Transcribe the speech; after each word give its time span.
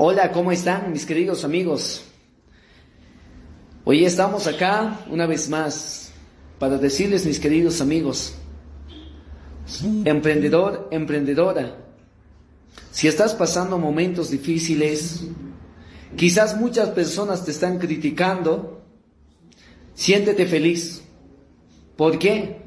Hola, 0.00 0.30
¿cómo 0.30 0.52
están 0.52 0.92
mis 0.92 1.04
queridos 1.04 1.42
amigos? 1.42 2.04
Hoy 3.82 4.04
estamos 4.04 4.46
acá 4.46 5.00
una 5.10 5.26
vez 5.26 5.48
más 5.48 6.12
para 6.60 6.78
decirles, 6.78 7.26
mis 7.26 7.40
queridos 7.40 7.80
amigos, 7.80 8.34
emprendedor, 10.04 10.86
emprendedora, 10.92 11.78
si 12.92 13.08
estás 13.08 13.34
pasando 13.34 13.76
momentos 13.76 14.30
difíciles, 14.30 15.24
quizás 16.14 16.56
muchas 16.56 16.90
personas 16.90 17.44
te 17.44 17.50
están 17.50 17.80
criticando, 17.80 18.80
siéntete 19.94 20.46
feliz. 20.46 21.02
¿Por 21.96 22.20
qué? 22.20 22.62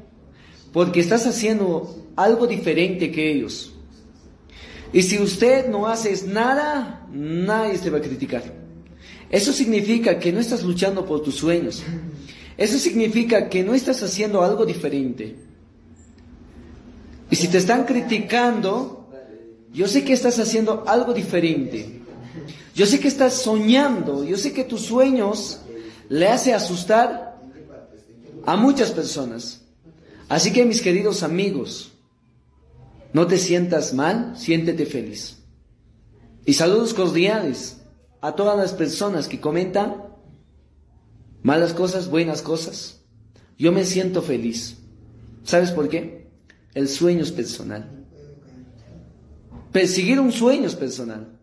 Porque 0.70 1.00
estás 1.00 1.26
haciendo 1.26 2.08
algo 2.14 2.46
diferente 2.46 3.10
que 3.10 3.32
ellos. 3.32 3.71
Y 4.92 5.02
si 5.02 5.18
usted 5.18 5.68
no 5.68 5.86
hace 5.86 6.26
nada, 6.26 7.06
nadie 7.10 7.78
te 7.78 7.90
va 7.90 7.98
a 7.98 8.02
criticar. 8.02 8.42
Eso 9.30 9.52
significa 9.52 10.18
que 10.18 10.32
no 10.32 10.40
estás 10.40 10.62
luchando 10.62 11.06
por 11.06 11.22
tus 11.22 11.36
sueños. 11.36 11.82
Eso 12.58 12.78
significa 12.78 13.48
que 13.48 13.62
no 13.62 13.74
estás 13.74 14.02
haciendo 14.02 14.42
algo 14.42 14.66
diferente. 14.66 15.36
Y 17.30 17.36
si 17.36 17.48
te 17.48 17.56
están 17.56 17.84
criticando, 17.84 19.08
yo 19.72 19.88
sé 19.88 20.04
que 20.04 20.12
estás 20.12 20.38
haciendo 20.38 20.84
algo 20.86 21.14
diferente. 21.14 22.02
Yo 22.74 22.84
sé 22.84 23.00
que 23.00 23.08
estás 23.08 23.32
soñando. 23.32 24.24
Yo 24.24 24.36
sé 24.36 24.52
que 24.52 24.64
tus 24.64 24.82
sueños 24.82 25.60
le 26.10 26.28
hace 26.28 26.52
asustar 26.52 27.40
a 28.44 28.56
muchas 28.56 28.90
personas. 28.90 29.62
Así 30.28 30.52
que 30.52 30.66
mis 30.66 30.82
queridos 30.82 31.22
amigos, 31.22 31.91
no 33.12 33.26
te 33.26 33.38
sientas 33.38 33.92
mal, 33.94 34.34
siéntete 34.36 34.86
feliz. 34.86 35.38
Y 36.44 36.54
saludos 36.54 36.94
cordiales 36.94 37.82
a 38.20 38.34
todas 38.34 38.56
las 38.56 38.72
personas 38.72 39.28
que 39.28 39.40
comentan 39.40 40.04
malas 41.42 41.74
cosas, 41.74 42.08
buenas 42.08 42.42
cosas. 42.42 43.02
Yo 43.58 43.72
me 43.72 43.84
siento 43.84 44.22
feliz. 44.22 44.78
¿Sabes 45.44 45.70
por 45.70 45.88
qué? 45.88 46.30
El 46.74 46.88
sueño 46.88 47.22
es 47.22 47.32
personal. 47.32 48.06
Perseguir 49.72 50.20
un 50.20 50.32
sueño 50.32 50.66
es 50.66 50.74
personal. 50.74 51.38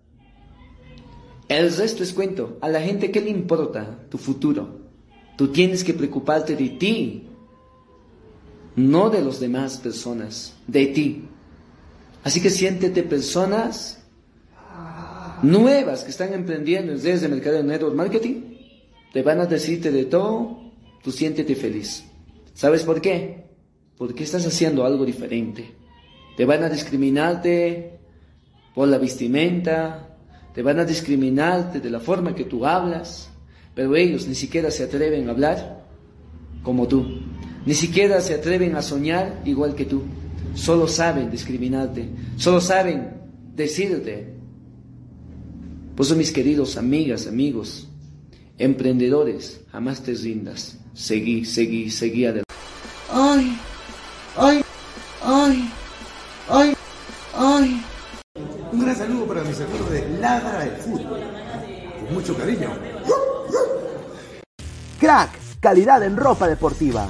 El 1.48 1.76
resto 1.76 2.04
es 2.04 2.14
cuento. 2.14 2.58
A 2.62 2.70
la 2.70 2.82
gente, 2.82 3.12
¿qué 3.12 3.22
le 3.22 3.30
importa 3.30 4.06
tu 4.10 4.18
futuro? 4.18 4.80
Tú 5.38 5.48
tienes 5.48 5.84
que 5.84 5.94
preocuparte 5.94 6.56
de 6.56 6.70
ti, 6.70 7.28
no 8.76 9.10
de 9.10 9.22
los 9.22 9.40
demás 9.40 9.78
personas, 9.78 10.54
de 10.68 10.86
ti. 10.88 11.29
Así 12.24 12.42
que 12.42 12.50
siéntete 12.50 13.04
personas 13.04 14.00
nuevas 15.42 16.04
que 16.04 16.12
están 16.12 16.34
emprendiendo 16.34 16.98
desde 16.98 17.28
Mercado 17.28 17.64
Network 17.64 17.96
Marketing. 17.96 18.42
Te 19.14 19.24
van 19.24 19.40
a 19.40 19.46
decirte 19.46 19.92
de 19.92 20.06
todo, 20.06 20.72
tú 21.02 21.12
siéntete 21.12 21.56
feliz. 21.56 22.04
¿Sabes 22.54 22.84
por 22.84 23.02
qué? 23.02 23.46
Porque 23.98 24.24
estás 24.24 24.46
haciendo 24.46 24.86
algo 24.86 25.06
diferente. 25.06 25.76
Te 26.38 26.46
van 26.46 26.64
a 26.64 26.70
discriminarte 26.70 28.00
por 28.76 28.88
la 28.88 28.98
vestimenta, 28.98 30.18
te 30.54 30.62
van 30.62 30.80
a 30.80 30.86
discriminarte 30.86 31.80
de 31.80 31.90
la 31.90 32.00
forma 32.00 32.36
que 32.36 32.46
tú 32.46 32.66
hablas, 32.66 33.30
pero 33.74 33.96
ellos 33.96 34.28
ni 34.28 34.36
siquiera 34.36 34.72
se 34.72 34.84
atreven 34.84 35.28
a 35.28 35.32
hablar 35.32 35.86
como 36.64 36.88
tú, 36.88 37.22
ni 37.66 37.74
siquiera 37.74 38.22
se 38.22 38.36
atreven 38.36 38.76
a 38.76 38.82
soñar 38.82 39.42
igual 39.46 39.76
que 39.76 39.86
tú 39.86 40.04
solo 40.54 40.88
saben 40.88 41.32
discriminarte, 41.32 42.10
solo 42.38 42.62
saben 42.62 43.22
decirte. 43.56 44.34
Por 45.96 46.06
eso, 46.06 46.16
mis 46.16 46.32
queridos 46.32 46.78
amigas, 46.78 47.28
amigos, 47.28 47.90
emprendedores, 48.58 49.62
jamás 49.72 50.02
te 50.02 50.14
rindas. 50.14 50.78
Seguí, 50.94 51.46
seguí, 51.46 51.90
seguí 51.90 52.26
adelante. 52.26 52.54
Ay, 53.12 53.58
ay, 54.38 54.62
ay, 55.24 55.70
ay, 56.50 56.74
ay. 57.36 57.84
Un 58.72 58.82
gran 58.82 58.96
saludo 58.96 59.26
para 59.26 59.44
mis 59.44 59.60
amigos 59.60 59.90
de 59.92 60.20
Ladra 60.20 60.60
del 60.60 60.76
Fútbol. 60.78 61.20
Con 62.00 62.14
mucho 62.14 62.36
cariño. 62.38 62.70
Crack, 65.00 65.32
calidad 65.60 66.04
en 66.04 66.18
ropa 66.18 66.48
deportiva. 66.48 67.10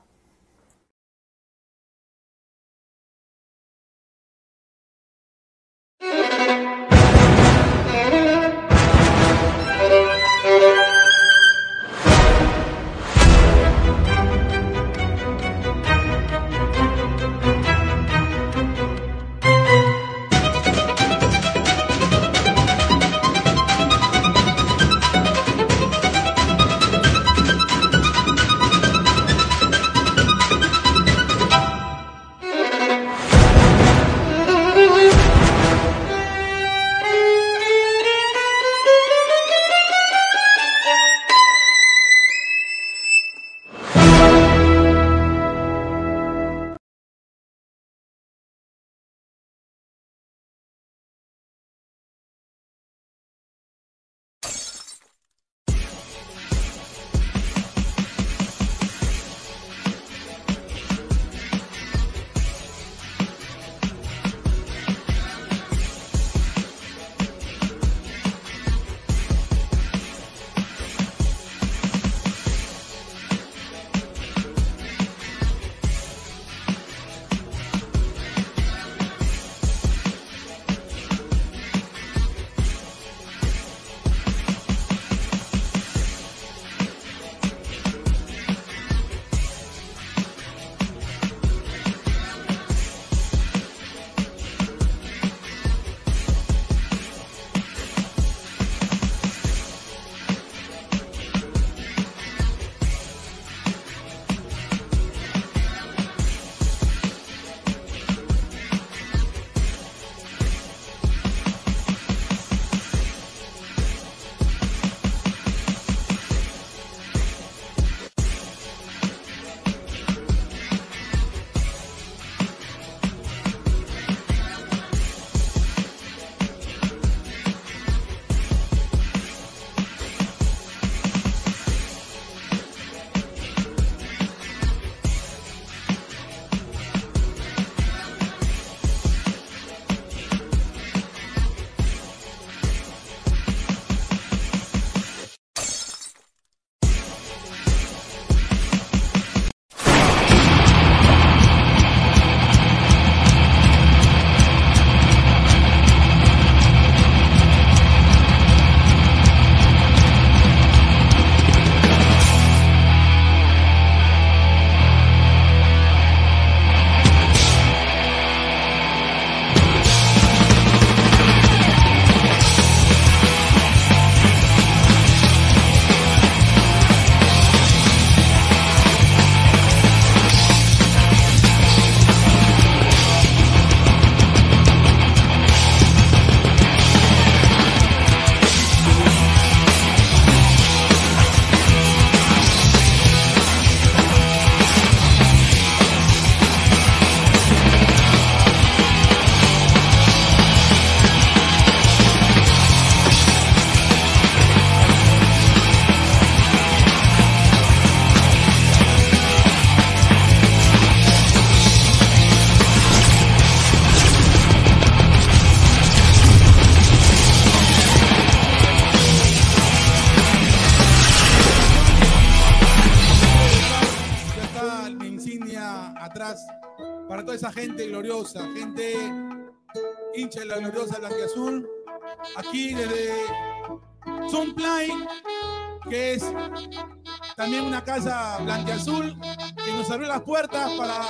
Una 237.71 237.85
casa 237.85 238.37
blanquiazul 238.39 239.17
que 239.63 239.71
nos 239.71 239.89
abrió 239.89 240.09
las 240.09 240.21
puertas 240.23 240.71
para 240.71 241.05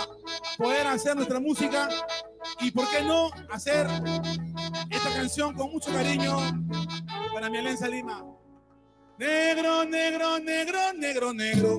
poder 0.59 0.85
hacer 0.85 1.15
nuestra 1.15 1.39
música 1.39 1.89
y, 2.59 2.69
¿por 2.69 2.87
qué 2.91 3.01
no, 3.01 3.31
hacer 3.49 3.87
esta 4.91 5.09
canción 5.15 5.55
con 5.55 5.71
mucho 5.71 5.91
cariño 5.91 6.37
para 7.33 7.49
mi 7.49 7.57
Alianza 7.57 7.87
Lima. 7.87 8.23
Negro, 9.17 9.85
negro, 9.85 10.37
negro, 10.37 10.79
negro, 10.95 11.33
negro, 11.33 11.77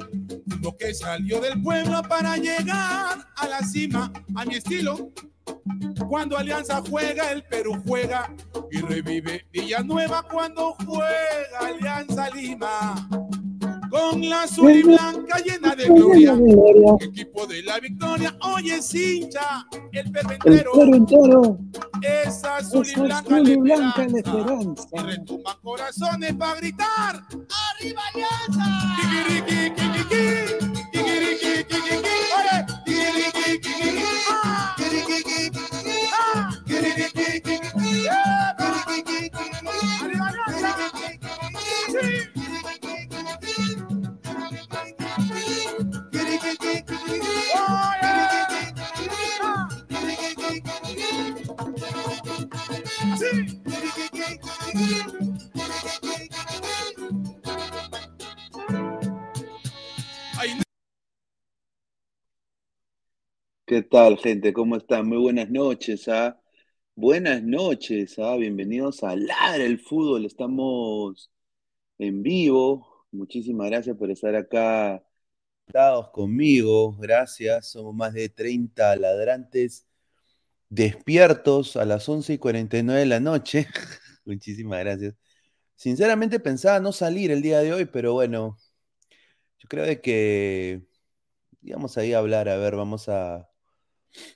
lo 0.61 0.77
que 0.77 0.93
salió 0.93 1.41
del 1.41 1.63
pueblo 1.63 2.03
para 2.03 2.37
llegar 2.37 3.25
a 3.37 3.47
la 3.49 3.61
cima, 3.61 4.13
a 4.35 4.45
mi 4.45 4.57
estilo. 4.57 5.13
Cuando 6.09 6.37
Alianza 6.37 6.83
juega, 6.91 7.31
el 7.31 7.45
Perú 7.45 7.81
juega 7.87 8.35
y 8.73 8.81
revive 8.81 9.47
Villanueva 9.53 10.25
cuando 10.25 10.75
juega 10.85 11.59
Alianza 11.61 12.31
Lima 12.31 13.09
con 13.93 14.27
la 14.27 14.45
azul 14.45 14.71
y 14.73 14.83
blanca 14.83 15.39
llena 15.45 15.77
de 15.77 15.85
gloria. 15.85 16.35
Equipo 16.99 17.47
de 17.47 17.63
la 17.63 17.79
victoria, 17.79 18.35
oye 18.41 18.81
hincha, 18.93 19.67
el 19.93 20.11
perro 20.11 20.95
entero. 20.95 21.59
Es 22.01 22.43
azul 22.43 22.87
y 22.89 22.99
blanca, 22.99 23.39
la 23.39 24.19
esperanza. 24.19 24.89
Y 24.93 24.99
retumba 24.99 25.59
corazones 25.63 26.35
para 26.35 26.55
gritar, 26.55 27.23
¡Arriba 27.77 28.03
Alianza! 28.15 28.65
¡Kikiriki, 28.97 29.75
kikiriki! 29.75 30.25
¡Kikiriki, 30.93 31.65
kikiriki! 31.69 32.17
¡Oye! 32.39 32.57
¡Kikiriki, 32.87 33.61
kikiriki! 33.61 34.07
¡Ah! 34.31 34.75
¡Kikiriki, 34.79 35.17
kikiriki! 35.23 35.97
¡Ah! 36.11 36.65
¡Kikiriki, 36.65 37.13
kikiriki! 37.43 38.09
¡Arriba 40.03 40.27
Alianza! 40.29 40.71
¡Sí! 41.91 42.32
¿Qué 63.73 63.83
tal, 63.83 64.19
gente? 64.19 64.53
¿Cómo 64.53 64.77
están? 64.77 65.09
Muy 65.09 65.17
buenas 65.17 65.49
noches, 65.49 66.07
¿ah? 66.09 66.39
Buenas 66.95 67.43
noches, 67.43 68.19
¿ah? 68.19 68.37
Bienvenidos 68.37 69.03
a 69.03 69.17
Ladra 69.17 69.65
el 69.65 69.79
Fútbol. 69.81 70.27
Estamos 70.27 71.31
en 71.99 72.23
vivo. 72.23 73.07
Muchísimas 73.13 73.71
gracias 73.71 73.97
por 73.97 74.11
estar 74.11 74.35
acá 74.37 75.03
conmigo. 76.13 76.97
Gracias. 76.99 77.71
Somos 77.71 77.95
más 77.95 78.13
de 78.13 78.29
30 78.29 78.97
ladrantes 78.97 79.87
despiertos 80.73 81.77
a 81.77 81.85
las 81.85 82.09
11 82.09 82.33
y 82.35 82.39
49 82.39 83.01
de 83.01 83.07
la 83.07 83.21
noche. 83.21 83.67
Muchísimas 84.25 84.81
gracias. 84.81 85.15
Sinceramente 85.77 86.41
pensaba 86.41 86.81
no 86.81 86.93
salir 86.93 87.31
el 87.31 87.43
día 87.43 87.61
de 87.61 87.73
hoy, 87.75 87.87
pero 87.87 88.15
bueno, 88.15 88.57
yo 89.59 89.69
creo 89.69 90.01
que 90.03 90.83
íbamos 91.63 91.99
ahí 91.99 92.15
a 92.15 92.19
hablar, 92.19 92.49
a 92.49 92.57
ver, 92.57 92.77
vamos 92.77 93.09
a, 93.09 93.37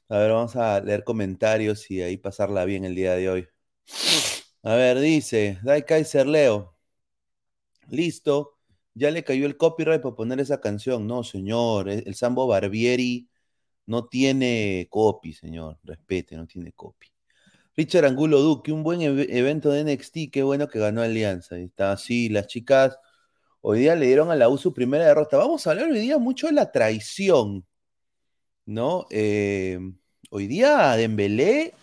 a 0.08 0.18
ver, 0.18 0.30
vamos 0.32 0.56
a 0.56 0.80
leer 0.80 1.04
comentarios 1.04 1.90
y 1.90 2.02
ahí 2.02 2.16
pasarla 2.18 2.64
bien 2.66 2.84
el 2.84 2.94
día 2.94 3.14
de 3.14 3.30
hoy. 3.30 3.48
A 4.62 4.74
ver, 4.74 5.00
dice, 5.00 5.58
Dai 5.62 5.84
Kaiser 5.86 6.26
Leo. 6.26 6.76
Listo, 7.88 8.58
ya 8.94 9.10
le 9.10 9.24
cayó 9.24 9.46
el 9.46 9.56
copyright 9.56 10.02
para 10.02 10.14
poner 10.16 10.40
esa 10.40 10.60
canción. 10.60 11.06
No, 11.06 11.24
señor, 11.24 11.88
el 11.88 12.14
Sambo 12.14 12.46
Barbieri 12.46 13.28
no 13.86 14.06
tiene 14.06 14.86
copy, 14.90 15.32
señor. 15.32 15.78
Respete, 15.84 16.36
no 16.36 16.46
tiene 16.46 16.72
copy. 16.72 17.08
Richard 17.76 18.06
Angulo 18.06 18.40
Duque, 18.40 18.72
un 18.72 18.82
buen 18.82 19.02
evento 19.02 19.70
de 19.70 19.84
NXT, 19.84 20.30
qué 20.32 20.42
bueno 20.42 20.68
que 20.68 20.78
ganó 20.78 21.02
Alianza. 21.02 21.58
está 21.58 21.92
así, 21.92 22.28
las 22.30 22.46
chicas 22.46 22.98
hoy 23.60 23.80
día 23.80 23.94
le 23.96 24.06
dieron 24.06 24.30
a 24.30 24.36
la 24.36 24.48
U 24.48 24.56
su 24.58 24.72
primera 24.72 25.06
derrota. 25.06 25.36
Vamos 25.36 25.66
a 25.66 25.70
hablar 25.72 25.90
hoy 25.90 26.00
día 26.00 26.18
mucho 26.18 26.46
de 26.46 26.54
la 26.54 26.72
traición, 26.72 27.66
¿no? 28.64 29.06
Eh, 29.10 29.78
hoy 30.30 30.46
día 30.46 30.96
Dembélé 30.96 31.74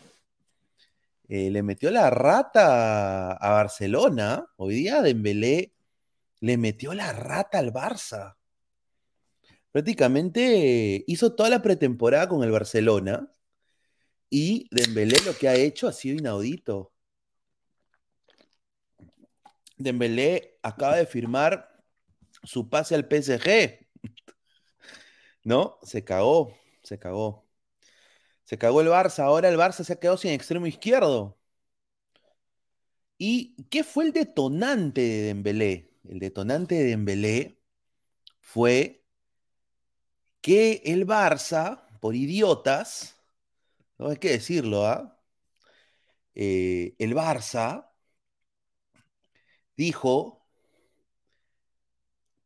eh, 1.27 1.51
le 1.51 1.63
metió 1.63 1.91
la 1.91 2.09
rata 2.09 3.33
a 3.33 3.49
Barcelona. 3.51 4.47
Hoy 4.57 4.75
día 4.75 5.01
Dembélé 5.01 5.73
le 6.39 6.57
metió 6.57 6.93
la 6.93 7.13
rata 7.13 7.59
al 7.59 7.71
Barça. 7.71 8.35
Prácticamente 9.73 11.03
hizo 11.07 11.35
toda 11.35 11.49
la 11.49 11.63
pretemporada 11.63 12.29
con 12.29 12.43
el 12.43 12.51
Barcelona 12.51 13.31
y 14.29 14.67
Dembélé 14.71 15.17
lo 15.25 15.35
que 15.35 15.49
ha 15.49 15.55
hecho 15.55 15.87
ha 15.87 15.93
sido 15.93 16.15
inaudito. 16.15 16.93
Dembélé 19.77 20.59
acaba 20.61 20.97
de 20.97 21.07
firmar 21.07 21.83
su 22.43 22.69
pase 22.69 22.93
al 22.93 23.07
PSG. 23.09 23.87
¿No? 25.43 25.79
Se 25.81 26.03
cagó, 26.03 26.55
se 26.83 26.99
cagó. 26.99 27.47
Se 28.43 28.59
cagó 28.59 28.81
el 28.81 28.89
Barça. 28.89 29.23
Ahora 29.23 29.49
el 29.49 29.57
Barça 29.57 29.83
se 29.83 29.93
ha 29.93 29.99
quedado 29.99 30.17
sin 30.17 30.31
extremo 30.33 30.67
izquierdo. 30.67 31.39
¿Y 33.17 33.55
qué 33.71 33.83
fue 33.83 34.05
el 34.05 34.13
detonante 34.13 35.01
de 35.01 35.21
Dembélé? 35.23 35.93
El 36.07 36.19
detonante 36.19 36.75
de 36.75 36.83
Dembélé 36.85 37.59
fue 38.39 39.02
que 40.43 40.83
el 40.85 41.07
Barça, 41.07 41.87
por 42.01 42.15
idiotas, 42.15 43.17
no 43.99 44.09
hay 44.09 44.17
que 44.17 44.31
decirlo, 44.31 44.85
¿ah? 44.87 45.19
Eh, 46.35 46.95
el 46.99 47.13
Barça 47.15 47.89
dijo, 49.77 50.41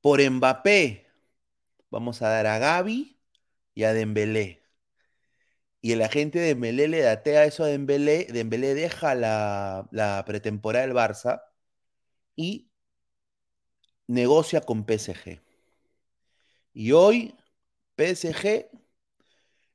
por 0.01 0.19
Mbappé 0.21 1.07
vamos 1.89 2.21
a 2.21 2.29
dar 2.29 2.47
a 2.47 2.59
Gaby 2.59 3.19
y 3.75 3.83
a 3.83 3.93
Dembélé. 3.93 4.63
Y 5.81 5.93
el 5.93 6.01
agente 6.01 6.39
de 6.39 6.47
Dembélé 6.47 6.87
le 6.87 7.01
datea 7.01 7.45
eso 7.45 7.63
a 7.63 7.67
Dembélé, 7.67 8.25
Dembélé 8.31 8.73
deja 8.73 9.15
la, 9.15 9.87
la 9.91 10.23
pretemporada 10.25 10.85
del 10.85 10.95
Barça 10.95 11.43
y 12.35 12.69
negocia 14.07 14.61
con 14.61 14.85
PSG. 14.85 15.41
Y 16.73 16.91
hoy 16.93 17.35
PSG 17.97 18.69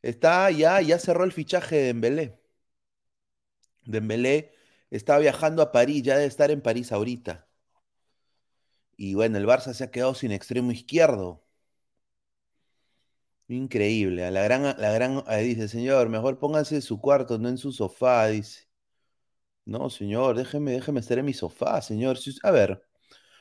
Está 0.02 0.50
ya, 0.50 0.80
ya 0.80 0.98
cerró 0.98 1.24
el 1.24 1.32
fichaje 1.32 1.76
de 1.76 1.82
Dembélé. 1.86 2.38
Dembélé 3.84 4.50
está 4.90 5.18
viajando 5.18 5.62
a 5.62 5.70
París, 5.70 6.02
ya 6.02 6.14
debe 6.16 6.26
estar 6.26 6.50
en 6.50 6.60
París 6.62 6.90
ahorita. 6.90 7.46
Y 8.96 9.12
bueno, 9.14 9.36
el 9.36 9.46
Barça 9.46 9.74
se 9.74 9.84
ha 9.84 9.90
quedado 9.90 10.14
sin 10.14 10.32
extremo 10.32 10.72
izquierdo. 10.72 11.44
Increíble. 13.48 14.30
La 14.30 14.42
gran, 14.42 14.62
la 14.78 14.92
gran, 14.92 15.22
dice, 15.42 15.68
señor, 15.68 16.08
mejor 16.08 16.38
pónganse 16.38 16.76
en 16.76 16.82
su 16.82 17.00
cuarto, 17.00 17.38
no 17.38 17.48
en 17.48 17.58
su 17.58 17.70
sofá, 17.72 18.26
dice. 18.28 18.68
No, 19.64 19.90
señor, 19.90 20.36
déjeme, 20.36 20.72
déjeme 20.72 21.00
estar 21.00 21.18
en 21.18 21.24
mi 21.26 21.34
sofá, 21.34 21.80
señor. 21.82 22.18
A 22.42 22.50
ver, 22.50 22.82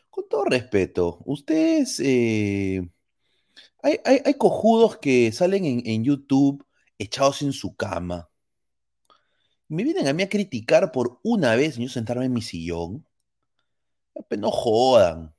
con 0.09 0.27
todo 0.29 0.45
respeto, 0.45 1.19
ustedes 1.25 1.99
eh, 2.01 2.89
hay, 3.83 4.33
cojudos 4.35 4.97
que 4.97 5.31
salen 5.31 5.65
en, 5.65 6.03
YouTube 6.03 6.65
echados 6.97 7.41
en 7.41 7.53
su 7.53 7.75
cama. 7.75 8.29
Me 9.67 9.83
vienen 9.83 10.07
a 10.07 10.13
mí 10.13 10.23
a 10.23 10.29
criticar 10.29 10.91
por 10.91 11.19
una 11.23 11.55
vez 11.55 11.77
yo 11.77 11.87
sentarme 11.89 12.25
en 12.25 12.33
mi 12.33 12.41
sillón. 12.41 13.05
No 14.37 14.51
jodan. 14.51 15.33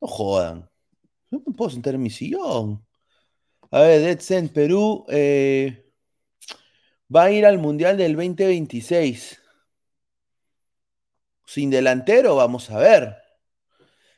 No 0.00 0.08
jodan. 0.08 0.70
No 1.30 1.42
me 1.46 1.52
puedo 1.54 1.70
sentar 1.70 1.94
en 1.94 2.02
mi 2.02 2.10
sillón. 2.10 2.84
A 3.70 3.80
ver, 3.80 4.18
Dead 4.18 4.50
Perú 4.50 5.04
eh, 5.08 5.92
va 7.14 7.24
a 7.24 7.30
ir 7.30 7.44
al 7.46 7.58
Mundial 7.58 7.96
del 7.96 8.14
2026. 8.14 9.40
Sin 11.46 11.70
delantero, 11.70 12.36
vamos 12.36 12.70
a 12.70 12.78
ver. 12.78 13.16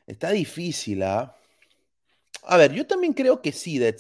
Está 0.07 0.31
difícil, 0.31 1.03
¿ah? 1.03 1.38
A 2.49 2.57
ver, 2.57 2.73
yo 2.73 2.87
también 2.87 3.13
creo 3.13 3.43
que 3.43 3.53
sí, 3.53 3.79
Dead 3.79 3.97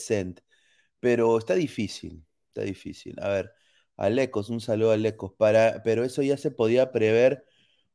pero 1.01 1.39
está 1.39 1.55
difícil, 1.55 2.25
está 2.49 2.63
difícil. 2.63 3.17
A 3.21 3.29
ver, 3.31 3.53
Alecos, 3.97 4.51
un 4.51 4.61
saludo 4.61 4.93
a 4.93 4.95
Alecos, 4.95 5.33
para, 5.39 5.83
pero 5.85 6.05
eso 6.05 6.23
ya 6.23 6.37
se 6.37 6.51
podía 6.51 6.93
prever 6.93 7.47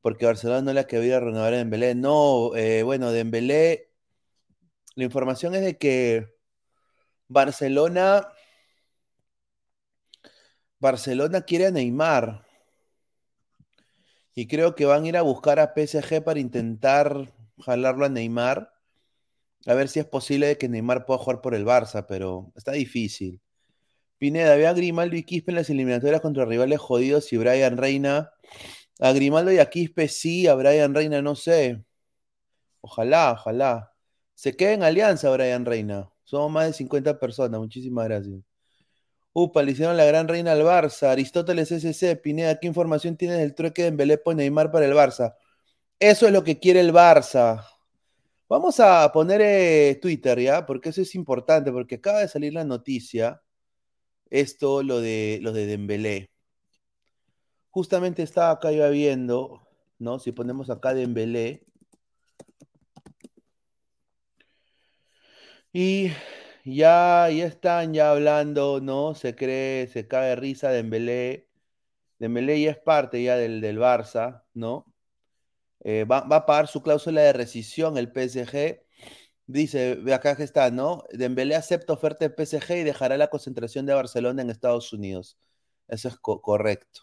porque 0.01 0.25
Barcelona 0.25 0.61
no 0.61 0.73
la 0.73 0.87
quería 0.87 1.19
renovar 1.19 1.53
en 1.53 1.59
Dembélé. 1.61 1.95
No, 1.95 2.55
eh, 2.55 2.83
bueno, 2.83 3.11
Dembélé, 3.11 3.91
la 4.95 5.03
información 5.05 5.55
es 5.55 5.61
de 5.61 5.77
que 5.77 6.27
Barcelona 7.27 8.29
Barcelona 10.79 11.41
quiere 11.41 11.65
a 11.65 11.71
Neymar. 11.71 12.45
Y 14.35 14.47
creo 14.47 14.75
que 14.75 14.85
van 14.85 15.03
a 15.05 15.07
ir 15.07 15.17
a 15.17 15.21
buscar 15.21 15.59
a 15.59 15.73
PSG 15.73 16.21
para 16.23 16.39
intentar 16.39 17.31
jalarlo 17.59 18.05
a 18.05 18.09
Neymar. 18.09 18.72
A 19.65 19.73
ver 19.73 19.87
si 19.87 19.99
es 19.99 20.05
posible 20.05 20.57
que 20.57 20.69
Neymar 20.69 21.05
pueda 21.05 21.19
jugar 21.19 21.41
por 21.41 21.55
el 21.55 21.65
Barça, 21.65 22.05
pero 22.07 22.51
está 22.55 22.73
difícil. 22.73 23.41
Pineda, 24.17 24.55
ve 24.55 24.67
a 24.67 24.73
Grimaldo 24.73 25.15
y 25.15 25.23
Quispe 25.23 25.51
en 25.51 25.55
las 25.55 25.69
eliminatorias 25.69 26.21
contra 26.21 26.45
rivales 26.45 26.79
jodidos 26.79 27.31
y 27.33 27.37
Brian 27.37 27.77
Reina. 27.77 28.31
A 28.99 29.11
Grimaldo 29.13 29.51
y 29.51 29.59
a 29.59 29.69
Quispe 29.69 30.07
sí, 30.07 30.47
a 30.47 30.55
Brian 30.55 30.93
Reina 30.93 31.21
no 31.21 31.35
sé. 31.35 31.83
Ojalá, 32.81 33.33
ojalá. 33.33 33.93
Se 34.33 34.55
quede 34.55 34.73
en 34.73 34.83
alianza 34.83 35.29
Brian 35.29 35.65
Reina. 35.65 36.11
Somos 36.23 36.51
más 36.51 36.67
de 36.67 36.73
50 36.73 37.19
personas. 37.19 37.59
Muchísimas 37.59 38.05
gracias. 38.05 38.41
Upa, 39.33 39.63
le 39.63 39.71
hicieron 39.71 39.97
la 39.97 40.05
gran 40.05 40.27
reina 40.27 40.51
al 40.51 40.61
Barça. 40.61 41.09
Aristóteles 41.09 41.71
SC, 41.71 42.15
Pineda, 42.21 42.59
¿qué 42.59 42.67
información 42.67 43.17
tienes 43.17 43.39
del 43.39 43.55
trueque 43.55 43.81
de 43.81 43.87
Embelepo 43.89 44.31
y 44.31 44.35
Neymar 44.35 44.71
para 44.71 44.85
el 44.85 44.93
Barça? 44.93 45.35
Eso 45.99 46.27
es 46.27 46.33
lo 46.33 46.43
que 46.43 46.59
quiere 46.59 46.79
el 46.81 46.93
Barça. 46.93 47.65
Vamos 48.53 48.79
a 48.79 49.11
poner 49.11 49.41
eh, 49.41 49.97
Twitter, 49.99 50.39
¿ya? 50.39 50.63
Porque 50.67 50.89
eso 50.89 51.01
es 51.01 51.15
importante, 51.15 51.71
porque 51.71 51.95
acaba 51.95 52.19
de 52.19 52.27
salir 52.27 52.53
la 52.53 52.63
noticia. 52.63 53.41
Esto, 54.29 54.83
lo 54.83 55.01
de, 55.01 55.39
lo 55.41 55.53
de 55.53 55.65
Dembélé. 55.65 56.31
Justamente 57.71 58.23
estaba 58.23 58.51
acá 58.51 58.71
yo 58.71 58.89
viendo, 58.91 59.67
¿no? 59.99 60.19
Si 60.19 60.31
ponemos 60.31 60.69
acá 60.69 60.93
Dembélé. 60.93 61.65
Y 65.73 66.11
ya, 66.63 67.29
ya 67.29 67.45
están 67.45 67.93
ya 67.93 68.11
hablando, 68.11 68.81
¿no? 68.81 69.15
Se 69.15 69.35
cree, 69.35 69.87
se 69.87 70.07
cae 70.07 70.35
risa 70.35 70.69
Dembélé. 70.69 71.47
Dembélé 72.19 72.61
ya 72.61 72.71
es 72.71 72.77
parte 72.77 73.23
ya 73.23 73.35
del, 73.37 73.61
del 73.61 73.79
Barça, 73.79 74.43
¿no? 74.53 74.92
Eh, 75.83 76.05
va, 76.05 76.19
a 76.19 76.45
pagar 76.45 76.67
su 76.67 76.81
cláusula 76.81 77.21
de 77.21 77.33
rescisión 77.33 77.97
el 77.97 78.11
PSG. 78.11 78.81
Dice, 79.47 79.99
acá 80.13 80.35
que 80.35 80.43
está, 80.43 80.71
¿no? 80.71 81.03
Dembélé 81.11 81.55
acepta 81.55 81.93
oferta 81.93 82.27
de 82.27 82.45
PSG 82.45 82.77
y 82.79 82.83
dejará 82.83 83.17
la 83.17 83.29
concentración 83.29 83.85
de 83.85 83.93
Barcelona 83.93 84.41
en 84.41 84.49
Estados 84.49 84.93
Unidos. 84.93 85.37
Eso 85.87 86.07
es 86.09 86.17
co 86.17 86.41
correcto. 86.41 87.01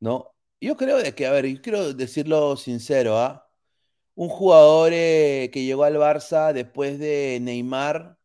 ¿No? 0.00 0.34
Yo 0.60 0.76
creo 0.76 0.98
de 0.98 1.14
que, 1.14 1.26
a 1.26 1.32
ver, 1.32 1.46
yo 1.46 1.60
quiero 1.62 1.92
decirlo 1.94 2.56
sincero, 2.56 3.18
¿ah? 3.18 3.48
Un 4.14 4.28
jugador 4.28 4.92
eh, 4.94 5.50
que 5.52 5.64
llegó 5.64 5.84
al 5.84 5.96
Barça 5.96 6.52
después 6.52 6.98
de 6.98 7.38
Neymar, 7.42 8.18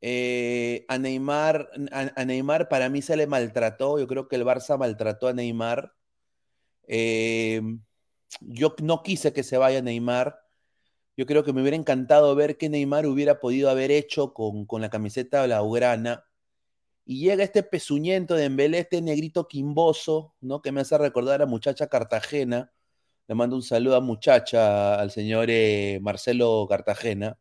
eh, 0.00 0.84
a 0.88 0.98
Neymar, 0.98 1.70
a, 1.92 2.24
Neymar 2.24 2.68
para 2.68 2.88
mí 2.90 3.02
se 3.02 3.16
le 3.16 3.26
maltrató. 3.26 3.98
Yo 3.98 4.06
creo 4.08 4.28
que 4.28 4.36
el 4.36 4.44
Barça 4.44 4.78
maltrató 4.78 5.28
a 5.28 5.34
Neymar. 5.34 5.94
Yo 8.40 8.74
no 8.82 9.02
quise 9.02 9.32
que 9.32 9.42
se 9.42 9.58
vaya 9.58 9.82
Neymar. 9.82 10.38
Yo 11.16 11.26
creo 11.26 11.44
que 11.44 11.52
me 11.52 11.60
hubiera 11.60 11.76
encantado 11.76 12.34
ver 12.34 12.56
qué 12.56 12.68
Neymar 12.68 13.06
hubiera 13.06 13.40
podido 13.40 13.70
haber 13.70 13.90
hecho 13.90 14.32
con, 14.32 14.66
con 14.66 14.80
la 14.82 14.90
camiseta 14.90 15.44
blaugrana. 15.44 16.24
Y 17.04 17.20
llega 17.20 17.44
este 17.44 17.62
pezuñento 17.62 18.34
de 18.34 18.44
Embelé, 18.44 18.78
este 18.80 19.02
negrito 19.02 19.48
quimboso, 19.48 20.34
¿no? 20.40 20.62
Que 20.62 20.72
me 20.72 20.80
hace 20.82 20.96
recordar 20.98 21.42
a 21.42 21.46
muchacha 21.46 21.88
Cartagena. 21.88 22.72
Le 23.28 23.34
mando 23.34 23.56
un 23.56 23.62
saludo 23.62 23.96
a 23.96 24.00
muchacha, 24.00 24.94
al 24.94 25.10
señor 25.10 25.46
eh, 25.50 25.98
Marcelo 26.02 26.66
Cartagena. 26.68 27.38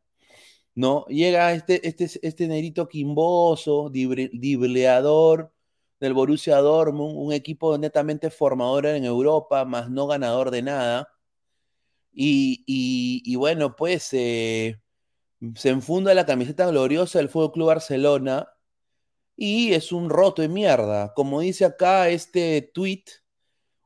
¿No? 0.76 1.06
Llega 1.08 1.54
este, 1.54 1.88
este, 1.88 2.10
este 2.22 2.48
negrito 2.48 2.88
quimboso, 2.88 3.90
dibleador 3.92 5.54
del 6.02 6.14
Borussia 6.16 6.58
Dortmund, 6.58 7.16
un 7.16 7.32
equipo 7.32 7.78
netamente 7.78 8.32
formador 8.32 8.88
en 8.88 9.06
Europa, 9.06 9.64
más 9.66 9.90
no 9.90 10.08
ganador 10.08 10.50
de 10.50 10.64
nada. 10.64 11.08
Y, 12.12 13.36
bueno, 13.36 13.76
pues 13.76 14.10
eh, 14.14 14.82
se 15.56 15.70
enfunda 15.70 16.14
la 16.16 16.26
camiseta 16.26 16.68
gloriosa 16.68 17.20
del 17.20 17.30
Fútbol 17.30 17.52
Club 17.54 17.68
Barcelona 17.68 18.50
y 19.38 19.74
es 19.74 19.92
un 19.92 20.10
roto 20.10 20.42
de 20.42 20.50
mierda. 20.50 21.14
Como 21.14 21.40
dice 21.40 21.66
acá 21.66 22.10
este 22.10 22.72
tweet, 22.74 23.04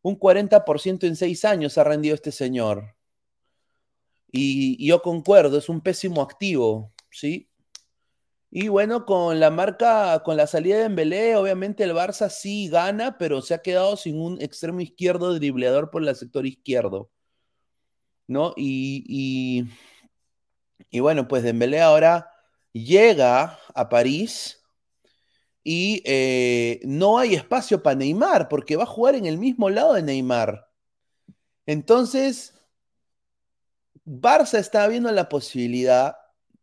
un 0.01 0.17
40% 0.17 1.05
en 1.07 1.17
seis 1.17 1.43
años 1.43 1.77
ha 1.77 1.83
rendido 1.83 2.15
este 2.15 2.31
señor. 2.31 2.95
Y 4.31 4.85
yo 4.87 5.01
concuerdo, 5.01 5.57
es 5.57 5.69
un 5.69 5.81
pésimo 5.81 6.21
activo, 6.21 6.93
¿sí? 7.11 7.49
Y 8.57 8.69
bueno, 8.69 9.05
con 9.05 9.41
la 9.41 9.51
marca, 9.51 10.23
con 10.23 10.37
la 10.37 10.47
salida 10.47 10.77
de 10.77 10.83
Dembélé, 10.83 11.35
obviamente 11.35 11.83
el 11.83 11.91
Barça 11.91 12.29
sí 12.29 12.69
gana, 12.69 13.17
pero 13.17 13.41
se 13.41 13.53
ha 13.53 13.61
quedado 13.61 13.97
sin 13.97 14.17
un 14.17 14.41
extremo 14.41 14.79
izquierdo 14.79 15.33
dribleador 15.33 15.91
por 15.91 16.07
el 16.07 16.15
sector 16.15 16.45
izquierdo. 16.45 17.11
¿No? 18.27 18.53
Y, 18.55 19.03
y, 19.09 19.65
y 20.89 21.01
bueno, 21.01 21.27
pues 21.27 21.43
Dembélé 21.43 21.81
ahora 21.81 22.31
llega 22.71 23.59
a 23.73 23.89
París 23.89 24.63
y 25.61 26.01
eh, 26.05 26.79
no 26.85 27.17
hay 27.19 27.35
espacio 27.35 27.83
para 27.83 27.97
Neymar, 27.97 28.47
porque 28.47 28.77
va 28.77 28.83
a 28.83 28.85
jugar 28.85 29.15
en 29.15 29.25
el 29.25 29.37
mismo 29.37 29.69
lado 29.69 29.95
de 29.95 30.01
Neymar. 30.01 30.65
Entonces, 31.65 32.53
Barça 34.05 34.59
está 34.59 34.87
viendo 34.87 35.11
la 35.11 35.27
posibilidad 35.27 36.15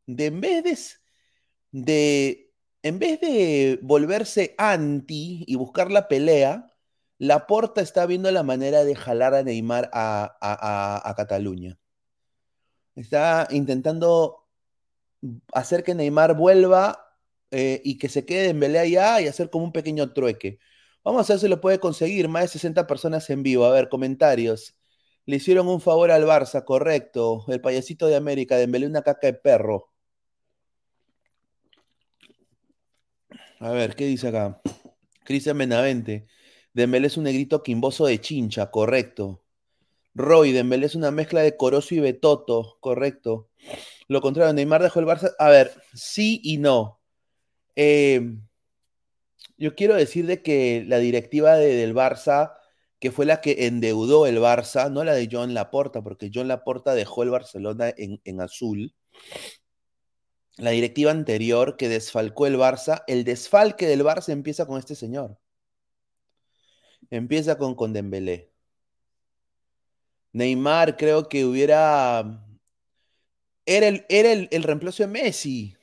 de, 0.06 0.24
en 0.24 0.40
vez 0.40 0.64
de 0.64 1.01
de, 1.72 2.52
en 2.82 2.98
vez 2.98 3.20
de 3.20 3.80
volverse 3.82 4.54
anti 4.58 5.44
y 5.46 5.56
buscar 5.56 5.90
la 5.90 6.08
pelea, 6.08 6.72
Laporta 7.18 7.80
está 7.80 8.06
viendo 8.06 8.30
la 8.32 8.42
manera 8.42 8.84
de 8.84 8.94
jalar 8.96 9.34
a 9.34 9.42
Neymar 9.42 9.90
a, 9.92 10.36
a, 10.40 11.08
a, 11.10 11.14
Cataluña. 11.14 11.78
Está 12.94 13.48
intentando 13.50 14.48
hacer 15.52 15.84
que 15.84 15.94
Neymar 15.94 16.36
vuelva 16.36 17.16
eh, 17.50 17.80
y 17.84 17.98
que 17.98 18.08
se 18.08 18.26
quede 18.26 18.50
en 18.50 18.60
pelea 18.60 18.84
ya 18.86 19.20
y 19.20 19.28
hacer 19.28 19.50
como 19.50 19.64
un 19.64 19.72
pequeño 19.72 20.12
trueque. 20.12 20.58
Vamos 21.04 21.28
a 21.30 21.34
ver 21.34 21.40
si 21.40 21.48
lo 21.48 21.60
puede 21.60 21.80
conseguir. 21.80 22.28
Más 22.28 22.42
de 22.44 22.48
60 22.48 22.86
personas 22.86 23.28
en 23.30 23.42
vivo. 23.42 23.64
A 23.66 23.72
ver, 23.72 23.88
comentarios. 23.88 24.76
Le 25.26 25.36
hicieron 25.36 25.68
un 25.68 25.80
favor 25.80 26.10
al 26.10 26.24
Barça, 26.24 26.64
correcto. 26.64 27.44
El 27.48 27.60
payasito 27.60 28.06
de 28.08 28.16
América, 28.16 28.56
de 28.56 28.86
una 28.86 29.02
caca 29.02 29.28
de 29.28 29.34
perro. 29.34 29.91
A 33.62 33.70
ver, 33.70 33.94
¿qué 33.94 34.06
dice 34.06 34.26
acá? 34.26 34.60
Cristian 35.24 35.56
Benavente. 35.56 36.26
Dembélé 36.74 37.06
es 37.06 37.16
un 37.16 37.22
negrito 37.22 37.62
quimboso 37.62 38.06
de 38.06 38.20
chincha, 38.20 38.72
correcto. 38.72 39.44
Roy, 40.14 40.50
Dembélé 40.50 40.86
es 40.86 40.96
una 40.96 41.12
mezcla 41.12 41.42
de 41.42 41.56
Corozo 41.56 41.94
y 41.94 42.00
Betoto, 42.00 42.78
correcto. 42.80 43.50
Lo 44.08 44.20
contrario, 44.20 44.52
Neymar 44.52 44.82
dejó 44.82 44.98
el 44.98 45.06
Barça. 45.06 45.32
A 45.38 45.48
ver, 45.48 45.70
sí 45.94 46.40
y 46.42 46.58
no. 46.58 47.00
Eh, 47.76 48.36
yo 49.58 49.76
quiero 49.76 49.94
decir 49.94 50.26
de 50.26 50.42
que 50.42 50.84
la 50.88 50.98
directiva 50.98 51.54
de, 51.54 51.76
del 51.76 51.94
Barça, 51.94 52.54
que 52.98 53.12
fue 53.12 53.26
la 53.26 53.40
que 53.40 53.66
endeudó 53.68 54.26
el 54.26 54.38
Barça, 54.38 54.90
no 54.90 55.04
la 55.04 55.14
de 55.14 55.28
John 55.30 55.54
Laporta, 55.54 56.02
porque 56.02 56.32
John 56.34 56.48
Laporta 56.48 56.94
dejó 56.94 57.22
el 57.22 57.30
Barcelona 57.30 57.94
en, 57.96 58.20
en 58.24 58.40
azul 58.40 58.92
la 60.56 60.70
directiva 60.70 61.10
anterior 61.10 61.76
que 61.76 61.88
desfalcó 61.88 62.46
el 62.46 62.56
Barça, 62.56 63.04
el 63.06 63.24
desfalque 63.24 63.86
del 63.86 64.04
Barça 64.04 64.32
empieza 64.32 64.66
con 64.66 64.78
este 64.78 64.94
señor. 64.94 65.38
Empieza 67.10 67.58
con, 67.58 67.74
con 67.74 67.92
Dembélé. 67.92 68.52
Neymar 70.32 70.96
creo 70.96 71.28
que 71.28 71.44
hubiera... 71.44 72.46
Era, 73.66 73.88
el, 73.88 74.06
era 74.08 74.32
el, 74.32 74.48
el, 74.50 74.62
reemplazo 74.62 75.02
de 75.04 75.08
Messi. 75.08 75.76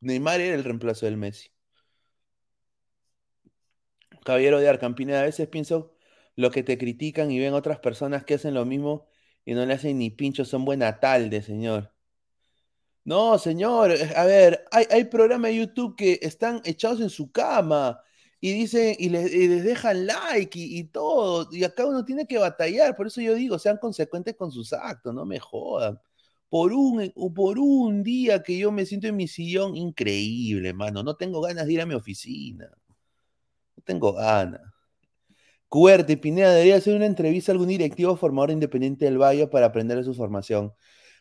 Neymar 0.00 0.40
era 0.40 0.54
el 0.54 0.64
reemplazo 0.64 1.06
del 1.06 1.16
Messi. 1.16 1.50
Caballero 4.24 4.58
de 4.60 4.68
Arcampina, 4.68 5.20
a 5.20 5.22
veces 5.22 5.48
pienso 5.48 5.94
lo 6.36 6.50
que 6.50 6.62
te 6.62 6.78
critican 6.78 7.30
y 7.30 7.38
ven 7.38 7.54
otras 7.54 7.78
personas 7.80 8.24
que 8.24 8.34
hacen 8.34 8.54
lo 8.54 8.64
mismo 8.64 9.06
y 9.44 9.54
no 9.54 9.64
le 9.66 9.74
hacen 9.74 9.98
ni 9.98 10.10
pincho, 10.10 10.44
son 10.44 10.64
buena 10.64 11.00
talde, 11.00 11.42
señor. 11.42 11.95
No, 13.06 13.38
señor, 13.38 13.92
a 14.16 14.24
ver, 14.24 14.64
hay, 14.72 15.04
programas 15.04 15.52
de 15.52 15.58
YouTube 15.58 15.94
que 15.94 16.18
están 16.22 16.60
echados 16.64 17.00
en 17.00 17.08
su 17.08 17.30
cama 17.30 18.00
y 18.40 18.52
dicen 18.52 18.96
y 18.98 19.10
les, 19.10 19.32
y 19.32 19.46
les 19.46 19.62
dejan 19.62 20.06
like 20.06 20.58
y, 20.58 20.80
y, 20.80 20.84
todo, 20.84 21.48
y 21.52 21.62
acá 21.62 21.86
uno 21.86 22.04
tiene 22.04 22.26
que 22.26 22.36
batallar, 22.38 22.96
por 22.96 23.06
eso 23.06 23.20
yo 23.20 23.34
digo, 23.36 23.60
sean 23.60 23.78
consecuentes 23.78 24.34
con 24.34 24.50
sus 24.50 24.72
actos, 24.72 25.14
no 25.14 25.24
me 25.24 25.38
jodan. 25.38 26.00
Por 26.48 26.72
un, 26.72 27.12
por 27.32 27.60
un 27.60 28.02
día 28.02 28.42
que 28.42 28.58
yo 28.58 28.72
me 28.72 28.84
siento 28.84 29.06
en 29.06 29.16
mi 29.16 29.28
sillón, 29.28 29.76
increíble, 29.76 30.72
mano, 30.72 31.04
no 31.04 31.16
tengo 31.16 31.40
ganas 31.40 31.66
de 31.66 31.74
ir 31.74 31.80
a 31.82 31.86
mi 31.86 31.94
oficina, 31.94 32.68
no 33.76 33.82
tengo 33.84 34.14
ganas. 34.14 34.62
Cuerte, 35.68 36.16
Pineda, 36.16 36.50
debería 36.52 36.76
hacer 36.76 36.96
una 36.96 37.06
entrevista 37.06 37.52
a 37.52 37.54
algún 37.54 37.68
directivo 37.68 38.16
formador 38.16 38.50
independiente 38.50 39.04
del 39.04 39.18
Valle 39.18 39.46
para 39.46 39.66
aprender 39.66 39.96
de 39.98 40.04
su 40.04 40.14
formación. 40.14 40.72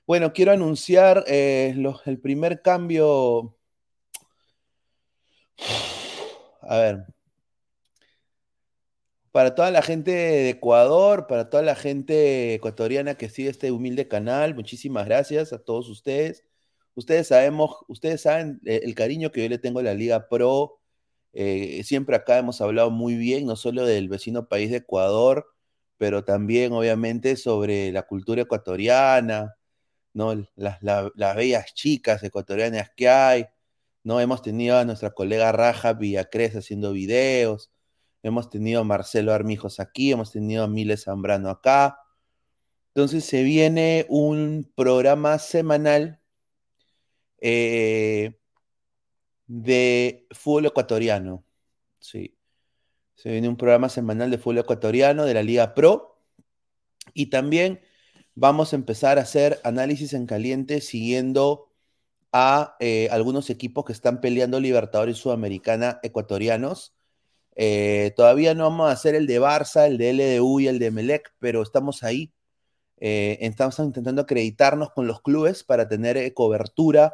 Bueno, 0.07 0.33
quiero 0.33 0.51
anunciar 0.51 1.23
eh, 1.27 1.75
el 2.05 2.19
primer 2.19 2.61
cambio. 2.61 3.55
A 6.61 6.77
ver, 6.77 7.05
para 9.35 9.53
toda 9.53 9.69
la 9.69 9.81
gente 9.81 10.11
de 10.11 10.49
Ecuador, 10.51 11.27
para 11.27 11.49
toda 11.49 11.61
la 11.61 11.75
gente 11.75 12.53
ecuatoriana 12.53 13.15
que 13.15 13.29
sigue 13.29 13.49
este 13.49 13.71
humilde 13.71 14.07
canal, 14.07 14.55
muchísimas 14.55 15.05
gracias 15.07 15.51
a 15.53 15.59
todos 15.59 15.89
ustedes. 15.89 16.45
Ustedes 16.95 17.27
sabemos, 17.27 17.71
ustedes 17.89 18.21
saben 18.21 18.61
eh, 18.65 18.81
el 18.83 18.95
cariño 18.95 19.31
que 19.31 19.43
yo 19.43 19.49
le 19.49 19.57
tengo 19.57 19.79
a 19.79 19.83
la 19.83 19.93
Liga 19.93 20.29
Pro. 20.29 20.79
Eh, 21.33 21.83
siempre 21.83 22.15
acá 22.15 22.37
hemos 22.37 22.61
hablado 22.61 22.91
muy 22.91 23.15
bien, 23.15 23.45
no 23.45 23.55
solo 23.57 23.85
del 23.85 24.07
vecino 24.09 24.47
país 24.47 24.71
de 24.71 24.77
Ecuador, 24.77 25.47
pero 25.97 26.23
también 26.23 26.71
obviamente 26.73 27.35
sobre 27.35 27.91
la 27.91 28.03
cultura 28.03 28.43
ecuatoriana, 28.43 29.55
¿no? 30.15 30.33
Las, 30.55 30.81
las 30.81 31.35
bellas 31.35 31.73
chicas 31.73 32.23
ecuatorianas 32.23 32.89
que 32.95 33.09
hay, 33.09 33.45
¿no? 34.03 34.21
Hemos 34.21 34.41
tenido 34.41 34.77
a 34.77 34.85
nuestra 34.85 35.11
colega 35.11 35.51
Raja 35.51 35.93
Villacres 35.93 36.55
haciendo 36.55 36.93
videos, 36.93 37.71
hemos 38.23 38.49
tenido 38.49 38.81
a 38.81 38.83
Marcelo 38.85 39.33
Armijos 39.33 39.79
aquí, 39.79 40.13
hemos 40.13 40.31
tenido 40.31 40.63
a 40.63 40.67
Miles 40.67 41.03
Zambrano 41.03 41.49
acá. 41.49 41.99
Entonces 42.93 43.25
se 43.25 43.43
viene 43.43 44.05
un 44.07 44.71
programa 44.73 45.37
semanal 45.37 46.21
eh, 47.41 48.39
de 49.47 50.27
fútbol 50.31 50.67
ecuatoriano. 50.67 51.43
Sí. 51.99 52.37
Se 53.15 53.31
viene 53.31 53.49
un 53.49 53.57
programa 53.57 53.89
semanal 53.89 54.31
de 54.31 54.37
fútbol 54.37 54.59
ecuatoriano 54.59 55.25
de 55.25 55.33
la 55.33 55.43
Liga 55.43 55.73
Pro. 55.73 56.21
Y 57.13 57.27
también 57.27 57.81
vamos 58.35 58.73
a 58.73 58.75
empezar 58.75 59.17
a 59.17 59.23
hacer 59.23 59.59
análisis 59.63 60.13
en 60.13 60.27
caliente 60.27 60.81
siguiendo 60.81 61.71
a 62.31 62.75
eh, 62.79 63.07
algunos 63.11 63.49
equipos 63.49 63.85
que 63.85 63.93
están 63.93 64.21
peleando 64.21 64.59
Libertadores 64.59 65.17
Sudamericana 65.17 65.99
ecuatorianos. 66.03 66.95
Eh, 67.55 68.13
todavía 68.17 68.53
no 68.55 68.65
vamos 68.65 68.89
a 68.89 68.93
hacer 68.93 69.15
el 69.15 69.27
de 69.27 69.39
Barça, 69.41 69.87
el 69.87 69.97
de 69.97 70.09
LDU 70.11 70.59
y 70.59 70.67
el 70.67 70.79
de 70.79 70.91
Melec, 70.91 71.33
pero 71.39 71.61
estamos 71.63 72.03
ahí. 72.03 72.33
Eh, 72.97 73.37
estamos 73.41 73.79
intentando 73.79 74.21
acreditarnos 74.23 74.91
con 74.91 75.07
los 75.07 75.21
clubes 75.21 75.63
para 75.63 75.87
tener 75.87 76.33
cobertura, 76.33 77.13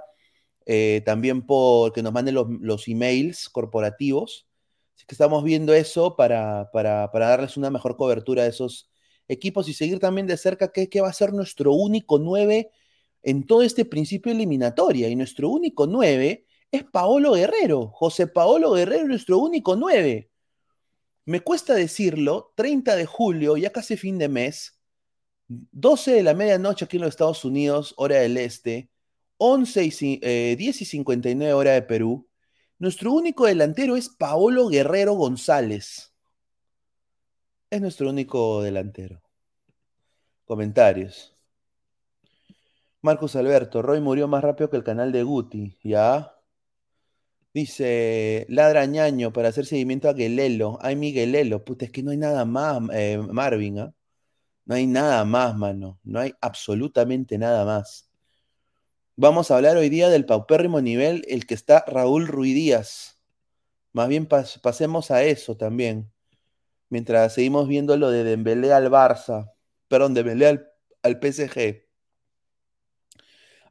también 1.05 1.45
por 1.45 1.91
que 1.93 2.03
nos 2.03 2.13
manden 2.13 2.35
los, 2.35 2.87
emails 2.87 3.49
corporativos. 3.49 4.47
Así 4.95 5.05
que 5.05 5.15
estamos 5.15 5.43
viendo 5.43 5.73
eso 5.73 6.15
para, 6.15 6.69
para, 6.71 7.09
darles 7.13 7.57
una 7.57 7.69
mejor 7.69 7.97
cobertura 7.97 8.43
a 8.43 8.47
esos 8.47 8.90
equipos 9.31 9.67
y 9.69 9.73
seguir 9.73 9.99
también 9.99 10.27
de 10.27 10.37
cerca 10.37 10.71
qué, 10.71 11.01
va 11.01 11.09
a 11.09 11.13
ser 11.13 11.33
nuestro 11.33 11.73
único 11.73 12.19
9 12.19 12.69
en 13.23 13.45
todo 13.45 13.63
este 13.63 13.85
principio 13.85 14.31
eliminatoria. 14.31 15.09
Y 15.09 15.15
nuestro 15.15 15.49
único 15.49 15.87
9 15.87 16.45
es 16.71 16.83
Paolo 16.83 17.33
Guerrero. 17.33 17.87
José 17.87 18.27
Paolo 18.27 18.71
Guerrero, 18.71 19.07
nuestro 19.07 19.39
único 19.39 19.75
9. 19.75 20.29
Me 21.25 21.39
cuesta 21.41 21.73
decirlo, 21.75 22.53
30 22.55 22.95
de 22.95 23.05
julio, 23.05 23.57
ya 23.57 23.71
casi 23.71 23.95
fin 23.95 24.17
de 24.17 24.27
mes, 24.27 24.79
12 25.47 26.11
de 26.13 26.23
la 26.23 26.33
medianoche 26.33 26.85
aquí 26.85 26.97
en 26.97 27.03
los 27.03 27.09
Estados 27.09 27.45
Unidos, 27.45 27.93
hora 27.97 28.17
del 28.17 28.37
este, 28.37 28.89
11 29.37 29.83
y, 29.83 30.55
10 30.55 30.81
y 30.81 30.85
59 30.85 31.53
hora 31.53 31.71
de 31.73 31.81
Perú. 31.83 32.27
Nuestro 32.79 33.11
único 33.13 33.45
delantero 33.45 33.95
es 33.95 34.09
Paolo 34.09 34.67
Guerrero 34.67 35.13
González. 35.13 36.10
Es 37.71 37.79
nuestro 37.81 38.09
único 38.09 38.61
delantero. 38.61 39.21
Comentarios. 40.45 41.35
Marcos 43.01 43.35
Alberto, 43.37 43.81
Roy 43.81 44.01
murió 44.01 44.27
más 44.27 44.43
rápido 44.43 44.69
que 44.69 44.77
el 44.77 44.83
canal 44.83 45.11
de 45.13 45.23
Guti, 45.23 45.77
¿ya? 45.81 46.35
Dice, 47.53 48.45
ladra 48.49 48.85
ñaño 48.85 49.31
para 49.31 49.47
hacer 49.49 49.65
seguimiento 49.65 50.09
a 50.09 50.13
Guelelo. 50.13 50.79
Ay, 50.81 50.97
Miguelelo, 50.97 51.63
puta, 51.63 51.85
es 51.85 51.91
que 51.91 52.03
no 52.03 52.11
hay 52.11 52.17
nada 52.17 52.43
más, 52.43 52.81
eh, 52.93 53.17
Marvin, 53.17 53.79
¿ah? 53.79 53.93
No 54.65 54.75
hay 54.75 54.85
nada 54.87 55.23
más, 55.25 55.55
mano. 55.57 55.99
No 56.03 56.19
hay 56.19 56.33
absolutamente 56.41 57.37
nada 57.37 57.65
más. 57.65 58.09
Vamos 59.15 59.49
a 59.49 59.55
hablar 59.55 59.77
hoy 59.77 59.89
día 59.89 60.09
del 60.09 60.25
paupérrimo 60.25 60.81
nivel, 60.81 61.23
el 61.29 61.45
que 61.45 61.53
está 61.53 61.85
Raúl 61.87 62.27
Ruidías. 62.27 63.19
Más 63.93 64.09
bien 64.09 64.27
pasemos 64.27 65.11
a 65.11 65.23
eso 65.23 65.57
también. 65.57 66.11
Mientras 66.91 67.33
seguimos 67.33 67.69
viendo 67.69 67.95
lo 67.95 68.11
de 68.11 68.25
Dembélé 68.25 68.73
al 68.73 68.91
Barça. 68.91 69.53
Perdón, 69.87 70.13
Dembélé 70.13 70.47
al, 70.47 70.67
al 71.03 71.19
PSG. 71.21 71.87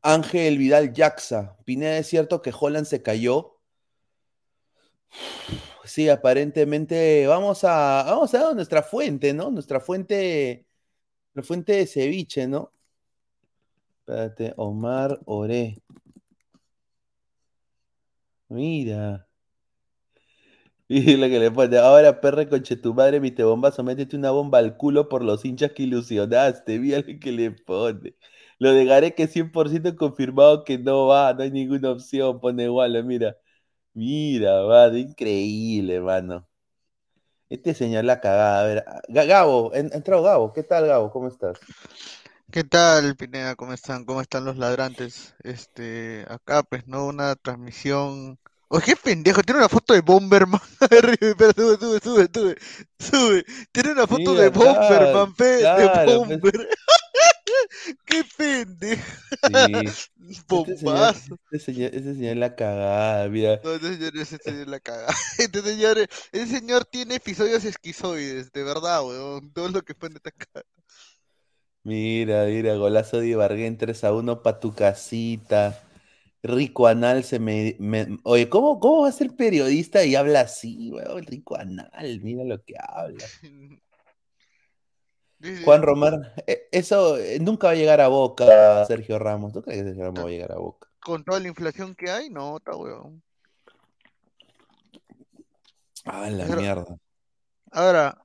Ángel 0.03 0.57
Vidal 0.59 0.93
Jaxa. 0.95 1.57
Pineda, 1.65 1.99
es 1.99 2.07
cierto 2.09 2.41
que 2.43 2.53
Holland 2.59 2.87
se 2.87 3.03
cayó. 3.03 3.61
Sí, 5.85 6.09
aparentemente 6.09 7.27
vamos 7.27 7.63
a, 7.65 8.05
vamos 8.07 8.33
a 8.35 8.55
nuestra 8.55 8.83
fuente, 8.83 9.35
¿no? 9.35 9.51
Nuestra 9.51 9.81
fuente, 9.81 10.67
la 11.35 11.43
fuente 11.43 11.73
de 11.75 11.87
ceviche, 11.87 12.47
¿no? 12.49 12.73
Espérate, 14.01 14.55
Omar 14.57 15.21
Oré. 15.27 15.83
Mira. 18.49 19.30
Y 20.93 21.17
lo 21.17 21.29
que 21.29 21.39
le 21.39 21.53
pone, 21.53 21.79
ahora 21.79 22.21
perre 22.21 22.49
conche 22.49 22.77
tu 22.77 22.95
madre, 22.95 23.21
mi 23.21 23.31
te 23.31 23.45
bombazo, 23.45 23.85
métete 23.85 24.17
una 24.17 24.33
bomba 24.33 24.59
al 24.59 24.77
culo 24.77 25.09
por 25.09 25.23
los 25.25 25.45
hinchas 25.45 25.71
que 25.73 25.85
ilusionaste, 25.85 26.79
mira 26.81 26.99
lo 26.99 27.21
que 27.21 27.31
le 27.33 27.53
pone. 27.53 28.17
Lo 28.59 28.73
de 28.73 28.85
Gareque 28.87 29.29
100% 29.29 29.97
confirmado 29.97 30.65
que 30.65 30.79
no 30.79 31.07
va, 31.07 31.33
no 31.35 31.43
hay 31.45 31.51
ninguna 31.53 31.91
opción, 31.93 32.41
pone 32.41 32.65
igual, 32.65 33.05
mira. 33.05 33.37
Mira, 33.95 34.63
va, 34.63 34.89
increíble, 34.99 36.01
mano. 36.01 36.49
Este 37.49 37.75
señor 37.75 38.05
la 38.05 38.21
cagada. 38.21 38.61
A 38.61 38.65
ver, 38.65 38.85
Gabo, 39.09 39.73
entrado 39.75 40.23
Gabo, 40.23 40.53
¿qué 40.53 40.63
tal 40.63 40.87
Gabo? 40.87 41.11
¿Cómo 41.11 41.29
estás? 41.29 41.59
¿Qué 42.51 42.65
tal, 42.65 43.17
Pineda? 43.17 43.55
¿Cómo 43.55 43.73
están? 43.73 44.05
¿Cómo 44.05 44.21
están 44.21 44.45
los 44.45 44.57
ladrantes? 44.57 45.35
Este, 45.45 46.25
acá 46.29 46.63
pues 46.65 46.87
no 46.89 47.07
una 47.07 47.37
transmisión. 47.37 48.39
Oye, 48.73 48.85
qué 48.85 48.95
pendejo, 48.95 49.43
tiene 49.43 49.59
una 49.59 49.69
foto 49.69 49.95
de 49.95 50.01
Bomberman. 50.01 50.61
Espera, 50.81 51.53
sube, 51.57 51.77
sube, 51.77 51.99
sube, 52.01 52.29
sube, 52.33 52.57
sube. 53.01 53.45
Tiene 53.73 53.93
una 53.93 54.07
foto 54.07 54.33
de 54.33 54.49
Bomberman, 54.49 55.35
fe, 55.35 55.57
de 55.57 55.91
pues. 55.93 56.17
Bomber. 56.17 56.69
¡Qué 58.07 58.25
pendejo! 58.37 59.03
Sí. 59.43 60.41
Bombazo. 60.49 61.37
Ese 61.51 61.65
señor, 61.73 61.93
ese 61.93 62.15
señor, 62.15 62.37
la 62.37 62.55
cagada, 62.55 63.29
mira. 63.29 63.61
No, 63.65 63.73
ese 63.73 63.95
señor, 63.95 64.17
ese 64.17 64.39
señor 64.39 64.69
la 64.69 64.79
cagada. 64.79 65.15
Este 65.39 65.63
señor, 65.63 65.99
ese 66.31 66.47
señor 66.47 66.85
tiene 66.85 67.17
episodios 67.17 67.65
esquizoides, 67.65 68.53
de 68.53 68.63
verdad, 68.63 69.05
weón. 69.05 69.53
Todo 69.53 69.69
lo 69.71 69.83
que 69.83 69.97
pone 69.97 70.15
esta 70.15 70.31
cara. 70.31 70.65
Mira, 71.83 72.45
mira, 72.45 72.77
golazo 72.77 73.19
de 73.19 73.27
Ibarguen 73.27 73.79
3 73.79 74.05
a 74.05 74.13
1 74.13 74.43
pa' 74.45 74.61
tu 74.61 74.73
casita. 74.73 75.83
Rico 76.43 76.87
Anal 76.87 77.25
se 77.25 77.39
me, 77.39 77.77
Oye, 78.25 78.49
¿cómo, 78.49 78.81
¿cómo 78.81 79.03
va 79.03 79.09
a 79.09 79.13
ser 79.13 79.37
periodista 79.37 80.05
y 80.05 80.15
habla 80.15 80.41
así, 80.43 80.91
weón? 80.91 81.25
Rico 81.25 81.57
Anal, 81.57 82.21
mira 82.23 82.45
lo 82.45 82.63
que 82.65 82.75
habla. 82.79 83.25
Juan 85.65 85.83
Román, 85.83 86.33
e, 86.47 86.69
eso 86.71 87.17
eh, 87.17 87.39
nunca 87.41 87.69
va 87.69 87.73
a 87.73 87.77
llegar 87.77 88.01
a 88.01 88.09
Boca, 88.09 88.85
Sergio 88.87 89.19
Ramos. 89.19 89.55
¿Tú 89.55 89.63
crees 89.63 89.81
que 89.81 89.89
Sergio 89.89 90.05
Ramos 90.05 90.25
va 90.25 90.29
a 90.29 90.33
llegar 90.33 90.53
a 90.53 90.57
Boca? 90.59 90.89
Con 91.01 91.25
toda 91.25 91.41
la 91.41 91.49
inflación 91.49 91.95
que 91.95 92.11
hay, 92.11 92.29
no, 92.29 92.59
está 92.59 92.77
weón. 92.77 93.23
Ah, 96.05 96.29
la 96.31 96.45
mierda. 96.45 96.99
Ahora, 97.73 98.23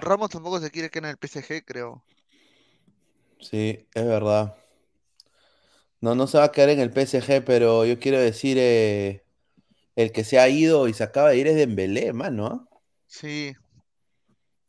Ramos 0.00 0.30
tampoco 0.30 0.60
se 0.60 0.70
quiere 0.70 0.90
que 0.90 0.98
en 0.98 1.06
el 1.06 1.16
PSG, 1.16 1.64
creo. 1.64 2.04
Sí, 3.40 3.86
es 3.94 4.06
verdad. 4.06 4.54
No, 6.00 6.14
no 6.14 6.26
se 6.26 6.38
va 6.38 6.44
a 6.44 6.52
quedar 6.52 6.70
en 6.70 6.80
el 6.80 6.92
PSG, 6.92 7.44
pero 7.44 7.84
yo 7.84 7.98
quiero 7.98 8.20
decir, 8.20 8.56
eh, 8.58 9.24
el 9.96 10.12
que 10.12 10.24
se 10.24 10.38
ha 10.38 10.48
ido 10.48 10.86
y 10.86 10.94
se 10.94 11.02
acaba 11.02 11.30
de 11.30 11.38
ir 11.38 11.46
es 11.48 11.56
Dembélé, 11.56 12.12
mano. 12.12 12.46
¿ah? 12.46 12.68
Sí, 13.06 13.54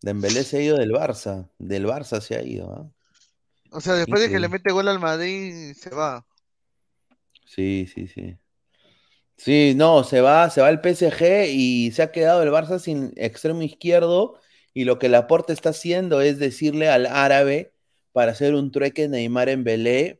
Dembélé 0.01 0.43
se 0.43 0.57
ha 0.57 0.61
ido 0.61 0.77
del 0.77 0.91
Barça, 0.91 1.49
del 1.59 1.85
Barça 1.85 2.21
se 2.21 2.35
ha 2.35 2.43
ido. 2.43 2.71
¿ah? 2.71 2.89
O 3.71 3.81
sea, 3.81 3.93
después 3.93 4.21
de 4.21 4.29
que 4.29 4.39
le 4.39 4.49
mete 4.49 4.71
gol 4.71 4.87
al 4.87 4.99
Madrid, 4.99 5.73
se 5.73 5.89
va. 5.91 6.25
Sí, 7.45 7.87
sí, 7.93 8.07
sí. 8.07 8.37
Sí, 9.37 9.73
no, 9.75 10.03
se 10.03 10.21
va, 10.21 10.49
se 10.49 10.61
va 10.61 10.67
al 10.67 10.81
PSG 10.81 11.47
y 11.49 11.91
se 11.91 12.01
ha 12.01 12.11
quedado 12.11 12.43
el 12.43 12.49
Barça 12.49 12.79
sin 12.79 13.13
extremo 13.15 13.61
izquierdo 13.61 14.39
y 14.73 14.83
lo 14.83 14.99
que 14.99 15.09
Laporte 15.09 15.53
está 15.53 15.69
haciendo 15.69 16.21
es 16.21 16.39
decirle 16.39 16.89
al 16.89 17.05
árabe 17.05 17.73
para 18.11 18.33
hacer 18.33 18.53
un 18.53 18.71
trueque 18.71 19.07
Neymar 19.07 19.49
en 19.49 19.63
Belé 19.63 20.18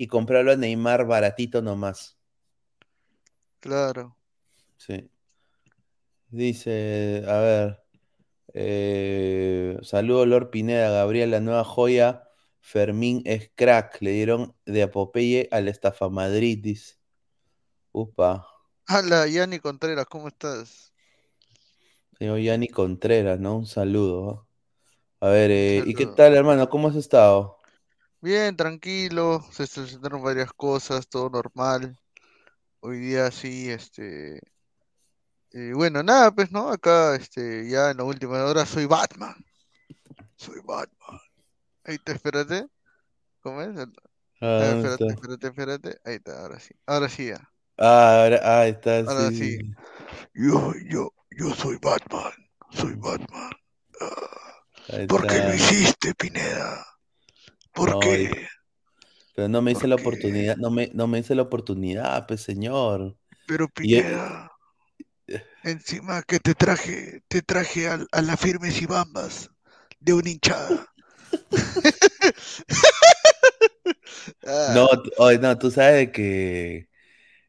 y 0.00 0.06
comprarlo 0.06 0.50
a 0.50 0.56
Neymar 0.56 1.04
baratito 1.04 1.60
nomás. 1.60 2.16
Claro. 3.60 4.16
Sí. 4.78 5.10
Dice, 6.30 7.22
a 7.28 7.38
ver, 7.40 7.84
eh, 8.54 9.76
saludo 9.82 10.24
Lord 10.24 10.48
Pineda, 10.48 10.88
Gabriel, 10.88 11.32
la 11.32 11.40
nueva 11.40 11.64
joya. 11.64 12.24
Fermín 12.60 13.20
es 13.26 13.52
crack. 13.54 14.00
Le 14.00 14.12
dieron 14.12 14.56
de 14.64 14.84
apopeye 14.84 15.50
al 15.50 15.68
estafa 15.68 16.08
Madrid. 16.08 16.78
Upa. 17.92 18.48
Hola, 18.88 19.26
Yanni 19.26 19.58
Contreras, 19.58 20.06
¿cómo 20.06 20.28
estás? 20.28 20.94
Señor 22.18 22.38
Yanni 22.38 22.68
Contreras, 22.68 23.38
¿no? 23.38 23.58
Un 23.58 23.66
saludo. 23.66 24.48
A 25.20 25.28
ver, 25.28 25.50
eh, 25.50 25.82
¿y 25.84 25.92
qué 25.92 26.06
tal, 26.06 26.34
hermano? 26.34 26.70
¿Cómo 26.70 26.88
has 26.88 26.96
estado? 26.96 27.59
Bien, 28.22 28.54
tranquilo, 28.56 29.44
se 29.50 29.66
solucionaron 29.66 30.22
varias 30.22 30.52
cosas, 30.52 31.08
todo 31.08 31.30
normal. 31.30 31.96
Hoy 32.80 32.98
día 32.98 33.30
sí, 33.30 33.70
este, 33.70 34.40
y 35.52 35.72
bueno, 35.72 36.02
nada, 36.02 36.30
pues, 36.30 36.52
¿no? 36.52 36.68
Acá, 36.68 37.16
este, 37.16 37.68
ya 37.68 37.90
en 37.90 37.96
la 37.96 38.04
última 38.04 38.44
hora 38.44 38.64
soy 38.64 38.86
Batman. 38.86 39.34
Soy 40.36 40.60
Batman. 40.64 41.18
Ahí 41.84 41.98
te, 41.98 42.12
espérate. 42.12 42.66
¿Cómo 43.40 43.60
es? 43.62 43.70
Ah, 44.40 44.58
¿dónde 44.58 44.88
espérate, 44.88 45.04
está? 45.04 45.14
espérate, 45.14 45.46
espérate. 45.48 46.00
Ahí 46.04 46.14
está, 46.16 46.40
ahora 46.40 46.60
sí. 46.60 46.74
Ahora 46.86 47.08
sí 47.08 47.26
ya. 47.28 47.50
Ah, 47.78 48.22
ahora, 48.22 48.40
ah, 48.42 48.66
está, 48.66 48.98
Ahora 48.98 49.30
sí, 49.30 49.56
sí. 49.56 49.74
Yo, 50.34 50.72
yo, 50.88 51.12
yo 51.30 51.54
soy 51.54 51.78
Batman. 51.82 52.32
Soy 52.70 52.94
Batman. 52.94 53.50
Ah, 54.00 55.06
¿por 55.08 55.26
qué 55.26 55.38
lo 55.38 55.54
hiciste, 55.54 56.14
Pineda? 56.14 56.86
¿Por 57.80 57.90
No, 57.90 57.98
qué? 57.98 58.16
y- 58.16 58.28
pero 59.34 59.48
no 59.48 59.62
me 59.62 59.72
hice 59.72 59.86
¿Por 59.86 59.88
la 59.88 59.96
qué? 59.96 59.96
oportunidad, 59.96 60.56
no 60.56 60.70
me, 60.70 60.90
no 60.94 61.06
me 61.08 61.18
hice 61.20 61.34
la 61.34 61.42
oportunidad, 61.42 62.26
pues, 62.26 62.42
señor. 62.42 63.16
Pero 63.46 63.68
Y, 63.80 63.96
Pineda, 63.98 64.50
encima 65.62 66.22
que 66.22 66.38
te 66.38 66.54
traje, 66.54 67.22
te 67.28 67.40
traje 67.40 67.88
al- 67.88 68.06
a, 68.12 68.20
la 68.20 68.36
firme 68.36 68.70
Sibambas 68.70 69.50
de 69.98 70.12
una 70.12 70.28
hinchada. 70.30 70.86
no, 74.66 74.86
Ah, 74.86 75.00
oye, 75.18 75.38
no, 75.38 75.58
tú 75.58 75.70
sabes 75.70 76.10
que 76.12 76.88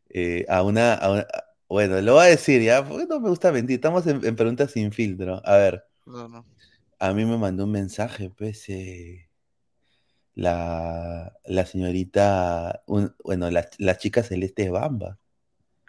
eh, 0.10 0.46
a 0.50 0.64
una, 0.64 0.96
a 0.96 1.12
una- 1.12 1.22
a- 1.24 1.46
bueno, 1.70 2.02
lo 2.02 2.16
voy 2.16 2.26
a 2.26 2.30
decir 2.30 2.62
ya, 2.64 2.88
porque 2.88 3.08
no 3.08 3.20
me 3.22 3.30
gusta 3.30 3.52
mentir, 3.52 3.76
estamos 3.78 4.08
en, 4.08 4.26
en 4.26 4.36
preguntas 4.38 4.72
sin 4.72 4.92
filtro. 4.94 5.42
A 5.46 5.58
ver, 5.58 5.86
no, 6.06 6.28
no. 6.28 6.46
a 7.00 7.14
mí 7.14 7.26
me 7.26 7.38
mandó 7.38 7.66
un 7.66 7.72
mensaje, 7.72 8.30
pues, 8.30 8.70
eh, 8.70 9.30
la, 10.36 11.34
la 11.46 11.66
señorita, 11.66 12.84
un- 12.88 13.16
bueno, 13.24 13.50
la, 13.52 13.68
la 13.80 13.98
chica 13.98 14.24
Celeste 14.24 14.70
Bamba. 14.70 15.20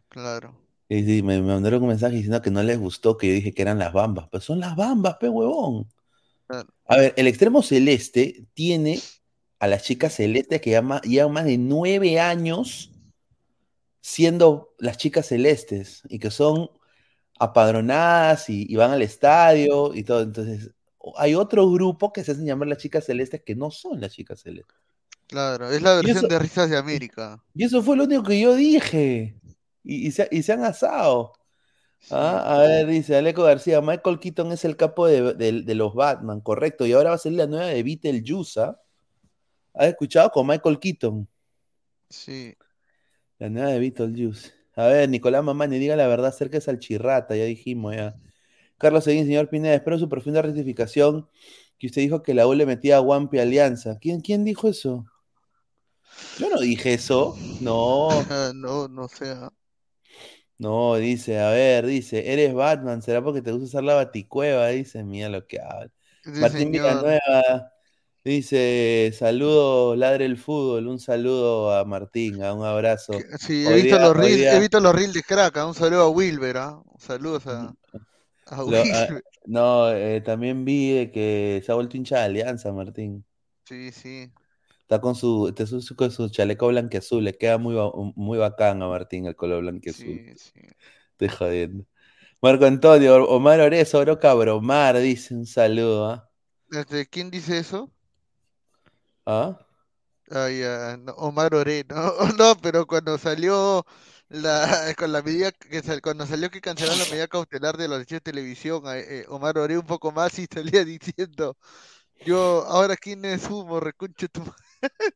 Claro. 0.09 0.55
Y 0.88 1.05
sí, 1.05 1.22
me, 1.22 1.40
me 1.40 1.48
mandaron 1.55 1.83
un 1.83 1.88
mensaje 1.88 2.16
diciendo 2.16 2.42
que 2.42 2.50
no 2.50 2.62
les 2.62 2.78
gustó 2.78 3.16
que 3.16 3.28
yo 3.28 3.35
dije 3.35 3.55
que 3.55 3.62
eran 3.62 3.78
las 3.78 3.92
bambas. 3.92 4.28
Pero 4.31 4.42
son 4.42 4.61
las 4.61 4.76
bambas, 4.76 5.16
pe 5.16 5.28
huevón. 5.28 5.88
Claro. 6.46 6.68
A 6.87 6.96
ver, 6.96 7.14
el 7.16 7.26
extremo 7.26 7.62
celeste 7.62 8.46
tiene 8.55 9.00
a 9.59 9.66
las 9.68 9.85
chicas 9.85 10.14
celestes 10.14 10.61
que 10.61 10.70
llama- 10.70 11.00
llevan 11.02 11.33
más 11.33 11.44
de 11.46 11.57
nueve 11.59 12.20
años 12.20 12.90
siendo 14.00 14.74
las 14.78 14.96
chicas 14.98 15.26
celestes 15.26 16.02
y 16.09 16.18
que 16.18 16.31
son 16.31 16.70
apadronadas 17.38 18.50
y, 18.50 18.66
y 18.68 18.76
van 18.76 18.90
al 18.90 19.02
estadio 19.02 19.94
y 19.94 20.05
todo. 20.05 20.22
Entonces, 20.22 20.70
hay 21.16 21.34
otro 21.34 21.70
grupo 21.70 22.12
que 22.12 22.24
se 22.24 22.32
hacen 22.32 22.46
llamar 22.46 22.68
las 22.68 22.78
chicas 22.78 23.04
celestes 23.06 23.42
que 23.44 23.54
no 23.54 23.70
son 23.70 24.00
las 24.00 24.12
chicas 24.12 24.40
celestes. 24.40 24.76
Claro, 25.26 25.68
es 25.72 25.82
la 25.82 25.94
versión 25.96 26.18
eso, 26.18 26.28
de 26.28 26.38
Risas 26.38 26.70
de 26.70 26.76
América. 26.76 27.42
y 27.54 27.64
eso 27.64 27.82
fue 27.82 27.96
lo 27.96 28.04
único 28.04 28.22
que 28.22 28.40
yo 28.40 28.54
dije. 28.54 29.36
Y, 29.84 30.06
y 30.08 30.10
se, 30.12 30.28
y 30.30 30.42
se 30.42 30.52
han 30.52 30.64
asado. 30.64 31.32
Ah, 32.10 32.56
a 32.56 32.58
ver, 32.60 32.86
dice 32.88 33.16
Aleco 33.16 33.44
García, 33.44 33.80
Michael 33.80 34.20
Keaton 34.20 34.52
es 34.52 34.64
el 34.64 34.76
capo 34.76 35.06
de, 35.06 35.34
de- 35.34 35.62
de 35.62 35.74
los 35.74 35.94
Batman, 35.94 36.40
correcto, 36.40 36.86
y 36.86 36.92
ahora 36.92 37.10
va 37.10 37.16
a 37.16 37.18
ser 37.18 37.32
la 37.32 37.46
nueva 37.46 37.66
de 37.66 37.82
Beetlejuice. 37.82 38.60
¿Has 39.74 39.88
escuchado 39.88 40.30
con 40.30 40.46
Michael 40.46 40.78
Keaton? 40.78 41.28
sí. 42.08 42.54
La 43.38 43.48
nueva 43.50 43.70
de 43.70 43.78
Beetlejuice. 43.78 44.52
A 44.74 44.86
ver, 44.86 45.08
Nicolás 45.08 45.44
Mamani, 45.44 45.78
diga 45.78 45.96
la 45.96 46.06
verdad 46.06 46.28
acerca 46.28 46.56
de 46.56 46.62
Salchirrata, 46.62 47.36
ya 47.36 47.44
dijimos, 47.44 47.94
ya. 47.94 48.14
Carlos 48.83 49.05
Seguín, 49.05 49.25
señor 49.27 49.49
Pineda, 49.49 49.75
espero 49.75 49.97
su 49.99 50.09
profunda 50.09 50.42
rectificación, 50.42 51.29
que 51.79 51.87
usted 51.87 52.03
dijo 52.03 52.21
que 52.23 52.35
la 52.35 52.47
U 52.49 52.53
le 52.55 52.66
metía 52.66 52.97
a 52.97 53.01
Wampi 53.01 53.38
Alianza. 53.38 53.97
¿Quién, 54.01 54.21
quién 54.21 54.45
dijo 54.45 54.68
eso? 54.68 55.07
Yo 56.38 56.51
no 56.51 56.61
dije 56.61 56.95
eso, 56.95 57.37
no. 57.61 58.11
Ah, 58.11 58.53
No, 58.55 58.88
no 58.88 59.07
sé. 59.09 59.31
ah. 59.31 59.51
No, 60.59 60.97
dice, 60.97 61.38
a 61.40 61.51
ver, 61.51 61.87
dice, 61.87 62.33
eres 62.33 62.55
Batman, 62.55 63.03
¿será 63.03 63.23
porque 63.23 63.40
te 63.40 63.53
gusta 63.53 63.66
usar 63.66 63.85
la 63.85 63.95
baticueva? 63.95 64.68
Dice, 64.68 65.03
mira 65.05 65.29
lo 65.29 65.47
que 65.47 65.61
habla. 65.61 65.90
Sí, 66.25 66.31
Martín. 66.40 66.71
Villanueva 66.73 67.73
dice, 68.25 69.12
saludo, 69.18 69.97
ladre 69.97 70.25
el 70.27 70.37
fútbol, 70.37 70.87
un 70.87 71.01
saludo 71.01 71.73
a 71.75 71.85
Martín, 71.85 72.42
a 72.45 72.53
un 72.55 72.64
abrazo. 72.64 73.12
Sí, 73.38 73.64
he 73.66 73.75
visto 73.75 73.97
día, 73.97 74.07
los 74.07 74.16
reels, 74.16 74.42
he 74.55 74.61
visto 74.61 74.79
los 74.81 74.95
reels 74.95 75.14
de 75.14 75.23
crack. 75.23 75.57
ah, 75.57 75.66
Un 75.66 75.75
saludo 75.75 76.03
a 76.03 76.09
Wilber, 76.11 76.57
¿ah? 76.59 76.81
Saludos 76.99 77.47
a, 77.49 77.62
a 77.62 77.75
lo- 78.64 78.86
ah, 78.92 79.08
no, 79.46 79.90
eh, 79.92 80.20
también 80.20 80.64
vi 80.64 81.10
que 81.12 81.62
se 81.64 81.72
ha 81.72 81.74
vuelto 81.74 81.96
hincha 81.96 82.18
de 82.18 82.24
Alianza, 82.24 82.72
Martín. 82.72 83.24
Sí, 83.64 83.90
sí. 83.92 84.32
Está 84.82 85.00
con 85.00 85.14
su, 85.14 85.48
está 85.48 85.66
su, 85.66 85.80
su- 85.80 85.96
con 85.96 86.10
su 86.10 86.28
chaleco 86.28 86.68
blanqueazul, 86.68 87.24
le 87.24 87.34
queda 87.36 87.58
muy, 87.58 87.74
muy 88.16 88.38
bacán 88.38 88.82
a 88.82 88.88
Martín 88.88 89.26
el 89.26 89.36
color 89.36 89.62
blanqueazul. 89.62 90.22
Sí, 90.22 90.34
sí. 90.36 90.60
Estoy 91.12 91.28
jodiendo. 91.30 91.86
Marco 92.42 92.66
Antonio, 92.66 93.24
Omar 93.28 93.60
Orezo, 93.60 93.98
Oro 94.00 94.20
Cabromar, 94.20 94.98
dice 95.00 95.34
un 95.34 95.46
saludo, 95.46 96.06
¿ah? 96.10 96.30
Este, 96.72 97.06
¿quién 97.06 97.30
dice 97.30 97.58
eso? 97.58 97.92
¿Ah? 99.26 99.58
Ya, 100.30 100.96
no, 100.98 101.12
Omar 101.14 101.54
Oré, 101.54 101.84
no, 101.88 102.12
no, 102.38 102.56
pero 102.62 102.86
cuando 102.86 103.18
salió 103.18 103.84
la, 104.33 104.95
con 104.99 105.12
la 105.12 105.23
medida 105.23 105.53
que 105.53 105.83
sal- 105.83 106.03
cuando 106.03 106.27
salió 106.27 106.51
que 106.51 106.61
cancelaron 106.61 106.99
la 106.99 107.07
medida 107.07 107.29
cautelar 107.29 107.77
de 107.77 107.88
los 107.88 107.99
derechos 107.99 108.16
de 108.16 108.21
televisión, 108.33 108.83
eh, 108.88 109.25
Omar 109.29 109.59
Oré 109.59 109.79
un 109.79 109.87
poco 109.87 110.12
más 110.12 110.38
y 110.38 110.47
salía 110.53 110.85
diciendo, 110.85 111.57
yo, 112.25 112.64
ahora 112.66 112.97
quién 112.97 113.25
es 113.25 113.49
humo, 113.51 113.81
reconche 113.81 114.29
tu 114.29 114.40
ma-". 114.42 114.57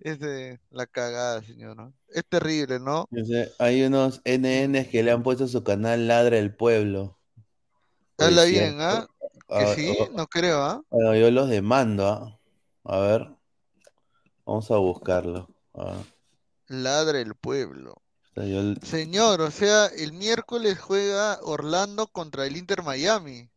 Es 0.00 0.18
de 0.18 0.60
la 0.70 0.86
cagada, 0.86 1.42
señor, 1.42 1.76
¿no? 1.76 1.94
Es 2.08 2.24
terrible, 2.28 2.80
¿no? 2.80 3.08
Yo 3.10 3.24
sé, 3.24 3.52
hay 3.58 3.84
unos 3.84 4.20
NNs 4.24 4.88
que 4.88 5.02
le 5.02 5.12
han 5.12 5.22
puesto 5.22 5.46
su 5.46 5.62
canal 5.62 6.08
Ladra 6.08 6.38
el 6.38 6.54
Pueblo. 6.54 7.18
Habla 8.18 8.44
bien. 8.44 8.76
¿ah? 8.80 9.06
Que 9.48 9.66
sí, 9.76 9.96
no 10.14 10.26
creo, 10.26 10.62
¿ah? 10.62 10.82
bueno, 10.90 11.14
yo 11.16 11.30
los 11.30 11.48
demando, 11.48 12.06
¿ah? 12.06 12.38
A 12.84 12.98
ver, 12.98 13.28
vamos 14.46 14.70
a 14.70 14.76
buscarlo. 14.76 15.48
Ah, 15.74 16.02
Ladra 16.68 17.20
el 17.20 17.34
pueblo. 17.36 18.01
Señor, 18.82 19.40
o 19.40 19.50
sea, 19.50 19.86
el 19.86 20.12
miércoles 20.12 20.78
juega 20.78 21.40
Orlando 21.42 22.06
contra 22.06 22.46
el 22.46 22.58
Inter 22.58 22.82
Miami, 22.82 23.48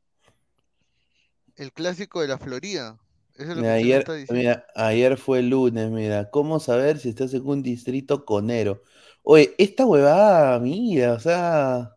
el 1.57 1.73
clásico 1.73 2.21
de 2.21 2.29
la 2.29 2.38
Florida. 2.38 2.97
Eso 3.33 3.51
es 3.51 3.57
lo 3.57 3.65
que 3.65 3.73
Mira, 3.73 3.73
ayer, 3.75 4.05
está 4.05 4.13
diciendo. 4.13 4.53
mira, 4.53 4.65
ayer 4.75 5.17
fue 5.17 5.41
lunes, 5.41 5.89
mira, 5.91 6.29
¿cómo 6.29 6.59
saber 6.59 6.99
si 6.99 7.09
estás 7.09 7.33
en 7.33 7.45
un 7.47 7.63
distrito 7.63 8.25
conero? 8.25 8.81
Oye, 9.23 9.55
esta 9.57 9.85
huevada, 9.85 10.59
mira, 10.59 11.13
o 11.13 11.19
sea, 11.19 11.95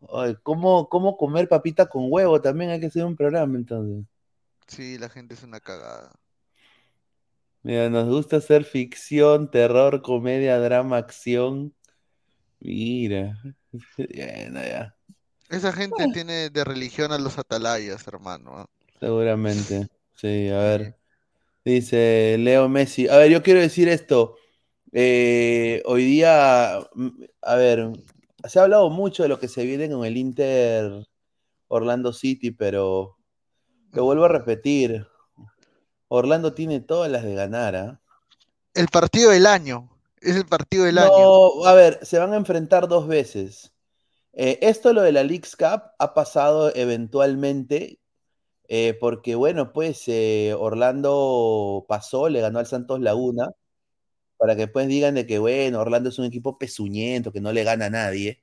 oye, 0.00 0.36
¿cómo, 0.42 0.88
cómo 0.88 1.16
comer 1.18 1.48
papita 1.48 1.88
con 1.88 2.06
huevo? 2.10 2.40
También 2.42 2.70
hay 2.70 2.80
que 2.80 2.86
hacer 2.86 3.04
un 3.06 3.16
programa 3.16 3.56
entonces. 3.58 4.06
Sí, 4.66 4.98
la 4.98 5.08
gente 5.08 5.34
es 5.34 5.44
una 5.44 5.60
cagada. 5.60 6.12
Mira, 7.64 7.88
nos 7.90 8.08
gusta 8.08 8.36
hacer 8.38 8.64
ficción, 8.64 9.50
terror, 9.50 10.02
comedia, 10.02 10.58
drama, 10.58 10.96
acción. 10.98 11.74
Mira, 12.64 13.36
bueno, 13.96 14.60
ya, 14.60 14.94
Esa 15.50 15.72
gente 15.72 16.06
tiene 16.12 16.50
de 16.50 16.64
religión 16.64 17.12
a 17.12 17.18
los 17.18 17.38
atalayas, 17.38 18.06
hermano. 18.06 18.52
¿ah? 18.56 18.66
seguramente. 19.00 19.88
Sí, 20.14 20.48
a 20.48 20.58
ver. 20.58 20.96
Dice 21.64 22.36
Leo 22.38 22.68
Messi. 22.68 23.08
A 23.08 23.16
ver, 23.16 23.30
yo 23.30 23.42
quiero 23.42 23.60
decir 23.60 23.88
esto. 23.88 24.36
Eh, 24.92 25.82
hoy 25.86 26.04
día, 26.04 26.78
mm, 26.94 27.08
a 27.42 27.54
ver, 27.56 27.90
se 28.48 28.58
ha 28.58 28.62
hablado 28.62 28.90
mucho 28.90 29.24
de 29.24 29.28
lo 29.28 29.40
que 29.40 29.48
se 29.48 29.64
viene 29.64 29.90
con 29.90 30.04
el 30.04 30.16
Inter 30.16 31.08
Orlando 31.66 32.12
City, 32.12 32.52
pero 32.52 33.16
lo 33.92 34.04
vuelvo 34.04 34.26
a 34.26 34.28
repetir. 34.28 35.06
Orlando 36.06 36.54
tiene 36.54 36.80
todas 36.80 37.10
las 37.10 37.24
de 37.24 37.34
ganar, 37.34 37.74
¿ah? 37.74 38.00
El 38.74 38.86
partido 38.88 39.30
del 39.30 39.46
año. 39.46 39.91
Es 40.22 40.36
el 40.36 40.46
partido 40.46 40.84
del 40.84 40.98
año. 40.98 41.64
A 41.66 41.74
ver, 41.74 41.98
se 42.02 42.18
van 42.18 42.32
a 42.32 42.36
enfrentar 42.36 42.86
dos 42.86 43.08
veces. 43.08 43.72
Eh, 44.32 44.58
esto, 44.62 44.92
lo 44.92 45.02
de 45.02 45.12
la 45.12 45.24
Leagues 45.24 45.56
Cup, 45.56 45.82
ha 45.98 46.14
pasado 46.14 46.74
eventualmente, 46.74 48.00
eh, 48.68 48.96
porque 49.00 49.34
bueno, 49.34 49.72
pues 49.72 50.04
eh, 50.08 50.54
Orlando 50.58 51.84
pasó, 51.88 52.28
le 52.28 52.40
ganó 52.40 52.58
al 52.60 52.66
Santos 52.66 53.00
Laguna, 53.00 53.50
para 54.38 54.54
que 54.56 54.62
después 54.62 54.88
digan 54.88 55.14
de 55.16 55.26
que 55.26 55.38
bueno, 55.38 55.80
Orlando 55.80 56.08
es 56.10 56.18
un 56.18 56.26
equipo 56.26 56.58
pezuñento, 56.58 57.32
que 57.32 57.40
no 57.40 57.52
le 57.52 57.64
gana 57.64 57.86
a 57.86 57.90
nadie. 57.90 58.42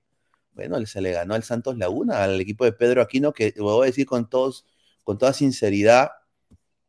Bueno, 0.54 0.86
se 0.86 1.02
le 1.02 1.12
ganó 1.14 1.36
al 1.36 1.44
Santos 1.44 1.78
Laguna, 1.78 2.24
al 2.24 2.42
equipo 2.42 2.66
de 2.66 2.74
Pedro 2.74 3.02
Aquino, 3.02 3.34
que 3.34 3.54
voy 3.58 3.84
a 3.84 3.88
decir 3.88 4.06
con 4.06 4.30
todos, 4.30 4.66
con 5.04 5.18
toda 5.18 5.34
sinceridad, 5.34 6.12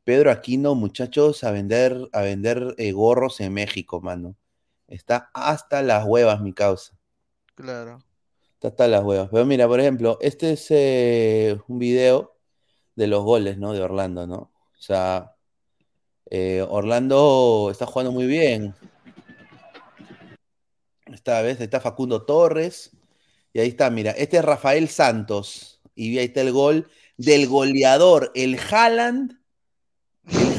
Pedro 0.04 0.30
Aquino, 0.32 0.74
muchachos, 0.74 1.44
a 1.44 1.52
vender, 1.52 2.08
a 2.12 2.22
vender 2.22 2.74
gorros 2.92 3.40
en 3.40 3.54
México, 3.54 4.00
mano. 4.00 4.36
Está 4.90 5.30
hasta 5.32 5.82
las 5.82 6.04
huevas, 6.04 6.40
mi 6.40 6.52
causa. 6.52 6.98
Claro. 7.54 8.04
Está 8.54 8.68
hasta 8.68 8.88
las 8.88 9.04
huevas. 9.04 9.28
Pero 9.30 9.46
mira, 9.46 9.66
por 9.68 9.80
ejemplo, 9.80 10.18
este 10.20 10.52
es 10.52 10.66
eh, 10.70 11.58
un 11.68 11.78
video 11.78 12.36
de 12.96 13.06
los 13.06 13.22
goles, 13.24 13.56
¿no? 13.56 13.72
De 13.72 13.80
Orlando, 13.80 14.26
¿no? 14.26 14.36
O 14.36 14.82
sea, 14.82 15.36
eh, 16.28 16.66
Orlando 16.68 17.68
está 17.70 17.86
jugando 17.86 18.12
muy 18.12 18.26
bien. 18.26 18.74
Esta 21.06 21.40
vez 21.42 21.60
está 21.60 21.80
Facundo 21.80 22.24
Torres. 22.24 22.90
Y 23.52 23.60
ahí 23.60 23.68
está, 23.68 23.90
mira, 23.90 24.10
este 24.12 24.38
es 24.38 24.44
Rafael 24.44 24.88
Santos. 24.88 25.80
Y 25.94 26.18
ahí 26.18 26.26
está 26.26 26.40
el 26.40 26.52
gol 26.52 26.90
del 27.16 27.46
goleador, 27.46 28.32
el 28.34 28.58
Haaland, 28.58 29.39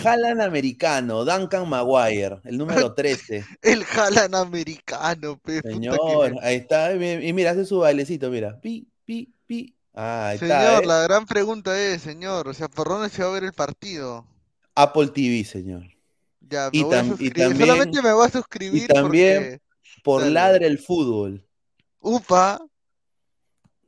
Haaland 0.06 0.42
americano, 0.42 1.24
Duncan 1.26 1.68
Maguire, 1.70 2.40
el 2.44 2.58
número 2.58 2.94
13. 2.96 3.46
El 3.62 3.84
Jalan 3.84 4.36
americano, 4.36 5.38
pe. 5.40 5.58
puta 5.62 5.68
que 5.70 5.74
Señor, 5.74 6.36
ahí 6.42 6.56
está. 6.58 6.94
Y 6.94 7.34
mira, 7.34 7.52
hace 7.52 7.66
su 7.66 7.80
bailecito, 7.80 8.30
mira. 8.30 8.60
Pi, 8.60 8.88
pi, 9.06 9.34
pi. 9.46 9.76
Ah, 9.94 10.30
ahí 10.30 10.36
está. 10.36 10.62
Señor, 10.68 10.84
¿eh? 10.84 10.88
la 10.88 11.02
gran 11.04 11.26
pregunta 11.26 11.80
es, 11.80 12.02
señor, 12.02 12.48
o 12.48 12.54
sea, 12.54 12.68
¿por 12.70 12.88
dónde 12.88 13.10
se 13.10 13.24
va 13.24 13.30
a 13.30 13.34
ver 13.34 13.44
el 13.44 13.54
partido? 13.54 14.26
Apple 14.76 15.08
TV, 15.08 15.44
señor. 15.44 15.84
Ya, 16.40 16.70
me 16.72 16.80
Y 16.80 16.84
voy 16.84 16.96
a 16.96 17.02
tam- 17.02 17.06
y 17.06 17.10
suscribir. 17.10 17.34
también- 17.34 17.68
Solamente 17.70 18.02
me 18.02 18.14
voy 18.14 18.26
a 18.28 18.30
suscribir 18.32 18.84
Y 18.84 18.88
también 18.88 19.38
porque... 19.44 19.62
por 20.04 20.22
Dale. 20.22 20.34
Ladre 20.34 20.68
el 20.68 20.80
Fútbol. 20.80 21.46
Upa, 22.00 22.60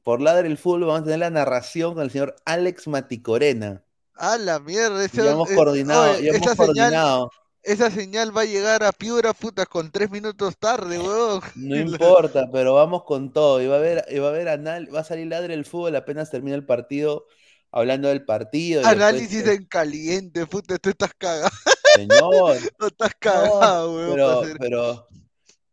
Por 0.03 0.21
Ladre 0.21 0.47
el 0.49 0.57
Fútbol 0.57 0.81
vamos 0.81 1.01
a 1.01 1.03
tener 1.05 1.19
la 1.19 1.29
narración 1.29 1.93
con 1.93 2.03
el 2.03 2.11
señor 2.11 2.35
Alex 2.45 2.87
Maticorena. 2.87 3.83
A 4.15 4.37
la 4.37 4.59
mierda. 4.59 5.03
ese- 5.03 5.23
Ya 5.23 5.31
hemos 5.31 5.49
eh, 5.49 5.55
coordinado, 5.55 6.11
oye, 6.13 6.23
ya 6.23 6.29
hemos 6.31 6.41
esa 6.41 6.55
señal, 6.55 6.65
coordinado. 6.91 7.31
esa 7.63 7.91
señal 7.91 8.35
va 8.37 8.41
a 8.41 8.45
llegar 8.45 8.83
a 8.83 8.91
Piura, 8.91 9.33
puta, 9.33 9.65
con 9.65 9.91
tres 9.91 10.09
minutos 10.11 10.55
tarde, 10.59 10.99
weón. 10.99 11.41
No 11.55 11.75
importa, 11.79 12.49
pero 12.51 12.73
vamos 12.75 13.03
con 13.05 13.31
todo. 13.33 13.61
Y 13.61 13.67
va 13.67 13.75
a 13.75 13.79
haber, 13.79 14.05
y 14.09 14.19
va 14.19 14.27
a 14.27 14.29
haber 14.31 14.49
anal, 14.49 14.93
va 14.93 14.99
a 15.01 15.03
salir 15.03 15.27
Ladre 15.27 15.53
el 15.53 15.65
Fútbol 15.65 15.95
apenas 15.95 16.29
termina 16.31 16.55
el 16.55 16.65
partido, 16.65 17.25
hablando 17.71 18.07
del 18.09 18.25
partido. 18.25 18.81
después, 18.81 18.95
Análisis 18.97 19.47
en 19.47 19.65
caliente, 19.65 20.45
puta, 20.47 20.77
tú 20.77 20.89
estás 20.89 21.11
cagado, 21.17 21.49
Señor, 21.95 22.11
no 22.79 22.87
estás 22.87 23.11
no, 23.11 23.19
cagado, 23.19 23.95
weón. 23.95 24.11
pero, 24.13 24.27
para 24.27 24.41
hacer- 24.41 24.57
pero, 24.59 25.07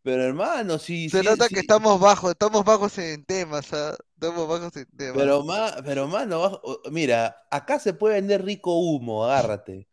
pero 0.03 0.23
hermano, 0.25 0.79
sí, 0.79 1.11
Se 1.11 1.23
sí, 1.23 1.25
nota 1.25 1.49
sí, 1.49 1.51
que 1.51 1.61
estamos 1.61 2.01
bajos, 2.01 2.31
estamos 2.33 2.65
bajos 2.65 2.97
en 2.99 3.25
temas, 3.27 3.71
¿ah? 3.75 3.95
Estamos 4.15 4.49
bajos 4.49 4.75
en 4.77 4.87
temas. 4.97 5.29
Pero, 5.29 5.43
ma- 5.45 5.75
pero 5.85 6.07
mano, 6.09 6.41
bajo- 6.41 6.63
mira, 6.91 7.37
acá 7.51 7.79
se 7.79 7.95
puede 7.95 8.15
vender 8.17 8.45
rico 8.45 8.79
humo, 8.79 9.25
agárrate. 9.25 9.89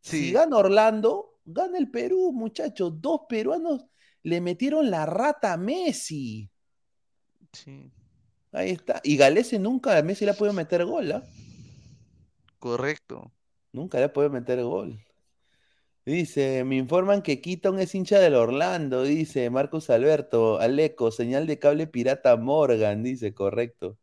Si 0.00 0.32
gana 0.32 0.56
Orlando, 0.56 1.40
gana 1.44 1.78
el 1.78 1.90
Perú, 1.90 2.32
muchachos. 2.32 3.00
Dos 3.00 3.22
peruanos 3.28 3.84
le 4.22 4.40
metieron 4.40 4.90
la 4.90 5.04
rata 5.06 5.52
a 5.54 5.56
Messi. 5.58 6.50
Sí, 7.52 7.92
Ahí 8.52 8.70
está. 8.70 9.00
Y 9.04 9.16
Galese 9.16 9.58
nunca 9.58 9.96
a 9.96 10.02
Messi 10.02 10.24
le 10.24 10.30
ha 10.32 10.34
podido 10.34 10.54
meter 10.54 10.84
gol, 10.84 11.12
¿ah? 11.12 11.22
correcto. 12.58 13.30
Nunca 13.72 13.98
le 13.98 14.04
ha 14.04 14.12
podido 14.14 14.30
meter 14.30 14.62
gol. 14.62 14.98
Dice, 16.04 16.64
me 16.64 16.76
informan 16.76 17.22
que 17.22 17.40
Keaton 17.40 17.78
es 17.78 17.94
hincha 17.94 18.18
del 18.18 18.34
Orlando, 18.34 19.04
dice 19.04 19.50
Marcos 19.50 19.88
Alberto, 19.88 20.58
Aleco, 20.58 21.12
señal 21.12 21.46
de 21.46 21.60
cable 21.60 21.86
pirata 21.86 22.36
Morgan, 22.36 23.04
dice, 23.04 23.34
correcto. 23.34 23.98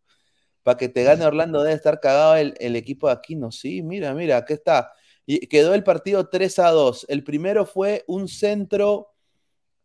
Para 0.64 0.78
que 0.78 0.90
te 0.90 1.04
gane 1.04 1.26
Orlando 1.26 1.62
debe 1.64 1.76
estar 1.76 2.00
cagado 2.00 2.36
el, 2.38 2.56
el 2.60 2.76
equipo 2.76 3.08
de 3.08 3.14
Aquino. 3.14 3.52
Sí, 3.52 3.82
mira, 3.84 4.14
mira, 4.14 4.38
aquí 4.38 4.54
está. 4.54 4.94
Y 5.26 5.48
quedó 5.48 5.74
el 5.74 5.84
partido 5.84 6.30
3 6.30 6.60
a 6.60 6.72
2. 6.72 7.06
El 7.10 7.24
primero 7.24 7.66
fue 7.66 8.04
un 8.08 8.28
centro 8.28 9.10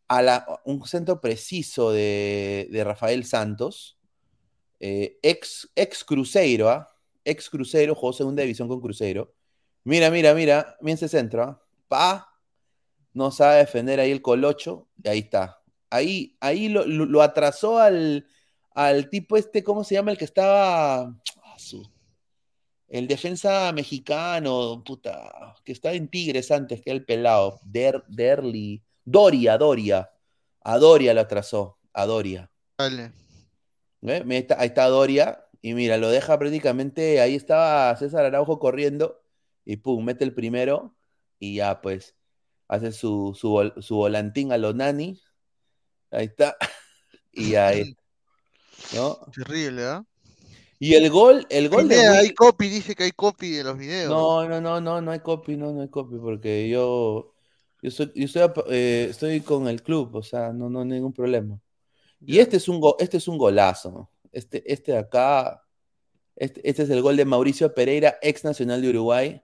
a 0.09 0.23
la, 0.23 0.47
un 0.65 0.87
centro 0.87 1.21
preciso 1.21 1.93
de, 1.93 2.69
de 2.71 2.85
Rafael 2.85 3.25
Santos, 3.25 3.99
eh, 4.81 5.19
ex, 5.23 5.71
ex 5.75 6.05
Cruzeiro, 6.05 6.69
¿ah? 6.71 6.91
Ex 7.25 7.49
Cruzeiro, 7.51 7.95
jugó 7.95 8.13
segunda 8.13 8.43
división 8.43 8.69
con 8.69 8.81
Cruzeiro. 8.81 9.35
Mira, 9.85 10.11
mira, 10.11 10.35
mira, 10.35 10.77
mira 10.81 10.95
ese 10.95 11.09
centro, 11.09 11.43
¿ah? 11.43 11.64
Pa, 11.95 12.29
no 13.13 13.31
sabe 13.31 13.59
defender 13.59 14.01
ahí 14.01 14.11
el 14.11 14.21
colocho, 14.21 14.89
y 15.01 15.09
ahí 15.09 15.19
está. 15.21 15.61
Ahí, 15.91 16.37
ahí 16.41 16.69
lo, 16.69 16.85
lo- 16.85 17.07
lo 17.07 17.23
atrasó 17.23 17.79
al, 17.79 18.27
al 18.75 19.09
tipo 19.11 19.37
este, 19.37 19.63
¿cómo 19.63 19.85
se 19.85 19.95
llama? 19.95 20.11
El 20.11 20.19
que 20.19 20.25
estaba. 20.25 21.03
ah, 21.03 21.57
el 22.89 23.07
defensa 23.07 23.73
mexicano, 23.73 24.83
puta, 24.85 25.55
que 25.65 25.71
estaba 25.71 25.95
en 25.95 26.09
Tigres 26.09 26.51
antes 26.51 26.81
que 26.83 26.91
el 26.91 27.05
pelado, 27.05 27.61
Der, 27.65 28.03
Derly, 28.09 28.83
Doria, 29.05 29.57
Doria. 29.57 30.11
A 30.63 30.79
Doria 30.79 31.15
lo 31.15 31.21
atrasó, 31.21 31.79
a 31.93 32.07
Doria. 32.07 32.51
Mira, 34.01 34.25
ahí 34.29 34.37
está, 34.37 34.61
ahí 34.61 34.67
está 34.67 34.87
Doria, 34.89 35.47
y 35.63 35.75
mira, 35.75 35.97
lo 35.97 36.11
deja 36.11 36.37
prácticamente, 36.39 37.21
ahí 37.21 37.37
estaba 37.37 37.95
César 37.97 38.25
Araujo 38.25 38.59
corriendo, 38.59 39.23
y 39.65 39.77
pum, 39.77 40.05
mete 40.05 40.25
el 40.25 40.35
primero, 40.35 40.95
y 41.51 41.57
ya 41.57 41.81
pues, 41.81 42.15
hace 42.69 42.93
su, 42.93 43.37
su, 43.39 43.49
vol- 43.49 43.81
su 43.83 43.97
volantín 43.97 44.53
a 44.53 44.59
lo 44.59 44.73
Nani, 44.73 45.21
ahí 46.11 46.27
está, 46.27 46.57
y 47.33 47.55
ahí, 47.55 47.97
¿no? 48.95 49.19
Terrible, 49.35 49.85
¿ah? 49.85 50.05
Y 50.79 50.95
el 50.95 51.09
gol, 51.11 51.47
el 51.51 51.69
gol 51.69 51.89
de 51.89 51.97
Pineda, 51.97 52.13
Will- 52.13 52.21
hay 52.21 52.35
copy, 52.35 52.69
dice 52.69 52.95
que 52.95 53.05
hay 53.05 53.13
copy 53.13 53.51
de 53.51 53.65
los 53.65 53.79
videos. 53.79 54.11
No, 54.11 54.47
no, 54.49 54.61
no, 54.61 54.81
no, 54.81 55.01
no 55.01 55.11
hay 55.11 55.21
copy, 55.21 55.57
no, 55.57 55.73
no 55.73 55.83
hay 55.83 55.89
copy, 55.89 56.17
porque 56.19 56.69
yo, 56.69 57.33
yo, 57.81 57.91
soy, 57.91 58.13
yo 58.15 58.25
estoy, 58.25 58.51
eh, 58.71 59.07
estoy 59.11 59.41
con 59.41 59.69
el 59.69 59.83
club, 59.83 60.15
o 60.17 60.23
sea, 60.23 60.53
no, 60.53 60.69
no 60.69 60.81
hay 60.81 60.87
ningún 60.87 61.13
problema. 61.13 61.59
Y 62.27 62.39
este 62.39 62.57
es 62.57 62.69
un, 62.69 62.81
go- 62.81 62.97
este 62.99 63.19
es 63.19 63.29
un 63.29 63.39
golazo. 63.39 64.11
Este, 64.33 64.71
este 64.71 64.93
de 64.93 64.99
acá, 64.99 65.63
este, 66.37 66.69
este 66.69 66.83
es 66.83 66.91
el 66.91 67.03
gol 67.03 67.17
de 67.17 67.25
Mauricio 67.25 67.73
Pereira, 67.73 68.17
ex 68.21 68.45
nacional 68.45 68.83
de 68.83 68.89
Uruguay. 68.91 69.41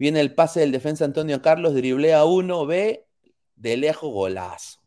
Viene 0.00 0.20
el 0.22 0.34
pase 0.34 0.60
del 0.60 0.72
defensa 0.72 1.04
Antonio 1.04 1.42
Carlos, 1.42 1.74
driblea 1.74 2.24
uno, 2.24 2.64
ve, 2.64 3.06
de 3.54 3.76
lejos 3.76 4.10
golazo. 4.10 4.80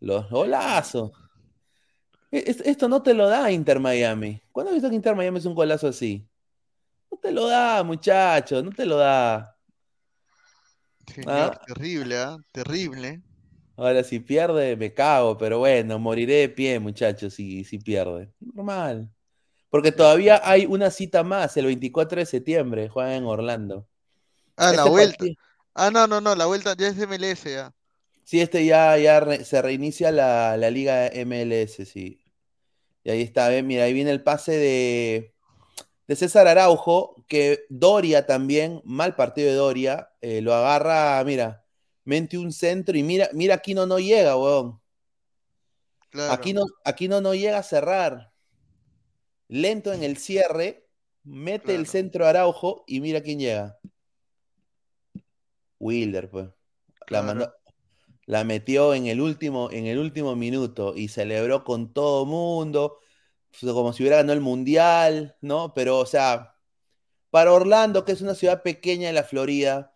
Los 0.00 0.28
golazos. 0.28 1.12
E- 2.32 2.42
es- 2.48 2.60
Esto 2.62 2.88
no 2.88 3.00
te 3.00 3.14
lo 3.14 3.28
da 3.28 3.52
Inter 3.52 3.78
Miami. 3.78 4.42
¿Cuándo 4.50 4.70
has 4.70 4.74
visto 4.74 4.90
que 4.90 4.96
Inter 4.96 5.14
Miami 5.14 5.38
es 5.38 5.44
un 5.46 5.54
golazo 5.54 5.86
así? 5.86 6.28
No 7.12 7.16
te 7.18 7.30
lo 7.30 7.46
da, 7.46 7.84
muchacho, 7.84 8.60
no 8.60 8.72
te 8.72 8.84
lo 8.84 8.96
da. 8.96 9.56
Señor, 11.06 11.28
Ah. 11.30 11.60
terrible, 11.64 12.18
¿ah? 12.18 12.36
Terrible. 12.50 13.22
Ahora, 13.76 14.02
si 14.02 14.18
pierde, 14.18 14.74
me 14.76 14.92
cago, 14.92 15.38
pero 15.38 15.60
bueno, 15.60 16.00
moriré 16.00 16.34
de 16.40 16.48
pie, 16.48 16.80
muchachos, 16.80 17.34
si, 17.34 17.62
si 17.62 17.78
pierde. 17.78 18.32
Normal. 18.40 19.08
Porque 19.70 19.92
todavía 19.92 20.40
hay 20.44 20.64
una 20.66 20.90
cita 20.90 21.22
más, 21.24 21.56
el 21.56 21.66
24 21.66 22.20
de 22.20 22.26
septiembre, 22.26 22.88
juegan 22.88 23.12
en 23.12 23.24
Orlando. 23.24 23.86
Ah, 24.56 24.72
la 24.72 24.78
Este 24.78 24.90
vuelta. 24.90 25.16
partido- 25.18 25.36
Ah, 25.74 25.90
no, 25.92 26.06
no, 26.06 26.20
no, 26.20 26.34
la 26.34 26.46
vuelta 26.46 26.74
ya 26.76 26.88
es 26.88 26.96
MLS, 26.98 27.44
ya. 27.52 27.72
Sí, 28.24 28.40
este 28.40 28.64
ya, 28.64 28.96
ya 28.98 29.20
re- 29.20 29.44
se 29.44 29.62
reinicia 29.62 30.10
la, 30.10 30.56
la 30.56 30.70
liga 30.70 31.06
MLS, 31.12 31.84
sí. 31.86 32.20
Y 33.04 33.10
ahí 33.10 33.22
está. 33.22 33.48
Mira, 33.62 33.84
ahí 33.84 33.92
viene 33.92 34.10
el 34.10 34.22
pase 34.22 34.52
de, 34.52 35.34
de 36.08 36.16
César 36.16 36.48
Araujo, 36.48 37.24
que 37.28 37.64
Doria 37.68 38.26
también, 38.26 38.80
mal 38.84 39.14
partido 39.14 39.48
de 39.48 39.54
Doria, 39.54 40.10
eh, 40.20 40.40
lo 40.40 40.52
agarra, 40.54 41.22
mira, 41.24 41.64
mente 42.04 42.36
un 42.38 42.52
centro 42.52 42.96
y 42.98 43.02
mira, 43.02 43.28
mira, 43.32 43.54
aquí 43.54 43.72
no, 43.74 43.86
no 43.86 43.98
llega, 43.98 44.36
weón. 44.36 44.80
Claro. 46.10 46.32
Aquí 46.32 46.52
no, 46.54 46.64
aquí 46.84 47.06
no, 47.06 47.20
no 47.20 47.34
llega 47.34 47.58
a 47.58 47.62
cerrar. 47.62 48.32
Lento 49.48 49.92
en 49.92 50.02
el 50.02 50.16
cierre, 50.16 50.88
mete 51.24 51.74
el 51.74 51.86
centro 51.86 52.26
a 52.26 52.30
Araujo 52.30 52.84
y 52.86 53.00
mira 53.00 53.22
quién 53.22 53.38
llega. 53.40 53.78
Wilder, 55.78 56.30
pues. 56.30 56.48
La, 57.08 57.22
mandó- 57.22 57.52
la 58.26 58.44
metió 58.44 58.94
en 58.94 59.06
el 59.06 59.20
último, 59.20 59.70
en 59.72 59.86
el 59.86 59.98
último 59.98 60.36
minuto 60.36 60.94
y 60.96 61.08
celebró 61.08 61.64
con 61.64 61.92
todo 61.92 62.26
mundo, 62.26 63.00
como 63.62 63.92
si 63.94 64.02
hubiera 64.04 64.18
ganado 64.18 64.34
el 64.34 64.40
mundial, 64.42 65.36
¿no? 65.42 65.74
Pero, 65.74 65.98
o 66.00 66.06
sea, 66.06 66.56
para 67.30 67.52
Orlando, 67.52 68.04
que 68.06 68.12
es 68.12 68.22
una 68.22 68.36
ciudad 68.36 68.62
pequeña 68.64 69.08
de 69.08 69.14
la 69.14 69.24
Florida, 69.24 69.94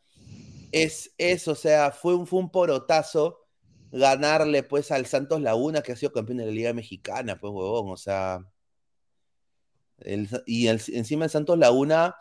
es 0.72 1.14
eso, 1.18 1.52
o 1.52 1.56
sea, 1.56 1.92
fue 1.92 2.16
un, 2.16 2.26
fue 2.28 2.40
un 2.40 2.50
porotazo 2.52 3.40
ganarle 3.92 4.62
pues 4.64 4.92
al 4.92 5.06
Santos 5.06 5.40
Laguna, 5.42 5.82
que 5.82 5.92
ha 5.92 5.96
sido 5.96 6.12
campeón 6.12 6.38
de 6.40 6.46
la 6.46 6.52
Liga 6.52 6.74
Mexicana, 6.74 7.38
pues, 7.40 7.52
huevón, 7.52 7.90
o 7.92 7.98
sea. 7.98 8.40
El- 10.04 10.28
y 10.46 10.66
el- 10.68 10.80
encima 10.88 11.24
el 11.24 11.30
Santos 11.30 11.58
Laguna 11.58 12.16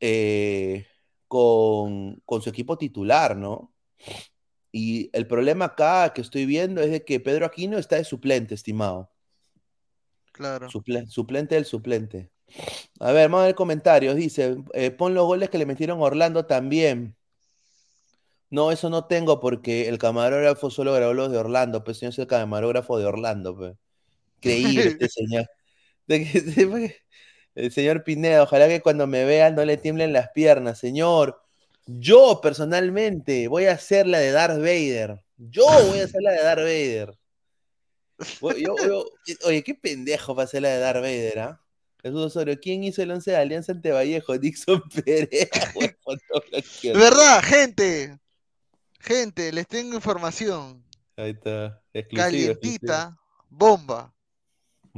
eh, 0.00 0.86
con, 1.26 2.22
con 2.24 2.42
su 2.42 2.50
equipo 2.50 2.78
titular, 2.78 3.36
¿no? 3.36 3.72
Y 4.72 5.10
el 5.12 5.26
problema 5.26 5.66
acá 5.66 6.12
que 6.14 6.20
estoy 6.20 6.46
viendo 6.46 6.80
es 6.82 6.90
de 6.90 7.04
que 7.04 7.20
Pedro 7.20 7.46
Aquino 7.46 7.78
está 7.78 7.96
de 7.96 8.04
suplente, 8.04 8.54
estimado. 8.54 9.10
Claro. 10.32 10.68
Suple- 10.68 11.06
suplente 11.08 11.54
del 11.54 11.64
suplente. 11.64 12.30
A 13.00 13.12
ver, 13.12 13.28
vamos 13.28 13.42
a 13.42 13.46
ver 13.46 13.54
comentarios. 13.54 14.14
Dice, 14.16 14.56
eh, 14.74 14.90
pon 14.90 15.14
los 15.14 15.26
goles 15.26 15.50
que 15.50 15.58
le 15.58 15.66
metieron 15.66 15.98
a 15.98 16.02
Orlando 16.02 16.46
también. 16.46 17.16
No, 18.50 18.72
eso 18.72 18.88
no 18.88 19.04
tengo 19.06 19.40
porque 19.40 19.88
el 19.88 19.98
camarógrafo 19.98 20.70
solo 20.70 20.94
grabó 20.94 21.12
los 21.12 21.30
de 21.30 21.38
Orlando, 21.38 21.84
pues 21.84 22.00
yo 22.00 22.06
no 22.08 22.12
soy 22.12 22.22
el 22.22 22.28
camarógrafo 22.28 22.98
de 22.98 23.04
Orlando, 23.04 23.56
pues. 23.56 23.74
Increíble 24.40 24.84
este 24.88 25.08
señor. 25.08 25.46
De 26.08 26.24
que- 26.24 26.96
El 27.54 27.72
señor 27.72 28.04
Pineda, 28.04 28.42
ojalá 28.44 28.68
que 28.68 28.80
cuando 28.80 29.06
me 29.06 29.24
vea 29.24 29.50
no 29.50 29.64
le 29.64 29.76
tiemblen 29.76 30.12
las 30.12 30.28
piernas, 30.30 30.78
señor. 30.78 31.40
Yo 31.86 32.40
personalmente 32.42 33.48
voy 33.48 33.64
a 33.66 33.72
hacer 33.72 34.06
la 34.06 34.18
de 34.18 34.30
Darth 34.30 34.58
Vader. 34.58 35.20
Yo 35.38 35.64
voy 35.88 36.00
a 36.00 36.04
hacer 36.04 36.22
la 36.22 36.32
de 36.32 36.42
Darth 36.42 36.60
Vader. 36.60 37.18
Voy- 38.40 38.62
yo- 38.64 38.76
yo- 38.78 39.10
oye, 39.44 39.62
qué 39.64 39.74
pendejo 39.74 40.34
para 40.36 40.44
hacer 40.44 40.62
la 40.62 40.68
de 40.70 40.78
Darth 40.78 41.00
Vader, 41.02 41.38
¿ah? 41.40 41.60
Jesús 42.02 42.20
Osorio, 42.26 42.58
¿quién 42.60 42.84
hizo 42.84 43.02
el 43.02 43.10
11 43.10 43.32
de 43.32 43.36
Alianza 43.36 43.72
ante 43.72 43.90
Vallejo? 43.90 44.38
Dixon 44.38 44.82
quiero. 46.80 46.98
¿Verdad, 46.98 47.42
gente? 47.42 48.18
Gente, 49.00 49.52
les 49.52 49.66
tengo 49.66 49.94
información. 49.96 50.84
Ahí 51.16 51.30
está. 51.30 51.82
Exclusivo, 51.92 52.52
exclusivo. 52.52 52.52
Calientita, 52.56 53.16
bomba, 53.48 54.14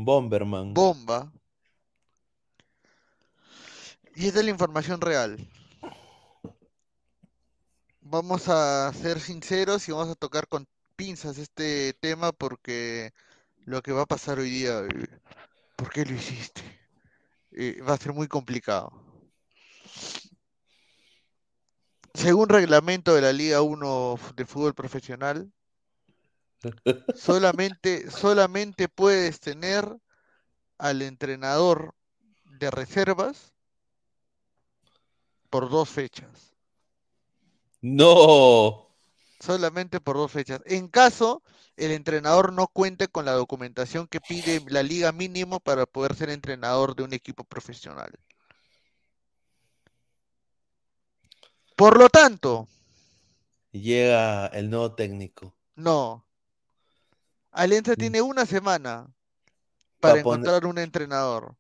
Bomberman. 0.05 0.73
bomba. 0.73 1.31
Y 4.15 4.27
esta 4.27 4.39
es 4.39 4.45
la 4.45 4.51
información 4.51 5.01
real. 5.01 5.39
Vamos 8.01 8.49
a 8.49 8.93
ser 8.95 9.21
sinceros 9.21 9.89
y 9.89 9.93
vamos 9.93 10.09
a 10.09 10.15
tocar 10.15 10.49
con 10.49 10.67
pinzas 10.97 11.39
este 11.39 11.93
tema 12.01 12.33
porque 12.33 13.13
lo 13.67 13.83
que 13.83 13.93
va 13.93 14.03
a 14.03 14.07
pasar 14.07 14.39
hoy 14.39 14.51
día, 14.51 14.83
¿por 15.77 15.91
qué 15.91 16.05
lo 16.05 16.15
hiciste? 16.15 16.63
Eh, 17.53 17.81
va 17.83 17.95
a 17.95 17.99
ser 17.99 18.13
muy 18.13 18.27
complicado. 18.27 18.93
Según 22.15 22.49
reglamento 22.49 23.15
de 23.15 23.21
la 23.21 23.33
Liga 23.33 23.61
1 23.63 24.19
de 24.35 24.47
fútbol 24.47 24.75
profesional, 24.75 25.53
solamente, 27.15 28.11
solamente 28.11 28.89
puedes 28.89 29.41
tener 29.41 29.85
al 30.79 31.03
entrenador 31.03 31.95
de 32.45 32.71
reservas 32.71 33.53
por 35.51 35.69
dos 35.71 35.89
fechas. 35.89 36.55
No. 37.83 38.87
Solamente 39.41 40.01
por 40.01 40.17
dos 40.17 40.31
fechas. 40.31 40.61
En 40.67 40.89
caso 40.89 41.43
el 41.77 41.93
entrenador 41.93 42.53
no 42.53 42.69
cuente 42.69 43.09
con 43.09 43.25
la 43.25 43.33
documentación 43.33 44.07
que 44.07 44.21
pide 44.21 44.63
la 44.69 44.83
liga 44.83 45.13
mínimo 45.13 45.61
para 45.61 45.87
poder 45.87 46.15
ser 46.15 46.31
entrenador 46.31 46.95
de 46.95 47.05
un 47.05 47.15
equipo 47.15 47.45
profesional. 47.45 48.13
Por 51.77 51.99
lo 51.99 52.09
tanto, 52.09 52.69
Llega 53.73 54.47
el 54.49 54.71
nuevo 54.71 54.95
técnico. 54.95 55.55
no. 55.77 56.25
Alianza 57.61 57.95
tiene 57.95 58.23
una 58.23 58.47
semana 58.47 59.07
para 60.01 60.15
poner- 60.15 60.21
encontrar 60.21 60.67
un 60.67 60.79
entrenador. 60.79 61.57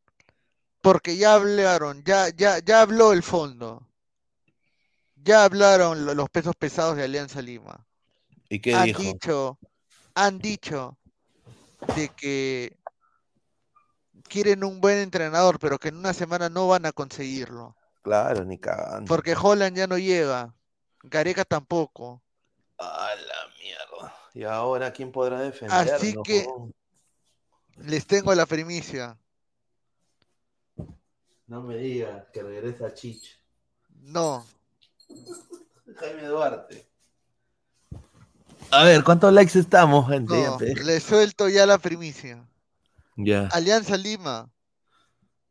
Porque 0.80 1.18
ya 1.18 1.34
hablaron, 1.34 2.02
ya, 2.04 2.30
ya, 2.30 2.58
ya 2.58 2.80
habló 2.80 3.12
el 3.12 3.22
fondo. 3.22 3.86
Ya 5.16 5.44
hablaron 5.44 6.06
lo- 6.06 6.14
los 6.14 6.30
pesos 6.30 6.54
pesados 6.58 6.96
de 6.96 7.04
Alianza 7.04 7.42
Lima. 7.42 7.86
¿Y 8.48 8.60
qué 8.60 8.74
han 8.74 8.86
dijo? 8.86 9.02
dicho, 9.02 9.58
han 10.14 10.38
dicho 10.38 10.96
de 11.94 12.08
que 12.08 12.78
quieren 14.26 14.64
un 14.64 14.80
buen 14.80 14.96
entrenador, 14.98 15.58
pero 15.58 15.78
que 15.78 15.88
en 15.88 15.96
una 15.96 16.14
semana 16.14 16.48
no 16.48 16.66
van 16.66 16.86
a 16.86 16.92
conseguirlo. 16.92 17.76
Claro, 18.02 18.46
ni 18.46 18.56
cagando. 18.58 19.06
Porque 19.06 19.36
Holland 19.38 19.76
ya 19.76 19.86
no 19.86 19.98
llega, 19.98 20.54
Gareca 21.02 21.44
tampoco. 21.44 22.22
A 22.78 23.10
la 23.14 23.54
mierda. 23.58 24.14
¿Y 24.34 24.44
ahora 24.44 24.92
quién 24.92 25.12
podrá 25.12 25.40
defendernos? 25.40 25.92
Así 25.94 26.14
que-? 26.22 26.46
Les 27.78 28.06
tengo 28.06 28.34
la 28.34 28.46
primicia. 28.46 29.18
No 31.46 31.62
me 31.62 31.76
digas 31.76 32.26
que 32.32 32.42
regresa 32.42 32.94
Chich. 32.94 33.40
No, 34.02 34.46
Jaime 35.96 36.26
Duarte. 36.26 36.88
A 38.70 38.84
ver, 38.84 39.02
¿cuántos 39.02 39.32
likes 39.32 39.58
estamos, 39.58 40.08
gente? 40.08 40.34
No, 40.34 40.58
les 40.58 41.02
suelto 41.02 41.48
ya 41.48 41.66
la 41.66 41.78
primicia. 41.78 42.46
Ya. 43.16 43.48
Alianza 43.48 43.96
Lima 43.96 44.48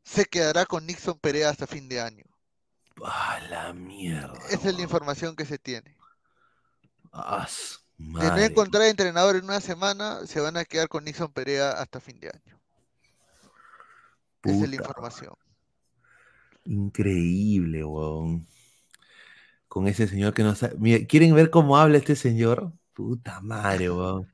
se 0.04 0.26
quedará 0.26 0.66
con 0.66 0.86
Nixon 0.86 1.20
Perea 1.20 1.50
hasta 1.50 1.68
fin 1.68 1.90
de 1.90 2.00
año. 2.00 2.26
A 3.04 3.40
la 3.50 3.74
mierda. 3.74 4.34
Esa 4.50 4.70
es 4.70 4.76
la 4.76 4.82
información 4.82 5.36
que 5.36 5.46
se 5.46 5.58
tiene. 5.60 5.98
Ah, 7.12 7.48
De 8.00 8.30
no 8.30 8.38
encontrar 8.38 8.84
entrenador 8.84 9.36
en 9.36 9.44
una 9.44 9.60
semana, 9.60 10.26
se 10.26 10.40
van 10.40 10.56
a 10.56 10.64
quedar 10.64 10.88
con 10.88 11.04
Nixon 11.04 11.34
Perea 11.34 11.72
hasta 11.72 12.00
fin 12.00 12.18
de 12.22 12.30
año. 12.30 12.58
Esa 14.42 14.64
es 14.64 14.70
la 14.70 14.76
información. 14.78 15.34
Increíble, 16.64 17.84
weón. 17.84 18.48
Con 19.68 19.88
ese 19.88 20.08
señor 20.08 20.34
que 20.34 20.44
no 20.44 20.56
sabe. 20.56 20.76
Mira, 20.80 21.06
¿quieren 21.06 21.36
ver 21.36 21.50
cómo 21.50 21.78
habla 21.78 21.98
este 21.98 22.16
señor? 22.16 22.72
Puta 22.94 23.42
madre, 23.42 23.92
weón. 23.92 24.32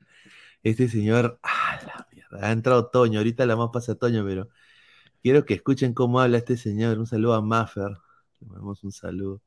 Este 0.62 0.88
señor. 0.88 1.40
Ah, 1.42 1.80
la 1.84 2.06
mierda. 2.12 2.46
Ha 2.46 2.52
entrado 2.52 2.86
Toño. 2.88 3.18
Ahorita 3.18 3.46
la 3.46 3.56
más 3.56 3.70
pasa 3.72 3.96
Toño, 3.96 4.24
pero 4.24 4.48
quiero 5.22 5.44
que 5.44 5.54
escuchen 5.54 5.92
cómo 5.92 6.20
habla 6.20 6.38
este 6.38 6.56
señor. 6.56 7.00
Un 7.00 7.06
saludo 7.08 7.34
a 7.34 7.42
Maffer. 7.42 7.98
Le 8.40 8.46
mandamos 8.46 8.84
un 8.84 8.92
saludo. 8.92 9.42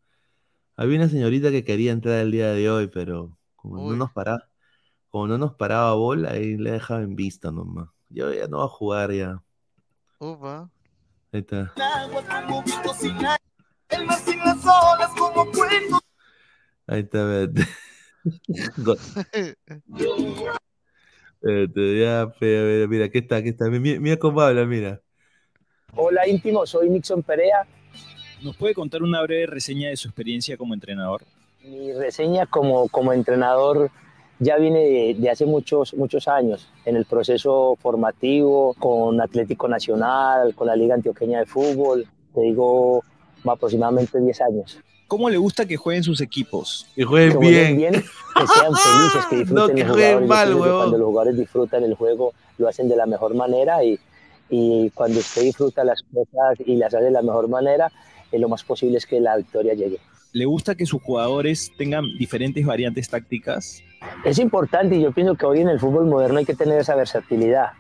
Había 0.76 0.98
una 0.98 1.08
señorita 1.10 1.52
que 1.52 1.64
quería 1.64 1.94
entrar 1.94 2.20
el 2.20 2.32
día 2.32 2.52
de 2.52 2.70
hoy, 2.70 2.88
pero 2.88 3.39
como 3.62 3.90
no 3.90 3.96
nos 3.96 4.12
paraba, 4.12 4.48
como 5.10 5.28
no 5.28 5.38
nos 5.38 5.56
paraba 5.56 5.94
bola, 5.94 6.32
ahí 6.32 6.58
le 6.58 6.72
dejaba 6.72 7.02
en 7.02 7.16
vista 7.16 7.52
nomás. 7.52 7.90
Yo 8.10 8.34
ya 8.34 8.48
no 8.48 8.60
va 8.60 8.66
a 8.66 8.70
jugar 8.70 9.12
ya. 9.12 9.42
Upa. 10.20 10.70
Ahí 11.32 11.42
está. 11.42 11.74
Ahí 16.88 17.02
está, 17.02 17.24
vete. 17.24 17.68
Vete, 21.42 22.02
ya, 22.02 22.30
fe, 22.38 22.60
a 22.60 22.64
ver, 22.64 22.90
mira, 22.90 23.06
aquí 23.06 23.20
está, 23.20 23.38
aquí 23.38 23.48
está. 23.50 23.70
Mira, 23.70 24.00
mira 24.02 24.18
cómo 24.18 24.42
habla, 24.42 24.66
mira. 24.66 25.02
Hola 25.96 26.28
íntimo, 26.28 26.66
soy 26.66 26.90
Nixon 26.90 27.24
Perea. 27.24 27.66
¿Nos 28.42 28.58
puede 28.58 28.74
contar 28.74 29.04
una 29.04 29.22
breve 29.22 29.46
reseña 29.46 29.88
de 29.90 29.96
su 29.96 30.10
experiencia 30.10 30.58
como 30.58 30.74
entrenador? 30.74 31.24
Mi 31.70 31.94
reseña 31.94 32.48
como, 32.48 32.88
como 32.90 33.14
entrenador 33.14 33.92
ya 34.40 34.58
viene 34.58 34.80
de, 34.80 35.16
de 35.20 35.30
hace 35.30 35.46
muchos, 35.46 35.94
muchos 35.94 36.28
años 36.28 36.68
en 36.86 36.96
el 36.96 37.06
proceso 37.06 37.78
formativo 37.80 38.74
con 38.80 39.22
Atlético 39.22 39.68
Nacional, 39.68 40.56
con 40.56 40.68
la 40.68 40.76
Liga 40.76 40.96
Antioqueña 40.96 41.40
de 41.40 41.46
Fútbol. 41.46 42.08
Te 42.34 42.42
digo 42.42 43.04
aproximadamente 43.46 44.20
10 44.20 44.42
años. 44.42 44.80
¿Cómo 45.08 45.30
le 45.30 45.38
gusta 45.38 45.66
que 45.66 45.76
jueguen 45.78 46.04
sus 46.04 46.22
equipos? 46.22 46.88
Que 46.96 47.04
jueguen 47.04 47.32
Que 47.32 47.38
jueguen 47.38 47.78
bien. 47.78 47.92
bien, 47.92 48.04
que 48.04 48.48
sean 48.48 48.74
felices, 48.76 49.26
que 49.30 49.36
disfruten 49.38 49.56
No, 49.56 49.68
que 49.76 49.84
los 49.84 49.96
jugadores. 49.96 50.28
Mal. 50.28 50.58
Cuando 50.58 50.98
los 50.98 51.08
jugadores 51.08 51.38
disfrutan 51.38 51.84
el 51.84 51.94
juego, 51.96 52.34
lo 52.58 52.68
hacen 52.68 52.88
de 52.90 52.96
la 52.96 53.06
mejor 53.06 53.36
manera 53.36 53.84
y, 53.84 54.00
y 54.50 54.90
cuando 54.92 55.20
usted 55.20 55.44
disfruta 55.44 55.84
las 55.84 56.02
cosas 56.04 56.60
y 56.66 56.76
las 56.78 56.94
hace 56.94 57.06
de 57.06 57.12
la 57.12 57.22
mejor 57.22 57.48
manera, 57.48 57.92
eh, 58.32 58.40
lo 58.40 58.50
más 58.50 58.64
posible 58.64 58.98
es 58.98 59.06
que 59.06 59.20
la 59.20 59.36
victoria 59.38 59.74
llegue. 59.74 60.00
¿Le 60.32 60.46
gusta 60.46 60.76
que 60.76 60.86
sus 60.86 61.02
jugadores 61.02 61.72
tengan 61.78 62.06
diferentes 62.18 62.64
variantes 62.66 63.10
tácticas? 63.10 63.82
Es 64.24 64.38
importante 64.40 64.96
y 64.96 65.02
yo 65.02 65.12
pienso 65.12 65.36
que 65.36 65.46
hoy 65.46 65.62
en 65.62 65.70
el 65.70 65.80
fútbol 65.80 66.06
moderno 66.06 66.38
hay 66.40 66.46
que 66.46 66.54
tener 66.56 66.80
esa 66.80 66.96
versatilidad, 66.96 67.72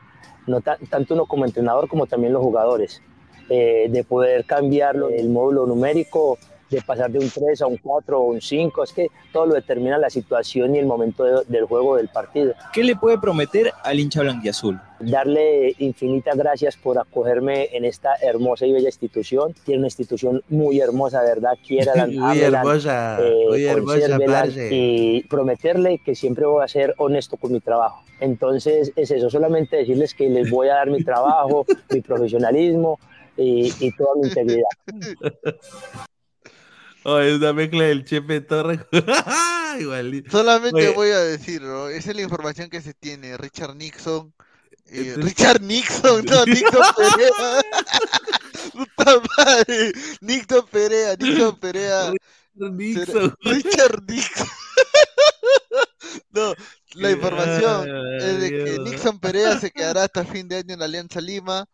no 0.47 0.59
ta- 0.61 0.77
tanto 0.89 1.13
uno 1.13 1.25
como 1.27 1.45
entrenador 1.45 1.87
como 1.87 2.07
también 2.07 2.33
los 2.33 2.41
jugadores, 2.41 3.01
eh, 3.49 3.87
de 3.89 4.03
poder 4.03 4.45
cambiarlo 4.45 5.09
el 5.09 5.29
módulo 5.29 5.65
numérico, 5.67 6.37
de 6.69 6.81
pasar 6.81 7.09
de 7.11 7.19
un 7.19 7.29
3 7.29 7.61
a 7.61 7.67
un 7.67 7.77
4 7.77 8.19
o 8.19 8.23
un 8.23 8.41
5, 8.41 8.83
es 8.83 8.93
que 8.93 9.07
todo 9.33 9.45
lo 9.47 9.55
determina 9.55 9.97
la 9.97 10.09
situación 10.09 10.75
y 10.75 10.79
el 10.79 10.85
momento 10.85 11.23
de- 11.23 11.43
del 11.47 11.65
juego 11.65 11.95
del 11.97 12.09
partido. 12.09 12.53
¿Qué 12.73 12.83
le 12.83 12.95
puede 12.95 13.17
prometer 13.17 13.71
al 13.83 13.99
hincha 13.99 14.21
blanquiazul? 14.21 14.79
Darle 14.99 15.73
infinitas 15.79 16.35
gracias 16.35 16.75
por 16.75 16.99
acogerme 16.99 17.69
en 17.75 17.85
esta 17.85 18.15
hermosa 18.21 18.65
y 18.65 18.73
bella 18.73 18.89
institución. 18.89 19.53
Tiene 19.65 19.79
una 19.79 19.87
institución 19.87 20.43
muy 20.49 20.79
hermosa, 20.81 21.21
¿verdad? 21.21 21.53
Quiera 21.65 21.93
Muy 22.07 22.39
hermosa, 22.41 23.19
muy 23.49 23.65
hermosa, 23.65 24.17
parce. 24.27 24.69
y 24.71 25.21
prometerle 25.23 25.99
que 26.03 26.15
siempre 26.15 26.45
voy 26.45 26.63
a 26.63 26.67
ser 26.67 26.93
honesto 26.97 27.37
con 27.37 27.53
mi 27.53 27.61
trabajo. 27.61 28.03
Entonces 28.19 28.91
es 28.97 29.09
eso, 29.11 29.29
solamente 29.29 29.77
decirles 29.77 30.13
que 30.13 30.29
les 30.29 30.49
voy 30.51 30.67
a 30.67 30.73
dar 30.75 30.89
mi 30.89 31.01
trabajo, 31.03 31.65
mi 31.91 32.01
profesionalismo 32.01 32.99
y, 33.37 33.71
y 33.79 33.91
toda 33.95 34.15
mi 34.21 34.27
integridad. 34.27 34.67
Oh, 37.03 37.19
es 37.19 37.37
una 37.37 37.53
mezcla 37.53 37.85
del 37.85 38.03
Chepe 38.05 38.41
Torres. 38.41 38.79
Igualito. 39.79 40.31
Solamente 40.31 40.75
Oye, 40.87 40.89
voy 40.95 41.09
a 41.11 41.19
decirlo, 41.19 41.89
esa 41.89 42.09
es 42.11 42.15
la 42.15 42.21
información 42.23 42.69
que 42.69 42.81
se 42.81 42.93
tiene. 42.93 43.37
Richard 43.37 43.75
Nixon. 43.75 44.33
eh, 44.87 45.13
Entonces- 45.15 45.23
Richard 45.23 45.61
Nixon, 45.61 46.25
no, 46.25 46.45
Nixon 46.45 46.81
Perea. 46.97 47.61
Puta 48.73 49.21
madre. 49.37 49.91
Nixon 50.21 50.65
Perea, 50.71 51.15
Nixon 51.15 51.59
Perea. 51.59 52.13
Nixon. 52.55 53.33
Richard 53.43 54.03
Nixon. 54.07 54.47
no, 56.31 56.53
La 56.95 57.11
información 57.11 57.89
Ay, 57.89 58.17
es 58.29 58.39
de 58.41 58.49
que. 58.49 58.77
Nixon 58.79 59.19
Perea 59.19 59.59
se 59.59 59.71
quedará 59.71 60.03
hasta 60.03 60.25
fin 60.25 60.47
de 60.47 60.57
año 60.57 60.73
en 60.73 60.79
la 60.79 60.85
Alianza 60.85 61.21
Lima. 61.21 61.65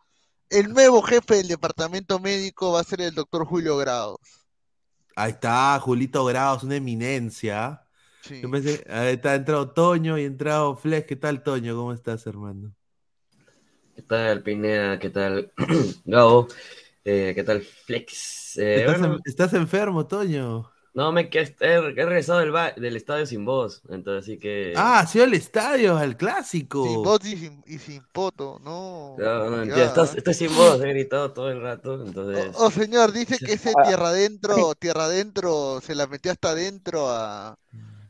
El 0.50 0.70
nuevo 0.74 1.02
jefe 1.02 1.36
del 1.36 1.48
departamento 1.48 2.20
médico 2.20 2.74
va 2.74 2.82
a 2.82 2.84
ser 2.84 3.02
el 3.02 3.16
doctor 3.16 3.46
Julio 3.46 3.78
Grados. 3.78 4.18
Ahí 5.16 5.32
está, 5.32 5.80
Julito 5.80 6.26
Grados, 6.26 6.64
una 6.64 6.76
eminencia. 6.76 7.86
Sí. 8.22 8.42
Yo 8.42 8.52
pensé, 8.52 8.86
ahí 8.90 9.14
está, 9.16 9.32
ha 9.32 9.36
entrado 9.36 9.72
Toño 9.74 10.18
y 10.18 10.24
ha 10.24 10.26
entrado 10.28 10.76
Flex. 10.76 11.08
¿Qué 11.08 11.16
tal, 11.16 11.44
Toño? 11.44 11.76
¿Cómo 11.76 11.94
estás, 11.94 12.28
hermano? 12.28 12.76
¿Qué 13.96 14.02
tal, 14.02 14.44
Pineda? 14.44 15.00
¿Qué 15.00 15.10
tal, 15.10 15.52
Gabo? 16.06 16.48
Eh, 17.04 17.34
¿qué 17.36 17.44
tal, 17.44 17.62
Flex? 17.62 18.58
Eh, 18.58 18.88
¿Estás, 18.88 19.02
bueno, 19.02 19.18
en- 19.18 19.22
estás 19.26 19.54
enfermo, 19.54 20.08
Toño? 20.08 20.72
No, 20.96 21.12
me 21.12 21.30
que 21.30 21.42
he, 21.42 21.56
he 21.60 21.80
regresado 21.82 22.40
del, 22.40 22.52
ba- 22.52 22.72
del 22.72 22.96
estadio 22.96 23.26
sin 23.28 23.46
voz, 23.46 23.84
entonces 23.90 24.24
así 24.24 24.40
que... 24.40 24.74
Ah, 24.76 25.00
ha 25.02 25.06
sido 25.08 25.26
al 25.26 25.34
estadio, 25.36 25.96
al 25.98 26.18
clásico. 26.18 26.84
Sin 26.88 27.04
voz 27.04 27.24
y 27.26 27.38
sin, 27.38 27.64
y 27.68 27.78
sin 27.78 28.02
poto, 28.12 28.60
no. 28.64 29.16
No, 29.20 29.50
no, 29.50 29.64
ya. 29.66 29.86
estás- 29.86 30.16
estoy 30.16 30.34
sin 30.34 30.56
voz, 30.56 30.82
he 30.82 30.88
gritado 30.90 31.32
todo 31.34 31.52
el 31.52 31.62
rato, 31.62 32.02
entonces... 32.04 32.56
Oh, 32.58 32.72
señor, 32.72 33.12
dice 33.12 33.38
que 33.38 33.54
ese 33.54 33.72
Ah. 33.78 33.84
tierra 33.86 34.08
adentro, 34.10 34.74
tierra 34.76 35.06
adentro, 35.06 35.80
se 35.82 35.94
la 35.94 36.08
metió 36.08 36.32
hasta 36.32 36.50
adentro 36.50 37.10
a... 37.12 37.58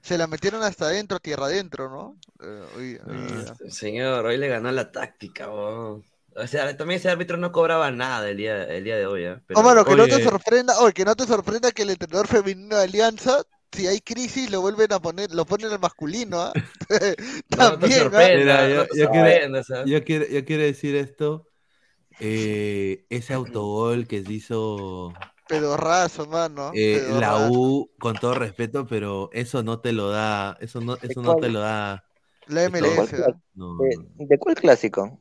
Se 0.02 0.18
la 0.20 0.28
metieron 0.28 0.62
hasta 0.62 0.86
adentro, 0.86 1.20
tierra 1.20 1.48
adentro, 1.48 1.90
¿no? 1.90 2.16
Eh, 2.40 2.64
hoy- 2.78 3.00
hoy 3.08 3.18
día. 3.26 3.56
Señor, 3.72 4.24
hoy 4.28 4.38
le 4.38 4.48
ganó 4.48 4.72
la 4.72 4.92
táctica, 4.92 5.50
weón. 5.50 6.04
O 6.36 6.48
sea, 6.48 6.76
también 6.76 7.00
ese 7.00 7.10
árbitro 7.10 7.38
no 7.38 7.52
cobraba 7.52 7.92
nada 7.92 8.30
el 8.30 8.38
día, 8.38 8.64
el 8.66 8.84
día 8.84 8.98
de 8.98 9.06
hoy, 9.06 9.24
¿eh? 9.26 9.38
Pero- 9.48 9.60
Oh, 9.60 9.64
mano, 9.64 9.86
que 9.86 9.96
no 9.96 10.06
te 10.06 10.22
sorprenda, 10.22 10.78
oye, 10.80 10.94
que 10.94 11.06
no 11.06 11.16
te 11.16 11.26
sorprenda 11.26 11.72
que 11.72 11.84
el 11.84 11.92
entrenador 11.92 12.28
femenino 12.28 12.76
de 12.76 12.84
Alianza, 12.84 13.42
si 13.72 13.88
hay 13.88 14.00
crisis, 14.02 14.52
lo 14.52 14.62
vuelven 14.62 14.92
a 14.92 15.00
poner, 15.00 15.34
lo 15.34 15.46
ponen 15.46 15.72
al 15.72 15.80
masculino, 15.80 16.42
¿ah? 16.42 16.54
También, 17.50 18.00
yo, 18.00 18.10
no 18.10 18.12
te 18.12 18.28
yo 18.98 19.10
quiero, 19.12 19.30
sorprendas, 19.30 19.68
yo 19.86 20.04
quiero- 20.04 20.28
yo 20.28 20.46
quiero 20.46 20.64
decir 20.64 20.96
esto. 20.96 21.48
eh, 22.20 23.06
ese 23.10 23.34
autogol 23.34 24.08
que 24.08 24.24
se 24.24 24.34
hizo 24.34 25.14
Pedorrazo, 25.48 26.26
mano. 26.28 26.72
eh, 26.74 26.98
la 27.20 27.32
pedorrazo. 27.32 27.52
U, 27.52 27.90
con 28.00 28.16
todo 28.16 28.36
respeto, 28.36 28.88
pero 28.88 29.30
eso 29.34 29.64
no 29.64 29.80
te 29.80 29.92
lo 29.92 30.10
da, 30.10 30.58
eso 30.62 30.80
no, 30.82 30.98
eso 31.02 31.22
no 31.22 31.36
te 31.36 31.50
lo 31.50 31.60
da. 31.60 32.04
La 32.48 32.64
MLS, 32.66 33.16
¿De, 33.18 34.26
de 34.26 34.40
cuál 34.40 34.56
clásico? 34.56 35.20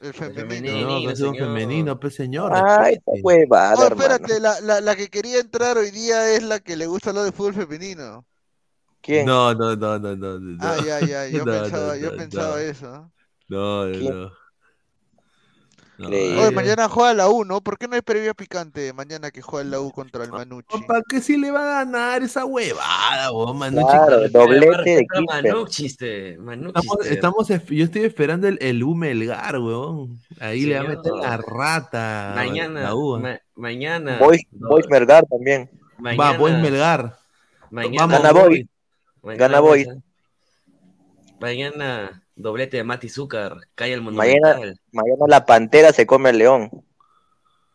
El 0.00 0.12
no, 0.12 0.22
femenino. 0.34 1.00
que 1.02 1.12
es 1.12 1.20
un 1.20 1.36
femenino, 1.36 1.98
pues 1.98 2.14
señor. 2.14 2.52
Ah, 2.54 2.90
esa 2.90 3.02
respete. 3.04 3.20
huevada, 3.22 3.74
Oh, 3.76 3.86
hermano. 3.86 4.14
espérate, 4.14 4.40
la, 4.40 4.60
la, 4.60 4.80
la 4.80 4.96
que 4.96 5.08
quería 5.08 5.40
entrar 5.40 5.78
hoy 5.78 5.90
día 5.90 6.30
es 6.34 6.42
la 6.42 6.60
que 6.60 6.76
le 6.76 6.86
gusta 6.86 7.12
lo 7.12 7.24
de 7.24 7.32
fútbol 7.32 7.54
femenino. 7.54 8.26
¿Quién? 9.02 9.26
No, 9.26 9.54
no, 9.54 9.74
no, 9.76 9.98
no, 9.98 10.16
no, 10.16 10.38
no. 10.38 10.58
Ah, 10.58 10.78
ya, 10.78 11.00
ya, 11.00 11.26
yo 11.28 11.44
No, 11.46 11.52
pensaba, 11.52 11.96
no, 11.96 11.96
yo 11.96 12.12
no, 12.12 12.16
pensaba 12.16 12.56
no. 12.56 12.60
eso. 12.60 13.12
No, 13.48 13.86
no, 13.86 13.88
¿Quién? 13.90 14.14
no. 14.24 14.32
No. 15.98 16.08
Oye, 16.08 16.50
mañana 16.50 16.88
juega 16.90 17.14
la 17.14 17.28
U, 17.28 17.44
¿no? 17.44 17.62
¿Por 17.62 17.78
qué 17.78 17.88
no 17.88 17.94
hay 17.94 18.02
previa 18.02 18.34
picante 18.34 18.92
mañana 18.92 19.30
que 19.30 19.40
juega 19.40 19.68
la 19.68 19.80
U 19.80 19.90
contra 19.92 20.24
el 20.24 20.30
Manucci? 20.30 20.82
¿Para 20.86 21.00
qué 21.08 21.22
si 21.22 21.38
le 21.38 21.50
va 21.50 21.62
a 21.80 21.84
ganar 21.84 22.22
esa 22.22 22.44
huevada, 22.44 23.30
vos, 23.30 23.56
Manucci? 23.56 23.86
Claro, 23.86 24.28
doblete 24.28 24.96
de 24.96 25.06
Manuchiste. 25.26 26.32
Estamos, 26.32 27.06
estamos 27.06 27.50
esp- 27.50 27.74
yo 27.74 27.84
estoy 27.84 28.02
esperando 28.04 28.46
el, 28.46 28.58
el 28.60 28.82
U 28.82 28.94
Melgar, 28.94 29.58
weón. 29.58 30.20
Ahí 30.38 30.66
le 30.66 30.74
va 30.74 30.80
a 30.80 30.88
meter 30.88 31.12
la 31.12 31.36
rata. 31.38 32.32
Mañana, 32.34 32.80
La 32.82 32.94
U. 32.94 33.18
ma- 33.18 33.40
mañana. 33.54 34.18
Boys, 34.18 34.42
no, 34.52 34.68
Boys 34.68 34.86
Melgar 34.90 35.24
también. 35.24 35.70
Va, 35.96 36.12
mañana, 36.14 36.38
Boys 36.38 36.54
Melgar. 36.58 37.18
Mañana, 37.70 38.06
Vamos, 38.06 38.22
Gana 38.22 38.32
Boys. 38.32 38.66
Gana 39.22 39.60
Boys. 39.60 39.88
Mañana, 41.40 42.22
doblete 42.36 42.76
de 42.76 42.84
Mati 42.84 43.08
Zúcar, 43.08 43.58
cae 43.74 43.92
el 43.92 44.02
Monumental. 44.02 44.78
mañana 44.92 45.24
la 45.26 45.46
Pantera 45.46 45.92
se 45.92 46.06
come 46.06 46.28
al 46.28 46.38
León. 46.38 46.70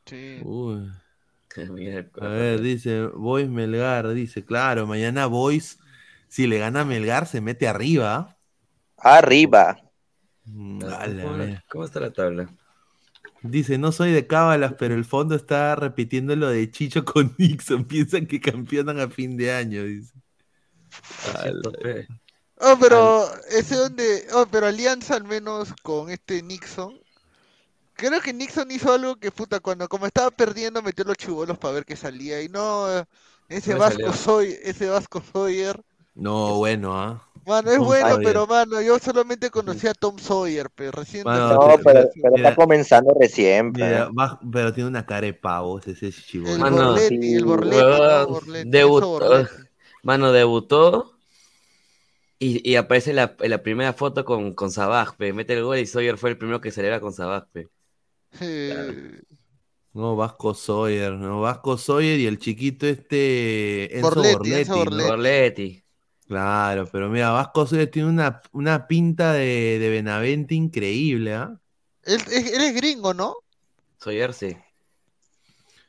Sí. 0.05 0.39
Uy. 0.43 0.89
A 2.21 2.27
ver, 2.27 2.61
dice 2.61 3.07
Boys 3.07 3.49
Melgar, 3.49 4.07
dice, 4.13 4.45
claro, 4.45 4.87
mañana 4.87 5.25
Boys, 5.25 5.79
si 6.29 6.47
le 6.47 6.59
gana 6.59 6.81
a 6.81 6.85
Melgar, 6.85 7.27
se 7.27 7.41
mete 7.41 7.67
arriba. 7.67 8.37
Arriba. 8.97 9.77
Mm, 10.45 10.79
¿cómo, 10.79 10.95
a 10.95 11.07
la 11.07 11.23
mierda. 11.33 11.65
cómo 11.69 11.83
está 11.83 11.99
la 11.99 12.13
tabla? 12.13 12.49
Dice, 13.41 13.77
no 13.77 13.91
soy 13.91 14.11
de 14.11 14.27
cábalas, 14.27 14.75
pero 14.77 14.93
el 14.93 15.03
fondo 15.03 15.35
está 15.35 15.75
repitiendo 15.75 16.35
lo 16.35 16.49
de 16.49 16.69
Chicho 16.69 17.03
con 17.05 17.35
Nixon. 17.37 17.85
Piensan 17.85 18.27
que 18.27 18.39
campeonan 18.39 18.99
a 18.99 19.09
fin 19.09 19.35
de 19.35 19.51
año, 19.51 19.83
dice. 19.83 20.13
Pe. 21.81 22.07
Oh, 22.63 22.77
pero 22.79 23.27
ese 23.49 23.75
donde, 23.75 24.27
oh, 24.33 24.45
pero 24.51 24.67
Alianza 24.67 25.15
al 25.15 25.23
menos 25.23 25.73
con 25.83 26.09
este 26.09 26.41
Nixon. 26.43 26.97
Creo 27.93 28.21
que 28.21 28.33
Nixon 28.33 28.71
hizo 28.71 28.93
algo 28.93 29.15
que 29.17 29.31
puta, 29.31 29.59
cuando 29.59 29.87
como 29.87 30.07
estaba 30.07 30.31
perdiendo 30.31 30.81
metió 30.81 31.03
los 31.05 31.17
chibolos 31.17 31.57
para 31.57 31.75
ver 31.75 31.85
qué 31.85 31.95
salía 31.95 32.41
y 32.41 32.49
no 32.49 32.89
eh, 32.99 33.05
ese 33.49 33.73
No 33.73 33.79
Vasco 33.79 34.11
salió. 34.11 34.13
soy, 34.13 34.57
ese 34.63 34.89
Vasco 34.89 35.21
Sawyer. 35.33 35.79
No, 36.15 36.57
bueno, 36.57 36.99
¿ah? 36.99 37.21
Mano, 37.45 37.71
es 37.71 37.77
Tom 37.77 37.85
bueno, 37.85 38.09
Sawyer. 38.09 38.23
pero 38.23 38.47
mano, 38.47 38.81
yo 38.81 38.99
solamente 38.99 39.49
conocía 39.49 39.91
a 39.91 39.93
Tom 39.93 40.17
Sawyer, 40.19 40.69
pero 40.75 40.91
recién 40.91 41.25
Mano, 41.25 41.53
No, 41.53 41.59
pero, 41.83 41.83
ver 41.83 42.09
pero 42.21 42.35
Mira. 42.35 42.49
está 42.49 42.55
comenzando 42.55 43.15
recién. 43.19 43.71
Mira, 43.71 44.09
pero 44.51 44.73
tiene 44.73 44.89
una 44.89 45.05
cara 45.05 45.27
de 45.27 45.33
pavo 45.33 45.79
ese, 45.79 45.91
ese 45.91 46.11
chibolo. 46.11 46.53
el 46.53 46.59
Mano, 46.59 46.91
Borletti, 46.91 47.33
el 47.35 47.45
Borletti, 47.45 47.77
no, 47.77 47.87
Huevón, 47.87 48.33
Borletti, 48.33 48.69
debut- 48.69 48.95
Enzo 48.97 49.07
Borletti. 49.07 49.53
Mano, 50.03 50.31
debutó 50.31 51.17
y, 52.41 52.69
y 52.71 52.75
aparece 52.77 53.13
la, 53.13 53.35
en 53.39 53.49
la 53.51 53.63
primera 53.63 53.93
foto 53.93 54.25
con, 54.25 54.53
con 54.55 54.71
Sabaj, 54.71 55.15
pe. 55.17 55.33
Mete 55.33 55.53
el 55.53 55.63
gol 55.63 55.79
y 55.79 55.85
Sawyer 55.87 56.17
fue 56.17 56.31
el 56.31 56.37
primero 56.37 56.61
que 56.61 56.71
celebra 56.71 56.99
con 57.01 57.13
Sabaj, 57.13 57.47
pe. 57.51 57.69
Eh, 58.69 59.21
No, 59.93 60.15
Vasco 60.15 60.53
Sawyer, 60.53 61.13
no, 61.13 61.41
Vasco 61.41 61.77
Sawyer 61.77 62.17
y 62.19 62.25
el 62.25 62.39
chiquito 62.39 62.87
este 62.87 63.99
Enzo 63.99 64.23
Borletti, 64.23 64.23
Borletti, 64.23 64.59
Enzo 64.59 64.75
¿no? 64.85 65.01
Borletti. 65.03 65.07
Borletti. 65.07 65.83
Claro, 66.27 66.87
pero 66.91 67.09
mira, 67.09 67.31
Vasco 67.31 67.67
Sawyer 67.67 67.91
tiene 67.91 68.07
una, 68.09 68.41
una 68.53 68.87
pinta 68.87 69.33
de, 69.33 69.79
de 69.79 69.89
Benavente 69.89 70.55
increíble, 70.55 71.33
¿ah? 71.33 71.59
él, 72.03 72.21
es- 72.31 72.53
él 72.53 72.61
es 72.63 72.75
gringo, 72.75 73.13
¿no? 73.13 73.35
Sawyer, 73.99 74.33
sí. 74.33 74.57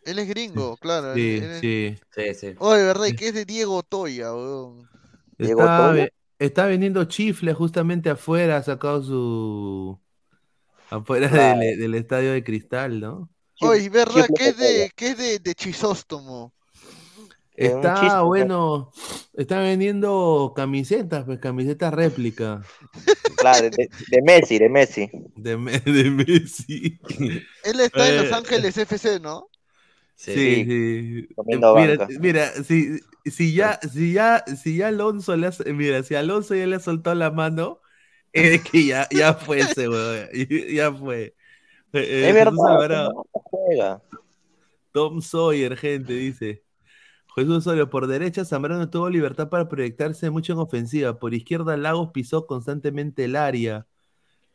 Él 0.04 0.18
es 0.18 0.28
gringo, 0.28 0.76
claro. 0.76 1.14
Sí, 1.14 1.36
él 1.36 1.50
es- 1.50 1.60
sí. 1.60 1.98
Sí, 2.14 2.34
sí. 2.34 2.54
Oh, 2.58 2.72
de 2.74 2.84
verdad, 2.84 3.06
y 3.06 3.14
que 3.14 3.28
es 3.28 3.34
de 3.34 3.44
Diego 3.44 3.82
Toya, 3.82 4.32
weón. 4.34 4.88
Diego 5.38 5.68
Toya. 5.70 6.08
Está 6.46 6.66
vendiendo 6.66 7.04
chifle 7.06 7.54
justamente 7.54 8.10
afuera, 8.10 8.56
ha 8.58 8.62
sacado 8.62 9.02
su... 9.02 10.00
afuera 10.90 11.28
Claro. 11.28 11.60
del, 11.60 11.78
del 11.78 11.94
estadio 11.96 12.32
de 12.32 12.44
cristal, 12.44 13.00
¿no? 13.00 13.30
Oye, 13.60 13.88
¿verdad? 13.88 14.28
Que 14.34 14.48
es 14.48 14.56
de, 14.58 14.90
que 14.94 15.06
es 15.12 15.16
de, 15.16 15.38
de 15.38 15.54
Chisóstomo. 15.54 16.52
Está 17.54 17.92
chiste, 17.92 18.22
bueno, 18.24 18.90
está 19.34 19.60
vendiendo 19.60 20.52
camisetas, 20.56 21.24
pues 21.24 21.38
camisetas 21.38 21.92
réplica 21.92 22.62
Claro, 23.34 23.68
de, 23.70 23.88
de 24.06 24.22
Messi, 24.22 24.58
de 24.58 24.68
Messi. 24.70 25.10
de, 25.34 25.56
de 25.84 26.10
Messi. 26.10 27.00
Él 27.62 27.80
está 27.80 28.08
en 28.08 28.16
Los 28.16 28.30
Eh, 28.30 28.32
Ángeles 28.32 28.76
FC, 28.76 29.18
¿no? 29.20 29.48
Sí. 30.26 30.66
Sí, 30.66 31.28
Mira, 31.72 31.98
mira, 32.20 32.52
si, 32.64 33.00
si 33.26 33.54
ya, 33.54 33.78
si 33.92 34.12
ya, 34.12 34.44
si 34.56 34.76
ya 34.76 34.88
Alonso 34.88 35.36
le 35.36 35.48
ha- 35.48 35.52
mira, 35.74 36.02
si 36.02 36.14
Alonso 36.14 36.54
ya 36.54 36.66
le 36.66 36.76
ha 36.76 36.80
soltado 36.80 37.16
la 37.16 37.30
mano, 37.30 37.80
es 38.32 38.62
que 38.62 38.86
ya, 38.86 39.08
ya 39.10 39.34
fue 39.34 39.60
ese 39.60 39.88
weón, 39.88 40.28
ya 40.74 40.92
fue. 40.92 41.34
Eh, 41.92 42.00
eh, 42.00 42.28
Es 42.30 42.34
verdad, 42.34 42.84
no, 42.90 43.12
no 43.34 43.40
juega. 43.50 44.02
Tom 44.92 45.20
Sawyer, 45.22 45.76
gente, 45.76 46.12
dice. 46.14 46.64
Jesús 47.36 47.58
Osorio, 47.58 47.90
por 47.90 48.06
derecha 48.08 48.44
Zambrano 48.44 48.90
tuvo 48.90 49.10
libertad 49.10 49.48
para 49.50 49.68
proyectarse 49.68 50.30
mucho 50.30 50.52
en 50.54 50.60
ofensiva. 50.60 51.18
Por 51.18 51.34
izquierda 51.34 51.76
Lagos 51.78 52.10
pisó 52.12 52.46
constantemente 52.46 53.24
el 53.24 53.36
área. 53.36 53.86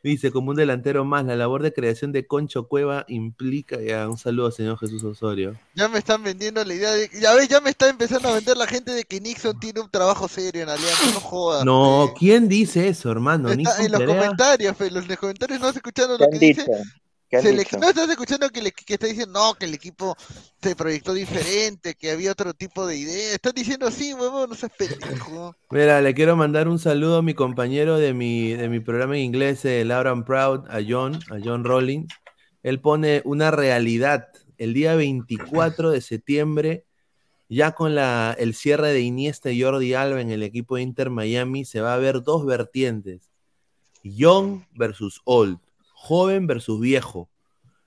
Dice, 0.02 0.30
como 0.30 0.50
un 0.50 0.56
delantero 0.56 1.04
más, 1.04 1.24
la 1.24 1.34
labor 1.34 1.62
de 1.62 1.72
creación 1.72 2.12
de 2.12 2.26
Concho 2.26 2.68
Cueva 2.68 3.04
implica... 3.08 3.80
Ya, 3.80 4.08
un 4.08 4.16
saludo, 4.16 4.50
señor 4.52 4.78
Jesús 4.78 5.02
Osorio. 5.02 5.58
Ya 5.74 5.88
me 5.88 5.98
están 5.98 6.22
vendiendo 6.22 6.64
la 6.64 6.72
idea 6.72 6.92
de. 6.92 7.10
Ya 7.20 7.34
ves, 7.34 7.48
ya 7.48 7.60
me 7.60 7.70
está 7.70 7.88
empezando 7.88 8.28
a 8.28 8.34
vender 8.34 8.56
la 8.56 8.66
gente 8.66 8.92
de 8.92 9.04
que 9.04 9.20
Nixon 9.20 9.58
tiene 9.58 9.80
un 9.80 9.90
trabajo 9.90 10.28
serio 10.28 10.62
en 10.62 10.68
Alianza. 10.68 11.06
No 11.12 11.20
jodas. 11.20 11.64
No. 11.64 12.14
¿quién 12.18 12.48
dice 12.48 12.88
eso, 12.88 13.10
hermano? 13.10 13.50
Está 13.50 13.84
en 13.84 13.92
los 13.92 14.02
comentarios, 14.02 14.76
pe, 14.76 14.90
los, 14.90 15.08
los 15.08 15.16
comentarios 15.18 15.60
no 15.60 15.66
has 15.66 15.76
escuchado 15.76 16.16
¿Qué 16.16 16.24
lo 16.24 16.30
que 16.30 16.38
dicho? 16.38 16.60
dice. 16.62 16.82
¿Qué 17.28 17.36
han 17.36 17.42
Se 17.42 17.52
le- 17.52 17.58
dicho? 17.58 17.78
no 17.78 17.88
estás 17.90 18.08
escuchando 18.08 18.48
que, 18.50 18.62
le, 18.62 18.72
que 18.72 18.94
está 18.94 19.06
diciendo 19.06 19.38
no, 19.38 19.54
que 19.54 19.66
el 19.66 19.74
equipo 19.74 20.16
se 20.62 20.74
proyectó 20.74 21.12
diferente, 21.12 21.94
que 21.94 22.10
había 22.12 22.32
otro 22.32 22.54
tipo 22.54 22.86
de 22.86 22.96
idea. 22.96 23.34
Están 23.34 23.52
diciendo 23.54 23.86
así, 23.86 24.14
huevón, 24.14 24.48
no 24.50 24.54
seas 24.56 24.72
pendejo. 24.78 25.54
Mira, 25.70 26.00
le 26.00 26.14
quiero 26.14 26.36
mandar 26.36 26.68
un 26.68 26.78
saludo 26.78 27.18
a 27.18 27.22
mi 27.22 27.34
compañero 27.34 27.98
de 27.98 28.14
mi, 28.14 28.52
de 28.54 28.68
mi 28.68 28.80
programa 28.80 29.16
en 29.16 29.24
inglés, 29.24 29.64
eh, 29.64 29.84
Laura 29.84 30.10
and 30.12 30.24
Proud, 30.24 30.66
a 30.70 30.78
John, 30.86 31.20
a 31.30 31.36
John 31.44 31.64
Rollins. 31.64 32.12
Él 32.62 32.80
pone 32.80 33.22
una 33.24 33.50
realidad. 33.50 34.28
El 34.56 34.74
día 34.74 34.94
24 34.96 35.90
de 35.90 36.00
septiembre 36.00 36.84
ya 37.50 37.72
con 37.72 37.94
la, 37.94 38.34
el 38.38 38.54
cierre 38.54 38.92
de 38.92 39.00
Iniesta 39.00 39.50
y 39.50 39.62
Jordi 39.62 39.94
Alba 39.94 40.20
en 40.20 40.30
el 40.30 40.42
equipo 40.42 40.76
de 40.76 40.82
Inter 40.82 41.08
Miami, 41.08 41.64
se 41.64 41.80
va 41.80 41.94
a 41.94 41.98
ver 41.98 42.22
dos 42.22 42.44
vertientes. 42.44 43.30
Young 44.02 44.64
versus 44.74 45.20
old, 45.24 45.58
joven 46.08 46.46
versus 46.46 46.80
viejo. 46.80 47.28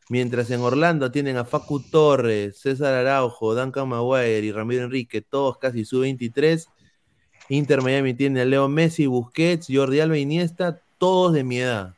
Mientras 0.09 0.51
en 0.51 0.61
Orlando 0.61 1.09
tienen 1.09 1.37
a 1.37 1.45
Facu 1.45 1.79
Torres, 1.79 2.59
César 2.59 2.93
Araujo, 2.93 3.55
Duncan 3.55 3.89
Maguire 3.89 4.45
y 4.45 4.51
Ramiro 4.51 4.83
Enrique, 4.83 5.21
todos 5.21 5.57
casi 5.57 5.85
sub-23. 5.85 6.67
Inter 7.49 7.81
Miami 7.81 8.13
tiene 8.13 8.41
a 8.41 8.45
Leo 8.45 8.67
Messi, 8.67 9.07
Busquets, 9.07 9.67
Jordi 9.71 10.01
Alba, 10.01 10.19
Iniesta, 10.19 10.79
todos 10.99 11.33
de 11.33 11.43
mi 11.43 11.59
edad. 11.61 11.95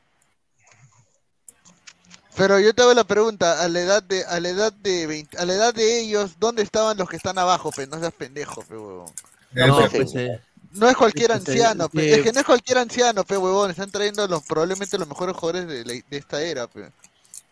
Pero 2.37 2.57
yo 2.59 2.73
te 2.73 2.81
hago 2.81 2.93
la 2.93 3.03
pregunta, 3.03 3.61
a 3.61 3.67
la 3.67 3.81
edad 3.81 4.01
de, 4.01 4.23
a 4.23 4.39
la 4.39 4.49
edad 4.49 4.71
de 4.73 5.05
20 5.05 5.37
a 5.37 5.45
la 5.45 5.53
edad 5.53 5.73
de 5.73 5.99
ellos, 5.99 6.39
¿dónde 6.39 6.63
estaban 6.63 6.97
los 6.97 7.09
que 7.09 7.17
están 7.17 7.37
abajo, 7.37 7.69
pe? 7.71 7.85
No 7.85 7.99
seas 7.99 8.13
pendejo, 8.13 8.61
pe, 8.61 8.77
huevón. 8.77 9.11
No, 9.51 9.89
pues, 9.91 10.15
eh, 10.15 10.39
No 10.75 10.89
es 10.89 10.95
cualquier 10.95 11.31
Este, 11.31 11.51
anciano, 11.51 11.89
pe. 11.89 12.01
sí. 12.03 12.09
Es 12.15 12.21
que 12.21 12.31
no 12.33 12.39
es 12.39 12.45
cualquier 12.45 12.77
anciano, 12.79 13.23
pe, 13.23 13.37
huevón. 13.37 13.71
Están 13.71 13.91
trayendo 13.91 14.27
los, 14.27 14.43
probablemente 14.43 14.97
los 14.97 15.07
mejores 15.07 15.35
jugadores 15.35 15.67
de, 15.67 15.85
la- 15.85 15.93
de 16.09 16.17
esta 16.17 16.41
era, 16.41 16.67
pe. 16.67 16.91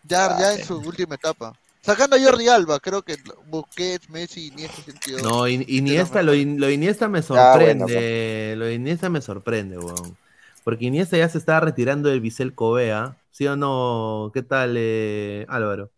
Ya, 0.04 0.38
ya 0.38 0.54
en 0.54 0.66
su 0.66 0.78
última 0.78 1.14
etapa. 1.14 1.52
Sacando 1.84 2.16
a 2.16 2.20
Jordi 2.20 2.48
Alba, 2.48 2.78
creo 2.78 3.02
que 3.02 3.16
Busquets, 3.46 4.08
Messi, 4.08 4.48
Iniesta 4.48 4.82
sentido. 4.82 5.22
No, 5.22 5.48
In- 5.48 5.64
Iniesta, 5.68 6.22
lo, 6.22 6.34
In- 6.34 6.60
lo 6.60 6.70
Iniesta 6.70 7.08
me 7.08 7.20
Ya, 7.22 7.54
bueno, 7.56 7.86
sorprende. 7.86 8.54
Lo 8.56 8.64
de 8.66 8.74
Iniesta 8.74 9.08
me 9.10 9.20
sorprende, 9.20 9.78
weón. 9.78 10.16
Porque 10.64 10.84
Iniesta 10.86 11.16
ya 11.16 11.28
se 11.28 11.38
estaba 11.38 11.60
retirando 11.60 12.08
del 12.08 12.20
Bisel 12.20 12.54
Covea. 12.54 13.16
¿Sí 13.30 13.46
o 13.46 13.56
no? 13.56 14.30
¿Qué 14.34 14.42
tal, 14.42 14.74
eh, 14.76 15.46
Álvaro? 15.48 15.90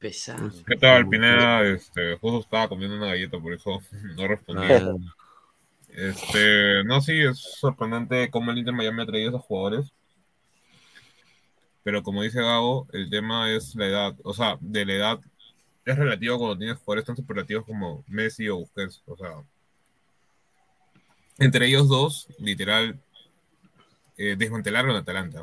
Pesado. 0.00 0.50
¿Qué 0.66 0.76
tal, 0.76 1.06
Pineda? 1.06 1.62
Este, 1.66 2.16
justo 2.16 2.40
estaba 2.40 2.68
comiendo 2.68 2.96
una 2.96 3.08
galleta, 3.08 3.38
por 3.38 3.52
eso 3.52 3.82
no 4.16 4.26
respondía. 4.26 4.78
Ah. 4.78 4.94
Este, 5.90 6.82
no, 6.84 7.00
sí, 7.02 7.20
es 7.20 7.38
sorprendente 7.38 8.30
cómo 8.30 8.50
el 8.50 8.58
Inter 8.58 8.72
Miami 8.72 9.02
ha 9.02 9.06
traído 9.06 9.28
a 9.28 9.30
esos 9.32 9.44
jugadores. 9.44 9.92
Pero 11.82 12.02
como 12.02 12.22
dice 12.22 12.40
Gabo, 12.40 12.86
el 12.92 13.10
tema 13.10 13.50
es 13.52 13.74
la 13.74 13.86
edad. 13.86 14.16
O 14.24 14.32
sea, 14.32 14.56
de 14.60 14.86
la 14.86 14.94
edad 14.94 15.20
es 15.84 15.96
relativo 15.98 16.38
cuando 16.38 16.58
tienes 16.58 16.78
jugadores 16.78 17.04
tan 17.04 17.16
superlativos 17.16 17.66
como 17.66 18.02
Messi 18.06 18.48
o 18.48 18.56
Busquets. 18.56 19.02
O 19.06 19.16
sea, 19.16 19.42
entre 21.38 21.66
ellos 21.66 21.88
dos, 21.88 22.28
literal, 22.38 22.98
eh, 24.16 24.36
desmantelaron 24.38 24.96
a 24.96 25.00
Atalanta. 25.00 25.42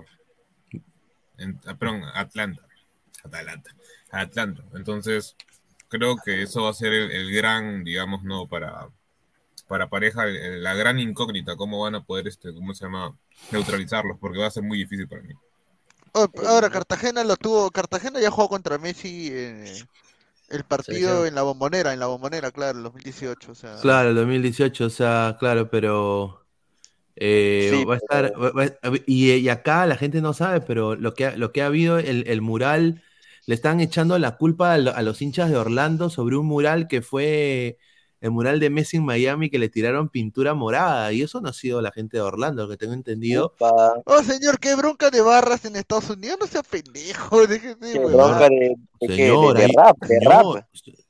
En- 1.38 1.60
ah, 1.66 1.76
perdón, 1.76 2.03
Atlanta. 2.14 2.64
Atalanta. 3.24 3.72
Atlanta. 4.12 4.64
Entonces, 4.76 5.36
creo 5.89 6.22
que 6.24 6.43
eso 6.43 6.64
va 6.64 6.70
a 6.72 6.74
ser 6.74 6.93
el, 6.93 7.12
el 7.12 7.32
gran, 7.34 7.84
digamos, 7.84 8.24
no, 8.24 8.47
para, 8.47 8.89
para 9.68 9.89
pareja, 9.89 10.26
el- 10.26 10.38
el- 10.38 10.64
la 10.64 10.76
gran 10.76 10.99
incógnita, 10.99 11.55
cómo 11.58 11.82
van 11.82 11.95
a 11.95 12.03
poder, 12.05 12.28
este, 12.28 12.53
¿cómo 12.53 12.74
se 12.76 12.86
llama? 12.86 13.18
Neutralizarlos, 13.51 14.18
porque 14.20 14.39
va 14.39 14.47
a 14.47 14.51
ser 14.51 14.64
muy 14.64 14.80
difícil 14.80 15.08
para 15.10 15.24
mí. 15.24 15.34
Oh, 16.14 16.28
Ahora, 16.45 16.70
Cartagena 16.70 17.24
lo 17.24 17.38
tuvo. 17.38 17.72
Cartagena 17.72 18.20
ya 18.20 18.32
jugó 18.32 18.49
contra 18.49 18.78
Messi 18.78 19.30
eh, 19.32 19.88
el 20.49 20.66
partido 20.66 21.26
en 21.26 21.36
la 21.36 21.43
bombonera, 21.43 21.93
en 21.93 21.99
la 22.01 22.08
bombonera, 22.08 22.51
claro, 22.51 22.80
en 22.80 22.84
2018. 22.86 23.51
O 23.53 23.55
sea, 23.55 23.78
Claro, 23.80 24.10
el 24.10 24.16
2018, 24.16 24.86
o 24.86 24.89
sea, 24.89 25.38
claro, 25.39 25.70
pero 25.70 26.47
eh, 27.16 27.72
Sí, 27.72 27.86
va 27.88 27.95
a 27.95 27.97
estar, 27.97 28.34
va- 28.41 28.51
va- 28.51 28.97
y, 29.08 29.34
y 29.34 29.49
acá 29.49 29.86
la 29.88 29.97
gente 29.97 30.22
no 30.22 30.34
sabe, 30.34 30.62
pero 30.62 30.95
lo 30.95 31.14
que 31.16 31.28
ha, 31.28 31.38
lo 31.38 31.51
que 31.53 31.62
ha 31.64 31.68
habido, 31.68 31.99
el, 31.99 32.26
el 32.28 32.41
mural, 32.41 33.03
le 33.48 33.56
están 33.56 33.80
echando 33.82 34.20
la 34.20 34.38
culpa 34.38 34.74
a, 34.74 34.78
lo- 34.78 34.93
a 34.95 35.02
los 35.04 35.22
hinchas 35.24 35.50
de 35.50 35.58
Orlando 35.58 36.12
sobre 36.12 36.38
un 36.38 36.45
mural 36.48 36.88
que 36.88 37.02
fue 37.02 37.80
el 38.22 38.32
mural 38.32 38.60
de 38.60 38.70
Messi 38.72 38.98
en 38.98 39.06
Miami 39.06 39.50
que 39.50 39.60
le 39.60 39.70
tiraron 39.70 40.10
pintura 40.10 40.54
morada, 40.56 41.14
y 41.14 41.22
eso 41.24 41.41
no 41.41 41.50
ha 41.50 41.54
sido 41.54 41.82
la 41.82 41.91
gente 41.91 42.18
de 42.18 42.24
Orlando, 42.24 42.64
lo 42.64 42.70
que 42.70 42.78
tengo 42.78 42.93
entendido. 42.93 43.54
Oh, 44.06 44.24
señor, 44.24 44.60
qué 44.60 44.76
bronca 44.76 45.10
de 45.12 45.22
barras 45.22 45.66
en 45.66 45.76
Estados 45.76 46.10
Unidos. 46.10 46.38
No 46.39 46.48
sea 46.48 46.64
pendejo. 46.64 47.45
Déjese, 47.48 47.78
Qué 47.91 48.00
bronca 48.00 48.48
de, 48.50 48.76
de, 49.54 49.68
rap, 49.76 49.98
de 50.00 50.20
rap. 50.26 50.45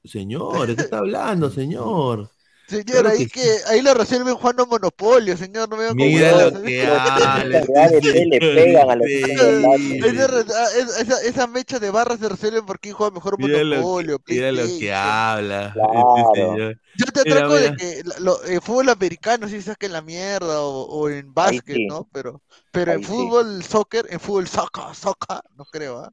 señor, 0.04 0.68
¿de 0.68 0.76
qué 0.76 0.82
está 0.84 1.00
hablando, 1.00 1.50
señor? 1.50 2.30
Señor, 2.68 2.86
Claro 2.86 3.10
ahí 3.10 3.28
que 3.28 3.40
que 3.42 3.50
ahí 3.70 3.82
lo 3.82 3.94
resuelven 3.94 4.36
jugando 4.36 4.66
Monopolio, 4.68 5.38
señor. 5.38 5.70
No 5.70 5.78
me 5.78 5.94
Mira 5.94 6.32
como 6.32 6.52
lo 6.52 6.62
que 6.64 6.86
habla. 6.86 7.64
le 7.64 8.40
pegan 8.40 8.90
a 8.90 8.96
los 8.98 9.08
Esa, 9.08 10.26
ah, 10.26 10.68
esa, 10.78 11.02
esa- 11.02 11.22
esas 11.22 11.50
mechas 11.50 11.80
de 11.80 11.90
barras 11.92 12.20
se 12.20 12.28
resuelven 12.28 12.66
por 12.66 12.80
quién 12.80 12.94
juega 12.94 13.14
mejor 13.14 13.38
Mira 13.40 13.64
lo, 13.64 13.76
Monopolio. 13.78 14.20
que, 14.20 14.34
mira 14.34 14.52
lo 14.52 14.64
que 14.66 14.94
habla. 14.94 15.68
este 15.68 15.80
Claro. 15.80 16.34
señor. 16.34 16.80
Yo 16.98 17.06
te 17.06 17.24
Mira, 17.24 17.36
atraco 17.38 17.54
de 17.56 17.76
que 17.76 18.04
lo- 18.20 18.44
el 18.44 18.62
fútbol 18.62 18.90
americano 18.90 19.48
sí 19.48 19.62
saquen 19.62 19.94
la 19.94 20.02
mierda 20.02 20.62
o, 20.62 20.82
o 20.88 21.10
en 21.10 21.34
básquet, 21.34 21.76
sí. 21.76 21.88
¿no? 21.88 22.08
Pero, 22.12 22.42
pero 22.72 22.92
en 22.92 22.98
Ahí 22.98 23.04
sí. 23.04 23.10
fútbol, 23.10 23.64
soccer, 23.64 24.08
en 24.10 24.20
fútbol, 24.20 24.48
soccer, 24.48 24.84
soccer, 24.94 25.40
no 25.56 25.64
creo, 25.66 26.00
¿ah? 26.00 26.12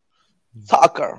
Soccer. 0.69 1.15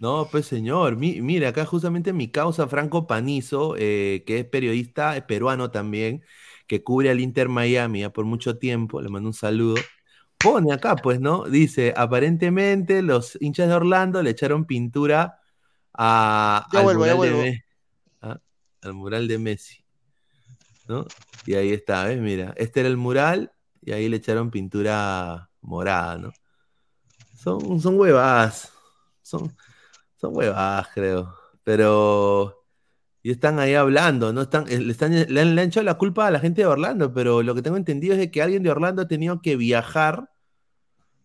No, 0.00 0.28
pues 0.30 0.46
señor, 0.46 0.96
mi- 0.96 1.20
mire, 1.20 1.48
acá 1.48 1.64
justamente 1.66 2.12
mi 2.12 2.30
causa 2.30 2.68
Franco 2.68 3.06
Panizo, 3.08 3.74
eh, 3.76 4.22
que 4.26 4.38
es 4.40 4.44
periodista 4.46 5.16
eh, 5.16 5.22
peruano 5.22 5.70
también, 5.72 6.22
que 6.68 6.84
cubre 6.84 7.10
al 7.10 7.18
Inter 7.20 7.48
Miami 7.48 8.00
ya 8.00 8.10
por 8.12 8.24
mucho 8.24 8.58
tiempo, 8.58 9.00
le 9.02 9.08
mando 9.08 9.28
un 9.30 9.34
saludo, 9.34 9.76
pone 10.38 10.72
acá, 10.72 10.96
pues, 10.96 11.20
¿no? 11.20 11.44
Dice, 11.46 11.94
aparentemente 11.96 13.02
los 13.02 13.36
hinchas 13.40 13.68
de 13.68 13.74
Orlando 13.74 14.22
le 14.22 14.30
echaron 14.30 14.66
pintura 14.66 15.40
a, 15.94 16.66
Ya 16.72 16.78
al, 16.80 16.84
vuelvo, 16.84 17.06
ya 17.06 17.14
mural 17.16 17.32
de 17.44 17.64
ah, 18.22 18.40
al 18.82 18.94
mural 18.94 19.28
de 19.28 19.38
Messi, 19.38 19.84
¿no? 20.88 21.06
Y 21.46 21.54
ahí 21.54 21.72
está, 21.72 22.04
¿ves? 22.04 22.18
Mira, 22.20 22.54
este 22.56 22.80
era 22.80 22.88
el 22.88 22.96
mural 22.96 23.52
y 23.82 23.92
ahí 23.92 24.08
le 24.08 24.16
echaron 24.16 24.50
pintura 24.50 25.50
morada, 25.60 26.18
¿no? 26.18 26.32
Son, 27.34 27.80
son 27.80 27.98
huevadas. 27.98 28.72
Son, 29.22 29.54
son 30.20 30.36
huevadas, 30.36 30.88
creo. 30.94 31.34
Pero. 31.64 32.54
Y 33.22 33.32
están 33.32 33.58
ahí 33.58 33.74
hablando, 33.74 34.32
¿no? 34.32 34.42
Están, 34.42 34.66
eh, 34.68 34.78
le, 34.80 34.92
están, 34.92 35.12
le, 35.12 35.40
han, 35.40 35.54
le 35.56 35.62
han 35.62 35.68
echado 35.68 35.84
la 35.84 35.98
culpa 35.98 36.26
a 36.28 36.30
la 36.30 36.40
gente 36.40 36.62
de 36.62 36.66
Orlando, 36.68 37.12
pero 37.12 37.42
lo 37.42 37.54
que 37.54 37.62
tengo 37.62 37.76
entendido 37.76 38.14
es 38.14 38.20
de 38.20 38.30
que 38.30 38.42
alguien 38.42 38.62
de 38.62 38.70
Orlando 38.70 39.02
ha 39.02 39.08
tenido 39.08 39.42
que 39.42 39.56
viajar, 39.56 40.30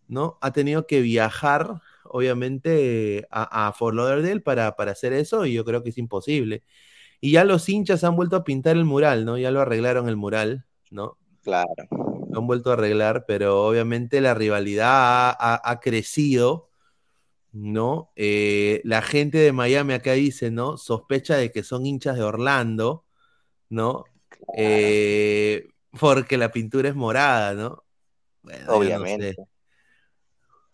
¿no? 0.08 0.38
Ha 0.41 0.52
tenido 0.52 0.88
que 0.88 1.02
viajar, 1.02 1.82
obviamente, 2.06 3.28
a, 3.32 3.68
a 3.68 3.74
Fort 3.74 3.96
Lauderdale 3.96 4.41
para, 4.41 4.76
para 4.76 4.91
hacer 4.91 5.14
eso, 5.14 5.46
y 5.46 5.54
yo 5.54 5.66
creo 5.66 5.84
que 5.84 5.89
es 5.89 5.98
imposible. 5.98 6.64
Y 7.22 7.32
ya 7.34 7.46
los 7.46 7.70
hinchas 7.70 8.04
han 8.04 8.16
vuelto 8.16 8.36
a 8.38 8.44
pintar 8.44 8.76
el 8.78 8.86
mural, 8.86 9.26
¿no? 9.26 9.38
Ya 9.38 9.52
lo 9.52 9.62
arreglaron 9.62 10.10
el 10.10 10.18
mural, 10.18 10.66
¿no? 10.91 11.18
Claro. 11.41 11.70
Lo 12.32 12.39
han 12.39 12.48
vuelto 12.48 12.72
a 12.72 12.74
arreglar, 12.74 13.26
pero 13.28 13.66
obviamente 13.66 14.22
la 14.22 14.34
rivalidad 14.34 14.89
ha, 14.89 15.32
ha- 15.32 15.62
ha 15.72 15.80
crecido, 15.80 16.70
¿no? 17.54 18.12
Eh, 18.16 18.82
la 18.86 19.01
gente 19.04 19.38
de 19.39 19.54
Miami 19.54 19.93
acá 19.95 20.14
dice, 20.14 20.51
¿no? 20.51 20.78
Sospecha 20.78 21.38
de 21.38 21.51
que 21.51 21.64
son 21.64 21.86
hinchas 21.86 22.18
de 22.18 22.24
Orlando, 22.24 23.06
¿no? 23.70 24.06
Eh, 24.54 25.70
porque 25.99 26.38
la 26.38 26.51
pintura 26.51 26.89
es 26.89 26.95
morada, 26.95 27.54
¿no? 27.56 27.86
Bueno, 28.43 28.76
yo 28.76 28.91
no 28.91 29.06
Obviamente. 29.06 29.36
sé, 29.36 29.41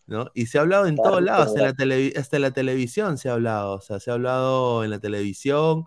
¿no? 0.08 0.32
Y 0.34 0.48
se 0.48 0.58
ha 0.58 0.62
hablado 0.62 0.88
en 0.88 0.96
Claro, 0.96 1.02
todos 1.02 1.22
lados, 1.22 1.48
hasta 1.48 1.60
en, 1.60 1.66
la 1.66 1.74
televi- 1.74 2.18
hasta 2.18 2.38
en 2.38 2.42
la 2.44 2.52
televisión 2.52 3.18
se 3.18 3.30
ha 3.30 3.34
hablado, 3.34 3.76
o 3.76 3.82
sea, 3.82 4.00
se 4.00 4.10
ha 4.12 4.14
hablado 4.16 4.84
en 4.84 4.90
la 4.92 5.00
televisión. 5.00 5.86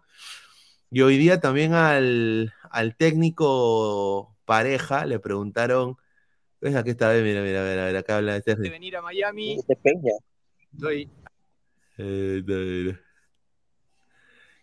Y 0.90 1.02
hoy 1.02 1.18
día 1.18 1.40
también 1.40 1.74
al, 1.74 2.54
al 2.70 2.96
técnico 2.96 4.36
pareja 4.46 5.06
le 5.06 5.20
preguntaron, 5.20 5.96
pues 6.60 6.76
aquí 6.76 6.90
está, 6.90 7.10
mira, 7.14 7.42
mira, 7.42 7.62
mira, 7.64 7.86
mira, 7.86 8.00
acá 8.00 8.18
habla 8.18 8.36
este. 8.36 8.56
de 8.62 8.70
venir 8.70 8.96
a 8.96 9.02
Miami, 9.02 9.60
Este 9.60 9.76
Peña. 9.76 10.12
Estoy 10.74 11.08
Eh, 11.98 12.42
mira. 12.46 12.98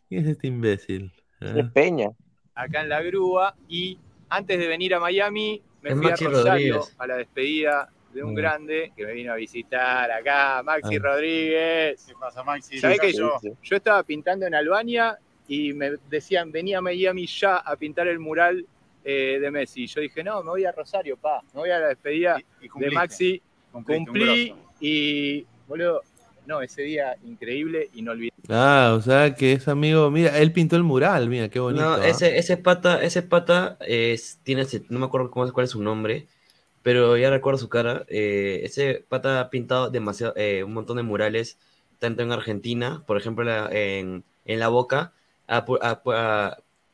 ¿Quién 0.08 0.24
es 0.26 0.28
este 0.32 0.48
imbécil? 0.48 1.12
Este 1.40 1.62
¿Ah? 1.62 1.72
Peña. 1.74 2.10
acá 2.56 2.82
en 2.82 2.90
la 2.90 3.02
grúa 3.02 3.56
y 3.68 3.98
antes 4.30 4.60
de 4.60 4.68
venir 4.68 4.94
a 4.96 5.00
Miami 5.00 5.62
me 5.82 5.92
Es 5.92 5.96
fui 5.98 6.06
Maxi 6.08 6.26
a 6.26 6.30
Rosario 6.30 6.74
Rodríguez. 6.76 6.96
a 7.00 7.08
la 7.08 7.16
despedida 7.18 7.90
de 8.14 8.24
un 8.24 8.32
Mm. 8.34 8.36
grande 8.36 8.92
que 8.98 9.06
me 9.06 9.14
vino 9.14 9.32
a 9.32 9.36
visitar 9.36 10.12
acá, 10.12 10.62
Maxi 10.64 10.96
Ah. 10.98 11.00
Rodríguez. 11.02 12.06
¿Qué 12.08 12.14
pasa, 12.20 12.44
Maxi? 12.44 12.80
¿Sabés 12.80 12.98
Sí, 13.00 13.08
que 13.08 13.14
yo, 13.14 13.40
yo 13.62 13.76
estaba 13.76 14.04
pintando 14.04 14.46
en 14.48 14.56
Albania 14.56 15.18
y 15.48 15.74
me 15.74 15.92
decían, 16.10 16.52
venía 16.52 16.80
a 16.80 16.82
Miami 16.82 17.26
ya 17.28 17.58
a 17.58 17.76
pintar 17.76 18.08
el 18.08 18.20
mural 18.20 18.66
eh, 19.06 19.38
de 19.40 19.50
Messi. 19.52 19.88
Yo 19.88 20.02
dije, 20.02 20.24
no, 20.24 20.44
me 20.44 20.50
voy 20.50 20.66
a 20.66 20.72
Rosario, 20.74 21.16
pa, 21.18 21.42
me 21.54 21.62
voy 21.62 21.70
a 21.70 21.80
la 21.80 21.88
despedida 21.88 22.38
Y 22.62 22.68
de 22.80 22.92
Maxi, 22.92 23.42
cumpliste, 23.72 24.06
cumplí 24.06 24.56
y, 24.82 25.48
boludo, 25.70 26.02
no, 26.46 26.62
ese 26.62 26.82
día 26.82 27.16
increíble, 27.24 27.90
inolvidable. 27.94 28.36
Ah, 28.50 28.96
o 28.98 29.02
sea 29.02 29.36
que 29.36 29.54
es 29.54 29.68
amigo, 29.68 30.10
mira, 30.10 30.38
él 30.40 30.52
pintó 30.52 30.76
el 30.76 30.84
mural, 30.84 31.30
mira, 31.30 31.50
qué 31.50 31.60
bonito. 31.60 31.84
No, 31.84 31.94
¿ah? 31.96 32.08
ese, 32.08 32.38
ese 32.38 32.58
pata, 32.58 33.02
ese 33.04 33.22
pata 33.22 33.78
es, 33.82 34.40
tiene, 34.44 34.64
ese- 34.64 34.84
no 34.90 35.00
me 35.00 35.06
acuerdo 35.06 35.30
cómo, 35.30 35.46
es- 35.46 35.52
cuál 35.52 35.66
es 35.66 35.70
su 35.72 35.82
nombre, 35.84 36.28
pero 36.84 37.18
ya 37.18 37.30
recuerdo 37.30 37.60
su 37.60 37.70
cara. 37.70 38.06
eh, 38.10 38.62
ese 38.64 39.06
pata 39.08 39.40
ha 39.42 39.50
pintado 39.52 39.90
demasiado, 39.92 40.34
eh, 40.36 40.64
un 40.64 40.74
montón 40.74 40.98
de 40.98 41.04
murales 41.04 41.58
tanto 42.00 42.24
en 42.24 42.32
Argentina, 42.32 43.04
por 43.08 43.18
ejemplo, 43.18 43.44
la- 43.46 43.70
en, 43.72 44.24
en 44.46 44.60
La 44.60 44.70
Boca, 44.70 45.14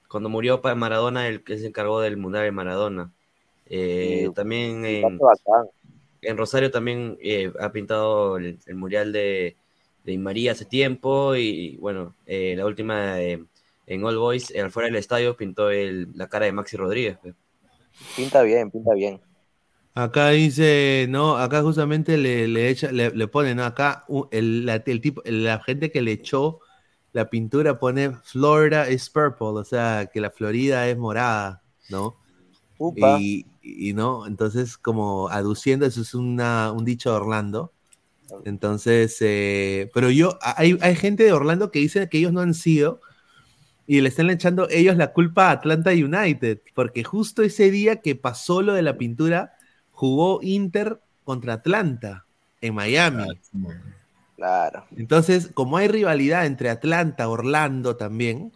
cuando 0.08 0.30
murió 0.30 0.62
Maradona, 0.76 1.28
el 1.28 1.44
que 1.44 1.58
se 1.58 1.68
encargó 1.68 2.00
del 2.02 2.18
Mundial 2.18 2.44
de 2.46 2.52
Maradona. 2.52 3.12
Eh, 3.68 4.28
Sí, 4.28 4.34
también 4.36 4.86
en, 4.86 5.02
bastante 5.02 5.24
bacán. 5.24 5.70
En 6.26 6.38
Rosario 6.38 6.72
también 6.72 7.18
eh, 7.22 7.52
ha 7.60 7.72
pintado 7.72 8.38
el, 8.38 8.60
el 8.66 8.76
mural 8.76 9.12
de, 9.14 9.58
de 10.04 10.18
María 10.18 10.54
hace 10.54 10.66
tiempo 10.66 11.36
y 11.36 11.78
bueno, 11.78 12.16
eh, 12.26 12.56
la 12.58 12.66
última 12.66 13.22
eh, 13.22 13.44
en 13.88 14.04
All 14.04 14.18
Boys, 14.18 14.52
eh, 14.52 14.62
afuera 14.62 14.88
del 14.88 14.98
estadio, 14.98 15.38
pintó 15.38 15.70
el- 15.72 16.10
la 16.16 16.28
cara 16.30 16.46
de 16.46 16.52
Maxi 16.54 16.78
Rodríguez. 16.78 17.18
pues. 17.22 17.36
Pinta 18.16 18.42
bien, 18.44 18.72
pinta 18.72 18.94
bien. 18.96 19.22
Acá 19.94 20.30
dice, 20.32 21.06
no, 21.10 21.38
acá 21.38 21.62
justamente 21.62 22.18
le, 22.18 22.48
le, 22.50 22.70
echa, 22.70 22.92
le, 22.92 23.12
le 23.12 23.28
pone, 23.30 23.56
¿no? 23.56 23.64
Acá 23.64 24.06
el, 24.32 24.66
la, 24.66 24.76
el 24.86 25.00
tipo, 25.02 25.22
la 25.26 25.60
gente 25.64 25.90
que 25.90 26.02
le 26.02 26.12
echó 26.12 26.60
la 27.14 27.30
pintura 27.30 27.80
pone 27.80 28.12
Florida 28.24 28.90
is 28.92 29.10
purple, 29.10 29.48
o 29.60 29.64
sea, 29.64 30.10
que 30.14 30.20
la 30.20 30.32
Florida 30.32 30.86
es 30.90 30.98
morada, 30.98 31.64
¿no? 31.88 32.18
Upa. 32.80 33.14
Y, 33.14 33.46
y 33.66 33.94
no, 33.94 34.28
entonces 34.28 34.78
como 34.78 35.30
aduciendo, 35.30 35.86
eso 35.86 36.02
es 36.02 36.14
una, 36.14 36.72
un 36.72 36.86
dicho 36.86 37.10
de 37.10 37.18
Orlando. 37.18 37.72
Entonces, 38.44 39.18
eh, 39.22 39.90
pero 39.94 40.10
yo, 40.10 40.38
hay, 40.42 40.78
hay 40.82 40.96
gente 40.96 41.24
de 41.24 41.34
Orlando 41.34 41.72
que 41.72 41.80
dice 41.80 42.10
que 42.10 42.18
ellos 42.18 42.34
no 42.34 42.42
han 42.42 42.54
sido 42.54 43.02
y 43.88 44.02
le 44.02 44.10
están 44.10 44.30
echando 44.30 44.68
ellos 44.70 44.98
la 44.98 45.14
culpa 45.14 45.48
a 45.48 45.52
Atlanta 45.52 45.92
United, 45.92 46.60
porque 46.74 47.04
justo 47.04 47.44
ese 47.44 47.70
día 47.70 47.98
que 47.98 48.16
pasó 48.16 48.62
lo 48.62 48.74
de 48.74 48.82
la 48.82 48.98
pintura, 48.98 49.54
jugó 49.92 50.40
Inter 50.42 51.00
contra 51.24 51.54
Atlanta 51.54 52.26
en 52.62 52.76
Miami. 52.76 53.26
Claro. 54.36 54.86
Entonces, 54.98 55.50
como 55.54 55.78
hay 55.78 55.88
rivalidad 55.88 56.46
entre 56.46 56.70
Atlanta, 56.70 57.30
Orlando 57.30 57.96
también, 57.96 58.52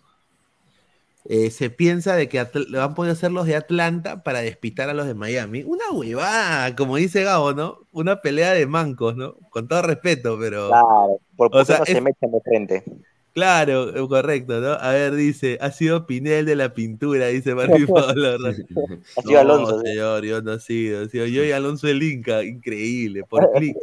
eh, 1.25 1.49
se 1.51 1.69
piensa 1.69 2.15
de 2.15 2.27
que 2.29 2.39
a 2.39 2.49
poder 2.95 3.11
hacer 3.11 3.31
los 3.31 3.45
de 3.45 3.55
Atlanta 3.55 4.23
para 4.23 4.41
despistar 4.41 4.89
a 4.89 4.93
los 4.93 5.05
de 5.07 5.13
Miami. 5.13 5.63
Una 5.63 5.91
huevada, 5.91 6.75
como 6.75 6.95
dice 6.97 7.23
Gabo, 7.23 7.53
¿no? 7.53 7.79
Una 7.91 8.21
pelea 8.21 8.53
de 8.53 8.65
mancos, 8.65 9.15
¿no? 9.15 9.35
Con 9.49 9.67
todo 9.67 9.81
respeto, 9.81 10.37
pero... 10.39 10.69
Claro. 10.69 11.19
Por 11.35 11.47
O 11.47 11.51
poco 11.51 11.65
sea, 11.65 11.79
no 11.79 11.85
se 11.85 11.91
es- 11.97 12.01
mechan 12.01 12.31
de 12.31 12.41
frente. 12.41 12.83
Claro, 13.31 13.95
eh, 13.95 14.07
correcto, 14.07 14.59
¿no? 14.59 14.71
A 14.71 14.91
ver, 14.91 15.13
dice, 15.13 15.59
ha 15.61 15.71
sido 15.71 16.07
Pinel 16.07 16.45
de 16.45 16.55
la 16.55 16.73
pintura, 16.73 17.27
dice 17.27 17.53
Martín 17.53 17.85
Pablo. 17.93 18.37
Ha 18.47 19.21
sido 19.21 19.39
Alonso, 19.39 19.79
sí. 19.81 19.87
señor, 19.87 20.25
yo 20.25 20.41
no 20.41 20.53
he 20.53 20.59
sido, 20.59 21.03
he 21.03 21.09
sido 21.09 21.25
yo 21.27 21.43
y 21.45 21.51
Alonso 21.51 21.87
el 21.87 22.01
Inca, 22.01 22.43
increíble, 22.43 23.23
por 23.23 23.51
clic, 23.53 23.77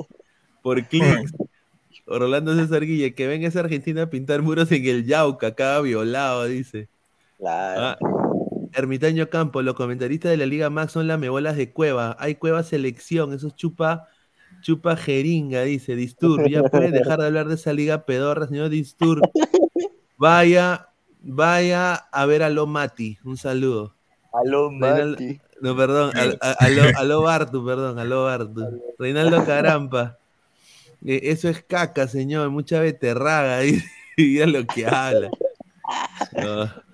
por 0.63 0.85
clics. 0.89 1.33
Orlando 2.07 2.55
César 2.57 2.85
Guille, 2.85 3.15
que 3.15 3.27
venga 3.27 3.49
esa 3.49 3.61
Argentina 3.61 4.03
a 4.03 4.11
pintar 4.11 4.43
muros 4.43 4.71
en 4.73 4.85
el 4.85 5.07
Yauca, 5.07 5.49
acá 5.49 5.81
violado, 5.81 6.45
dice. 6.47 6.89
Claro. 7.39 7.81
Ah, 7.83 7.99
Ermitaño 8.73 9.29
Campo, 9.31 9.63
los 9.63 9.75
comentaristas 9.75 10.31
de 10.31 10.37
la 10.37 10.47
Liga 10.47 10.71
Max 10.71 10.93
son 10.93 11.07
lamebolas 11.07 11.57
de 11.57 11.73
cueva. 11.73 12.17
Hay 12.19 12.35
cueva 12.37 12.63
selección, 12.63 13.33
eso 13.33 13.49
es 13.49 13.55
chupa, 13.57 14.09
chupa 14.61 14.97
jeringa, 14.97 15.63
dice 15.63 15.97
Distur. 15.97 16.49
Ya 16.51 16.63
pueden 16.71 16.93
dejar 16.93 17.21
de 17.21 17.27
hablar 17.27 17.49
de 17.49 17.55
esa 17.55 17.73
liga 17.73 18.05
pedorra, 18.05 18.47
señor 18.49 18.69
Distur. 18.69 19.21
Vaya, 20.19 20.89
vaya 21.23 21.95
a 21.95 22.27
ver 22.27 22.43
a 22.43 22.51
Lo 22.51 22.67
Mati. 22.67 23.19
Un 23.25 23.37
saludo. 23.37 23.95
Aló, 24.33 24.71
Mati. 24.71 25.41
No, 25.63 25.75
perdón, 25.75 26.11
a, 26.15 26.47
a- 26.47 26.53
a 26.53 26.69
lo, 26.69 26.83
a 26.99 27.05
lo 27.05 27.23
Bartu, 27.23 27.65
perdón, 27.65 27.99
a 27.99 28.05
lo 28.05 28.25
Bartu. 28.25 28.63
Reinaldo 28.99 29.43
Carampa. 29.47 30.19
Eh, 31.05 31.21
eso 31.25 31.49
es 31.49 31.63
caca, 31.63 32.09
señor, 32.09 32.51
mucha 32.51 32.81
beterraga. 32.81 33.61
dice, 33.61 33.87
Y 34.19 34.39
es 34.39 34.49
lo 34.53 34.67
que 34.67 34.87
habla. 34.87 35.31
No. 36.37 36.86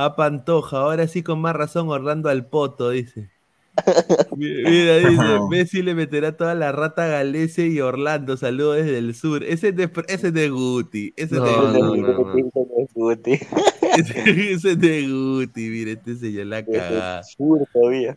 A 0.00 0.14
Pantoja, 0.14 0.76
ahora 0.78 1.08
sí 1.08 1.24
con 1.24 1.40
más 1.40 1.56
razón 1.56 1.88
Orlando 1.88 2.28
al 2.28 2.46
poto, 2.46 2.90
dice. 2.90 3.30
Mi- 4.36 4.62
Mira, 4.62 4.96
dice, 4.98 5.22
Messi 5.50 5.82
le 5.82 5.96
meterá 5.96 6.36
toda 6.36 6.54
la 6.54 6.70
rata 6.70 7.08
Galese 7.08 7.66
y 7.66 7.80
Orlando, 7.80 8.36
saludos 8.36 8.76
desde 8.76 8.98
el 8.98 9.16
sur. 9.16 9.42
Ese 9.42 9.70
es 9.70 9.76
de, 9.76 9.90
ese 10.06 10.28
es 10.28 10.32
de 10.32 10.48
Guti, 10.50 11.12
ese 11.16 11.34
es 11.34 11.42
de 11.42 11.50
No, 11.50 11.72
no, 11.72 11.88
Guti. 11.88 12.00
no, 12.00 12.12
no. 12.12 12.86
Guti. 12.94 13.32
Ese, 13.98 14.52
ese 14.52 14.70
es 14.72 14.78
de 14.80 15.08
Guti, 15.08 15.68
mire, 15.68 15.92
este 15.92 16.14
señor 16.14 16.46
la 16.46 16.64
cagada. 16.64 17.24
Sur 17.24 17.66
todavía. 17.72 18.16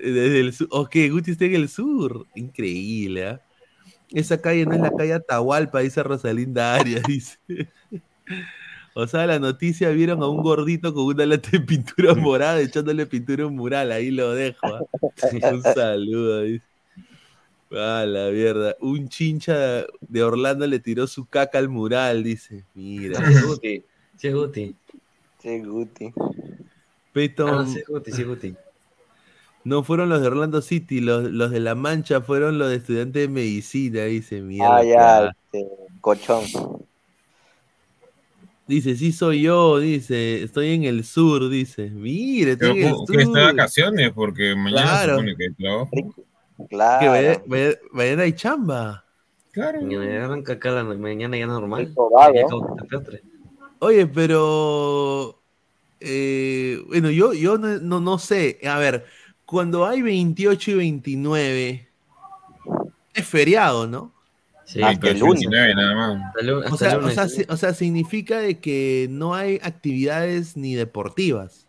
Desde 0.00 0.38
el 0.38 0.52
sur. 0.52 0.68
Ok, 0.70 0.94
Guti 1.10 1.32
está 1.32 1.46
en 1.46 1.54
el 1.56 1.68
sur. 1.68 2.26
Increíble, 2.36 3.26
¿ah? 3.26 3.40
Esa 4.12 4.40
calle 4.40 4.64
no 4.66 4.74
es 4.74 4.80
la 4.80 4.92
calle 4.92 5.14
Atahualpa, 5.14 5.80
dice 5.80 6.00
Rosalinda 6.04 6.76
Arias, 6.76 7.02
dice. 7.08 7.38
O 9.00 9.06
sea, 9.06 9.28
la 9.28 9.38
noticia 9.38 9.90
vieron 9.90 10.24
a 10.24 10.26
un 10.26 10.42
gordito 10.42 10.92
con 10.92 11.04
una 11.04 11.24
lata 11.24 11.50
de 11.52 11.60
pintura 11.60 12.14
morada 12.16 12.60
echándole 12.60 13.06
pintura 13.06 13.44
a 13.44 13.46
un 13.46 13.54
mural. 13.54 13.92
Ahí 13.92 14.10
lo 14.10 14.34
dejo. 14.34 14.66
¿ah? 14.66 14.80
Un 15.52 15.62
saludo, 15.62 16.42
dice. 16.42 16.64
Ah, 17.70 18.04
la 18.04 18.30
mierda. 18.32 18.74
Un 18.80 19.08
chincha 19.08 19.86
de 20.00 20.22
Orlando 20.24 20.66
le 20.66 20.80
tiró 20.80 21.06
su 21.06 21.26
caca 21.26 21.58
al 21.58 21.68
mural, 21.68 22.24
dice. 22.24 22.64
Mira. 22.74 23.20
Sí, 24.18 24.26
es 24.26 24.34
Guti. 24.34 24.74
Sí, 25.38 25.48
es 25.54 25.64
Guti. 25.64 26.12
Sí, 26.12 26.12
Guti. 26.12 26.12
Peyton, 27.12 27.54
Ah, 27.54 27.66
sí, 27.68 27.78
es 27.78 27.86
Guti, 27.86 28.10
sí, 28.10 28.22
es 28.22 28.26
Guti. 28.26 28.56
No 29.62 29.84
fueron 29.84 30.08
los 30.08 30.20
de 30.22 30.26
Orlando 30.26 30.60
City, 30.60 31.00
los, 31.00 31.30
los 31.30 31.52
de 31.52 31.60
La 31.60 31.76
Mancha 31.76 32.20
fueron 32.20 32.58
los 32.58 32.68
de 32.68 32.76
estudiantes 32.78 33.22
de 33.22 33.28
medicina, 33.28 34.06
dice, 34.06 34.40
mierda. 34.40 34.78
Ah, 34.78 34.82
ya, 34.82 35.36
este, 35.52 35.68
cochón. 36.00 36.42
Dice, 38.68 38.96
sí 38.96 39.12
soy 39.12 39.42
yo, 39.42 39.78
dice, 39.78 40.42
estoy 40.42 40.74
en 40.74 40.84
el 40.84 41.02
sur, 41.02 41.48
dice. 41.48 41.88
Mire, 41.90 42.52
estoy 42.52 42.74
Pero 42.74 42.86
en 42.88 42.94
el 42.94 43.06
que 43.16 43.22
está 43.22 43.38
de 43.38 43.44
vacaciones 43.46 44.12
porque 44.12 44.54
mañana 44.54 44.82
Claro. 44.82 45.00
se 45.00 45.10
supone 45.20 45.36
que 45.36 45.50
trabajo. 45.62 45.90
Claro. 46.68 47.00
Que 47.00 47.08
vaya- 47.08 47.42
vaya- 47.46 47.78
mañana 47.92 48.22
hay 48.24 48.32
chamba. 48.34 49.04
Claro. 49.52 49.80
Mañana 49.80 50.24
arranca 50.26 50.52
acá 50.52 50.70
la 50.72 50.84
mañana 50.84 51.36
ya 51.38 51.46
normal. 51.46 51.92
Oye, 53.80 54.06
pero 54.06 55.40
eh, 56.00 56.82
bueno, 56.88 57.10
yo, 57.10 57.32
yo 57.32 57.56
no, 57.58 57.78
no, 57.78 58.00
no 58.00 58.18
sé. 58.18 58.58
A 58.68 58.78
ver, 58.78 59.06
cuando 59.46 59.86
hay 59.86 60.02
28 60.02 60.72
y 60.72 60.74
29, 60.74 61.88
es 63.14 63.26
feriado, 63.26 63.86
¿no? 63.86 64.12
Sí, 64.68 64.82
Hasta 64.82 65.08
el 65.08 65.22
29 65.22 65.74
nada 65.74 65.94
más. 65.94 66.26
Hasta 66.26 66.40
el 66.40 66.46
lu- 66.46 66.62
O 66.70 66.76
sea, 66.76 66.90
el 66.90 66.96
o, 66.98 67.00
lunes, 67.00 67.14
sea, 67.14 67.28
sí. 67.28 67.36
si- 67.36 67.46
o 67.48 67.56
sea, 67.56 67.72
significa 67.72 68.38
de 68.38 68.58
que 68.60 69.06
no 69.08 69.34
hay 69.34 69.58
actividades 69.62 70.58
ni 70.58 70.74
deportivas. 70.74 71.66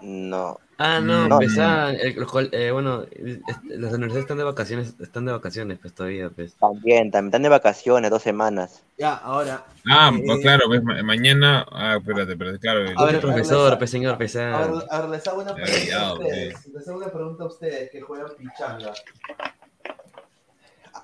No. 0.00 0.58
Ah, 0.80 1.00
no, 1.00 1.26
No. 1.28 1.36
pues 1.38 1.58
ah, 1.58 1.90
el- 1.92 2.14
los 2.14 2.30
col- 2.30 2.48
eh, 2.52 2.70
bueno, 2.70 3.02
este, 3.10 3.42
las 3.76 3.92
universidades 3.92 4.22
están 4.22 4.38
de 4.38 4.44
vacaciones, 4.44 4.94
están 5.00 5.24
de 5.26 5.32
vacaciones, 5.32 5.78
pues 5.82 5.92
todavía, 5.92 6.30
pues. 6.30 6.54
También, 6.54 7.10
también 7.10 7.26
están 7.26 7.42
de 7.42 7.48
vacaciones, 7.48 8.10
dos 8.10 8.22
semanas. 8.22 8.80
Ya, 8.96 9.14
ahora. 9.14 9.64
Ah, 9.90 10.10
eh, 10.16 10.22
pues 10.24 10.40
claro, 10.40 10.64
ma- 10.82 11.02
mañana. 11.02 11.66
Ah, 11.72 11.96
espérate, 11.98 12.32
espérate, 12.32 12.58
claro. 12.60 12.86
A 12.96 13.04
ver, 13.06 13.20
profesor, 13.20 13.76
pues 13.76 13.90
señor, 13.90 14.16
pues 14.16 14.34
ah. 14.36 14.62
Ahora, 14.62 14.86
ahora 14.90 15.08
les 15.08 15.26
hago 15.26 15.42
una 15.42 15.54
pregunta 15.54 16.00
a 16.00 16.12
ustedes. 16.14 16.66
Les 16.72 16.88
hago 16.88 16.98
una 16.98 17.08
pregunta 17.12 17.42
a 17.42 17.46
ustedes 17.48 17.90
que 17.90 18.00
juegan 18.00 18.28
pichanga. 18.38 18.92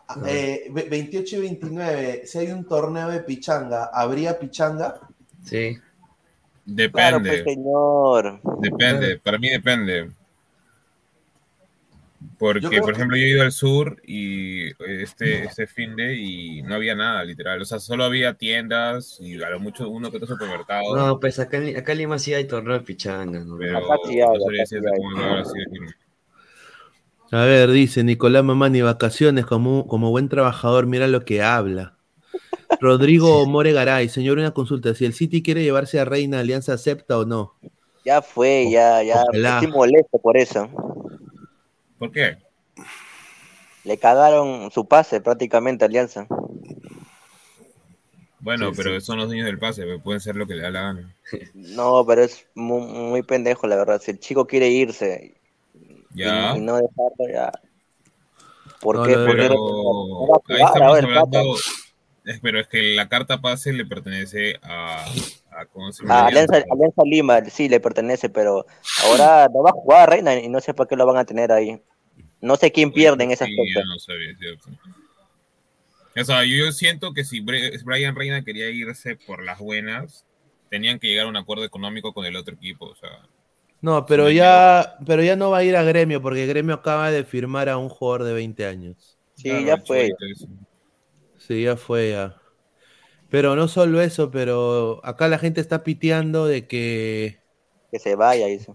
Ah, 0.07 0.20
eh, 0.26 0.66
ve- 0.70 0.86
28 0.90 1.36
y 1.36 1.40
29, 1.40 2.22
si 2.26 2.38
hay 2.38 2.50
un 2.52 2.64
torneo 2.66 3.09
de 3.09 3.20
pichanga, 3.20 3.84
¿habría 3.92 4.38
pichanga? 4.38 5.00
Sí. 5.44 5.78
Claro, 6.92 7.18
Depende. 7.20 7.28
pues, 7.30 7.44
señor. 7.55 8.40
Depende, 8.61 9.18
para 9.18 9.38
mí 9.38 9.48
depende. 9.50 10.11
Porque, 12.38 12.62
por 12.80 12.86
que- 12.86 12.90
ejemplo, 12.92 13.16
yo 13.16 13.22
he 13.24 13.28
ido 13.28 13.42
al 13.42 13.52
sur 13.52 14.00
y 14.07 14.70
este, 14.86 15.44
este 15.44 15.66
fin 15.66 15.94
de 15.94 16.14
y 16.16 16.62
no 16.62 16.74
había 16.74 16.94
nada, 16.94 17.22
literal. 17.24 17.61
O 17.61 17.64
sea, 17.64 17.78
solo 17.78 18.05
había 18.05 18.34
tiendas 18.34 19.18
y 19.20 19.42
a 19.42 19.50
lo 19.50 19.61
mucho 19.61 19.88
uno 19.90 20.11
que 20.11 20.16
otro 20.16 20.28
supermercado. 20.28 20.96
No, 20.96 21.20
pues 21.20 21.38
acá 21.38 21.59
en, 21.59 21.76
acá 21.76 21.92
en 21.92 21.98
Lima 21.98 22.18
sí 22.18 22.32
hay 22.32 22.46
torneo 22.46 22.74
de 22.74 22.80
pichanga, 22.84 23.40
¿no? 23.40 23.57
pero 23.59 23.78
Acá 23.78 23.96
sí 24.07 24.20
hay, 24.20 24.26
no 24.26 24.34
acá 24.34 24.66
sí 24.66 24.76
hay. 24.76 24.82
cómo 24.96 25.44
sí. 25.44 25.61
A 27.35 27.45
ver, 27.47 27.72
dice 27.72 28.05
Nicolás 28.05 28.45
Mamani, 28.45 28.80
vacaciones, 28.82 29.45
como, 29.45 29.89
como 29.89 30.11
buen 30.11 30.28
trabajador, 30.28 30.87
mira 30.87 31.09
lo 31.09 31.24
que 31.24 31.43
habla. 31.43 31.97
Rodrigo 32.80 33.45
More 33.45 33.72
Garay, 33.72 34.09
señor, 34.09 34.39
una 34.39 34.53
consulta. 34.53 34.95
Si 34.95 35.05
el 35.05 35.14
City 35.14 35.43
quiere 35.43 35.64
llevarse 35.64 35.99
a 35.99 36.05
Reina, 36.05 36.39
¿Alianza 36.39 36.74
acepta 36.74 37.18
o 37.18 37.24
no? 37.24 37.57
Ya 38.05 38.22
fue, 38.22 38.70
ya, 38.70 39.03
ya. 39.03 39.24
Ojalá. 39.28 39.55
Estoy 39.55 39.72
molesto 39.72 40.18
por 40.18 40.37
eso. 40.37 40.70
¿Por 41.99 42.12
qué? 42.12 42.39
Le 43.82 43.99
cagaron 43.99 44.70
su 44.70 44.87
pase 44.87 45.20
prácticamente 45.20 45.85
a 45.85 45.89
Alianza. 45.89 46.28
Bueno, 48.39 48.70
Sí, 48.70 48.74
pero 48.76 49.01
sí. 49.01 49.07
son 49.07 49.18
los 49.18 49.26
dueños 49.26 49.47
del 49.47 49.59
pase, 49.59 49.82
pueden 50.05 50.20
ser 50.20 50.37
lo 50.37 50.47
que 50.47 50.55
le 50.55 50.62
da 50.62 50.70
la 50.70 50.82
gana. 50.82 51.16
No, 51.55 52.07
pero 52.07 52.22
es 52.22 52.47
muy, 52.55 52.80
muy 52.87 53.22
pendejo, 53.22 53.66
la 53.66 53.74
verdad. 53.74 54.01
Si 54.01 54.12
el 54.12 54.20
chico 54.20 54.47
quiere 54.47 54.68
irse 54.68 55.35
Ya. 56.15 56.55
y 56.57 56.61
no 56.61 56.77
dejarlo, 56.77 57.29
ya. 57.31 57.53
¿Por 58.81 58.97
No, 58.97 59.05
qué? 59.05 59.12
no, 59.17 59.25
¿Por 59.27 59.37
qué 59.37 59.49
Pero 60.47 60.59
ahí 60.59 60.62
estamos 60.65 60.99
hablando, 61.03 61.55
Es- 62.25 62.41
pero 62.41 62.59
es 62.61 62.69
que 62.69 62.95
la 62.95 63.09
carta 63.09 63.41
pase 63.41 63.73
le 63.73 63.85
pertenece 63.85 64.59
a, 64.62 65.05
a. 65.05 65.67
A 66.09 66.27
Alianza, 66.27 66.57
Alianza 66.71 67.03
Lima 67.05 67.45
sí 67.45 67.69
le 67.69 67.79
pertenece, 67.81 68.29
pero 68.29 68.67
ahora 69.05 69.49
no 69.53 69.62
va 69.62 69.71
a 69.71 69.75
jugar 69.75 70.11
Reina 70.11 70.35
y 70.35 70.49
no 70.49 70.61
sé 70.61 70.75
por 70.75 70.89
qué 70.89 70.97
lo 70.97 71.07
van 71.07 71.17
a 71.19 71.25
tener 71.25 71.53
ahí. 71.53 71.81
No 72.41 72.57
sé 72.57 72.73
quién 72.73 72.93
pierde 72.93 73.25
en 73.25 73.31
ese 73.31 73.45
Sí, 73.45 73.53
aspecto. 73.53 73.81
yo 73.81 73.87
no 73.87 73.99
sabía, 73.99 74.37
cierto. 74.37 74.71
O 76.17 76.25
sea, 76.25 76.45
yo 76.45 76.71
siento 76.73 77.12
que 77.12 77.25
si 77.25 77.41
Brian 77.41 78.15
Reina 78.17 78.43
quería 78.45 78.69
irse 78.71 79.17
por 79.17 79.43
las 79.45 79.59
buenas, 79.59 80.25
tenían 80.71 80.99
que 80.99 81.09
llegar 81.09 81.27
a 81.27 81.29
un 81.29 81.37
acuerdo 81.37 81.65
económico 81.65 82.12
con 82.12 82.25
el 82.27 82.37
otro 82.37 82.55
equipo. 82.55 82.87
O 82.87 82.95
sea, 82.97 83.11
No, 83.85 84.07
pero 84.07 84.30
ya, 84.30 84.97
pero 85.05 85.22
ya 85.22 85.37
no 85.37 85.51
va 85.51 85.59
a 85.59 85.64
ir 85.64 85.76
a 85.76 85.82
Gremio, 85.82 86.22
porque 86.22 86.47
Gremio 86.47 86.76
acaba 86.76 87.11
de 87.11 87.22
firmar 87.22 87.68
a 87.68 87.76
un 87.76 87.91
jugador 87.91 88.24
de 88.24 88.32
20 88.32 88.64
años. 88.64 89.18
Sí, 89.35 89.51
ya 89.62 89.76
fue. 89.76 90.11
Sí, 91.37 91.64
ya 91.64 91.76
fue 91.76 92.12
ya. 92.12 92.35
Pero 93.28 93.55
no 93.57 93.68
solo 93.68 94.01
eso, 94.01 94.30
pero 94.30 95.03
acá 95.05 95.28
la 95.28 95.37
gente 95.37 95.61
está 95.61 95.85
piteando 95.85 96.47
de 96.47 96.66
que. 96.66 97.41
Que 97.91 97.99
se 97.99 98.16
vaya, 98.16 98.47
dice. 98.47 98.72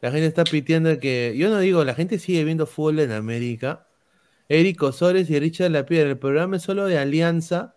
La 0.00 0.10
gente 0.10 0.26
está 0.26 0.44
piteando 0.44 0.88
de 0.88 1.00
que. 1.00 1.34
Yo 1.36 1.50
no 1.50 1.58
digo, 1.58 1.84
la 1.84 1.92
gente 1.92 2.18
sigue 2.18 2.42
viendo 2.42 2.64
fútbol 2.64 3.00
en 3.00 3.12
América. 3.12 3.86
Eric 4.48 4.82
Osores 4.82 5.28
y 5.28 5.38
Richard 5.38 5.70
Lapierre. 5.70 6.12
El 6.12 6.18
programa 6.18 6.56
es 6.56 6.62
solo 6.62 6.86
de 6.86 6.96
Alianza. 6.96 7.76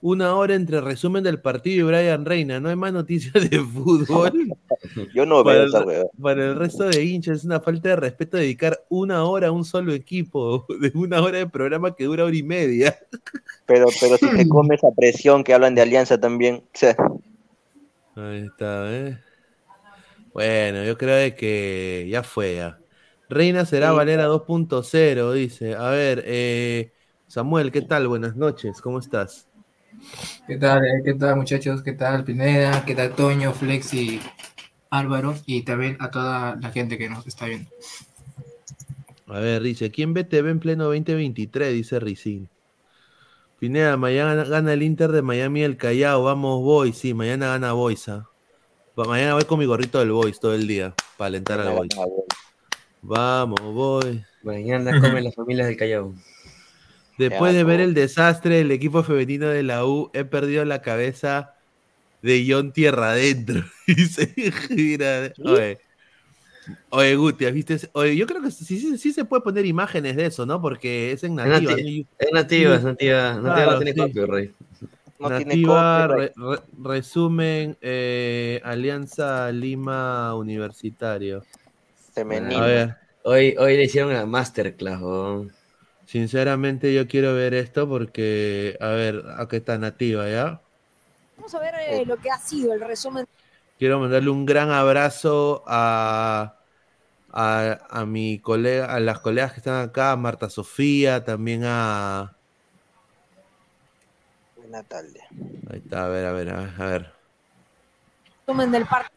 Una 0.00 0.36
hora 0.36 0.54
entre 0.54 0.80
resumen 0.80 1.24
del 1.24 1.40
partido 1.40 1.88
y 1.88 1.90
Brian 1.90 2.24
Reina. 2.24 2.60
No 2.60 2.68
hay 2.68 2.76
más 2.76 2.92
noticias 2.92 3.50
de 3.50 3.58
fútbol. 3.58 4.48
Yo 5.14 5.26
no 5.26 5.42
para, 5.42 5.58
veo 5.58 5.62
el, 5.64 5.68
esa 5.68 5.82
weá. 5.82 6.04
para 6.20 6.44
el 6.46 6.56
resto 6.56 6.84
de 6.84 7.04
hinchas 7.04 7.38
es 7.38 7.44
una 7.44 7.60
falta 7.60 7.90
de 7.90 7.96
respeto 7.96 8.36
dedicar 8.36 8.84
una 8.88 9.24
hora 9.24 9.48
a 9.48 9.52
un 9.52 9.64
solo 9.64 9.92
equipo. 9.92 10.66
De 10.80 10.92
una 10.94 11.20
hora 11.22 11.38
de 11.38 11.48
programa 11.48 11.94
que 11.94 12.04
dura 12.04 12.24
hora 12.24 12.36
y 12.36 12.42
media. 12.42 12.98
Pero, 13.66 13.86
pero 14.00 14.18
si 14.18 14.28
se 14.28 14.48
come 14.48 14.74
esa 14.74 14.88
presión 14.96 15.44
que 15.44 15.54
hablan 15.54 15.76
de 15.76 15.82
Alianza 15.82 16.18
también. 16.18 16.56
o 16.56 16.68
sea, 16.74 16.96
Ahí 18.14 18.46
está, 18.46 18.92
¿eh? 18.92 19.18
Bueno, 20.32 20.84
yo 20.84 20.96
creo 20.96 21.34
que 21.36 22.06
ya 22.10 22.22
fue 22.22 22.56
ya. 22.56 22.82
Reina 23.28 23.64
será 23.66 23.90
Sí. 23.90 23.94
Valera 23.94 24.26
2.0, 24.28 25.32
dice. 25.32 25.74
A 25.76 25.90
ver, 25.90 26.22
eh, 26.26 26.92
Samuel, 27.26 27.72
¿qué 27.72 27.82
tal? 27.82 28.08
Buenas 28.08 28.36
noches, 28.36 28.80
¿cómo 28.80 28.98
estás? 28.98 29.48
¿Qué 30.46 30.56
tal, 30.56 30.84
eh? 30.84 31.02
¿Qué 31.04 31.14
tal, 31.14 31.36
muchachos? 31.36 31.82
¿Qué 31.82 31.92
tal, 31.92 32.24
Pineda? 32.24 32.84
¿Qué 32.84 32.94
tal, 32.94 33.14
Toño, 33.14 33.52
Flex 33.52 33.94
y 33.94 34.20
Álvaro? 34.90 35.36
Y 35.46 35.62
también 35.62 35.96
a 36.00 36.10
toda 36.10 36.56
la 36.60 36.70
gente 36.70 36.98
que 36.98 37.08
nos 37.08 37.26
está 37.26 37.46
viendo. 37.46 37.70
A 39.26 39.38
ver, 39.38 39.62
dice, 39.62 39.90
¿quién 39.90 40.12
ve 40.12 40.24
TV 40.24 40.50
en 40.50 40.58
pleno 40.60 40.84
2023? 40.84 41.72
Dice 41.72 42.00
Ricín. 42.00 42.48
Pineda, 43.58 43.96
mañana 43.96 44.42
gana 44.44 44.72
el 44.72 44.82
Inter 44.82 45.12
de 45.12 45.22
Miami 45.22 45.62
el 45.62 45.76
Callao, 45.76 46.24
vamos 46.24 46.62
Boys, 46.62 46.96
sí, 46.96 47.14
mañana 47.14 47.48
gana 47.48 47.72
Boys. 47.72 48.08
¿ah? 48.08 48.26
Va- 48.98 49.04
Mañana 49.04 49.34
voy 49.34 49.44
con 49.44 49.58
mi 49.58 49.66
gorrito 49.66 49.98
del 49.98 50.10
Boys 50.12 50.40
todo 50.40 50.54
el 50.54 50.66
día, 50.66 50.94
para 51.16 51.28
alentar 51.28 51.60
al 51.60 51.74
Boys. 51.76 51.90
Vamos, 53.02 53.60
Boys. 53.60 54.22
Mañana 54.42 54.90
comen 55.00 55.24
las 55.24 55.34
familias 55.34 55.66
del 55.68 55.76
Callao. 55.76 56.14
Después 57.18 57.52
de 57.52 57.64
ver 57.64 57.80
el 57.80 57.92
desastre 57.92 58.56
del 58.56 58.70
equipo 58.72 59.02
femenino 59.02 59.46
de 59.48 59.62
la 59.62 59.84
U, 59.84 60.10
he 60.14 60.24
perdido 60.24 60.64
la 60.64 60.80
cabeza 60.80 61.54
de 62.22 62.46
John 62.48 62.72
Tierra 62.72 63.12
adentro. 63.12 63.62
Dice, 63.86 64.34
mira, 64.70 65.32
oye, 65.42 65.80
oye, 66.90 67.16
Guti, 67.16 67.44
¿has 67.46 67.52
visto 67.54 67.74
ese? 67.74 67.90
Oye, 67.94 68.16
yo 68.16 68.26
creo 68.26 68.42
que 68.42 68.50
sí, 68.50 68.64
sí, 68.80 68.98
sí 68.98 69.12
se 69.12 69.24
puede 69.24 69.42
poner 69.42 69.66
imágenes 69.66 70.16
de 70.16 70.26
eso, 70.26 70.46
¿no? 70.46 70.60
Porque 70.60 71.12
es 71.12 71.24
en 71.24 71.34
Es 71.42 71.50
nativa. 71.50 71.76
nati- 71.76 71.78
¿no? 71.78 72.08
es 72.18 72.32
nativa, 72.32 72.76
es 72.76 72.82
nativa. 72.82 73.34
Nativa 73.40 73.66
Claro, 73.66 73.76
no 73.76 73.76
tiene 73.76 73.94
sí. 73.94 73.96
copyright. 73.96 74.54
Nativa, 75.18 76.08
re- 76.08 76.32
re- 76.36 76.62
resumen, 76.72 77.76
eh, 77.82 78.60
Alianza 78.64 79.52
Lima 79.52 80.34
Universitario. 80.34 81.46
Femenino. 82.14 82.56
A 82.56 82.66
ver. 82.66 82.96
Hoy, 83.24 83.54
hoy 83.58 83.76
le 83.76 83.84
hicieron 83.84 84.12
la 84.12 84.26
masterclass. 84.26 85.00
Sinceramente 86.04 86.92
yo 86.94 87.06
quiero 87.08 87.34
ver 87.34 87.54
esto 87.54 87.88
porque, 87.88 88.76
a 88.80 88.88
ver, 88.90 89.22
acá 89.38 89.56
está 89.56 89.78
Nativa, 89.78 90.28
¿ya? 90.28 90.62
Vamos 91.40 91.54
a 91.54 91.58
ver 91.58 91.74
eh, 91.88 92.04
lo 92.04 92.18
que 92.18 92.30
ha 92.30 92.36
sido 92.38 92.74
el 92.74 92.80
resumen. 92.82 93.26
Quiero 93.78 93.98
mandarle 93.98 94.28
un 94.28 94.44
gran 94.44 94.70
abrazo 94.70 95.64
a, 95.66 96.54
a, 97.32 97.78
a 97.88 98.04
mi 98.04 98.38
colega, 98.40 98.94
a 98.94 99.00
las 99.00 99.20
colegas 99.20 99.52
que 99.52 99.60
están 99.60 99.82
acá, 99.82 100.12
a 100.12 100.16
Marta 100.16 100.50
Sofía, 100.50 101.24
también 101.24 101.62
a. 101.64 102.36
Buena 104.54 104.82
tarde. 104.82 105.20
Ahí 105.70 105.78
está, 105.78 106.04
a 106.04 106.08
ver, 106.08 106.26
a 106.26 106.32
ver, 106.32 106.50
a 106.50 106.56
ver. 106.60 106.74
a 106.78 106.86
ver. 106.86 107.12
resumen 108.46 108.70
del 108.70 108.84
partido. 108.84 109.10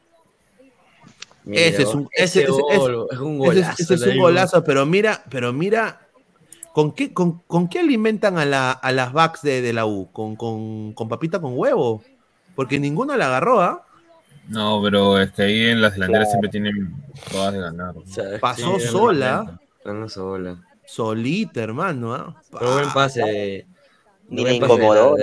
ese 1.52 1.82
es 1.82 1.94
un, 1.94 2.08
ese, 2.14 2.44
ese 2.44 2.52
ese- 2.52 2.62
gol, 2.62 3.08
es 3.12 3.20
un 3.20 3.38
golazo, 3.38 3.84
ese 3.84 3.94
es 3.96 4.02
un 4.02 4.18
golazo, 4.18 4.64
pero 4.64 4.86
mira, 4.86 5.26
pero 5.30 5.52
mira, 5.52 6.08
¿con 6.74 6.94
qué, 6.94 7.14
con, 7.14 7.40
con 7.40 7.68
qué 7.68 7.80
alimentan 7.80 8.38
a, 8.38 8.46
la, 8.46 8.72
a 8.72 8.92
las 8.94 9.12
backs 9.12 9.42
de, 9.42 9.62
de 9.62 9.74
la 9.74 9.86
U? 9.86 10.10
¿Con, 10.14 10.38
con, 10.38 10.94
con 10.94 11.10
papita 11.10 11.42
con 11.42 11.58
huevo? 11.58 12.02
Porque 12.56 12.80
ninguno 12.80 13.16
la 13.18 13.28
agarró, 13.28 13.62
¿ah? 13.62 13.86
no, 14.50 14.82
pero 14.84 15.20
es 15.20 15.32
que 15.32 15.44
ahí 15.44 15.60
en 15.68 15.82
las 15.82 15.94
delanteras 15.94 16.30
siempre 16.30 16.50
tienen 16.50 16.94
todas 17.32 17.54
de 17.54 17.60
ganar. 17.60 17.96
Pasó 18.40 18.80
Sí, 18.80 18.88
sola, 18.88 19.60
Ganó 19.84 20.08
sola. 20.08 20.58
solita, 20.86 21.62
hermano, 21.62 22.14
¿ah? 22.14 22.42
Pero 22.52 22.74
buen 22.74 22.94
pase. 22.94 23.66
Ni 24.30 24.44
le 24.44 24.54
incomodó. 24.56 25.16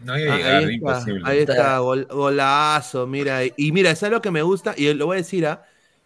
No 0.00 0.12
Ah, 0.12 0.34
hay 0.34 0.42
que 0.42 0.46
ahí 0.46 0.64
está, 0.64 0.72
imposible. 0.72 1.22
ahí 1.24 1.38
está, 1.38 1.78
gol- 1.78 2.06
golazo, 2.10 3.06
mira. 3.06 3.40
Y 3.56 3.72
mira, 3.72 3.90
eso 3.90 4.06
es 4.06 4.12
lo 4.12 4.20
que 4.20 4.30
me 4.30 4.42
gusta, 4.42 4.74
y 4.76 4.92
lo 4.94 5.06
voy 5.06 5.16
a 5.16 5.18
decir, 5.18 5.46
¿ah? 5.46 5.64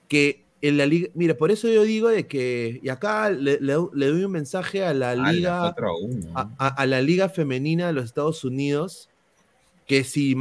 que 0.09 0.45
en 0.61 0.77
la 0.77 0.87
liga, 0.87 1.09
mira, 1.15 1.35
por 1.37 1.51
eso 1.51 1.69
yo 1.69 1.83
digo 1.85 2.09
de 2.09 2.27
que, 2.27 2.81
y 2.83 2.89
acá 2.89 3.31
le, 3.31 3.59
le- 3.61 3.77
le 3.93 4.07
doy 4.07 4.25
un 4.25 4.33
mensaje 4.33 4.85
a 4.85 4.93
la 4.95 5.13
Ala, 5.13 5.33
liga, 5.33 5.61
4 5.61 5.89
a 5.89 5.99
1. 5.99 6.27
a, 6.35 6.51
a- 6.59 6.69
a 6.83 6.87
la 6.87 7.01
liga 7.01 7.29
femenina 7.29 7.87
de 7.89 7.93
los 7.93 8.05
Estados 8.05 8.45
Unidos, 8.45 9.09
que 9.89 10.05
si, 10.05 10.37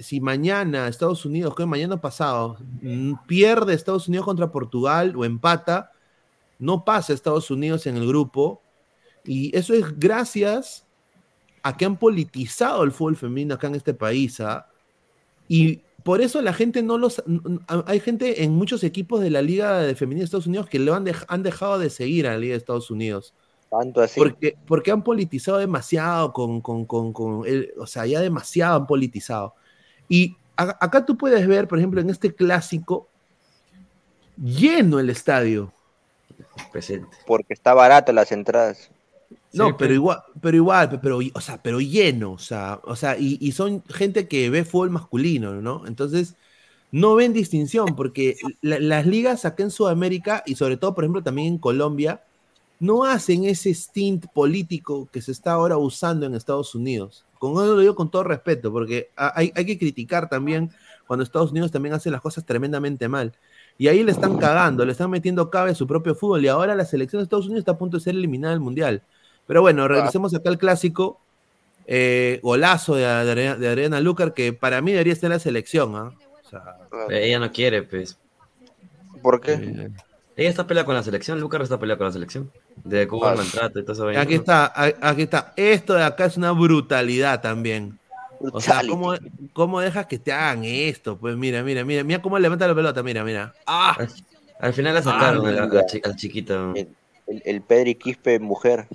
si 0.00 0.20
mañana 0.20 0.88
Estados 0.88 1.24
Unidos, 1.24 1.54
que 1.54 1.64
mañana 1.64 2.00
pasado, 2.00 2.58
mm, 2.82 3.14
pierde 3.26 3.72
Estados 3.72 4.08
Unidos 4.08 4.26
contra 4.26 4.50
Portugal 4.50 5.14
o 5.16 5.24
empata, 5.24 5.92
no 6.58 6.84
pasa 6.84 7.12
Estados 7.14 7.50
Unidos 7.50 7.86
en 7.86 7.96
el 7.96 8.06
grupo, 8.06 8.60
y 9.24 9.56
eso 9.56 9.74
es 9.74 9.98
gracias 9.98 10.84
a 11.62 11.76
que 11.76 11.84
han 11.84 11.96
politizado 11.96 12.82
el 12.82 12.90
fútbol 12.90 13.16
femenino 13.16 13.54
acá 13.54 13.68
en 13.68 13.76
este 13.76 13.94
país. 13.94 14.40
¿ah? 14.40 14.66
Y 15.46 15.82
por 16.02 16.20
eso 16.20 16.42
la 16.42 16.52
gente 16.52 16.82
no 16.82 16.98
los. 16.98 17.22
Hay 17.86 18.00
gente 18.00 18.42
en 18.42 18.52
muchos 18.52 18.82
equipos 18.82 19.20
de 19.20 19.30
la 19.30 19.42
Liga 19.42 19.78
de 19.80 19.94
Femenina 19.94 20.20
de 20.20 20.24
Estados 20.24 20.46
Unidos 20.46 20.68
que 20.68 20.78
lo 20.78 20.94
han, 20.94 21.04
dej- 21.04 21.26
han 21.28 21.42
dejado 21.42 21.78
de 21.78 21.90
seguir 21.90 22.26
a 22.26 22.32
la 22.32 22.38
Liga 22.38 22.52
de 22.54 22.58
Estados 22.58 22.90
Unidos. 22.90 23.34
Tanto 23.70 24.00
así. 24.00 24.18
Porque, 24.18 24.56
porque 24.66 24.90
han 24.90 25.02
politizado 25.04 25.58
demasiado 25.58 26.32
con, 26.32 26.60
con, 26.60 26.84
con, 26.84 27.12
con 27.12 27.46
el- 27.46 27.72
o 27.78 27.86
sea, 27.86 28.04
ya 28.06 28.20
demasiado 28.20 28.76
han 28.76 28.86
politizado. 28.86 29.54
Y 30.08 30.36
a- 30.56 30.76
acá 30.84 31.06
tú 31.06 31.16
puedes 31.16 31.46
ver, 31.46 31.68
por 31.68 31.78
ejemplo, 31.78 32.00
en 32.00 32.10
este 32.10 32.34
clásico, 32.34 33.08
lleno 34.36 34.98
el 34.98 35.10
estadio. 35.10 35.72
Presente. 36.72 37.16
Porque 37.26 37.52
está 37.54 37.74
barato 37.74 38.12
las 38.12 38.32
entradas. 38.32 38.90
No, 39.52 39.76
pero 39.76 39.92
igual, 39.94 40.22
pero 40.40 40.56
igual, 40.56 40.90
pe- 40.90 40.98
pero, 40.98 41.18
o 41.34 41.40
sea, 41.40 41.60
pero 41.62 41.80
lleno, 41.80 42.32
o 42.32 42.38
sea, 42.38 42.80
o 42.84 42.94
sea, 42.96 43.16
y, 43.18 43.36
y 43.40 43.52
son 43.52 43.82
gente 43.88 44.28
que 44.28 44.48
ve 44.48 44.64
fútbol 44.64 44.90
masculino, 44.90 45.54
¿no? 45.60 45.86
Entonces, 45.86 46.34
no 46.92 47.14
ven 47.16 47.32
distinción, 47.32 47.96
porque 47.96 48.36
la- 48.62 48.78
las 48.78 49.06
ligas 49.06 49.44
acá 49.44 49.62
en 49.64 49.70
Sudamérica, 49.70 50.42
y 50.46 50.54
sobre 50.54 50.76
todo, 50.76 50.94
por 50.94 51.04
ejemplo, 51.04 51.22
también 51.22 51.48
en 51.48 51.58
Colombia, 51.58 52.22
no 52.80 53.04
hacen 53.04 53.44
ese 53.44 53.72
stint 53.74 54.26
político 54.34 55.08
que 55.12 55.22
se 55.22 55.30
está 55.32 55.52
ahora 55.52 55.76
usando 55.76 56.26
en 56.26 56.34
Estados 56.34 56.74
Unidos. 56.74 57.24
Con 57.38 57.52
eso 57.52 57.74
lo 57.74 57.80
digo 57.80 57.94
con 57.94 58.10
todo 58.10 58.24
respeto, 58.24 58.72
porque 58.72 59.10
ha- 59.16 59.32
hay, 59.36 59.52
hay 59.54 59.64
que 59.64 59.78
criticar 59.78 60.28
también 60.28 60.70
cuando 61.06 61.22
Estados 61.22 61.50
Unidos 61.52 61.70
también 61.70 61.94
hace 61.94 62.10
las 62.10 62.20
cosas 62.20 62.44
tremendamente 62.44 63.06
mal. 63.08 63.32
Y 63.78 63.88
ahí 63.88 64.02
le 64.02 64.12
están 64.12 64.36
cagando, 64.38 64.84
le 64.84 64.92
están 64.92 65.10
metiendo 65.10 65.48
cabe 65.50 65.70
a 65.70 65.74
su 65.74 65.86
propio 65.86 66.14
fútbol. 66.14 66.44
Y 66.44 66.48
ahora 66.48 66.74
la 66.74 66.84
selección 66.84 67.20
de 67.20 67.24
Estados 67.24 67.46
Unidos 67.46 67.60
está 67.60 67.72
a 67.72 67.78
punto 67.78 67.96
de 67.96 68.02
ser 68.02 68.14
eliminada 68.14 68.52
del 68.52 68.60
Mundial. 68.60 69.02
Pero 69.46 69.62
bueno, 69.62 69.88
regresemos 69.88 70.34
acá 70.34 70.48
al 70.50 70.58
clásico. 70.58 71.20
Eh, 71.86 72.40
golazo 72.42 72.94
de, 72.94 73.00
de 73.02 73.06
Adriana- 73.08 73.56
de 73.56 73.68
Adriana 73.68 74.00
Lucar, 74.00 74.32
que 74.34 74.52
para 74.52 74.80
mí 74.80 74.92
debería 74.92 75.12
estar 75.14 75.28
en 75.28 75.32
la 75.32 75.38
selección. 75.40 75.96
¿ah? 75.96 76.12
O 76.44 76.48
sea, 76.48 76.76
Ella 77.10 77.38
no 77.40 77.50
quiere, 77.50 77.82
pues. 77.82 78.16
¿Por 79.22 79.40
qué? 79.40 79.90
Ella 80.40 80.48
está 80.50 80.66
peleada 80.66 80.86
con 80.86 80.94
la 80.94 81.02
selección, 81.02 81.38
Lucas 81.38 81.60
está 81.62 81.78
peleada 81.78 81.98
con 81.98 82.06
la 82.06 82.12
selección. 82.12 82.50
De 82.82 83.06
Cuba 83.06 83.32
el 83.32 83.38
maltrato 83.38 83.78
y 83.78 83.84
todo 83.84 83.92
eso. 84.10 84.18
Aquí 84.20 84.34
¿no? 84.34 84.40
está, 84.40 84.72
aquí 85.02 85.22
está. 85.22 85.52
Esto 85.56 85.94
de 85.94 86.02
acá 86.02 86.24
es 86.24 86.36
una 86.38 86.52
brutalidad 86.52 87.42
también. 87.42 87.98
O 88.52 88.58
sea, 88.60 88.80
¿cómo, 88.88 89.14
¿cómo 89.52 89.80
dejas 89.82 90.06
que 90.06 90.18
te 90.18 90.32
hagan 90.32 90.64
esto? 90.64 91.18
Pues 91.18 91.36
mira, 91.36 91.62
mira, 91.62 91.84
mira, 91.84 92.02
mira 92.04 92.22
cómo 92.22 92.38
levanta 92.38 92.66
la 92.66 92.74
pelota, 92.74 93.02
mira, 93.02 93.22
mira. 93.22 93.52
¡Ah! 93.66 93.96
Al 94.60 94.72
final 94.72 94.94
la 94.94 95.02
sacaron 95.02 95.44
Ah, 95.46 95.48
a 95.50 95.52
la, 95.52 95.62
a 95.64 95.66
la 95.66 95.86
chi- 95.86 96.00
a 96.02 96.08
la 96.08 96.16
chiquita. 96.16 96.72
El, 96.74 96.88
el 97.44 97.60
Pedri 97.60 97.94
Quispe 97.96 98.38
mujer. 98.40 98.86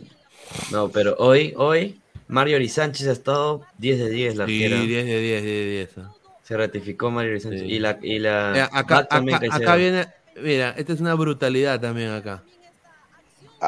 No, 0.71 0.89
pero 0.89 1.15
hoy, 1.19 1.53
hoy, 1.57 1.99
Mario 2.27 2.57
Sánchez 2.67 3.07
ha 3.07 3.11
estado 3.11 3.61
10 3.77 3.99
de 3.99 4.09
10 4.09 4.35
la 4.35 4.45
Sí, 4.47 4.63
arquera. 4.63 4.81
10 4.81 5.05
de 5.05 5.19
10, 5.19 5.43
10 5.43 5.43
de 5.43 5.69
10. 5.69 5.97
¿ah? 5.99 6.11
Se 6.41 6.57
ratificó 6.57 7.11
Mario 7.11 7.39
Sánchez. 7.39 7.61
Sí. 7.61 7.67
Y 7.67 7.79
la, 7.79 7.99
y 8.01 8.17
la 8.19 8.65
acá, 8.71 9.07
acá- 9.09 9.39
acá 9.51 9.75
viene, 9.75 10.07
mira, 10.41 10.71
esta 10.77 10.93
es 10.93 10.99
una 11.01 11.13
brutalidad 11.15 11.79
también 11.79 12.11
acá. 12.11 12.43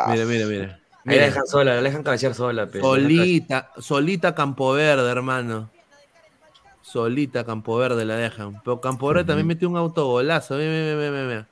Mira, 0.08 0.26
mira, 0.26 0.46
mira. 0.46 0.80
Ahí 1.06 1.18
la 1.18 1.24
dejan 1.26 1.48
sola, 1.48 1.76
la 1.76 1.82
dejan 1.82 2.04
cabecear 2.04 2.34
sola. 2.34 2.68
pe. 2.68 2.82
Solita, 2.82 3.72
solita 3.80 4.36
Campo 4.36 4.74
Verde, 4.74 5.10
hermano. 5.10 5.72
Solita 6.82 7.44
Campo 7.46 7.78
Verde 7.78 8.06
la 8.06 8.16
dejan. 8.16 8.62
Pero 8.64 8.80
Campo 8.82 9.08
Verde 9.08 9.24
también 9.26 9.48
metió 9.48 9.70
un 9.70 9.78
autogolazo. 9.78 10.56
Mira, 10.56 10.70
mira, 10.70 10.96
mira, 10.96 11.12
mira, 11.12 11.24
mira. 11.28 11.48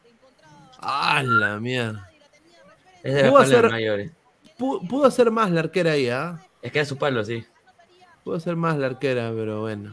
¡Ah, 0.80 1.24
la 1.26 1.60
mierda! 1.60 2.10
Es 3.02 3.14
de 3.16 3.24
la 3.24 3.30
Pudo 3.30 3.40
hacer, 3.42 3.70
mayores. 3.70 4.12
pu- 4.58 4.88
pudo 4.88 5.06
hacer 5.06 5.32
más 5.32 5.50
la 5.52 5.62
arquera 5.62 5.92
ahí, 5.94 6.10
¿ah? 6.10 6.40
Es 6.62 6.72
que 6.72 6.80
es 6.82 6.88
su 6.88 6.98
palo, 6.98 7.24
sí. 7.24 7.44
Pudo 8.24 8.36
hacer 8.36 8.56
más 8.56 8.78
la 8.78 8.88
arquera, 8.88 9.32
pero 9.36 9.62
bueno. 9.62 9.92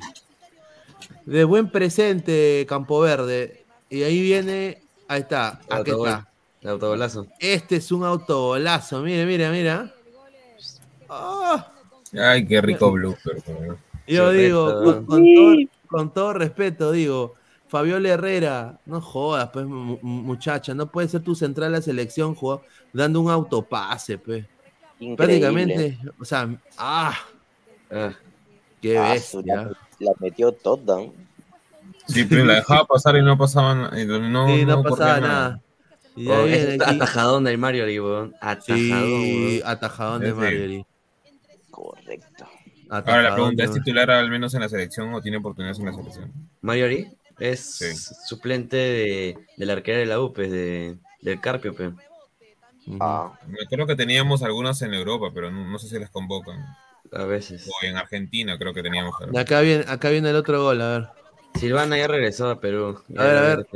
De 1.24 1.44
buen 1.44 1.70
presente, 1.70 2.66
Campo 2.68 3.00
Verde. 3.00 3.64
Y 3.90 4.02
ahí 4.02 4.20
viene. 4.20 4.81
Ahí 5.12 5.20
está. 5.20 5.60
El 5.68 5.76
Aquí 5.76 5.90
está. 5.90 6.26
El 6.62 6.70
autogolazo. 6.70 7.26
Este 7.38 7.76
es 7.76 7.92
un 7.92 8.02
autogolazo. 8.02 9.02
Mira, 9.02 9.26
mira, 9.26 9.50
mira. 9.50 9.92
Ah. 11.06 11.70
Ay, 12.18 12.46
qué 12.46 12.62
rico 12.62 12.90
blooper. 12.92 13.42
Yo 14.06 14.30
digo, 14.32 14.82
con, 14.82 15.04
con 15.06 15.24
todo, 15.34 15.54
con 15.86 16.14
todo 16.14 16.32
respeto, 16.32 16.92
digo, 16.92 17.34
Fabiola 17.68 18.08
Herrera, 18.08 18.78
no 18.86 19.02
jodas, 19.02 19.50
pues, 19.52 19.66
mu- 19.66 19.98
mu- 20.00 20.22
muchacha, 20.22 20.72
no 20.72 20.90
puede 20.90 21.08
ser 21.08 21.22
tu 21.22 21.34
central 21.34 21.74
a 21.74 21.78
la 21.78 21.82
selección 21.82 22.34
jugando, 22.34 22.64
dando 22.94 23.20
un 23.20 23.30
autopase, 23.30 24.16
pues. 24.16 24.46
Increíble. 24.98 25.16
Prácticamente, 25.16 25.98
o 26.18 26.24
sea, 26.24 26.48
ah, 26.78 27.14
qué 28.80 28.96
Ah, 28.98 29.12
bestia. 29.12 29.42
la, 29.44 29.72
la 29.98 30.12
metió 30.20 30.52
toda. 30.52 31.02
Sí, 32.06 32.24
pero 32.24 32.44
la 32.44 32.56
dejaba 32.56 32.84
pasar 32.84 33.16
y 33.16 33.22
no 33.22 33.36
pasaba 33.38 33.74
nada. 33.74 34.00
y 34.00 34.06
No, 34.06 34.46
Sí, 34.48 34.64
no 34.64 34.82
pasaba 34.82 35.20
nada. 35.20 35.60
Y 36.14 36.28
Oh, 36.28 36.44
es 36.46 36.80
atajadón 36.80 37.44
del 37.44 37.58
Mario, 37.58 37.84
weón. 37.84 38.34
Atajadón, 38.40 38.76
Sí, 38.76 39.60
weón. 39.60 39.70
atajadón 39.70 40.20
de. 40.22 40.34
Marjorie. 40.34 40.86
Correcto. 41.70 42.46
Ahora 42.90 43.22
la 43.22 43.34
pregunta, 43.34 43.64
¿es 43.64 43.72
titular 43.72 44.10
al 44.10 44.28
menos 44.28 44.52
en 44.52 44.60
la 44.60 44.68
selección 44.68 45.14
o 45.14 45.22
tiene 45.22 45.38
oportunidades 45.38 45.78
en 45.78 45.86
la 45.86 45.92
selección? 45.94 46.32
Mariori 46.60 47.08
es 47.38 48.14
suplente 48.26 48.76
de, 48.76 49.38
de 49.56 49.66
la 49.66 49.72
arquera 49.72 49.98
de 49.98 50.06
la 50.06 50.20
U, 50.20 50.32
pues, 50.34 50.50
de, 50.50 50.96
del 51.22 51.40
Carpio, 51.40 51.74
pues. 51.74 51.92
Ah, 53.00 53.32
Me 53.46 53.62
acuerdo 53.64 53.86
que 53.86 53.96
teníamos 53.96 54.42
algunas 54.42 54.82
en 54.82 54.92
Europa, 54.92 55.30
pero 55.32 55.50
no, 55.50 55.66
no 55.66 55.78
sé 55.78 55.88
si 55.88 55.98
las 55.98 56.10
convocan. 56.10 56.62
A 57.12 57.24
veces. 57.24 57.66
O 57.68 57.86
en 57.86 57.96
Argentina 57.96 58.58
creo 58.58 58.74
que 58.74 58.82
teníamos. 58.82 59.14
Acá 59.36 59.60
viene, 59.62 59.84
acá 59.88 60.10
viene 60.10 60.28
el 60.30 60.36
otro 60.36 60.62
gol, 60.62 60.80
a 60.82 60.88
ver. 60.98 61.08
Silvana 61.54 61.96
ya 61.96 62.08
regresó 62.08 62.50
a 62.50 62.60
Perú. 62.60 62.98
A 63.16 63.22
ver, 63.22 63.36
a 63.36 63.40
ver. 63.42 63.66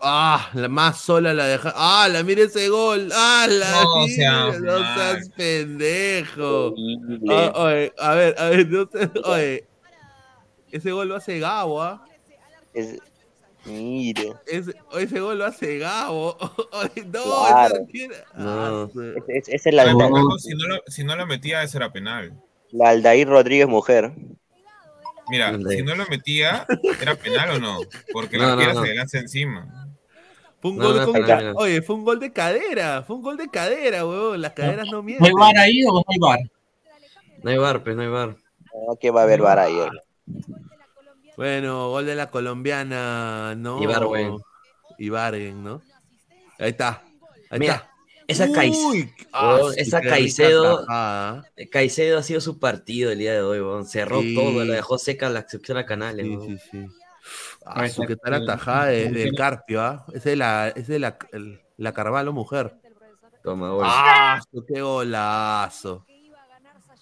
Ah, 0.00 0.50
la 0.54 0.68
más 0.68 0.98
sola 1.00 1.34
la 1.34 1.46
deja. 1.46 1.72
Ah, 1.76 2.08
la 2.10 2.22
mira 2.22 2.42
ese 2.44 2.68
gol. 2.68 3.10
Ah, 3.14 3.46
la 3.48 3.82
No 3.82 3.96
mira, 4.06 4.14
seas 4.14 4.60
no 4.60 4.78
seas 4.78 5.28
pendejo. 5.36 6.74
Ah, 7.28 7.52
oye, 7.56 7.92
a 7.98 8.14
ver, 8.14 8.34
a 8.38 8.48
ver, 8.50 8.68
no 8.68 8.86
seas- 8.90 9.10
oye. 9.24 9.66
Ese 10.70 10.92
gol 10.92 11.08
lo 11.08 11.16
hace 11.16 11.38
Gabo, 11.40 11.82
¿ah? 11.82 12.04
Es, 12.72 12.96
mire. 13.66 14.32
Ese, 14.46 14.72
ese 14.92 15.20
gol 15.20 15.38
lo 15.38 15.44
hace 15.46 15.78
Gabo. 15.78 16.36
No, 17.12 17.22
Claro. 17.22 17.74
esa 17.74 17.82
arquera- 17.82 18.24
Ah, 18.34 18.86
su- 18.92 19.02
Es, 19.28 19.48
es- 19.48 19.48
es 19.48 19.66
Aldair, 19.66 19.94
Marco, 19.96 20.38
si, 20.38 20.54
no 20.54 20.66
lo, 20.68 20.76
si 20.86 21.04
no 21.04 21.16
lo 21.16 21.26
metía, 21.26 21.62
ese 21.62 21.76
era 21.76 21.92
penal. 21.92 22.32
la 22.70 22.90
Aldair 22.90 23.28
Rodríguez 23.28 23.68
mujer. 23.68 24.12
Mira, 25.30 25.56
si 25.68 25.82
no 25.82 25.94
lo 25.94 26.06
metía, 26.06 26.66
¿era 27.00 27.14
penal 27.14 27.50
o 27.50 27.58
no? 27.58 27.78
Porque 28.12 28.36
No, 28.36 28.44
la 28.44 28.48
no, 28.48 28.52
arquera 28.54 28.74
no. 28.74 28.82
se 28.82 28.88
le 28.88 28.94
lanza 28.94 29.18
encima. 29.18 29.66
Fue 30.60 30.72
un 30.72 30.78
No, 30.78 30.84
gol 30.88 30.96
no, 30.98 31.04
con 31.04 31.12
penal, 31.14 31.28
ca- 31.28 31.38
penal. 31.38 31.54
Oye, 31.56 31.82
fue 31.82 31.96
un 31.96 32.04
gol 32.04 32.20
de 32.20 32.32
cadera. 32.32 33.02
Fue 33.02 33.16
un 33.16 33.22
gol 33.22 33.36
de 33.36 33.48
cadera, 33.48 34.06
huevón. 34.06 34.40
Las 34.42 34.52
caderas 34.52 34.86
no 34.86 34.98
¿No 34.98 35.02
mienten. 35.02 35.26
hay 35.26 35.32
bar 35.32 35.56
ahí 35.58 35.84
o 35.84 35.92
no 35.92 36.04
hay 36.06 36.18
bar? 36.18 36.38
No 37.42 37.50
hay 37.50 37.58
bar, 37.58 37.82
pues, 37.82 37.96
no 37.96 38.02
hay 38.02 38.08
bar. 38.08 38.36
No, 38.86 38.96
que 38.96 39.10
va 39.10 39.20
a 39.20 39.24
haber 39.24 39.40
vara 39.40 39.62
ahí. 39.64 39.78
Bueno, 41.36 41.88
gol 41.90 42.04
de 42.06 42.14
la 42.14 42.30
colombiana, 42.30 43.54
¿no? 43.56 43.82
Ibargüen. 43.82 44.36
Ibargüen, 44.98 45.64
¿no? 45.64 45.82
Ahí 46.58 46.70
está. 46.70 47.02
Ahí 47.48 47.58
Mira, 47.58 47.74
está. 47.76 47.89
Esa 48.30 48.46
Uy, 48.46 48.52
Caicedo, 48.52 49.12
ah, 49.32 49.56
weón, 49.56 49.74
sí, 49.74 49.80
esa 49.80 50.00
Caicedo. 50.00 50.86
Caicedo 51.70 52.18
ha 52.18 52.22
sido 52.22 52.40
su 52.40 52.58
partido 52.58 53.10
el 53.10 53.18
día 53.18 53.32
de 53.32 53.42
hoy, 53.42 53.60
weón. 53.60 53.86
cerró 53.86 54.20
Sí. 54.22 54.34
todo, 54.34 54.64
la 54.64 54.74
dejó 54.74 54.98
seca 54.98 55.28
la 55.28 55.40
excepción 55.40 55.78
a 55.78 55.86
Canales. 55.86 56.26
Sí, 56.26 56.38
sí, 56.46 56.58
sí. 56.70 56.86
Ah, 57.64 57.88
su 57.88 58.02
que 58.04 58.16
tal 58.16 58.34
atajada 58.34 58.86
de, 58.86 59.10
del 59.10 59.34
Carpio, 59.34 59.82
¿ah? 59.82 60.04
Esa 60.14 60.30
es 60.30 60.38
la, 60.38 60.68
esa 60.68 60.94
es 60.94 61.00
la, 61.00 61.18
el- 61.32 61.60
la 61.76 61.92
Carvalho 61.92 62.32
mujer. 62.32 62.76
Toma, 63.42 63.70
gol. 63.70 63.84
¡Ah! 63.86 64.40
qué 64.68 64.82
golazo! 64.82 66.06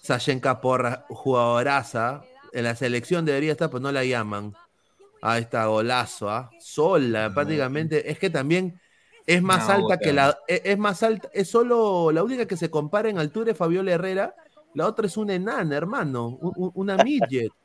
Sashenka 0.01 0.61
Porra, 0.61 1.05
jugadoraza. 1.09 2.23
En 2.53 2.63
la 2.63 2.75
selección 2.75 3.25
debería 3.25 3.51
estar, 3.51 3.69
pues 3.69 3.81
no 3.83 3.91
la 3.91 4.03
llaman. 4.03 4.53
Ahí 5.21 5.41
está, 5.41 5.65
golazo, 5.65 6.29
¿ah? 6.29 6.49
Sola, 6.59 7.31
prácticamente. 7.33 8.09
Es 8.09 8.17
que 8.19 8.29
también 8.29 8.79
es 9.35 9.41
más 9.41 9.67
No, 9.67 9.73
alta 9.75 9.97
que 9.97 10.11
la. 10.13 10.37
Es, 10.47 10.61
es 10.65 10.77
más 10.77 11.01
alta, 11.03 11.29
es 11.33 11.49
solo. 11.49 12.11
La 12.11 12.23
única 12.23 12.45
que 12.47 12.57
se 12.57 12.69
compara 12.69 13.09
en 13.09 13.17
altura 13.19 13.51
es 13.51 13.57
Fabiola 13.57 13.91
Herrera. 13.91 14.35
La 14.73 14.85
otra 14.87 15.05
es 15.07 15.17
una 15.17 15.33
enana, 15.35 15.75
hermano. 15.75 16.27
un- 16.41 16.53
un- 16.55 16.71
una 16.75 16.97
midget. 17.03 17.51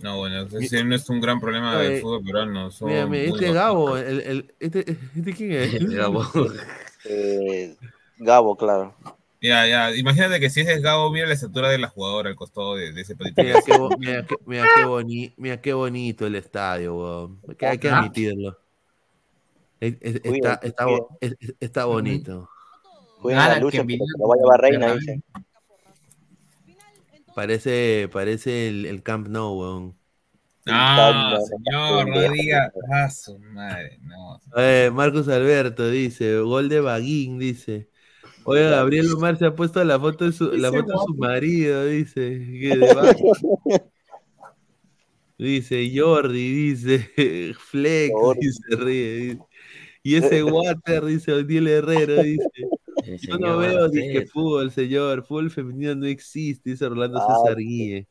No, 0.00 0.18
bueno, 0.18 0.46
ese 0.60 0.82
no 0.82 0.96
es 0.96 1.08
un 1.08 1.20
gran 1.20 1.40
problema 1.40 1.78
del 1.78 2.00
fútbol 2.02 2.24
peruano. 2.24 2.70
son 2.72 2.88
Mira, 2.90 3.06
mira, 3.06 3.22
este 3.22 3.32
bajitos. 3.32 3.54
Gabo, 3.54 3.96
el, 3.96 4.20
el- 4.22 4.54
este, 4.58 4.80
este 5.16 5.32
quién 5.32 5.52
es? 5.52 5.88
Gabo. 5.94 6.24
Eh, 7.06 7.76
Gabo, 8.18 8.56
claro. 8.56 8.94
Ya, 9.40 9.66
ya, 9.66 9.94
imagínate 9.94 10.40
que 10.40 10.48
si 10.50 10.62
ese 10.62 10.72
es 10.74 10.82
Gabo, 10.82 11.10
mira 11.12 11.26
la 11.26 11.34
estatura 11.34 11.68
de 11.68 11.78
la 11.78 11.88
jugadora 11.88 12.28
al 12.30 12.34
costado 12.36 12.74
de, 12.76 12.92
de 12.92 13.02
ese 13.02 13.14
patito. 13.14 13.42
Mira 13.42 13.60
mira 13.98 14.26
mira 14.46 14.66
qué 14.74 14.84
boni- 14.84 15.34
mira 15.36 15.60
qué 15.60 15.72
bonito 15.74 16.26
el 16.26 16.34
estadio, 16.34 16.96
weón. 16.96 17.40
Que 17.56 17.66
hay 17.66 17.78
que 17.78 17.88
Ajá. 17.88 17.98
admitirlo. 18.00 18.58
Está, 19.86 20.60
está, 20.62 20.86
está 21.60 21.84
bonito. 21.84 22.48
La 23.22 23.58
lucha, 23.58 23.84
lo 24.18 24.28
va 24.28 24.34
a 24.34 24.38
llevar 24.38 24.60
Reina, 24.60 24.94
dice. 24.94 25.22
Parece, 27.34 28.08
parece 28.12 28.68
el, 28.68 28.86
el 28.86 29.02
Camp 29.02 29.28
Nou, 29.28 29.58
weón. 29.58 29.96
Ah, 30.66 31.36
Pendejo, 31.36 31.46
señor, 31.46 32.08
no 32.08 32.32
diga. 32.32 32.72
Ah, 32.92 33.10
su 33.10 33.38
madre, 33.38 33.98
no. 34.02 34.40
Eh, 34.56 34.90
Marcos 34.92 35.28
Alberto 35.28 35.90
dice, 35.90 36.38
gol 36.38 36.68
de 36.68 36.80
Baguín, 36.80 37.38
dice. 37.38 37.90
Oye, 38.44 38.68
Gabriel 38.68 39.12
Omar 39.12 39.36
se 39.38 39.46
ha 39.46 39.54
puesto 39.54 39.82
la 39.84 39.98
foto 39.98 40.26
de 40.26 40.32
su, 40.32 40.52
la 40.52 40.70
foto 40.70 40.92
de 40.92 40.98
su 41.06 41.14
marido, 41.14 41.86
dice. 41.86 42.20
que 42.20 42.76
de 42.76 42.94
Baguín. 42.94 43.32
Dice 45.36 45.90
Jordi, 45.92 46.70
dice 46.70 47.10
Flex, 47.58 48.14
dice 48.40 48.76
ríe. 48.76 49.14
dice. 49.16 49.38
Y 50.04 50.16
ese 50.16 50.42
Water, 50.44 51.04
dice 51.06 51.32
Odiel 51.32 51.66
Herrero, 51.68 52.22
dice. 52.22 52.48
Yo 53.22 53.38
no 53.38 53.58
señor 53.58 53.58
veo 53.58 53.84
Artés. 53.86 53.90
disque 53.90 54.26
fútbol, 54.26 54.70
señor. 54.70 55.24
Fútbol 55.26 55.50
femenino 55.50 55.96
no 55.96 56.06
existe, 56.06 56.70
dice 56.70 56.86
Orlando 56.86 57.20
Ah, 57.20 57.26
César 57.26 57.56
Guille. 57.58 58.06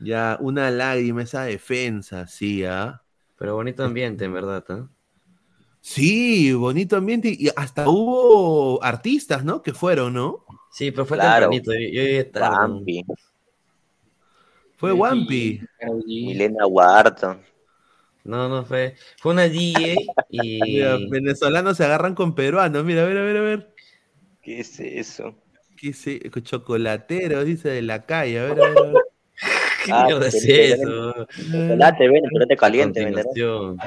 Ya, 0.00 0.36
una 0.40 0.70
lágrima 0.70 1.22
esa 1.22 1.44
defensa, 1.44 2.26
sí, 2.26 2.64
¿ah? 2.64 3.02
Pero 3.38 3.54
bonito 3.54 3.84
ambiente, 3.84 4.24
en 4.24 4.32
verdad, 4.34 4.64
¿ah? 4.68 4.88
Sí, 5.80 6.52
bonito 6.52 6.96
ambiente. 6.96 7.28
Y 7.36 7.48
hasta 7.56 7.88
hubo 7.88 8.82
artistas, 8.82 9.44
¿no? 9.44 9.62
Que 9.62 9.72
fueron, 9.72 10.14
¿no? 10.14 10.44
Sí, 10.72 10.90
pero 10.90 11.06
fue 11.06 11.16
Claro. 11.18 11.50
tempranito. 11.50 11.72
Yo, 11.72 12.02
yo. 12.02 12.40
Bambi, 12.40 13.04
Fue 14.76 14.92
Wampi. 14.92 15.60
Milena 16.06 16.66
Huarto. 16.66 17.38
No, 18.24 18.48
no, 18.48 18.64
fue, 18.64 18.94
fue 19.18 19.32
una 19.32 19.48
DJ 19.48 20.14
y... 20.30 20.62
Mira, 20.62 20.98
venezolanos 21.08 21.76
se 21.76 21.84
agarran 21.84 22.14
con 22.14 22.34
peruanos. 22.34 22.84
Mira, 22.84 23.02
a 23.02 23.06
ver, 23.06 23.18
a 23.18 23.22
ver, 23.22 23.36
a 23.36 23.40
ver. 23.40 23.74
¿Qué 24.42 24.60
es 24.60 24.80
eso? 24.80 25.34
¿Qué 25.76 25.88
es 25.90 26.06
e- 26.06 26.20
Chocolateros, 26.42 27.44
dice 27.44 27.68
de 27.70 27.82
la 27.82 28.06
calle. 28.06 28.38
A 28.40 28.44
ver, 28.44 28.60
a 28.60 28.68
ver. 28.68 28.78
A 28.78 28.82
ver. 28.82 28.94
¿Qué 29.84 29.92
Ah, 29.92 30.06
mierda 30.06 30.28
es 30.28 30.34
eso? 30.44 31.14
Chocolate, 31.66 32.08
ven, 32.08 32.24
chocolate 32.24 32.56
caliente, 32.56 33.00
¿me 33.02 33.08
entendés? 33.08 33.34
Continuación. 33.34 33.80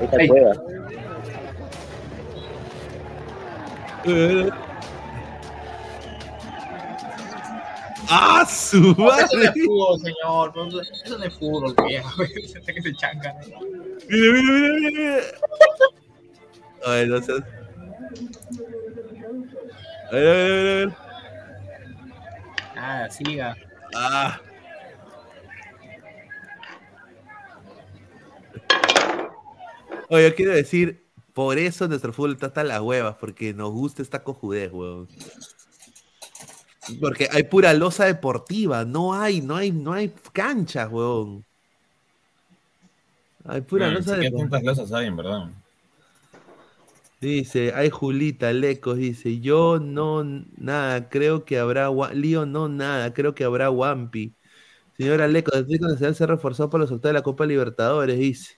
Esta 0.00 0.16
cueva. 0.26 0.54
¡Ah, 8.08 8.46
su 8.48 8.78
Eso 8.78 8.94
no 8.98 9.04
madre! 9.04 9.26
es 9.44 9.64
fútbol, 9.64 10.00
señor. 10.00 10.52
Eso 11.04 11.18
no 11.18 11.24
es 11.24 11.34
fútbol, 11.34 11.74
viejo. 11.86 12.24
Sé 12.24 12.60
que 12.74 12.82
se 12.82 12.94
chancan. 12.94 13.34
Mira, 14.08 14.32
mira, 14.32 14.52
mira, 14.78 14.90
mira. 14.90 15.20
Ay, 16.86 17.06
no 17.08 17.22
seas. 17.22 17.42
A 20.10 20.14
ver, 20.14 20.28
a 20.28 20.32
ver, 20.32 20.50
a 20.50 20.54
ver, 20.54 20.66
a 20.66 20.86
ver. 20.86 20.96
Ah, 22.76 23.08
siga. 23.10 23.56
Ah. 23.94 24.40
Oye, 30.08 30.28
yo 30.28 30.34
quiero 30.34 30.52
decir, 30.52 31.04
por 31.32 31.58
eso 31.58 31.88
nuestro 31.88 32.12
fútbol 32.12 32.32
está 32.34 32.46
hasta 32.46 32.64
las 32.64 32.80
huevas, 32.80 33.16
porque 33.18 33.54
nos 33.54 33.72
gusta 33.72 34.02
esta 34.02 34.22
cojudez, 34.22 34.70
weón. 34.72 35.08
Porque 37.00 37.28
hay 37.30 37.44
pura 37.44 37.72
losa 37.72 38.04
deportiva, 38.04 38.84
no 38.84 39.14
hay, 39.14 39.40
no 39.40 39.56
hay, 39.56 39.72
no 39.72 39.92
hay 39.92 40.12
canchas, 40.32 40.90
weón. 40.90 41.44
Hay 43.44 43.60
pura 43.60 43.88
losa 43.88 44.14
sí, 44.14 44.20
¿Qué 44.20 44.24
deportiva. 44.30 44.50
tantas 44.50 44.78
losas 44.78 44.92
hay, 44.92 45.06
en 45.06 45.16
verdad? 45.16 45.50
Dice, 47.20 47.72
ay 47.74 47.88
Julita, 47.88 48.52
Lecos, 48.52 48.98
dice, 48.98 49.40
yo 49.40 49.78
no, 49.80 50.24
nada, 50.24 51.08
creo 51.08 51.44
que 51.44 51.58
habrá, 51.58 51.90
Lío 52.12 52.44
no, 52.44 52.68
nada, 52.68 53.14
creo 53.14 53.34
que 53.34 53.44
habrá 53.44 53.70
Wampi. 53.70 54.34
Señora 54.98 55.26
Lecos, 55.26 55.54
el 55.54 55.62
Atlético 55.62 55.88
Nacional 55.88 56.14
se 56.14 56.24
ha 56.24 56.26
reforzado 56.26 56.70
para 56.70 56.82
los 56.82 56.90
octavos 56.90 57.10
de 57.14 57.18
la 57.18 57.22
Copa 57.22 57.46
Libertadores, 57.46 58.18
dice. 58.18 58.56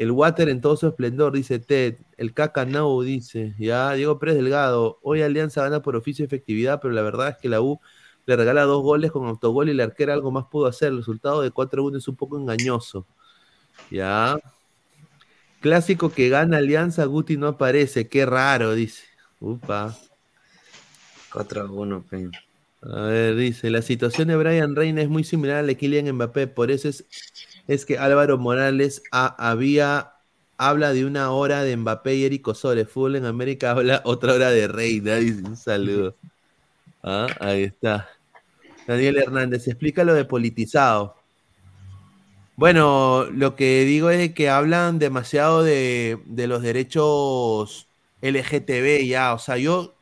El 0.00 0.12
Water 0.12 0.48
en 0.48 0.62
todo 0.62 0.78
su 0.78 0.86
esplendor, 0.86 1.34
dice 1.34 1.58
Ted. 1.58 1.98
El 2.16 2.32
Caca 2.32 2.64
no, 2.64 3.02
dice. 3.02 3.54
Ya, 3.58 3.92
Diego 3.92 4.18
Pérez 4.18 4.36
Delgado. 4.36 4.98
Hoy 5.02 5.20
Alianza 5.20 5.62
gana 5.62 5.82
por 5.82 5.94
oficio 5.94 6.22
y 6.22 6.26
efectividad, 6.26 6.80
pero 6.80 6.94
la 6.94 7.02
verdad 7.02 7.28
es 7.28 7.36
que 7.36 7.50
la 7.50 7.60
U 7.60 7.78
le 8.24 8.34
regala 8.34 8.62
dos 8.62 8.82
goles 8.82 9.12
con 9.12 9.26
autogol 9.26 9.68
y 9.68 9.74
la 9.74 9.84
arquera 9.84 10.14
algo 10.14 10.30
más 10.30 10.46
pudo 10.46 10.64
hacer. 10.68 10.88
El 10.88 10.96
resultado 10.96 11.42
de 11.42 11.50
4-1 11.50 11.98
es 11.98 12.08
un 12.08 12.16
poco 12.16 12.38
engañoso. 12.38 13.06
Ya. 13.90 14.38
Clásico 15.60 16.10
que 16.10 16.30
gana 16.30 16.56
Alianza, 16.56 17.04
Guti 17.04 17.36
no 17.36 17.48
aparece. 17.48 18.08
Qué 18.08 18.24
raro, 18.24 18.72
dice. 18.72 19.02
Upa. 19.38 19.94
4-1, 21.30 22.04
pe. 22.08 22.30
A 22.82 23.02
ver, 23.02 23.36
dice, 23.36 23.68
la 23.68 23.82
situación 23.82 24.28
de 24.28 24.36
Brian 24.36 24.74
Reina 24.74 25.02
es 25.02 25.10
muy 25.10 25.24
similar 25.24 25.58
a 25.58 25.60
la 25.60 25.66
de 25.66 25.76
Kylian 25.76 26.10
Mbappé, 26.14 26.46
por 26.46 26.70
eso 26.70 26.88
es, 26.88 27.04
es 27.66 27.86
que 27.86 27.98
Álvaro 27.98 28.38
Morales 28.38 29.02
ha- 29.12 29.50
había, 29.50 30.14
habla 30.58 30.92
de 30.92 31.04
una 31.04 31.30
hora 31.32 31.62
de 31.62 31.76
Mbappé 31.76 32.14
y 32.16 32.24
Eric 32.24 32.48
Osores, 32.48 32.88
Fútbol 32.88 33.16
en 33.16 33.26
América 33.26 33.72
habla 33.72 34.02
otra 34.04 34.34
hora 34.34 34.50
de 34.50 34.68
Reina, 34.68 35.16
dice, 35.16 35.42
un 35.42 35.56
saludo. 35.56 36.16
Ah, 37.02 37.28
ahí 37.40 37.64
está. 37.64 38.08
Daniel 38.86 39.18
Hernández, 39.18 39.68
explica 39.68 40.04
lo 40.04 40.14
de 40.14 40.24
politizado. 40.26 41.16
Bueno, 42.56 43.24
lo 43.30 43.56
que 43.56 43.84
digo 43.84 44.10
es 44.10 44.34
que 44.34 44.50
hablan 44.50 44.98
demasiado 44.98 45.62
de, 45.62 46.20
de 46.26 46.46
los 46.46 46.62
derechos 46.62 47.88
LGTB 48.20 49.06
ya, 49.08 49.32
o 49.34 49.38
sea, 49.38 49.56
yo 49.56 49.96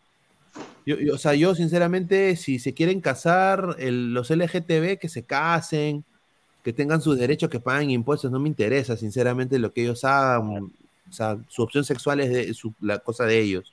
yo, 0.87 0.97
yo- 0.99 1.15
o 1.15 1.19
sea, 1.19 1.35
yo 1.35 1.55
sinceramente, 1.55 2.37
si 2.37 2.59
se 2.59 2.75
quieren 2.75 3.01
casar, 3.01 3.77
los 3.81 4.31
LGTB 4.31 4.99
que 4.99 5.09
se 5.09 5.27
casen, 5.27 6.05
que 6.69 6.75
tengan 6.75 7.01
sus 7.01 7.17
derechos, 7.19 7.49
que 7.49 7.61
paguen 7.61 7.91
impuestos, 7.91 8.31
no 8.31 8.39
me 8.39 8.49
interesa, 8.49 8.95
sinceramente, 8.95 9.59
lo 9.59 9.73
que 9.73 9.81
ellos 9.85 10.05
hagan. 10.05 10.71
O 11.09 11.13
sea, 11.13 11.39
su 11.49 11.63
opción 11.63 11.83
sexual 11.83 12.21
es 12.21 12.31
de, 12.31 12.53
su- 12.53 12.75
la 12.81 12.99
cosa 12.99 13.25
de 13.25 13.41
ellos. 13.41 13.73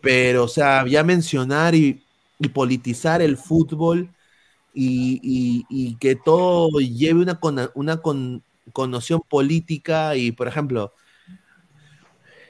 Pero, 0.00 0.44
o 0.44 0.48
sea, 0.48 0.86
ya 0.86 1.04
mencionar 1.04 1.74
y, 1.74 2.02
y 2.40 2.48
politizar 2.48 3.22
el 3.22 3.36
fútbol 3.38 4.08
y, 4.74 5.20
y- 5.22 5.66
y 5.70 5.96
que 5.96 6.16
todo 6.16 6.80
lleve 6.80 7.22
una, 7.22 7.40
cona- 7.40 7.70
una 7.74 7.98
con- 8.02 8.42
connotación 8.72 9.22
política 9.28 10.16
y, 10.16 10.32
por 10.32 10.48
ejemplo, 10.48 10.92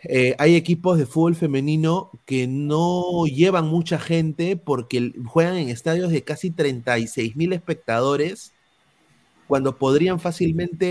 eh, 0.05 0.35
hay 0.39 0.55
equipos 0.57 0.99
de 0.99 1.07
fútbol 1.07 1.35
femenino 1.35 2.11
que 2.27 2.47
no 2.47 3.25
llevan 3.27 3.67
mucha 3.69 3.99
gente 3.99 4.57
porque 4.57 5.13
juegan 5.27 5.57
en 5.57 5.69
estadios 5.71 6.11
de 6.11 6.23
casi 6.25 6.51
36 6.51 7.37
mil 7.37 7.53
espectadores 7.53 8.54
cuando 9.47 9.77
podrían 9.77 10.21
fácilmente 10.21 10.87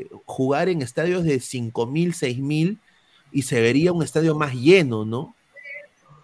eh, 0.00 0.08
jugar 0.24 0.68
en 0.68 0.82
estadios 0.82 1.24
de 1.24 1.40
5 1.40 1.86
mil, 1.86 2.14
6 2.14 2.38
mil 2.38 2.78
y 3.32 3.42
se 3.42 3.60
vería 3.60 3.92
un 3.92 4.02
estadio 4.02 4.34
más 4.34 4.54
lleno, 4.54 5.04
¿no? 5.04 5.34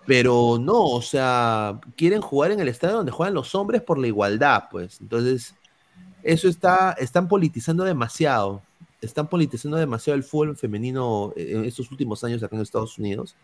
Pero 0.06 0.58
no, 0.60 0.84
o 0.84 1.02
sea, 1.02 1.80
quieren 1.96 2.20
jugar 2.20 2.50
en 2.50 2.60
el 2.60 2.68
estadio 2.68 2.96
donde 2.96 3.12
juegan 3.12 3.34
los 3.34 3.54
hombres 3.54 3.82
por 3.82 3.98
la 3.98 4.08
igualdad, 4.08 4.64
pues. 4.70 5.00
Entonces, 5.00 5.54
eso 6.22 6.48
está, 6.48 6.92
están 6.92 7.28
politizando 7.28 7.84
demasiado. 7.84 8.62
Están 9.00 9.28
politizando 9.28 9.76
demasiado 9.76 10.16
el 10.16 10.24
fútbol 10.24 10.56
femenino 10.56 11.32
en 11.36 11.64
estos 11.64 11.90
últimos 11.90 12.22
años 12.24 12.42
acá 12.42 12.56
en 12.56 12.62
Estados 12.62 12.98
Unidos. 12.98 13.36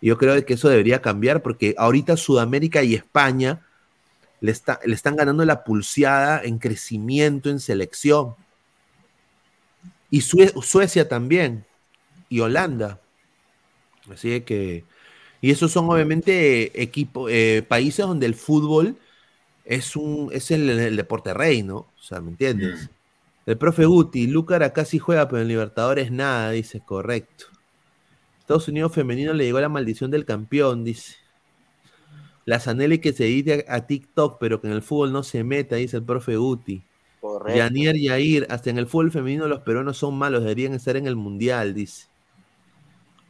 Y 0.00 0.08
yo 0.08 0.18
creo 0.18 0.44
que 0.44 0.54
eso 0.54 0.68
debería 0.68 1.00
cambiar 1.00 1.42
porque 1.42 1.74
ahorita 1.78 2.16
Sudamérica 2.16 2.82
y 2.82 2.94
España 2.94 3.62
le, 4.44 4.52
está- 4.52 4.80
le 4.84 4.94
están 4.94 5.16
ganando 5.16 5.44
la 5.44 5.64
pulseada 5.64 6.42
en 6.42 6.58
crecimiento, 6.58 7.48
en 7.50 7.60
selección. 7.60 8.34
Y 10.10 10.20
Sue- 10.20 10.52
Suecia 10.62 11.08
también. 11.08 11.64
Y 12.28 12.40
Holanda. 12.40 13.00
Así 14.12 14.40
que. 14.42 14.84
Y 15.40 15.50
esos 15.50 15.72
son 15.72 15.88
obviamente 15.90 16.80
equipos, 16.82 17.30
países 17.68 18.06
donde 18.06 18.26
el 18.26 18.34
fútbol 18.34 18.96
es 19.64 19.94
un 19.96 20.30
es 20.32 20.50
el, 20.50 20.68
el 20.70 20.96
deporte 20.96 21.34
rey, 21.34 21.62
¿no? 21.62 21.76
O 21.76 22.02
sea, 22.02 22.20
¿me 22.20 22.30
entiendes? 22.30 22.90
El 23.46 23.58
profe 23.58 23.84
Guti, 23.84 24.26
Lucar 24.26 24.62
acá 24.62 24.84
sí 24.86 24.98
juega, 24.98 25.28
pero 25.28 25.42
en 25.42 25.48
Libertadores 25.48 26.10
nada, 26.10 26.50
dice, 26.50 26.80
correcto. 26.80 27.46
Estados 28.40 28.68
Unidos 28.68 28.92
femenino 28.94 29.32
le 29.34 29.44
llegó 29.44 29.60
la 29.60 29.68
maldición 29.68 30.10
del 30.10 30.24
campeón, 30.24 30.84
dice. 30.84 31.16
La 32.46 32.60
Zanelli 32.60 32.98
que 33.00 33.12
se 33.12 33.26
edite 33.26 33.64
a, 33.68 33.86
TikTok, 33.86 34.38
pero 34.38 34.60
que 34.60 34.66
en 34.68 34.74
el 34.74 34.82
fútbol 34.82 35.12
no 35.12 35.22
se 35.22 35.44
meta, 35.44 35.76
dice 35.76 35.96
el 35.98 36.04
profe 36.04 36.36
Guti. 36.36 36.82
Correcto. 37.20 37.58
Yanier 37.58 37.96
Yair, 37.96 38.46
hasta 38.50 38.70
en 38.70 38.78
el 38.78 38.86
fútbol 38.86 39.10
femenino 39.12 39.48
los 39.48 39.60
peruanos 39.60 39.96
son 39.98 40.16
malos, 40.16 40.42
deberían 40.42 40.74
estar 40.74 40.96
en 40.96 41.06
el 41.06 41.16
mundial, 41.16 41.74
dice. 41.74 42.06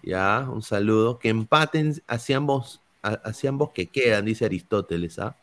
Ya, 0.03 0.49
un 0.51 0.63
saludo. 0.63 1.19
Que 1.19 1.31
empaten 1.31 1.95
hacia 2.07 2.37
ambos, 2.37 2.81
a- 3.03 3.15
hacia 3.15 3.51
ambos 3.51 3.71
que 3.75 3.91
quedan, 3.91 4.25
dice 4.27 4.45
Aristóteles, 4.45 5.19
¿ah? 5.19 5.37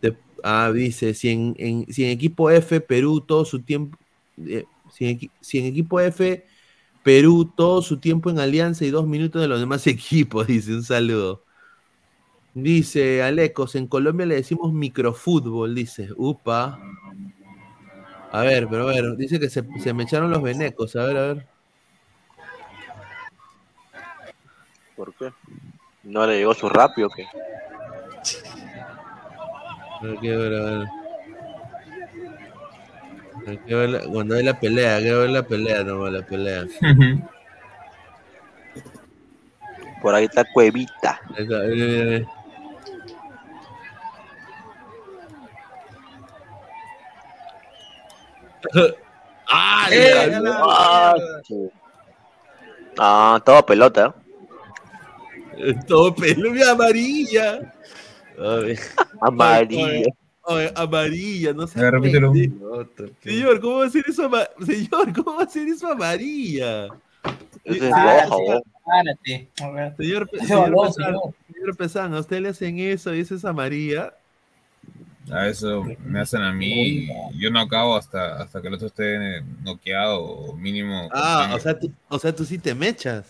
Te- 0.00 0.18
ah, 0.44 0.72
dice, 0.74 1.14
si 1.14 1.30
en, 1.30 1.54
en- 1.58 1.92
si 1.92 2.04
en 2.04 2.10
equipo 2.10 2.50
F, 2.50 2.80
Perú, 2.82 3.22
todo 3.22 3.44
su 3.44 3.62
tiempo, 3.64 3.98
eh, 4.46 4.66
si, 4.92 5.06
en, 5.06 5.18
equi- 5.20 5.32
si 5.40 5.58
en 5.58 5.66
equipo 5.66 6.00
F, 6.00 6.46
Perú, 7.04 7.52
todo 7.56 7.82
su 7.82 8.00
tiempo 8.00 8.30
en 8.30 8.40
alianza 8.40 8.86
y 8.86 8.90
dos 8.92 9.08
minutos 9.08 9.42
de 9.42 9.48
los 9.48 9.60
demás 9.60 9.86
equipos, 9.88 10.48
dice, 10.48 10.74
un 10.74 10.84
saludo. 10.84 11.45
Dice 12.58 13.22
Alecos, 13.22 13.74
en 13.74 13.86
Colombia 13.86 14.24
le 14.24 14.36
decimos 14.36 14.72
microfútbol, 14.72 15.74
dice, 15.74 16.08
upa. 16.16 16.80
A 18.32 18.40
ver, 18.40 18.66
pero 18.66 18.84
a 18.88 18.92
ver, 18.94 19.14
dice 19.18 19.38
que 19.38 19.50
se, 19.50 19.62
se 19.78 19.92
me 19.92 20.04
echaron 20.04 20.30
los 20.30 20.40
venecos, 20.42 20.96
a 20.96 21.04
ver, 21.04 21.16
a 21.18 21.20
ver. 21.34 21.46
¿Por 24.96 25.14
qué? 25.16 25.30
¿No 26.02 26.26
le 26.26 26.38
llegó 26.38 26.54
su 26.54 26.70
rápido 26.70 27.08
o 27.08 27.10
qué? 27.10 27.26
Hay 30.00 30.16
que 30.18 30.34
ver, 30.34 30.54
a 30.54 30.64
ver. 30.64 30.86
Hay 33.48 33.58
que 33.58 33.74
ver 33.74 33.88
la- 33.90 34.00
cuando 34.10 34.34
hay 34.34 34.44
la 34.44 34.58
pelea, 34.58 34.96
hay 34.96 35.04
que 35.04 35.12
ver 35.14 35.28
la 35.28 35.42
pelea, 35.46 35.84
no, 35.84 36.08
la 36.08 36.24
pelea. 36.24 36.64
Por 40.00 40.14
ahí 40.14 40.24
está 40.24 40.42
Cuevita. 40.54 41.20
Ahí 41.36 41.42
está, 41.44 41.58
mira, 41.64 41.86
mira, 42.04 42.26
¡Ah! 49.48 49.88
Eh, 49.92 50.32
ah. 50.44 51.14
Ah, 52.98 53.42
todo 53.44 53.64
pelota. 53.64 54.14
Todo 55.86 56.14
pelo, 56.14 56.50
mira, 56.50 56.72
amarilla. 56.72 57.72
Ay. 58.38 58.76
Amarilla. 59.20 60.10
Ay, 60.48 60.70
amarilla, 60.74 61.52
no 61.52 61.66
sé. 61.66 61.90
Repítelo. 61.90 62.32
Señor, 63.22 63.60
¿cómo 63.60 63.78
va 63.78 63.86
a 63.86 63.90
ser 63.90 64.04
eso 64.08 64.30
Señor, 64.64 65.12
¿cómo 65.12 65.36
va 65.38 65.42
a 65.44 65.48
ser 65.48 65.66
eso 65.68 65.88
amarilla? 65.88 66.86
Eso 66.86 66.92
Eh, 67.64 67.76
es 67.76 67.80
señor- 67.80 68.22
rojo. 68.30 68.62
Señor, 68.86 69.90
señor, 69.96 70.30
Pesán, 70.30 70.48
señor. 70.92 71.34
señor 71.52 71.76
Pesán, 71.76 72.14
a 72.14 72.20
usted 72.20 72.40
le 72.40 72.50
hacen 72.50 72.78
eso 72.78 73.12
y 73.14 73.20
eso 73.20 73.34
es 73.34 73.44
amarilla. 73.44 74.14
A 75.30 75.48
eso 75.48 75.84
me 76.04 76.20
hacen 76.20 76.42
a 76.42 76.52
mí. 76.52 77.08
Yo 77.38 77.50
no 77.50 77.60
acabo 77.60 77.96
hasta, 77.96 78.42
hasta 78.42 78.60
que 78.60 78.68
el 78.68 78.74
otro 78.74 78.86
esté 78.86 79.42
noqueado 79.62 80.22
o 80.22 80.56
mínimo. 80.56 81.08
Ah, 81.12 81.52
o 81.54 81.58
sea, 81.58 81.78
tú, 81.78 81.92
o 82.08 82.18
sea, 82.18 82.34
tú 82.34 82.44
sí 82.44 82.58
te 82.58 82.74
mechas. 82.74 83.24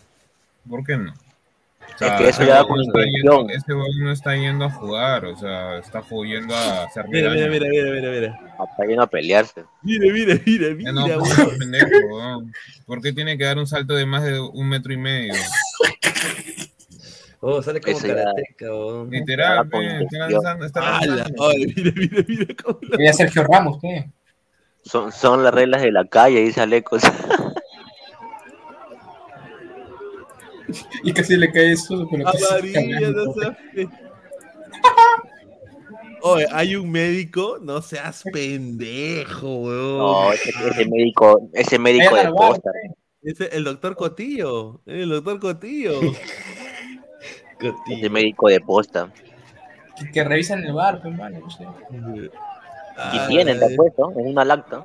¿Por 0.68 0.84
qué 0.84 0.97
no? 0.97 1.12
O 1.12 1.88
Es 1.92 1.99
sea, 1.99 2.16
que 2.18 2.28
eso 2.28 2.42
ese 2.42 2.47
ya 2.51 2.57
da 2.57 2.64
yendo- 2.64 3.49
Ese 3.49 3.72
huevón 3.72 4.01
no 4.01 4.11
está 4.12 4.34
yendo 4.36 4.64
a 4.66 4.70
jugar, 4.70 5.24
o 5.24 5.36
sea, 5.38 5.78
está 5.78 6.03
yendo 6.24 6.55
a 6.55 6.84
hacer 6.84 7.07
Mira, 7.09 7.30
mira, 7.30 7.49
mira, 7.49 7.66
mira, 7.70 7.90
mira, 7.92 8.11
mira. 8.11 8.40
Está 8.70 8.84
yendo 8.86 9.03
a 9.03 9.07
pelearse. 9.07 9.64
Mira, 9.82 10.12
mira, 10.12 10.40
mira, 10.44 10.74
mira. 10.74 10.92
no, 10.92 11.07
weón. 11.07 11.20
no, 11.20 11.49
pendejo, 11.59 11.88
weón. 12.11 12.53
¿Por 12.84 13.01
qué 13.01 13.12
tiene 13.12 13.38
que 13.38 13.44
dar 13.44 13.57
un 13.59 13.66
salto 13.66 13.94
de 13.94 14.05
más 14.05 14.24
de 14.24 14.38
un 14.40 14.68
metro 14.68 14.92
y 14.92 14.97
medio? 14.99 15.32
Oh, 17.49 17.62
sale 17.62 17.80
como 17.80 17.97
karateca, 18.01 18.74
oh. 18.74 19.07
Literal, 19.09 19.70
Con 19.70 19.80
pe, 19.80 19.86
está 19.86 20.03
intención. 20.03 20.32
lanzando, 20.32 20.66
está 20.66 20.80
¡Hala! 20.99 21.14
lanzando. 21.16 21.49
Ay, 21.49 21.66
mira, 21.76 21.92
mira, 21.94 22.24
mira 22.26 22.47
cómo 22.64 22.78
la- 22.82 22.97
Mira 22.99 23.12
Sergio 23.12 23.44
Ramos, 23.44 23.78
¿qué? 23.80 24.11
Son, 24.82 25.12
son 25.12 25.44
las 25.44 25.55
reglas 25.55 25.82
de 25.82 25.92
la 25.92 26.05
calle, 26.07 26.40
dice 26.40 26.61
Alecos. 26.61 27.03
Y 31.05 31.12
casi 31.12 31.36
le 31.36 31.53
cae 31.53 31.70
eso, 31.72 32.09
pero 32.11 32.28
Amarilla, 32.28 33.11
no 33.11 33.32
Oye, 36.22 36.47
hay 36.51 36.74
un 36.74 36.90
médico, 36.90 37.59
no 37.62 37.80
seas 37.82 38.24
pendejo, 38.32 39.59
weón. 39.59 39.99
No, 39.99 40.32
ese, 40.32 40.51
ese 40.51 40.86
médico, 40.88 41.49
ese 41.53 41.78
médico 41.78 42.16
de 42.16 42.28
posta. 42.30 42.70
Ese- 43.22 43.57
el 43.57 43.62
doctor 43.62 43.94
Cotillo, 43.94 44.80
el 44.86 45.09
doctor 45.09 45.38
Cotillo. 45.38 46.01
Ese 47.59 48.11
médico 48.11 48.48
de 48.48 48.61
posta. 48.61 49.12
Que, 49.96 50.11
que 50.11 50.24
revisan 50.24 50.62
el 50.64 50.72
bar, 50.72 51.00
pues, 51.00 51.16
mano, 51.16 51.40
no 51.40 51.50
sé. 51.50 51.66
Y 53.12 53.28
tienen, 53.28 53.59
te 53.59 53.74
apuesto, 53.74 54.12
en 54.16 54.28
una 54.28 54.44
lacta. 54.44 54.85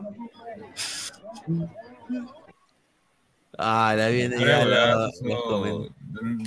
Ah, 3.57 3.93
la 3.97 4.07
viene 4.07 4.35
Creo, 4.35 4.59
ya 4.59 4.65
la. 4.65 5.09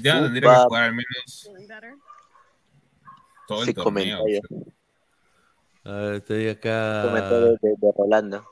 Ya 0.03 0.21
tendría 0.23 0.51
que 0.51 0.57
jugar 0.65 0.83
al 0.85 0.95
menos 0.95 1.51
todo 3.47 3.63
el 3.63 3.75
torneo. 3.75 3.85
comentario. 3.85 4.41
A 5.85 5.93
ver, 5.93 6.15
estoy 6.15 6.49
acá. 6.49 7.03
Comentario 7.05 7.53
de, 7.61 7.75
de 7.77 7.93
Rolando. 7.97 8.45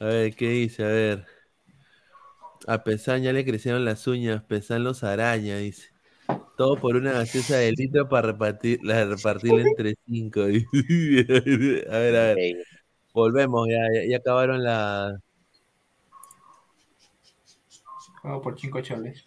A 0.00 0.04
ver, 0.04 0.34
¿qué 0.34 0.48
dice? 0.48 0.84
A 0.84 0.88
ver. 0.88 1.26
A 2.66 2.82
Pesán 2.82 3.22
ya 3.22 3.32
le 3.32 3.44
crecieron 3.44 3.84
las 3.84 4.06
uñas, 4.06 4.42
Pesán 4.42 4.84
los 4.84 5.04
araña, 5.04 5.56
dice. 5.56 5.89
Todo 6.56 6.76
por 6.76 6.96
una 6.96 7.12
gaseosa 7.12 7.56
de 7.56 7.72
litro 7.72 8.08
para 8.08 8.28
repartir, 8.28 8.80
la, 8.82 9.04
repartirla 9.04 9.62
entre 9.62 9.94
cinco. 10.06 10.40
a 10.42 10.46
ver, 11.98 12.16
a 12.16 12.34
ver. 12.34 12.66
Volvemos, 13.12 13.66
ya, 13.68 13.78
ya, 13.94 14.08
ya 14.08 14.16
acabaron 14.18 14.62
la. 14.62 15.20
Juego 18.22 18.42
por 18.42 18.58
5 18.58 18.80
choles. 18.82 19.24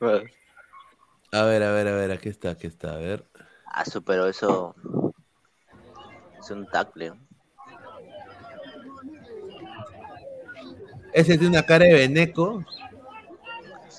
A 0.00 1.42
ver, 1.44 1.62
a 1.62 1.72
ver, 1.72 1.88
a 1.88 1.92
ver, 1.92 2.10
aquí 2.12 2.28
está, 2.28 2.50
aquí 2.50 2.66
está, 2.66 2.94
a 2.94 2.96
ver. 2.96 3.24
Ah, 3.66 3.84
su, 3.84 4.02
pero 4.02 4.26
eso 4.26 4.74
es 6.38 6.50
un 6.50 6.66
tackle. 6.68 7.12
Ese 11.12 11.38
tiene 11.38 11.58
una 11.58 11.66
cara 11.66 11.84
de 11.84 11.94
veneco. 11.94 12.64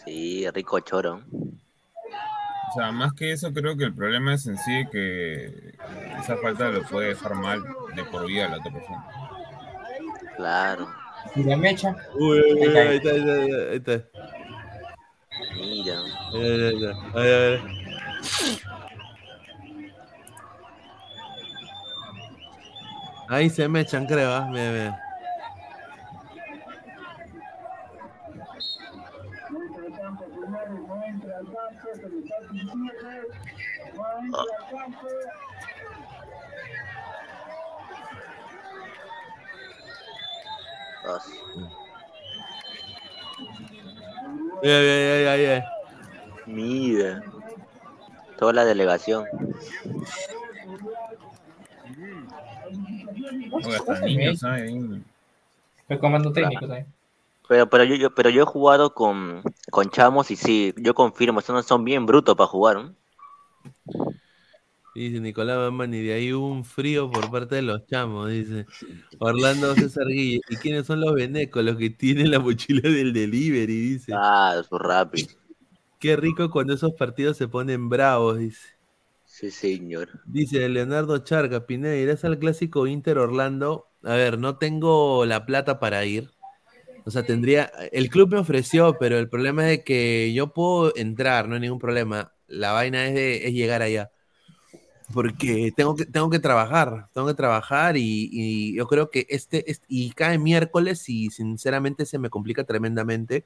Sí, 0.06 0.50
rico 0.52 0.80
choro. 0.82 1.22
O 1.32 2.74
sea, 2.74 2.92
más 2.92 3.14
que 3.14 3.32
eso, 3.32 3.54
creo 3.54 3.78
que 3.78 3.86
el 3.86 3.94
problema 3.94 4.34
es 4.34 4.46
en 4.48 4.58
sí 4.58 4.86
que 4.92 5.76
esa 6.20 6.38
falta 6.38 6.70
lo 6.70 6.84
puede 6.84 7.10
dejar 7.10 7.36
mal 7.36 7.64
de 7.96 8.04
por 8.06 8.26
vida 8.28 8.46
a 8.46 8.50
la 8.50 8.58
otra 8.58 8.72
persona. 8.72 9.06
Claro. 10.36 10.88
Y 11.36 11.44
la 11.44 11.58
mecha. 11.58 11.96
Uy, 12.16 12.40
uy, 12.40 12.68
uy, 12.68 12.78
ahí 12.78 12.98
está, 12.98 13.10
ahí 13.12 13.20
está, 13.20 13.34
ahí 13.34 13.76
está. 13.78 14.06
Mira. 15.56 15.96
Ahí, 16.34 16.42
ahí, 16.42 16.62
ahí 17.16 17.54
está. 17.56 17.76
Ahí, 23.28 23.50
se 23.50 23.68
me 23.68 23.82
echan, 23.82 24.06
creo, 24.06 24.32
¿ah? 24.32 24.48
Mira, 24.52 24.72
mira. 24.72 25.05
Ah, 41.08 41.20
Mira, 44.62 44.80
mira, 44.80 45.36
mira, 45.36 45.38
mira. 45.38 45.66
Mira. 46.48 47.24
Toda 48.38 48.54
la 48.54 48.66
delegación. 48.66 49.26
Niños, 54.04 54.40
¿sabes? 54.40 54.72
Fue 55.88 56.00
comando 56.00 56.32
técnico 56.34 56.62
también. 56.68 56.88
Pero, 57.48 57.70
pero, 57.70 57.84
yo, 57.84 57.96
yo- 57.96 58.16
pero 58.16 58.30
yo 58.32 58.42
he 58.42 58.46
jugado 58.46 58.94
con, 58.96 59.44
con 59.70 59.90
chamos 59.92 60.32
y 60.32 60.36
sí, 60.36 60.74
yo 60.78 60.96
confirmo, 60.96 61.42
son, 61.42 61.62
son 61.64 61.84
bien 61.86 62.06
brutos 62.08 62.36
para 62.36 62.48
jugar. 62.48 62.78
¿no? 62.78 62.94
Dice 64.96 65.20
Nicolás 65.20 65.58
Mamani, 65.58 66.02
de 66.02 66.14
ahí 66.14 66.32
un 66.32 66.64
frío 66.64 67.12
por 67.12 67.30
parte 67.30 67.56
de 67.56 67.62
los 67.64 67.86
chamos, 67.86 68.32
dice. 68.32 68.66
Orlando 69.20 69.76
César 69.76 70.08
Guille. 70.08 70.40
¿Y 70.50 70.56
quiénes 70.56 70.86
son 70.86 71.02
los 71.02 71.14
venecos? 71.14 71.66
Los 71.66 71.76
que 71.76 71.90
tienen 71.90 72.32
la 72.32 72.40
mochila 72.40 72.90
del 72.90 73.12
delivery, 73.12 73.78
dice. 73.78 74.14
Ah, 74.16 74.62
su 74.68 74.78
rápido. 74.78 75.28
Qué 76.00 76.16
rico 76.16 76.50
cuando 76.50 76.74
esos 76.74 76.94
partidos 76.94 77.36
se 77.36 77.50
ponen 77.50 77.90
bravos, 77.90 78.40
dice. 78.40 78.76
Sí, 79.26 79.52
señor. 79.52 80.08
Dice 80.26 80.70
Leonardo 80.70 81.18
Charca, 81.18 81.66
Pineda, 81.66 81.98
¿irás 81.98 82.24
al 82.24 82.40
clásico 82.40 82.88
Inter 82.88 83.18
Orlando? 83.18 83.90
A 84.02 84.14
ver, 84.14 84.40
no 84.40 84.58
tengo 84.58 85.26
la 85.26 85.46
plata 85.46 85.78
para 85.78 86.06
ir. 86.06 86.32
O 87.06 87.12
sea, 87.12 87.24
tendría. 87.24 87.70
El 87.92 88.10
club 88.10 88.30
me 88.30 88.38
ofreció, 88.38 88.98
pero 88.98 89.18
el 89.18 89.28
problema 89.30 89.64
es 89.64 89.80
de 89.80 89.84
que 89.84 90.32
yo 90.34 90.54
puedo 90.54 90.96
entrar, 90.96 91.50
no 91.50 91.56
hay 91.56 91.62
ningún 91.62 91.80
problema. 91.80 92.35
La 92.48 92.72
vaina 92.74 93.08
es 93.08 93.14
de 93.16 93.48
es 93.48 93.54
llegar 93.54 93.82
allá. 93.82 94.12
Porque 95.14 95.72
tengo 95.76 95.96
que, 95.96 96.06
tengo 96.06 96.30
que 96.32 96.40
trabajar, 96.40 97.10
tengo 97.14 97.28
que 97.28 97.36
trabajar 97.36 97.96
y, 97.96 98.28
y 98.32 98.76
yo 98.76 98.88
creo 98.88 99.10
que 99.12 99.28
este, 99.30 99.70
este- 99.70 99.86
y 99.88 100.12
cae 100.12 100.40
miércoles 100.40 101.08
y 101.10 101.30
sinceramente 101.30 102.06
se 102.08 102.18
me 102.18 102.30
complica 102.32 102.64
tremendamente. 102.64 103.46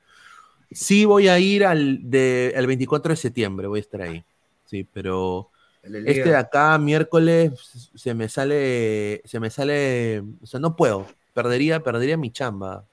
Sí 0.71 1.05
voy 1.05 1.27
a 1.29 1.39
ir 1.39 1.65
al, 1.65 1.99
de, 2.09 2.53
al 2.57 2.67
24 2.67 3.11
de 3.11 3.17
septiembre, 3.17 3.67
voy 3.67 3.79
a 3.79 3.81
estar 3.81 4.01
ahí. 4.01 4.23
Sí, 4.65 4.83
pero 4.93 5.49
El 5.83 5.95
este 6.05 6.29
de 6.29 6.35
acá, 6.37 6.77
miércoles, 6.79 7.53
se 7.95 8.13
me 8.15 8.29
sale, 8.29 9.21
se 9.25 9.39
me 9.39 9.49
sale, 9.49 10.23
o 10.41 10.45
sea, 10.47 10.59
no 10.59 10.75
puedo, 10.75 11.07
perdería, 11.33 11.81
perdería 11.83 12.17
mi 12.17 12.31
chamba, 12.31 12.85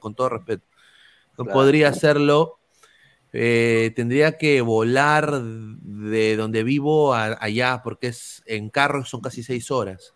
con 0.00 0.14
todo 0.14 0.30
respeto. 0.30 0.64
No 1.38 1.44
Claro. 1.44 1.50
podría 1.50 1.88
hacerlo, 1.88 2.57
eh, 3.32 3.92
tendría 3.96 4.38
que 4.38 4.60
volar 4.62 5.40
de 5.42 6.36
donde 6.36 6.62
vivo 6.64 7.14
a- 7.14 7.36
allá, 7.40 7.82
porque 7.82 8.08
es 8.08 8.42
en 8.46 8.70
carro 8.70 9.04
son 9.04 9.20
casi 9.20 9.42
seis 9.42 9.70
horas. 9.70 10.14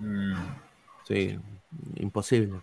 Mm, 0.00 0.34
Sí, 1.06 1.38
imposible. 1.96 2.60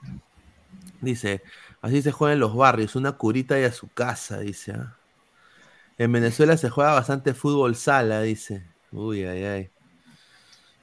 Dice, 1.01 1.41
así 1.81 2.01
se 2.01 2.11
juega 2.11 2.33
en 2.33 2.39
los 2.39 2.55
barrios, 2.55 2.95
una 2.95 3.13
curita 3.13 3.59
y 3.59 3.63
a 3.63 3.71
su 3.71 3.87
casa, 3.89 4.39
dice. 4.39 4.73
ah. 4.73 4.97
En 5.97 6.11
Venezuela 6.11 6.57
se 6.57 6.69
juega 6.69 6.93
bastante 6.93 7.33
fútbol 7.33 7.75
sala, 7.75 8.21
dice. 8.21 8.63
Uy, 8.91 9.23
ay, 9.23 9.43
ay. 9.43 9.69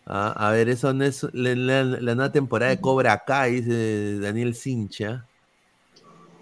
Ah, 0.07 0.33
a 0.37 0.51
ver, 0.51 0.69
eso 0.69 0.93
no 0.93 1.05
es 1.05 1.23
la, 1.33 1.55
la- 1.55 1.85
la 1.85 2.15
nueva 2.15 2.33
temporada 2.33 2.71
de 2.73 2.81
Cobra 2.81 3.13
acá, 3.13 3.45
dice 3.45 4.19
Daniel 4.19 4.55
Cincha. 4.55 5.29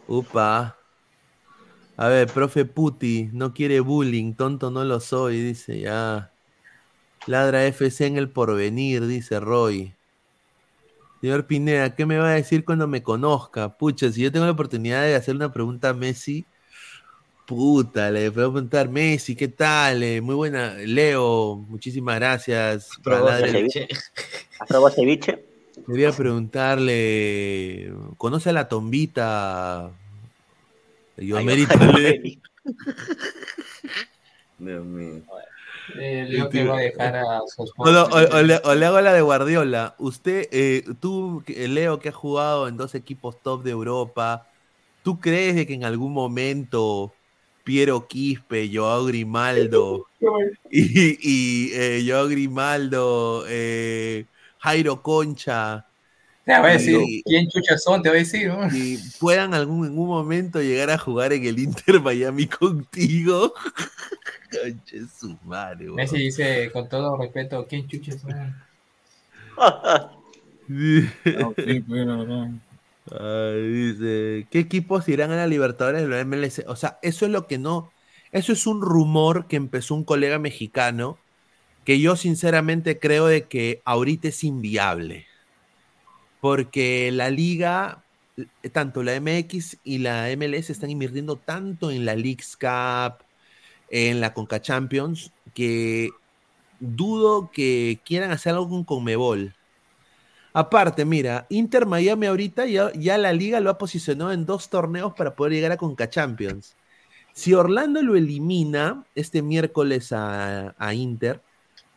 Upa. 0.08 0.76
A 2.00 2.08
ver, 2.08 2.28
profe 2.28 2.64
Puti, 2.64 3.28
no 3.30 3.52
quiere 3.52 3.80
bullying, 3.80 4.32
tonto 4.32 4.70
no 4.70 4.84
lo 4.84 5.00
soy, 5.00 5.38
dice 5.38 5.80
ya. 5.80 6.32
Ladra 7.26 7.66
FC 7.66 8.06
en 8.06 8.16
el 8.16 8.30
porvenir, 8.30 9.06
dice 9.06 9.38
Roy. 9.38 9.92
Señor 11.20 11.46
Pineda, 11.46 11.94
¿qué 11.94 12.06
me 12.06 12.16
va 12.16 12.30
a 12.30 12.36
decir 12.36 12.64
cuando 12.64 12.88
me 12.88 13.02
conozca? 13.02 13.76
Pucha, 13.76 14.10
si 14.10 14.22
yo 14.22 14.32
tengo 14.32 14.46
la 14.46 14.52
oportunidad 14.52 15.02
de 15.02 15.14
hacer 15.14 15.36
una 15.36 15.52
pregunta 15.52 15.90
a 15.90 15.92
Messi, 15.92 16.46
puta, 17.46 18.10
le 18.10 18.32
puedo 18.32 18.50
preguntar, 18.50 18.88
Messi, 18.88 19.36
¿qué 19.36 19.48
tal? 19.48 20.02
Eh, 20.02 20.22
muy 20.22 20.36
buena, 20.36 20.76
Leo, 20.76 21.56
muchísimas 21.68 22.16
gracias. 22.16 22.92
¿Has 22.92 22.98
probado 23.00 23.44
ceviche? 23.44 23.88
Quería 25.86 26.12
preguntarle, 26.12 27.92
¿conoce 28.16 28.48
a 28.48 28.54
la 28.54 28.68
tombita? 28.68 29.92
Yo 31.16 31.36
Ay, 31.36 31.42
amerito. 31.42 31.74
Dios 34.58 34.84
mío. 34.84 35.22
Eh, 35.98 36.26
Leo 36.28 36.48
que 36.50 36.64
va 36.64 36.76
a 36.76 36.80
dejar 36.80 37.16
a 37.16 37.40
su 37.46 37.64
O, 37.78 38.42
le, 38.42 38.60
o 38.62 38.74
le 38.74 38.86
hago 38.86 39.00
la 39.00 39.12
de 39.12 39.22
Guardiola. 39.22 39.94
Usted, 39.98 40.48
eh, 40.52 40.84
tú, 41.00 41.42
que- 41.44 41.66
Leo, 41.66 41.98
que 41.98 42.10
ha 42.10 42.12
jugado 42.12 42.68
en 42.68 42.76
dos 42.76 42.94
equipos 42.94 43.40
top 43.42 43.62
de 43.62 43.70
Europa, 43.70 44.46
¿tú 45.02 45.18
crees 45.18 45.56
de 45.56 45.66
que 45.66 45.74
en 45.74 45.84
algún 45.84 46.12
momento 46.12 47.12
Piero 47.64 48.06
Quispe, 48.06 48.70
Joao 48.72 49.06
Grimaldo 49.06 50.06
y, 50.70 51.16
y, 51.20 51.72
eh, 51.72 52.04
Joao 52.06 52.28
Grimaldo, 52.28 53.44
eh, 53.48 54.26
Jairo 54.58 55.02
Concha 55.02 55.86
Te 56.56 56.60
va 56.60 56.68
a 56.68 56.72
decir, 56.72 56.98
y- 57.06 57.22
¿quién 57.22 57.48
chuchas 57.48 57.82
son? 57.82 58.02
Te 58.02 58.08
va 58.08 58.16
a 58.16 58.18
decir, 58.18 58.48
¿no? 58.48 58.66
y 58.74 58.98
puedan 59.20 59.54
algún, 59.54 59.86
en 59.86 59.96
un 59.96 60.08
momento 60.08 60.60
llegar 60.60 60.90
a 60.90 60.98
jugar 60.98 61.32
en 61.32 61.44
el 61.44 61.58
Inter 61.60 62.00
Miami 62.00 62.46
contigo. 62.46 63.54
Conche 64.50 65.06
su 65.16 65.38
madre. 65.44 65.86
Messi 65.90 66.18
dice, 66.18 66.70
con 66.72 66.88
todo 66.88 67.16
respeto, 67.16 67.64
¿quién 67.68 67.86
chuchas 67.86 68.20
son? 68.20 68.54
Ay, 73.12 73.68
dice, 73.68 74.46
¿qué 74.50 74.58
equipos 74.58 75.08
irán 75.08 75.30
a 75.30 75.36
la 75.36 75.46
Libertadores 75.46 76.02
de 76.02 76.08
la 76.08 76.20
MLS? 76.24 76.64
O 76.66 76.74
sea, 76.74 76.98
eso 77.02 77.26
es 77.26 77.30
lo 77.30 77.46
que 77.46 77.58
no, 77.58 77.92
eso 78.32 78.52
es 78.52 78.66
un 78.66 78.80
rumor 78.82 79.46
que 79.46 79.54
empezó 79.54 79.94
un 79.94 80.02
colega 80.04 80.40
mexicano 80.40 81.16
que 81.84 82.00
yo 82.00 82.16
sinceramente 82.16 82.98
creo 82.98 83.26
de 83.26 83.44
que 83.44 83.82
ahorita 83.84 84.28
es 84.28 84.42
inviable. 84.42 85.29
Porque 86.40 87.10
la 87.12 87.30
liga, 87.30 88.04
tanto 88.72 89.02
la 89.02 89.20
MX 89.20 89.78
y 89.84 89.98
la 89.98 90.28
MLS 90.36 90.70
están 90.70 90.90
invirtiendo 90.90 91.36
tanto 91.36 91.90
en 91.90 92.04
la 92.04 92.14
Leagues 92.14 92.56
Cup, 92.56 93.24
en 93.90 94.20
la 94.20 94.32
Conca 94.34 94.60
Champions, 94.62 95.32
que 95.54 96.10
dudo 96.80 97.50
que 97.52 98.00
quieran 98.04 98.30
hacer 98.30 98.54
algo 98.54 98.70
con 98.70 98.84
Conmebol. 98.84 99.54
Aparte, 100.52 101.04
mira, 101.04 101.46
Inter 101.48 101.86
Miami 101.86 102.26
ahorita 102.26 102.66
ya, 102.66 102.92
ya 102.94 103.18
la 103.18 103.32
liga 103.32 103.60
lo 103.60 103.70
ha 103.70 103.78
posicionado 103.78 104.32
en 104.32 104.46
dos 104.46 104.68
torneos 104.68 105.14
para 105.14 105.36
poder 105.36 105.52
llegar 105.52 105.72
a 105.72 105.76
Conca 105.76 106.10
Champions. 106.10 106.76
Si 107.32 107.54
Orlando 107.54 108.02
lo 108.02 108.16
elimina 108.16 109.06
este 109.14 109.42
miércoles 109.42 110.12
a, 110.12 110.74
a 110.78 110.94
Inter, 110.94 111.42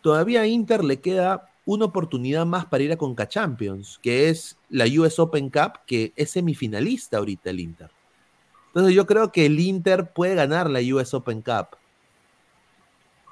todavía 0.01 0.41
a 0.41 0.47
Inter 0.47 0.83
le 0.83 1.01
queda 1.01 1.52
una 1.65 1.85
oportunidad 1.85 2.45
más 2.45 2.65
para 2.67 2.83
ir 2.83 2.91
a 2.91 2.97
Conca 2.97 3.27
Champions, 3.27 3.99
que 4.01 4.29
es 4.29 4.59
la 4.69 4.85
US 4.85 5.21
Open 5.21 5.49
Cup, 5.49 5.81
que 5.87 6.13
es 6.15 6.31
semifinalista 6.31 7.17
ahorita 7.17 7.49
el 7.51 7.59
Inter. 7.61 7.91
Entonces 8.73 8.95
yo 8.95 9.07
creo 9.07 9.31
que 9.31 9.45
el 9.47 9.59
Inter 9.59 10.13
puede 10.13 10.35
ganar 10.35 10.69
la 10.69 10.81
US 10.95 11.15
Open 11.15 11.41
Cup 11.43 11.77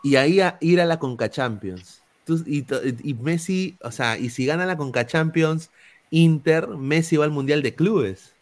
y 0.02 0.16
ahí 0.16 0.40
a- 0.42 0.58
ir 0.62 0.82
a 0.82 0.86
la 0.86 1.00
Conca 1.00 1.30
Champions. 1.30 2.06
Tú- 2.24 2.44
y, 2.46 2.64
to- 2.64 2.82
y 2.86 3.14
Messi, 3.16 3.78
o 3.84 3.92
sea, 3.92 4.18
y 4.18 4.30
si 4.30 4.46
gana 4.46 4.66
la 4.66 4.78
Conca 4.78 5.06
Champions, 5.08 5.72
Inter, 6.10 6.68
Messi 6.70 7.18
va 7.18 7.26
al 7.26 7.32
Mundial 7.32 7.62
de 7.64 7.76
Clubes 7.76 8.38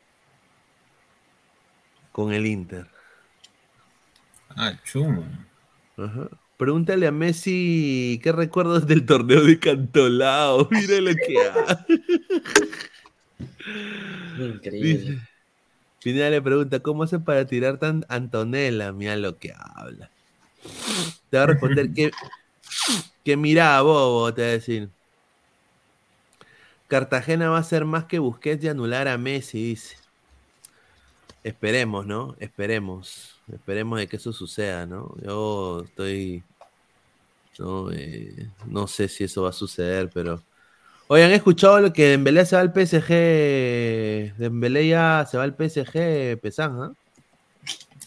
con 2.11 2.31
el 2.33 2.45
Inter. 2.45 2.87
Ah, 4.55 4.73
chuma. 4.83 5.25
Ajá. 5.97 6.29
Pregúntale 6.59 7.07
a 7.07 7.11
Messi 7.13 8.19
qué 8.21 8.33
recuerdos 8.33 8.85
del 8.85 9.05
torneo 9.05 9.45
de 9.45 9.57
Cantolao. 9.59 10.67
Mira 10.71 10.99
lo 10.99 11.15
que 11.15 11.39
hace. 11.39 12.01
Increíble. 14.37 15.21
Pineda 16.03 16.29
le 16.29 16.41
pregunta, 16.41 16.81
¿cómo 16.81 17.03
hace 17.03 17.17
para 17.17 17.45
tirar 17.45 17.77
tan 17.77 18.05
Antonella? 18.09 18.91
Mira 18.91 19.15
lo 19.15 19.37
que 19.37 19.53
habla. 19.57 20.11
Te 21.29 21.37
va 21.37 21.43
a 21.43 21.47
responder 21.47 21.93
que, 21.93 22.11
que 23.23 23.37
mira, 23.37 23.81
bobo, 23.81 24.33
te 24.33 24.41
va 24.41 24.47
a 24.49 24.51
decir. 24.51 24.89
Cartagena 26.89 27.49
va 27.49 27.59
a 27.59 27.63
ser 27.63 27.85
más 27.85 28.03
que 28.03 28.19
Busquets 28.19 28.61
de 28.61 28.69
anular 28.69 29.07
a 29.07 29.17
Messi, 29.17 29.63
dice. 29.63 29.95
Esperemos, 31.41 32.05
¿no? 32.05 32.35
Esperemos. 32.41 33.38
Esperemos 33.53 33.99
de 33.99 34.07
que 34.07 34.17
eso 34.17 34.33
suceda, 34.33 34.85
¿no? 34.85 35.15
Yo 35.21 35.83
estoy... 35.85 36.43
No, 37.57 37.91
Eh, 37.91 38.49
no 38.67 38.87
sé 38.87 39.07
si 39.07 39.25
eso 39.25 39.43
va 39.43 39.49
a 39.49 39.53
suceder, 39.53 40.09
pero... 40.13 40.41
Oye, 41.07 41.25
¿han 41.25 41.31
escuchado 41.31 41.79
lo 41.81 41.93
que 41.93 42.05
Dembélé 42.09 42.45
se 42.45 42.55
va 42.55 42.61
al 42.61 42.71
PSG? 42.73 44.33
Dembélé 44.37 44.87
ya 44.87 45.25
se 45.29 45.37
va 45.37 45.43
al 45.43 45.55
PSG, 45.55 46.39
Pesán, 46.41 46.81
¿ah? 46.81 46.93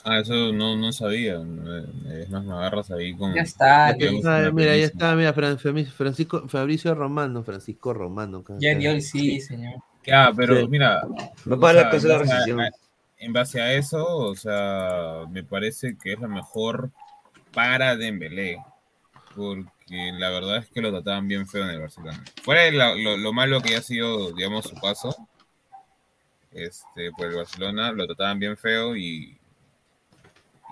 Ah, 0.04 0.18
eso 0.20 0.52
no, 0.52 0.76
no 0.76 0.92
sabía. 0.92 1.34
Eh, 1.36 2.22
Es 2.22 2.30
más, 2.30 2.44
me 2.44 2.52
agarras 2.52 2.90
ahí 2.90 3.16
con. 3.16 3.34
Ya 3.34 3.42
está, 3.42 3.86
Ah, 4.24 4.40
una 4.40 4.50
mira, 4.52 4.76
ya 4.76 4.86
está, 4.86 5.14
mira, 5.14 5.32
Fran- 5.34 5.58
Fran- 5.58 5.86
Francisco, 5.86 6.48
Fabricio 6.48 6.94
Romano, 6.94 7.44
Francisco 7.44 7.92
Romano. 7.94 8.44
Ya 8.48 8.70
está. 8.70 8.78
dio 8.78 8.90
el 8.90 9.02
sí, 9.02 9.40
señor. 9.40 9.74
Ya, 10.06 10.32
pero 10.34 10.56
Sí. 10.56 10.66
mira. 10.68 11.02
Va 11.50 11.56
o 11.56 11.60
para 11.60 11.72
sea, 11.72 11.84
la 11.84 11.90
cancela 11.90 12.14
en 12.16 12.72
En 13.24 13.32
base 13.32 13.60
a 13.60 13.72
eso, 13.74 14.04
o 14.04 14.34
sea, 14.34 15.26
me 15.30 15.44
parece 15.44 15.96
que 15.96 16.12
es 16.14 16.18
lo 16.20 16.28
mejor 16.28 16.90
para 17.52 17.96
Dembélé. 17.96 18.58
Porque 19.36 20.12
la 20.18 20.30
verdad 20.30 20.58
es 20.58 20.68
que 20.70 20.80
lo 20.82 20.90
trataban 20.90 21.28
bien 21.28 21.46
feo 21.46 21.64
en 21.64 21.70
el 21.70 21.80
Barcelona. 21.80 22.22
Fuera 22.42 22.70
lo, 22.70 22.96
lo- 22.96 23.16
lo 23.16 23.32
malo 23.32 23.60
que 23.62 23.76
ha 23.76 23.82
sido, 23.82 24.32
digamos, 24.32 24.64
su 24.66 24.74
paso 24.76 25.16
este, 26.52 27.10
por 27.12 27.28
el 27.28 27.36
Barcelona, 27.36 27.92
lo 27.92 28.06
trataban 28.06 28.38
bien 28.38 28.56
feo 28.56 28.94
y, 28.96 29.38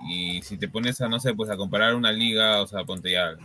y 0.07 0.41
si 0.43 0.57
te 0.57 0.67
pones 0.67 0.99
a, 1.01 1.07
no 1.07 1.19
sé, 1.19 1.33
pues 1.33 1.49
a 1.49 1.57
comparar 1.57 1.95
una 1.95 2.11
liga, 2.11 2.61
o 2.61 2.67
sea, 2.67 2.83
ponte 2.83 3.11
ya, 3.11 3.35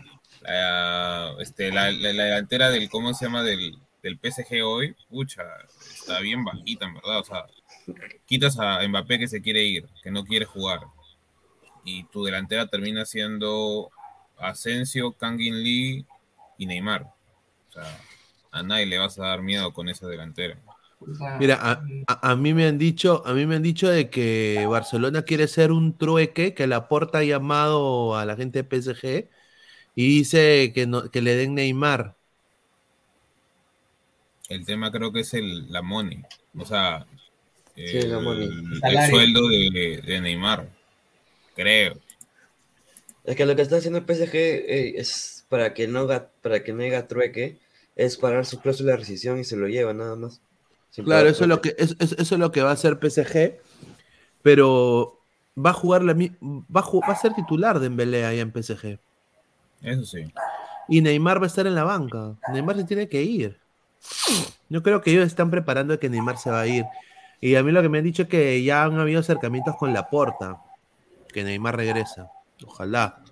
la, 0.42 1.34
este, 1.40 1.70
la, 1.72 1.90
la- 1.92 2.12
la 2.12 2.24
delantera 2.24 2.70
del, 2.70 2.88
¿cómo 2.90 3.14
se 3.14 3.26
llama? 3.26 3.42
Del, 3.42 3.76
del 4.02 4.18
PSG 4.18 4.62
hoy, 4.64 4.94
pucha, 5.08 5.42
está 5.94 6.20
bien 6.20 6.44
bajita, 6.44 6.86
en 6.86 6.94
verdad, 6.94 7.20
o 7.20 7.24
sea, 7.24 7.44
quitas 8.26 8.58
a 8.58 8.86
Mbappé 8.88 9.18
que 9.20 9.28
se 9.28 9.42
quiere 9.42 9.64
ir, 9.64 9.88
que 10.02 10.10
no 10.10 10.24
quiere 10.24 10.44
jugar, 10.46 10.80
y 11.84 12.04
tu 12.04 12.24
delantera 12.24 12.66
termina 12.68 13.04
siendo 13.04 13.90
Asensio, 14.38 15.12
Kangin 15.12 15.62
Lee 15.62 16.06
y 16.58 16.66
Neymar. 16.66 17.02
O 17.68 17.72
sea, 17.72 17.98
a 18.52 18.62
nadie 18.62 18.86
le 18.86 18.98
vas 18.98 19.18
a 19.18 19.26
dar 19.28 19.42
miedo 19.42 19.72
con 19.72 19.88
esa 19.88 20.06
delantera. 20.08 20.58
Mira, 21.36 21.56
a, 21.60 21.92
a- 22.08 22.32
a 22.32 22.36
mí 22.36 22.54
me 22.54 22.66
han 22.66 22.78
dicho, 22.78 23.22
a 23.26 23.34
mí 23.34 23.46
me 23.46 23.56
han 23.56 23.62
dicho 23.62 23.88
de 23.88 24.10
que 24.10 24.66
Barcelona 24.68 25.22
quiere 25.24 25.48
ser 25.48 25.72
un 25.72 25.96
trueque, 25.98 26.54
que 26.54 26.66
Laporta 26.66 27.18
ha 27.18 27.24
llamado 27.24 28.16
a 28.16 28.24
la 28.26 28.36
gente 28.36 28.60
de 28.60 28.64
PSG 28.64 29.30
y 29.94 30.08
dice 30.08 30.72
que, 30.74 30.86
no, 30.86 31.10
que 31.10 31.22
le 31.22 31.36
den 31.36 31.54
Neymar. 31.54 32.16
El 34.48 34.64
tema 34.66 34.90
creo 34.90 35.12
que 35.12 35.20
es 35.20 35.34
el, 35.34 35.70
la 35.72 35.82
money. 35.82 36.20
O 36.58 36.64
sea, 36.64 37.06
Sí, 37.76 38.02
la 38.02 38.18
el, 38.18 38.24
money. 38.24 38.48
el 38.48 38.80
Salario. 38.80 39.10
sueldo 39.10 39.48
de, 39.48 40.02
de 40.04 40.20
Neymar. 40.20 40.68
Creo. 41.54 41.94
Es 43.24 43.36
que 43.36 43.46
lo 43.46 43.56
que 43.56 43.62
está 43.62 43.76
haciendo 43.76 43.98
el 43.98 44.04
PSG 44.04 44.34
eh, 44.34 44.94
es 44.96 45.44
para 45.48 45.74
que 45.74 45.86
no 45.88 46.06
para 46.42 46.62
que 46.64 46.72
no 46.72 46.82
haga 46.84 47.06
trueque, 47.06 47.58
es 47.96 48.16
pagar 48.16 48.46
su 48.46 48.60
cláusula 48.60 48.92
de 48.92 48.98
rescisión 48.98 49.38
y 49.38 49.44
se 49.44 49.56
lo 49.56 49.68
lleva 49.68 49.92
nada 49.92 50.16
más. 50.16 50.40
Claro, 51.04 51.28
eso 51.28 51.44
es, 51.44 51.48
lo 51.48 51.60
que, 51.60 51.74
es- 51.78 51.96
es- 51.98 52.12
eso 52.12 52.34
es 52.34 52.38
lo 52.40 52.50
que 52.52 52.62
va 52.62 52.70
a 52.70 52.74
hacer 52.74 52.98
PSG, 52.98 53.58
pero 54.42 55.18
va 55.56 55.70
a 55.70 55.74
jugar 55.74 56.02
la, 56.04 56.14
va 56.14 56.80
a, 56.80 56.90
va 57.08 57.12
a 57.12 57.16
ser 57.16 57.34
titular 57.34 57.78
de 57.78 57.88
Dembélé 57.88 58.24
ahí 58.24 58.40
en 58.40 58.52
PSG. 58.52 58.98
Eso 59.82 60.04
sí. 60.04 60.24
Y 60.88 61.00
Neymar 61.02 61.40
va 61.40 61.44
a 61.44 61.48
estar 61.48 61.66
en 61.66 61.74
la 61.74 61.84
banca. 61.84 62.36
Neymar 62.52 62.76
se 62.76 62.84
tiene 62.84 63.08
que 63.08 63.22
ir. 63.22 63.58
Yo 64.68 64.82
creo 64.82 65.00
que 65.00 65.10
ellos 65.12 65.26
están 65.26 65.50
preparando 65.50 65.92
de 65.92 65.98
que 65.98 66.08
Neymar 66.08 66.38
se 66.38 66.50
va 66.50 66.60
a 66.60 66.66
ir. 66.66 66.84
Y 67.40 67.54
a 67.54 67.62
mí 67.62 67.70
lo 67.72 67.82
que 67.82 67.88
me 67.88 67.98
han 67.98 68.04
dicho 68.04 68.22
es 68.22 68.28
que 68.28 68.62
ya 68.62 68.84
han 68.84 68.98
habido 68.98 69.20
acercamientos 69.20 69.76
con 69.76 69.92
la 69.92 70.08
porta. 70.08 70.62
Que 71.32 71.44
Neymar 71.44 71.76
regresa. 71.76 72.30
Ojalá. 72.66 73.22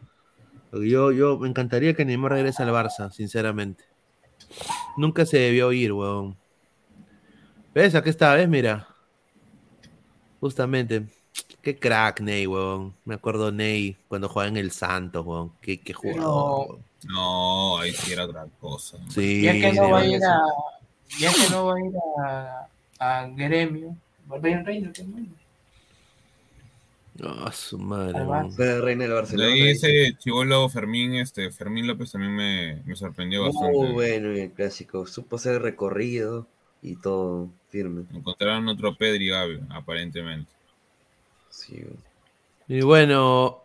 Yo, 0.72 1.12
yo 1.12 1.38
me 1.38 1.48
encantaría 1.48 1.94
que 1.94 2.04
Neymar 2.04 2.32
regrese 2.32 2.62
al 2.62 2.70
Barça, 2.70 3.10
sinceramente. 3.10 3.84
Nunca 4.96 5.24
se 5.24 5.38
debió 5.38 5.72
ir, 5.72 5.92
weón. 5.92 6.36
¿Ves? 7.74 7.94
Aquí 7.94 8.10
está, 8.10 8.34
¿ves? 8.34 8.48
Mira. 8.48 8.86
Justamente. 10.40 11.06
Qué 11.62 11.78
crack, 11.78 12.20
Ney, 12.20 12.46
weón. 12.46 12.94
Me 13.04 13.14
acuerdo 13.14 13.50
Ney 13.50 13.96
cuando 14.08 14.28
jugaba 14.28 14.48
en 14.48 14.58
el 14.58 14.70
Santos, 14.70 15.24
weón. 15.24 15.52
Qué, 15.60 15.80
qué 15.80 15.92
jugador. 15.94 16.66
weón. 16.68 16.84
No, 17.08 17.78
ahí 17.78 17.92
sí 17.92 18.12
era 18.12 18.24
otra 18.24 18.46
cosa. 18.60 18.98
Sí, 19.08 19.42
Ya 19.42 19.52
que 19.52 19.72
no 19.72 19.90
va 19.90 19.98
a 20.00 20.06
ir 20.06 20.24
a, 20.24 20.40
ya 21.18 21.32
que 21.32 21.50
no 21.50 21.66
va 21.66 21.74
a 21.74 21.80
ir 21.80 21.92
a, 22.24 22.68
a 22.98 23.26
Gremio, 23.28 23.96
ir 24.42 24.54
al 24.54 24.64
Reino 24.64 24.92
también. 24.92 25.34
Ah, 27.22 27.52
su 27.52 27.78
madre. 27.78 28.12
Reina 28.80 29.04
del 29.04 29.10
De 29.10 29.14
Barcelona. 29.14 29.52
ahí 29.52 29.68
ese 29.68 30.16
chivolo 30.18 30.68
Fermín, 30.68 31.14
este, 31.14 31.50
Fermín 31.52 31.86
López 31.86 32.10
también 32.10 32.34
me, 32.34 32.82
me 32.84 32.96
sorprendió 32.96 33.44
bastante. 33.44 33.78
Muy 33.78 33.92
bueno 33.92 34.30
en 34.30 34.38
el 34.38 34.50
clásico. 34.50 35.06
Supo 35.06 35.36
hacer 35.36 35.62
recorrido 35.62 36.48
y 36.82 36.96
todo 36.96 37.50
firme. 37.68 38.04
Encontraron 38.12 38.66
otro 38.68 38.96
Pedri 38.96 39.28
Gavi, 39.28 39.60
aparentemente. 39.70 40.50
Sí. 41.50 41.84
Y 42.66 42.80
bueno, 42.80 43.62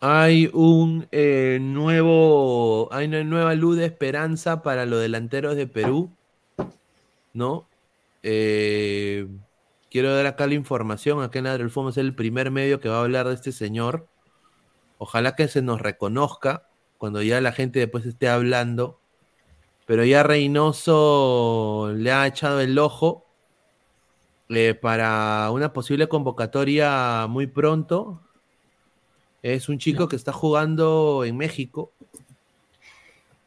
hay 0.00 0.50
un 0.54 1.06
eh, 1.12 1.58
nuevo, 1.60 2.88
hay 2.92 3.06
una 3.06 3.22
nueva 3.24 3.54
luz 3.54 3.76
de 3.76 3.84
esperanza 3.84 4.62
para 4.62 4.86
los 4.86 5.00
delanteros 5.02 5.56
de 5.56 5.66
Perú, 5.66 6.10
¿no? 7.34 7.66
Eh, 8.22 9.26
quiero 9.90 10.14
dar 10.14 10.26
acá 10.26 10.46
la 10.46 10.54
información, 10.54 11.22
acá 11.22 11.38
en 11.38 11.44
Ladra 11.46 11.58
del 11.64 11.70
Fumo 11.70 11.88
es 11.90 11.96
el 11.96 12.14
primer 12.14 12.50
medio 12.50 12.80
que 12.80 12.88
va 12.88 12.98
a 12.98 13.02
hablar 13.02 13.26
de 13.28 13.34
este 13.34 13.52
señor. 13.52 14.06
Ojalá 14.98 15.34
que 15.36 15.48
se 15.48 15.62
nos 15.62 15.80
reconozca 15.80 16.68
cuando 16.98 17.22
ya 17.22 17.40
la 17.40 17.52
gente 17.52 17.78
después 17.78 18.04
esté 18.06 18.28
hablando. 18.28 19.00
pero 19.86 20.04
ya 20.04 20.22
Reynoso 20.22 21.92
le 21.96 22.12
ha 22.12 22.26
echado 22.26 22.60
el 22.60 22.78
ojo 22.78 23.26
eh, 24.50 24.74
para 24.74 25.50
una 25.52 25.72
posible 25.72 26.08
convocatoria 26.08 27.26
muy 27.28 27.46
pronto. 27.46 28.20
Es 29.42 29.68
un 29.68 29.78
chico 29.78 30.06
que 30.06 30.16
está 30.16 30.32
jugando 30.32 31.24
en 31.24 31.36
México. 31.36 31.92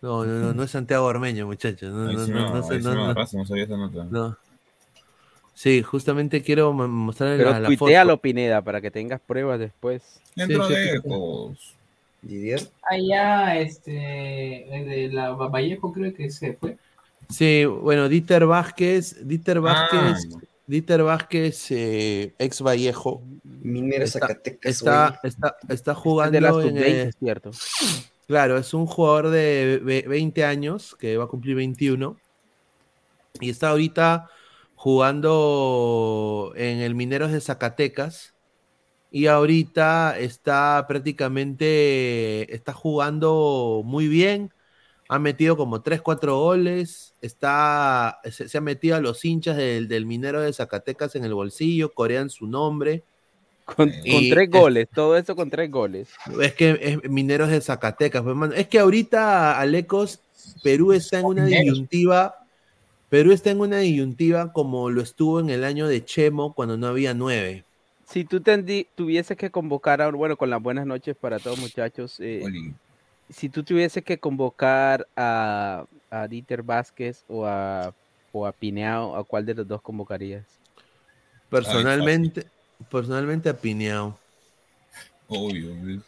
No, 0.02 0.26
no, 0.26 0.34
no, 0.40 0.54
no 0.54 0.64
es 0.64 0.72
Santiago 0.72 1.06
Ormeño, 1.06 1.45
muchachos. 1.45 1.94
No, 1.94 2.10
Ahí 2.10 2.16
no, 2.16 2.26
sí 2.26 2.32
no, 2.32 2.38
me- 2.50 2.56
no 2.60 2.64
sé, 2.64 2.74
ahí 2.74 2.80
sí 2.82 2.86
no, 2.88 2.90
me 2.90 2.95
no. 2.98 3.04
agarraste, 3.06 3.38
no 3.38 3.45
sabía 3.45 3.64
esa 3.64 3.78
nota. 3.78 4.04
No. 4.10 4.38
Sí, 5.54 5.84
justamente 5.84 6.42
quiero 6.42 6.74
mo- 6.74 6.88
mostrarle 6.88 7.38
Pero 7.38 7.52
la, 7.52 7.60
la 7.60 7.68
tuitealo, 7.68 8.14
foto. 8.14 8.22
Pineda, 8.22 8.62
para 8.62 8.82
que 8.82 8.90
tengas 8.92 9.22
pruebas 9.22 9.60
después. 9.60 10.02
Dentro 10.36 10.68
Sí, 10.68 10.74
de. 10.74 10.96
Ecos. 10.96 11.76
Allá, 12.90 13.60
este, 13.60 14.76
el 14.76 14.88
de 14.90 15.10
la 15.14 15.32
Vallejo 15.32 15.92
creo 15.92 16.14
que 16.14 16.30
se 16.32 16.54
fue. 16.54 16.78
Sí, 17.30 17.66
bueno, 17.66 18.08
Dieter 18.10 18.46
Vázquez, 18.46 19.28
Dieter 19.28 19.60
Vázquez, 19.60 20.28
Ah. 20.34 20.40
Dieter 20.66 21.04
Vázquez, 21.04 21.68
eh, 21.72 22.34
ex 22.40 22.62
Vallejo. 22.62 23.22
Minero 23.62 24.06
está, 24.06 24.20
Zacatecas, 24.20 24.72
está, 24.72 25.20
está, 25.24 25.58
está 25.68 25.92
Es 25.92 25.98
jugando 25.98 26.32
de 26.32 26.42
las 26.42 26.56
en 26.56 26.62
sub-20, 26.62 26.86
el- 26.86 27.08
es 27.10 27.16
cierto. 27.20 27.52
Claro, 28.28 28.58
es 28.58 28.74
un 28.74 28.86
jugador 28.86 29.30
de 29.30 29.82
ve- 29.84 30.06
20 30.08 30.46
años 30.46 30.96
que 30.98 31.18
va 31.18 31.26
a 31.26 31.28
cumplir 31.28 31.56
21 31.58 32.16
y 33.42 33.50
está 33.50 33.70
ahorita 33.70 34.30
jugando 34.84 36.51
en 36.57 36.80
el 36.80 36.93
Mineros 36.93 37.31
de 37.31 37.39
Zacatecas 37.39 38.34
y 39.11 39.27
ahorita 39.27 40.19
está 40.19 40.84
prácticamente 40.89 42.53
está 42.53 42.73
jugando 42.73 43.81
muy 43.85 44.10
bien. 44.10 44.51
Ha 45.07 45.19
metido 45.19 45.55
como 45.55 45.81
3, 45.81 46.01
4 46.01 46.38
goles. 46.38 47.14
Está, 47.22 48.19
se, 48.30 48.49
se 48.49 48.57
ha 48.57 48.61
metido 48.61 48.97
a 48.97 48.99
los 48.99 49.23
hinchas 49.23 49.55
del, 49.55 49.88
del 49.88 50.05
minero 50.05 50.41
de 50.41 50.51
Zacatecas 50.51 51.15
en 51.15 51.23
el 51.23 51.34
bolsillo, 51.34 51.93
corean 51.93 52.30
su 52.30 52.45
nombre. 52.47 53.03
Con, 53.64 53.89
con 53.89 53.93
tres 54.30 54.49
es- 54.49 54.49
goles, 54.49 54.88
todo 54.93 55.15
eso 55.15 55.34
con 55.35 55.49
tres 55.49 55.72
goles. 55.72 56.10
es 56.41 56.53
que 56.55 56.77
es 56.81 57.10
mineros 57.10 57.49
de 57.49 57.61
Zacatecas. 57.61 58.22
pues. 58.22 58.35
Es 58.55 58.68
que 58.68 58.80
ahorita, 58.80 59.57
Alecos, 59.61 60.19
Perú 60.61 60.91
está 60.91 61.19
en 61.19 61.26
una 61.26 61.45
disyuntiva. 61.45 62.43
Perú 63.14 63.31
está 63.31 63.52
en 63.52 63.60
una 63.60 63.77
disyuntiva 63.77 64.52
como 64.53 64.90
lo 64.90 65.03
estuvo 65.03 65.40
en 65.40 65.52
el 65.52 65.64
año 65.65 65.88
de 65.88 66.03
Chemo 66.03 66.56
cuando 66.56 66.77
no 66.77 66.88
había 66.88 67.14
nueve. 67.14 67.64
Si 68.07 68.26
tú 68.26 68.41
tuvieses 68.95 69.38
que 69.38 69.52
convocar, 69.52 70.02
a, 70.02 70.10
bueno, 70.10 70.35
con 70.35 70.49
las 70.49 70.60
buenas 70.60 70.88
noches 70.88 71.15
para 71.15 71.38
todos 71.38 71.60
muchachos, 71.60 72.19
eh, 72.19 72.41
si 73.30 73.49
tú 73.49 73.61
tuvieses 73.61 74.03
que 74.03 74.18
convocar 74.18 75.07
a, 75.15 75.85
a 76.10 76.27
Dieter 76.27 76.64
Vázquez 76.64 77.23
o 77.27 77.45
a, 77.45 77.94
o 78.31 78.48
a 78.48 78.52
Pineao, 78.52 79.15
¿a 79.15 79.23
cuál 79.23 79.45
de 79.45 79.53
los 79.53 79.68
dos 79.68 79.84
convocarías? 79.84 80.48
Personalmente, 81.52 82.48
personalmente 82.90 83.48
a 83.48 83.56
Pineao. 83.56 84.18
Obvio. 85.27 86.02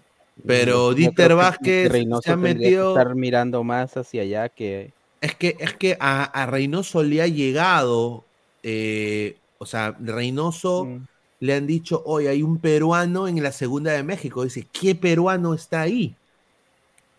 Pero 0.44 0.96
Dieter 0.96 1.36
Vázquez 1.36 1.92
se 1.92 2.32
ha 2.32 2.34
que 2.34 2.36
metido. 2.36 2.98
estar 2.98 3.14
mirando 3.14 3.64
más 3.64 3.96
hacia 3.96 4.24
allá 4.24 4.50
que 4.50 4.92
Es 5.26 5.36
que, 5.36 5.56
es 5.60 5.74
que 5.76 5.98
a, 6.00 6.24
a 6.24 6.46
Reynoso 6.46 7.04
le 7.04 7.22
ha 7.22 7.28
llegado, 7.28 8.24
eh, 8.64 9.38
o 9.58 9.66
sea, 9.66 9.96
Reynoso 10.00 10.86
Mm. 10.86 11.08
le 11.40 11.54
han 11.56 11.68
dicho, 11.68 12.02
hoy 12.06 12.28
hay 12.28 12.44
un 12.44 12.60
peruano 12.60 13.28
en 13.28 13.42
la 13.44 13.52
segunda 13.52 13.92
de 13.94 14.04
México. 14.04 14.44
Dice, 14.44 14.68
¿qué 14.72 14.96
peruano 14.96 15.54
está 15.54 15.82
ahí? 15.82 16.16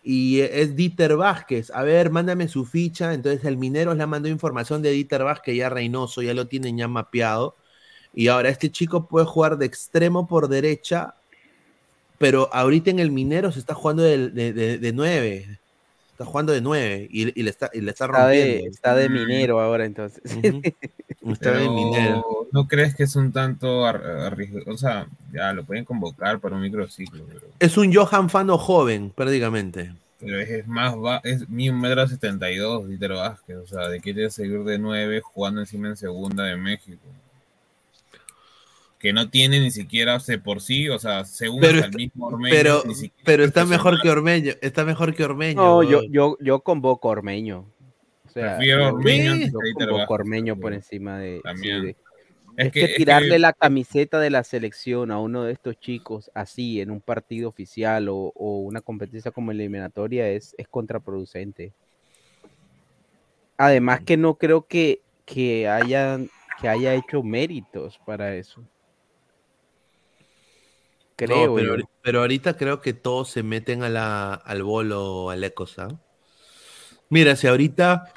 Y 0.03 0.39
es 0.41 0.75
Dieter 0.75 1.17
Vázquez. 1.17 1.69
A 1.71 1.83
ver, 1.83 2.09
mándame 2.11 2.47
su 2.47 2.65
ficha. 2.65 3.13
Entonces 3.13 3.43
el 3.45 3.57
minero 3.57 3.93
le 3.93 4.05
mandó 4.07 4.29
información 4.29 4.81
de 4.81 4.91
Dieter 4.91 5.23
Vázquez, 5.23 5.55
ya 5.57 5.69
Reynoso, 5.69 6.21
ya 6.21 6.33
lo 6.33 6.47
tienen 6.47 6.77
ya 6.77 6.87
mapeado. 6.87 7.55
Y 8.13 8.27
ahora 8.29 8.49
este 8.49 8.71
chico 8.71 9.07
puede 9.07 9.25
jugar 9.25 9.57
de 9.57 9.65
extremo 9.65 10.27
por 10.27 10.47
derecha, 10.47 11.15
pero 12.17 12.49
ahorita 12.53 12.89
en 12.91 12.99
el 12.99 13.11
minero 13.11 13.51
se 13.51 13.59
está 13.59 13.73
jugando 13.75 14.03
de, 14.03 14.29
de, 14.29 14.53
de- 14.53 14.77
de 14.79 14.93
nueve. 14.93 15.59
Está 16.17 16.25
jugando 16.25 16.51
de 16.51 16.61
nueve 16.61 17.07
y, 17.11 17.39
y 17.39 17.43
le, 17.43 17.49
está, 17.51 17.69
y 17.71 17.79
le 17.81 17.91
está 17.91 18.05
está 18.05 18.27
de, 18.27 18.41
rompiendo. 18.43 18.71
está 18.71 18.95
de 18.95 19.07
minero 19.09 19.59
ahora 19.61 19.85
entonces. 19.85 20.23
Está 21.27 21.51
de 21.51 21.69
minero. 21.69 22.47
¿No 22.53 22.67
crees 22.67 22.95
que 22.95 23.03
es 23.03 23.15
un 23.15 23.31
tanto 23.33 23.85
ar- 23.85 24.03
arriesgado? 24.03 24.73
O 24.73 24.77
sea, 24.77 25.07
ya 25.33 25.51
lo 25.53 25.63
pueden 25.65 25.83
convocar 25.85 26.39
para 26.39 26.55
un 26.55 26.61
microciclo, 26.61 27.23
pero, 27.27 27.41
Es 27.59 27.77
un 27.77 27.93
Johan 27.93 28.29
Fano 28.29 28.57
joven, 28.57 29.11
prácticamente. 29.13 29.93
pero 30.19 30.39
es, 30.39 30.49
es 30.49 30.67
más, 30.67 30.95
va, 30.95 31.19
es 31.23 31.47
ni 31.49 31.69
un 31.69 31.79
metro 31.81 32.07
setenta 32.07 32.49
y 32.49 32.55
dos, 32.57 32.87
Dieter 32.87 33.11
Vázquez. 33.11 33.57
O 33.57 33.67
sea, 33.67 33.89
¿de 33.89 33.99
qué 33.99 34.13
te 34.13 34.29
seguir 34.31 34.63
de 34.63 34.79
nueve 34.79 35.19
jugando 35.21 35.59
encima 35.61 35.89
en 35.89 35.97
segunda 35.97 36.45
de 36.45 36.55
México? 36.55 36.97
Que 38.99 39.13
no 39.13 39.29
tiene 39.29 39.59
ni 39.59 39.69
siquiera 39.69 40.17
de 40.17 40.39
por 40.39 40.59
sí, 40.59 40.89
o 40.89 40.97
sea, 40.97 41.23
según 41.23 41.61
Pero, 41.61 41.75
hasta 41.75 41.87
el 41.87 41.95
mismo 41.95 42.27
Ormeño, 42.27 42.55
pero, 43.23 43.43
está 43.43 43.63
mejor 43.65 44.01
que 44.01 44.09
Ormeño. 44.09 44.53
Está 44.61 44.85
mejor 44.85 45.13
que 45.13 45.23
Ormeño. 45.23 45.61
No, 45.61 45.83
yo, 45.83 46.01
yo, 46.09 46.35
yo 46.39 46.61
convoco 46.61 47.09
a 47.09 47.11
Ormeño. 47.11 47.69
O 48.25 48.29
sea, 48.29 48.57
Prefiero 48.57 48.85
a 48.87 48.89
yo- 48.89 49.59
convoco 49.73 50.13
a 50.13 50.15
Ormeño 50.15 50.55
por 50.59 50.73
encima 50.73 51.19
de. 51.19 51.37
sí, 51.37 51.41
También. 51.43 51.81
de- 51.83 51.95
Es 52.57 52.65
es 52.65 52.71
que- 52.71 52.79
que, 52.79 52.85
es 52.85 52.91
que- 52.93 52.97
tirarle 52.97 53.37
la 53.37 53.53
camiseta 53.53 54.19
de 54.19 54.31
la 54.31 54.43
selección 54.43 55.11
a 55.11 55.19
uno 55.19 55.43
de 55.43 55.53
estos 55.53 55.79
chicos 55.79 56.31
así 56.33 56.81
en 56.81 56.89
un 56.89 57.01
partido 57.01 57.49
oficial 57.49 58.09
o, 58.09 58.33
o 58.35 58.61
una 58.61 58.81
competencia 58.81 59.29
como 59.29 59.51
eliminatoria 59.51 60.27
es, 60.29 60.55
es 60.57 60.67
contraproducente. 60.67 61.71
Además 63.57 64.01
que 64.01 64.17
no 64.17 64.35
creo 64.39 64.65
que, 64.65 65.01
que, 65.25 65.67
hayan, 65.67 66.29
que 66.59 66.67
haya 66.67 66.95
hecho 66.95 67.21
méritos 67.21 67.99
para 68.05 68.35
eso. 68.35 68.63
No, 71.19 71.25
Creo 71.25 71.55
pero, 71.55 71.75
pero 72.03 72.19
ahorita 72.19 72.57
creo 72.57 72.79
que 72.79 72.93
todos 72.93 73.29
se 73.29 73.41
meten 73.41 73.81
a 73.81 73.89
la, 73.89 74.35
al 74.35 74.61
bolo, 74.61 75.31
al 75.31 75.43
Ecos, 75.43 75.79
¿ah? 75.79 75.87
Mira, 77.09 77.35
si 77.35 77.47
ahorita, 77.47 78.13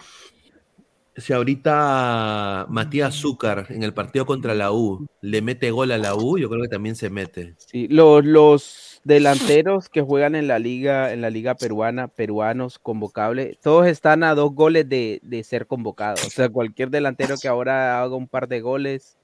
si 1.17 1.33
ahorita 1.33 2.67
Matías 2.69 3.15
Zúcar 3.15 3.67
en 3.71 3.85
el 3.85 3.95
partido 3.95 4.27
contra 4.27 4.55
la 4.55 4.73
U 4.73 5.07
le 5.23 5.41
mete 5.41 5.71
gol 5.71 5.93
a 5.93 5.99
la 5.99 6.15
U, 6.15 6.37
yo 6.37 6.51
creo 6.51 6.61
que 6.61 6.69
también 6.69 6.95
se 6.95 7.09
mete. 7.09 7.55
Sí, 7.57 7.89
los, 7.89 8.23
los 8.23 9.01
delanteros 9.05 9.89
que 9.89 10.03
juegan 10.03 10.35
en 10.35 10.47
la 10.47 10.59
liga, 10.59 11.13
en 11.15 11.23
la 11.23 11.31
liga 11.31 11.55
peruana, 11.55 12.09
peruanos 12.09 12.79
convocables, 12.79 13.59
todos 13.61 13.87
están 13.87 14.25
a 14.25 14.35
dos 14.35 14.53
goles 14.55 14.87
de, 14.89 15.21
de 15.23 15.43
ser 15.43 15.67
convocados. 15.67 16.27
O 16.27 16.31
sea, 16.31 16.51
cualquier 16.51 16.91
delantero 16.91 17.37
que 17.41 17.49
ahora 17.49 18.03
haga 18.03 18.15
un 18.15 18.29
par 18.29 18.47
de 18.47 18.61
goles 18.61 19.17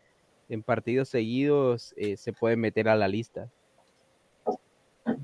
en 0.48 0.62
partidos 0.62 1.09
seguidos 1.09 1.93
eh, 1.97 2.16
se 2.16 2.32
puede 2.32 2.57
meter 2.57 2.89
a 2.89 2.97
la 2.97 3.09
lista. 3.09 3.51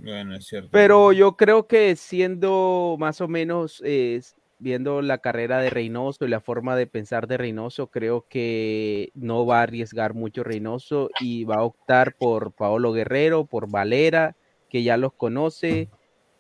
Bueno, 0.03 0.37
es 0.37 0.47
cierto. 0.47 0.69
Pero 0.71 1.13
yo 1.13 1.37
creo 1.37 1.67
que 1.67 1.97
siendo 1.97 2.97
más 2.99 3.21
o 3.21 3.29
menos, 3.29 3.83
eh, 3.85 4.21
viendo 4.59 5.03
la 5.03 5.19
carrera 5.19 5.59
de 5.61 5.71
Reynoso 5.71 6.25
y 6.25 6.29
la 6.29 6.41
forma 6.41 6.77
de 6.77 6.87
pensar 6.87 7.27
de 7.27 7.37
Reynoso, 7.37 7.89
creo 7.89 8.27
que 8.29 9.11
no 9.15 9.45
va 9.45 9.59
a 9.59 9.63
arriesgar 9.63 10.15
mucho 10.15 10.45
Reynoso 10.45 11.11
y 11.21 11.45
va 11.45 11.57
a 11.57 11.65
optar 11.65 12.15
por 12.17 12.53
Paolo 12.53 12.93
Guerrero, 12.93 13.45
por 13.45 13.69
Valera, 13.69 14.37
que 14.69 14.85
ya 14.85 14.97
los 14.97 15.13
conoce, 15.15 15.89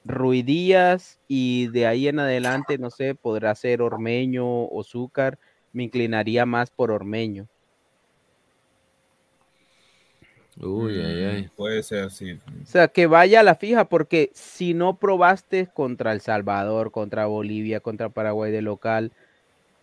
Rui 0.04 0.42
Díaz 0.42 1.20
y 1.26 1.68
de 1.68 1.86
ahí 1.86 2.08
en 2.08 2.20
adelante, 2.20 2.78
no 2.78 2.90
sé, 2.90 3.14
podrá 3.14 3.54
ser 3.54 3.82
Ormeño 3.82 4.66
o 4.66 4.84
Zúcar. 4.84 5.38
Me 5.72 5.84
inclinaría 5.84 6.46
más 6.46 6.70
por 6.70 6.90
Ormeño. 6.90 7.48
Uy, 10.60 11.00
ay, 11.00 11.24
ay. 11.24 11.42
Mm, 11.44 11.50
Puede 11.56 11.82
ser, 11.82 12.10
sí. 12.10 12.32
O 12.32 12.66
sea, 12.66 12.88
que 12.88 13.06
vaya 13.06 13.40
a 13.40 13.42
la 13.42 13.54
fija, 13.54 13.88
porque 13.88 14.30
si 14.34 14.74
no 14.74 14.98
probaste 14.98 15.66
contra 15.66 16.12
El 16.12 16.20
Salvador, 16.20 16.90
contra 16.90 17.26
Bolivia, 17.26 17.80
contra 17.80 18.10
Paraguay 18.10 18.52
de 18.52 18.62
local, 18.62 19.12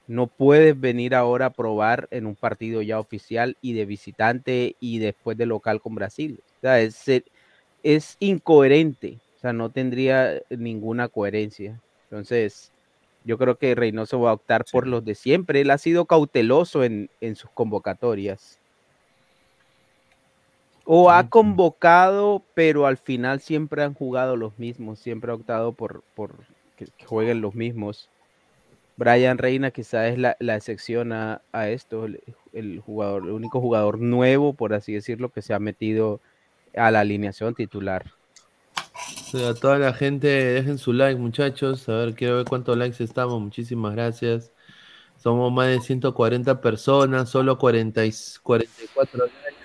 no 0.07 0.27
puedes 0.27 0.79
venir 0.79 1.15
ahora 1.15 1.47
a 1.47 1.53
probar 1.53 2.07
en 2.11 2.25
un 2.25 2.35
partido 2.35 2.81
ya 2.81 2.99
oficial 2.99 3.57
y 3.61 3.73
de 3.73 3.85
visitante 3.85 4.75
y 4.79 4.99
después 4.99 5.37
de 5.37 5.45
local 5.45 5.81
con 5.81 5.95
Brasil. 5.95 6.39
O 6.57 6.61
sea, 6.61 6.81
es, 6.81 7.03
es 7.83 8.15
incoherente. 8.19 9.19
O 9.37 9.39
sea, 9.39 9.53
no 9.53 9.71
tendría 9.71 10.41
ninguna 10.49 11.07
coherencia. 11.07 11.79
Entonces, 12.09 12.71
yo 13.23 13.37
creo 13.37 13.57
que 13.57 13.75
Reynoso 13.75 14.19
va 14.19 14.31
a 14.31 14.33
optar 14.33 14.65
por 14.71 14.87
los 14.87 15.05
de 15.05 15.15
siempre. 15.15 15.61
Él 15.61 15.71
ha 15.71 15.77
sido 15.77 16.05
cauteloso 16.05 16.83
en, 16.83 17.09
en 17.21 17.35
sus 17.35 17.49
convocatorias. 17.51 18.59
O 20.91 21.11
ha 21.11 21.30
convocado, 21.30 22.44
pero 22.56 22.88
al 22.88 22.98
final 22.98 23.41
siempre 23.41 23.84
han 23.84 23.94
jugado 23.94 24.36
los 24.36 24.57
mismos, 24.57 24.98
siempre 24.98 25.32
ha 25.32 25.36
optado 25.36 25.74
por, 25.74 26.03
por 26.16 26.32
que, 26.76 26.88
que 26.98 27.06
jueguen 27.06 27.41
los 27.41 27.53
mismos. 27.53 28.10
Brian 28.98 29.38
Reina 29.38 29.70
quizá 29.70 30.07
es 30.07 30.18
la, 30.18 30.36
la 30.40 30.56
excepción 30.56 31.14
a, 31.14 31.44
a 31.52 31.70
esto, 31.70 32.06
el, 32.06 32.24
el 32.53 32.80
jugador, 32.80 33.26
el 33.26 33.34
único 33.34 33.61
jugador 33.61 33.99
nuevo, 33.99 34.53
por 34.53 34.74
así 34.74 34.94
decirlo, 34.94 35.30
que 35.30 35.44
se 35.44 35.53
ha 35.53 35.60
metido 35.60 36.22
a 36.76 36.90
la 36.90 37.02
alineación 37.02 37.53
titular. 37.53 38.11
A 39.48 39.53
toda 39.53 39.78
la 39.78 39.94
gente, 39.94 40.28
dejen 40.28 40.80
su 40.80 40.91
like, 40.91 41.20
muchachos. 41.20 41.88
A 41.88 41.98
ver, 41.98 42.16
quiero 42.16 42.38
ver 42.38 42.45
cuántos 42.45 42.76
likes 42.76 43.03
estamos. 43.03 43.40
Muchísimas 43.40 43.94
gracias. 43.94 44.52
Somos 45.18 45.53
más 45.53 45.68
de 45.68 45.82
140 45.82 46.61
personas, 46.61 47.30
solo 47.30 47.60
40 47.60 48.06
y 48.07 48.11
44 48.41 49.26
likes. 49.28 49.59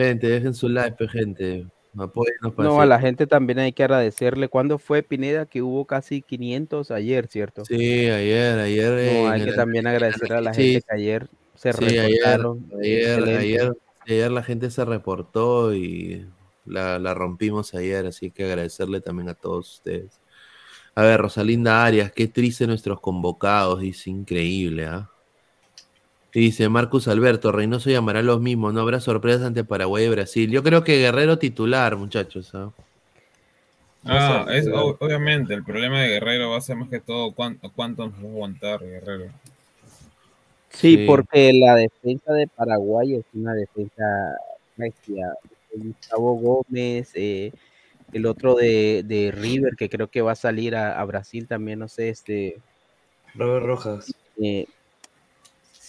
Gente, 0.00 0.28
dejen 0.28 0.54
su 0.54 0.68
like, 0.68 1.06
gente. 1.08 1.66
Apóyennos 1.98 2.54
para 2.54 2.68
No, 2.68 2.80
a 2.80 2.86
la 2.86 2.98
gente 2.98 3.26
también 3.26 3.58
hay 3.58 3.72
que 3.72 3.82
agradecerle. 3.82 4.48
¿Cuándo 4.48 4.78
fue 4.78 5.02
Pineda 5.02 5.44
que 5.44 5.60
hubo 5.60 5.84
casi 5.84 6.22
500 6.22 6.90
ayer, 6.90 7.26
cierto? 7.26 7.64
Sí, 7.64 8.08
ayer, 8.08 8.58
ayer. 8.58 9.22
No, 9.22 9.28
hay 9.28 9.44
que 9.44 9.52
también 9.52 9.86
agradecer 9.86 10.32
a 10.32 10.40
la 10.40 10.54
Sí, 10.54 10.72
gente 10.72 10.86
que 10.86 10.94
ayer 10.94 11.28
se 11.54 11.72
sí, 11.72 11.84
ayer, 11.84 12.00
reportaron. 12.00 12.66
ayer, 12.80 13.08
Excelente. 13.08 13.38
ayer, 13.38 13.72
ayer 14.06 14.30
la 14.30 14.42
gente 14.42 14.70
se 14.70 14.84
reportó 14.86 15.74
y 15.74 16.26
la, 16.64 16.98
la 16.98 17.12
rompimos 17.12 17.74
ayer, 17.74 18.06
así 18.06 18.30
que 18.30 18.44
agradecerle 18.44 19.00
también 19.02 19.28
a 19.28 19.34
todos 19.34 19.74
ustedes. 19.74 20.20
A 20.94 21.02
ver, 21.02 21.20
Rosalinda 21.20 21.84
Arias, 21.84 22.10
qué 22.12 22.26
triste 22.26 22.66
nuestros 22.66 23.00
convocados, 23.00 23.80
dice 23.80 24.08
increíble, 24.10 24.86
¿ah? 24.86 25.10
Y 26.32 26.40
Dice 26.40 26.68
Marcus 26.68 27.08
Alberto, 27.08 27.50
Reynoso 27.52 27.90
llamará 27.90 28.20
a 28.20 28.22
los 28.22 28.40
mismos, 28.40 28.72
no 28.72 28.80
habrá 28.80 29.00
sorpresas 29.00 29.42
ante 29.42 29.64
Paraguay 29.64 30.04
y 30.04 30.08
Brasil. 30.10 30.50
Yo 30.50 30.62
creo 30.62 30.84
que 30.84 30.98
Guerrero 30.98 31.38
titular, 31.38 31.96
muchachos. 31.96 32.54
¿ah? 32.54 32.70
Ah, 34.04 34.46
es, 34.50 34.66
obviamente, 34.68 35.52
el 35.54 35.64
problema 35.64 36.00
de 36.00 36.08
Guerrero 36.08 36.50
va 36.50 36.56
a 36.58 36.60
ser 36.62 36.76
más 36.76 36.88
que 36.88 37.00
todo 37.00 37.32
cuánto, 37.32 37.70
cuánto 37.70 38.06
nos 38.06 38.14
va 38.14 38.28
a 38.28 38.30
aguantar 38.30 38.80
Guerrero. 38.80 39.26
Sí, 40.70 40.96
Sí. 40.98 41.04
porque 41.06 41.52
la 41.52 41.74
defensa 41.74 42.32
de 42.32 42.46
Paraguay 42.46 43.14
es 43.16 43.24
una 43.34 43.52
defensa 43.54 44.04
regia. 44.76 45.32
Gustavo 45.74 46.34
Gómez, 46.36 47.10
eh, 47.14 47.52
el 48.12 48.26
otro 48.26 48.54
de, 48.54 49.02
de 49.04 49.32
River, 49.32 49.74
que 49.76 49.88
creo 49.88 50.08
que 50.08 50.22
va 50.22 50.32
a 50.32 50.36
salir 50.36 50.74
a, 50.76 51.00
a 51.00 51.04
Brasil 51.04 51.46
también, 51.48 51.80
no 51.80 51.88
sé, 51.88 52.08
este. 52.08 52.58
Robert 53.34 53.66
Rojas. 53.66 54.14
eh, 54.42 54.66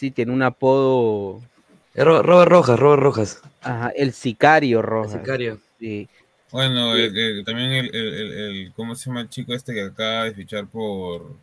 sí, 0.02 0.10
tiene 0.10 0.32
un 0.32 0.42
apodo. 0.42 1.40
Ro- 1.94 2.24
Robert 2.24 2.50
Rojas, 2.52 2.80
Robert 2.80 3.04
Rojas. 3.04 3.42
Ajá, 3.62 3.90
el 3.96 4.14
sicario 4.14 4.82
Rojas. 4.82 5.12
sicario. 5.22 5.60
Sí. 5.80 6.10
Bueno, 6.52 6.96
el- 6.96 7.16
el- 7.16 7.46
también 7.46 7.70
el, 7.72 7.96
el, 7.96 8.14
el- 8.14 8.32
el- 8.34 8.74
¿cómo 8.76 8.96
se 8.96 9.06
llama 9.10 9.22
el 9.22 9.30
chico 9.30 9.54
este 9.54 9.76
que 9.76 9.82
acaba 9.84 10.24
de 10.24 10.34
fichar 10.34 10.66
por 10.66 11.36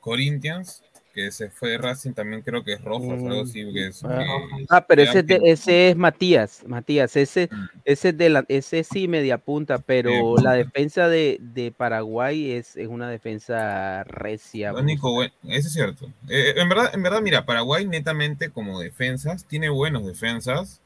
Corinthians? 0.00 0.82
Que 1.16 1.32
se 1.32 1.48
fue 1.48 1.70
de 1.70 1.78
Racing, 1.78 2.12
también 2.12 2.42
creo 2.42 2.62
que 2.62 2.74
es 2.74 2.84
Rojas, 2.84 3.12
algo 3.22 3.40
así. 3.40 3.72
Que 3.72 3.86
es, 3.86 4.04
Ah, 4.04 4.18
que- 4.18 4.66
Ah, 4.68 4.86
pero 4.86 5.00
ese 5.00 5.20
es, 5.20 5.26
de- 5.26 5.40
que- 5.40 5.50
ese 5.50 5.88
es 5.88 5.96
Matías, 5.96 6.62
Matías, 6.66 7.16
ese, 7.16 7.48
ese 7.86 8.08
es 8.10 8.18
de 8.18 8.28
la, 8.28 8.44
ese 8.48 8.84
sí 8.84 9.08
media 9.08 9.38
punta, 9.38 9.78
pero 9.78 10.36
la 10.36 10.52
defensa 10.52 11.08
de, 11.08 11.38
de 11.40 11.72
Paraguay 11.72 12.50
es, 12.52 12.76
es 12.76 12.88
una 12.88 13.08
defensa 13.08 14.04
recia. 14.04 14.72
Lo 14.72 14.80
único 14.80 15.10
bueno, 15.10 15.32
eso 15.44 15.68
es 15.68 15.72
cierto. 15.72 16.06
Eh, 16.28 16.52
en 16.58 16.68
verdad, 16.68 16.90
en 16.94 17.02
verdad, 17.02 17.22
mira, 17.22 17.46
Paraguay 17.46 17.86
netamente 17.86 18.50
como 18.50 18.78
defensas, 18.78 19.46
tiene 19.48 19.70
buenos 19.70 20.04
defensas, 20.06 20.82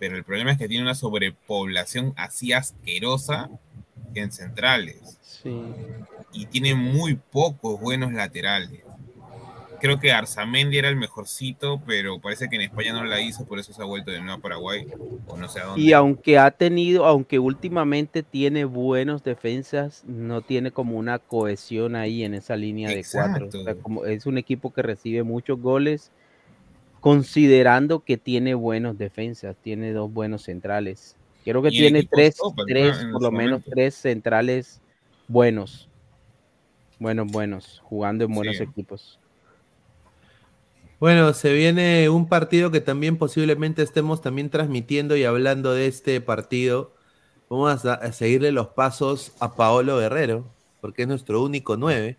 pero 0.00 0.16
el 0.16 0.24
problema 0.24 0.50
es 0.50 0.58
que 0.58 0.66
tiene 0.66 0.82
una 0.82 0.96
sobrepoblación 0.96 2.14
así 2.16 2.52
asquerosa 2.52 3.48
en 4.16 4.32
centrales. 4.32 5.18
Sí. 5.22 5.56
Y 6.32 6.46
tiene 6.46 6.74
muy 6.74 7.14
pocos 7.14 7.80
buenos 7.80 8.12
laterales. 8.12 8.80
Creo 9.80 9.98
que 9.98 10.12
Arzamendi 10.12 10.78
era 10.78 10.88
el 10.88 10.96
mejorcito, 10.96 11.80
pero 11.86 12.20
parece 12.20 12.48
que 12.48 12.56
en 12.56 12.62
España 12.62 12.92
no 12.92 13.04
la 13.04 13.20
hizo, 13.20 13.46
por 13.46 13.58
eso 13.58 13.72
se 13.72 13.80
ha 13.82 13.86
vuelto 13.86 14.10
de 14.10 14.20
nuevo 14.20 14.34
a 14.38 14.42
Paraguay, 14.42 14.86
o 15.26 15.36
no 15.36 15.48
sé 15.48 15.60
a 15.60 15.64
dónde. 15.66 15.80
Y 15.80 15.92
aunque 15.92 16.38
ha 16.38 16.50
tenido, 16.50 17.06
aunque 17.06 17.38
últimamente 17.38 18.22
tiene 18.22 18.64
buenos 18.64 19.24
defensas, 19.24 20.04
no 20.06 20.42
tiene 20.42 20.70
como 20.70 20.98
una 20.98 21.18
cohesión 21.18 21.96
ahí 21.96 22.24
en 22.24 22.34
esa 22.34 22.56
línea 22.56 22.90
de 22.90 23.04
cuatro. 23.10 23.48
O 23.48 23.64
sea, 23.64 23.74
como 23.74 24.04
es 24.04 24.26
un 24.26 24.38
equipo 24.38 24.72
que 24.72 24.82
recibe 24.82 25.22
muchos 25.22 25.60
goles, 25.60 26.10
considerando 27.00 28.00
que 28.00 28.16
tiene 28.16 28.54
buenos 28.54 28.98
defensas, 28.98 29.56
tiene 29.62 29.92
dos 29.92 30.12
buenos 30.12 30.42
centrales. 30.42 31.16
Creo 31.44 31.62
que 31.62 31.70
tiene 31.70 32.02
tres, 32.02 32.36
tres, 32.66 33.06
por 33.12 33.22
lo 33.22 33.32
menos 33.32 33.62
tres 33.64 33.94
centrales 33.94 34.80
buenos. 35.26 35.88
Buenos, 36.98 37.28
buenos, 37.32 37.80
jugando 37.84 38.24
en 38.24 38.34
buenos 38.34 38.58
Sí. 38.58 38.62
equipos. 38.64 39.19
Bueno, 41.00 41.32
se 41.32 41.54
viene 41.54 42.10
un 42.10 42.28
partido 42.28 42.70
que 42.70 42.82
también 42.82 43.16
posiblemente 43.16 43.82
estemos 43.82 44.20
también 44.20 44.50
transmitiendo 44.50 45.16
y 45.16 45.24
hablando 45.24 45.72
de 45.72 45.86
este 45.86 46.20
partido. 46.20 46.92
Vamos 47.48 47.86
a, 47.86 48.12
seguirle 48.12 48.52
los 48.52 48.68
pasos 48.68 49.32
a 49.40 49.56
Paolo 49.56 49.96
Guerrero, 49.98 50.44
porque 50.82 51.02
es 51.02 51.08
nuestro 51.08 51.42
único 51.42 51.78
9. 51.78 52.18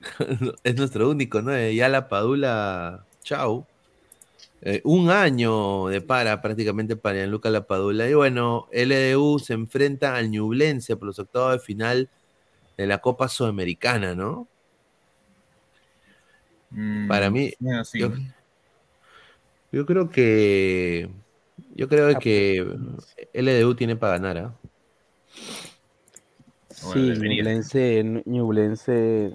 es 0.64 0.76
nuestro 0.76 1.10
único 1.10 1.42
9. 1.42 1.74
Ya 1.74 1.90
la 1.90 2.08
Padula, 2.08 3.04
chau. 3.22 3.66
Eh, 4.62 4.80
un 4.84 5.10
año 5.10 5.88
de 5.88 6.00
para 6.00 6.40
prácticamente 6.40 6.96
para 6.96 7.16
Gianluca 7.18 7.50
Lapadula. 7.50 8.08
Y 8.08 8.14
bueno, 8.14 8.66
LDU 8.72 9.38
se 9.40 9.52
enfrenta 9.54 10.16
al 10.16 10.30
Ñublense 10.30 10.96
por 10.96 11.08
los 11.08 11.18
octavos 11.18 11.52
de 11.52 11.58
final 11.58 12.08
de 12.78 12.86
la 12.86 12.98
Copa 12.98 13.28
Sudamericana, 13.28 14.14
¿no? 14.14 14.48
Para 17.08 17.30
mí, 17.30 17.52
bueno, 17.58 17.84
sí. 17.84 17.98
yo, 17.98 18.12
yo 19.72 19.86
creo 19.86 20.10
que 20.10 21.10
yo 21.74 21.88
creo 21.88 22.08
Ah, 22.14 22.18
que 22.18 22.58
LDU 23.32 23.74
tiene 23.74 23.96
para 23.96 24.14
ganar, 24.14 24.38
¿ah? 24.38 24.54
Sí, 26.70 27.00
Ñublense, 27.18 28.02
Ñublense, 28.26 29.32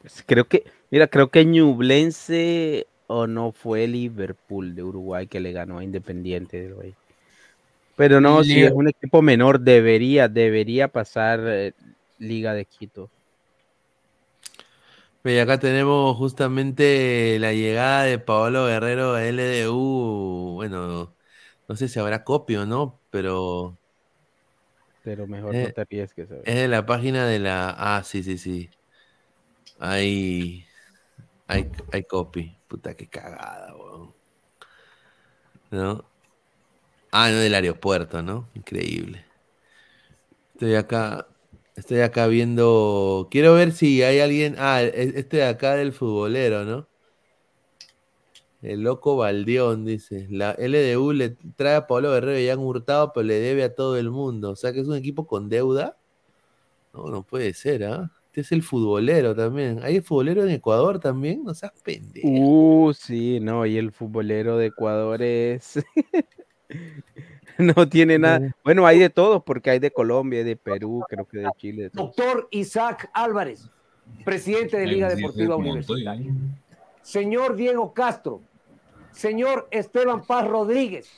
pues, 0.00 0.22
creo 0.26 0.46
que, 0.48 0.64
mira, 0.90 1.06
creo 1.08 1.30
que 1.30 1.44
Ñublense 1.44 2.86
o 3.06 3.26
no 3.26 3.52
fue 3.52 3.86
Liverpool 3.86 4.74
de 4.74 4.82
Uruguay 4.82 5.26
que 5.26 5.40
le 5.40 5.52
ganó 5.52 5.78
a 5.78 5.84
Independiente 5.84 6.60
de 6.60 6.66
Uruguay. 6.68 6.94
Pero 7.96 8.20
no, 8.20 8.44
si 8.44 8.62
es 8.62 8.70
un 8.72 8.88
equipo 8.88 9.22
menor, 9.22 9.60
debería, 9.60 10.28
debería 10.28 10.88
pasar 10.88 11.40
eh, 11.46 11.72
Liga 12.18 12.54
de 12.54 12.64
Quito. 12.64 13.10
Y 15.30 15.38
acá 15.38 15.58
tenemos 15.58 16.16
justamente 16.16 17.38
la 17.38 17.52
llegada 17.52 18.04
de 18.04 18.18
Paolo 18.18 18.66
Guerrero 18.66 19.14
a 19.14 19.24
LDU. 19.26 20.54
Bueno, 20.54 21.16
no 21.68 21.76
sé 21.76 21.88
si 21.88 21.98
habrá 22.00 22.24
copio, 22.24 22.66
¿no? 22.66 23.02
Pero 23.10 23.78
Pero 25.02 25.26
mejor 25.26 25.54
Eh, 25.54 25.60
no 25.60 25.72
te 25.72 25.80
arriesgues. 25.80 26.28
es 26.44 26.54
de 26.56 26.68
la 26.68 26.86
página 26.86 27.26
de 27.26 27.38
la. 27.40 27.70
Ah, 27.78 28.02
sí, 28.04 28.22
sí, 28.22 28.38
sí. 28.38 28.70
Hay. 29.78 30.64
Hay, 31.48 31.70
hay 31.92 32.04
copy. 32.04 32.56
Puta, 32.68 32.94
qué 32.96 33.08
cagada, 33.08 33.74
weón. 33.76 34.14
¿No? 35.70 36.04
Ah, 37.12 37.30
no, 37.30 37.36
del 37.38 37.54
aeropuerto, 37.54 38.22
¿no? 38.22 38.48
Increíble. 38.54 39.24
Estoy 40.54 40.74
acá. 40.74 41.26
Estoy 41.78 42.00
acá 42.00 42.26
viendo. 42.26 43.28
Quiero 43.30 43.54
ver 43.54 43.70
si 43.70 44.02
hay 44.02 44.18
alguien. 44.18 44.56
Ah, 44.58 44.82
e- 44.82 45.12
este 45.14 45.36
de 45.36 45.44
acá 45.44 45.76
del 45.76 45.92
futbolero, 45.92 46.64
¿no? 46.64 46.88
El 48.62 48.82
loco 48.82 49.16
Baldión, 49.16 49.84
dice. 49.84 50.26
La 50.28 50.50
LDU 50.58 51.12
le 51.12 51.36
trae 51.54 51.76
a 51.76 51.86
Pablo 51.86 52.10
Guerrero 52.10 52.40
y 52.40 52.48
han 52.48 52.58
hurtado, 52.58 53.12
pero 53.12 53.24
le 53.28 53.38
debe 53.38 53.62
a 53.62 53.76
todo 53.76 53.96
el 53.96 54.10
mundo. 54.10 54.50
O 54.50 54.56
sea 54.56 54.72
que 54.72 54.80
es 54.80 54.88
un 54.88 54.96
equipo 54.96 55.28
con 55.28 55.48
deuda. 55.48 55.96
No, 56.92 57.08
no 57.10 57.22
puede 57.22 57.54
ser, 57.54 57.84
¿ah? 57.84 58.10
Este 58.26 58.40
es 58.40 58.50
el 58.50 58.64
futbolero 58.64 59.36
también. 59.36 59.78
¿Hay 59.84 60.00
futbolero 60.00 60.42
en 60.42 60.50
Ecuador 60.50 60.98
también? 60.98 61.44
No 61.44 61.54
seas 61.54 61.72
pendejo. 61.84 62.26
Uh, 62.26 62.92
sí, 62.92 63.38
no, 63.38 63.64
y 63.66 63.78
el 63.78 63.92
futbolero 63.92 64.56
de 64.56 64.66
Ecuador 64.66 65.22
es... 65.22 65.78
no 67.76 67.88
tiene 67.88 68.18
nada. 68.18 68.54
Bueno, 68.62 68.86
hay 68.86 68.98
de 68.98 69.10
todos, 69.10 69.42
porque 69.42 69.70
hay 69.70 69.78
de 69.80 69.90
Colombia, 69.90 70.38
hay 70.38 70.44
de 70.44 70.56
Perú, 70.56 71.04
creo 71.08 71.26
que 71.26 71.38
de 71.38 71.50
Chile. 71.56 71.82
de. 71.84 71.90
Doctor 71.90 72.46
Isaac 72.52 73.10
Álvarez, 73.12 73.68
presidente 74.24 74.78
de 74.78 74.86
Liga 74.86 75.08
Deportiva 75.08 75.56
Universitaria. 75.56 76.32
Señor 77.02 77.56
Diego 77.56 77.92
Castro, 77.94 78.40
señor 79.12 79.66
Esteban 79.70 80.24
Paz 80.24 80.46
Rodríguez, 80.46 81.08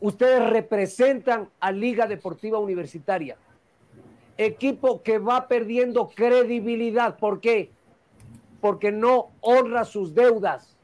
ustedes 0.00 0.50
representan 0.50 1.48
a 1.58 1.72
Liga 1.72 2.06
Deportiva 2.06 2.58
Universitaria. 2.58 3.36
Equipo 4.36 5.02
que 5.02 5.18
va 5.18 5.48
perdiendo 5.48 6.08
credibilidad. 6.08 7.18
¿Por 7.18 7.40
qué? 7.40 7.70
Porque 8.60 8.92
no 8.92 9.30
honra 9.40 9.84
sus 9.84 10.14
deudas. 10.14 10.76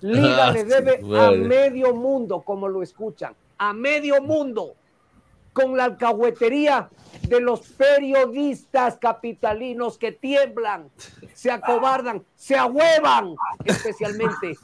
Liga 0.00 0.48
Ah, 0.48 0.52
le 0.52 0.60
sí, 0.60 0.66
debe 0.66 1.00
a 1.18 1.30
medio 1.30 1.94
mundo, 1.94 2.42
como 2.42 2.68
lo 2.68 2.82
escuchan, 2.82 3.34
a 3.58 3.72
medio 3.72 4.20
mundo, 4.22 4.74
con 5.52 5.76
la 5.76 5.84
alcahuetería 5.84 6.90
de 7.22 7.40
los 7.40 7.60
periodistas 7.68 8.98
capitalinos 8.98 9.96
que 9.96 10.12
tiemblan, 10.12 10.90
se 11.32 11.50
acobardan, 11.50 12.24
se 12.34 12.56
ahuevan, 12.56 13.34
especialmente 13.64 14.56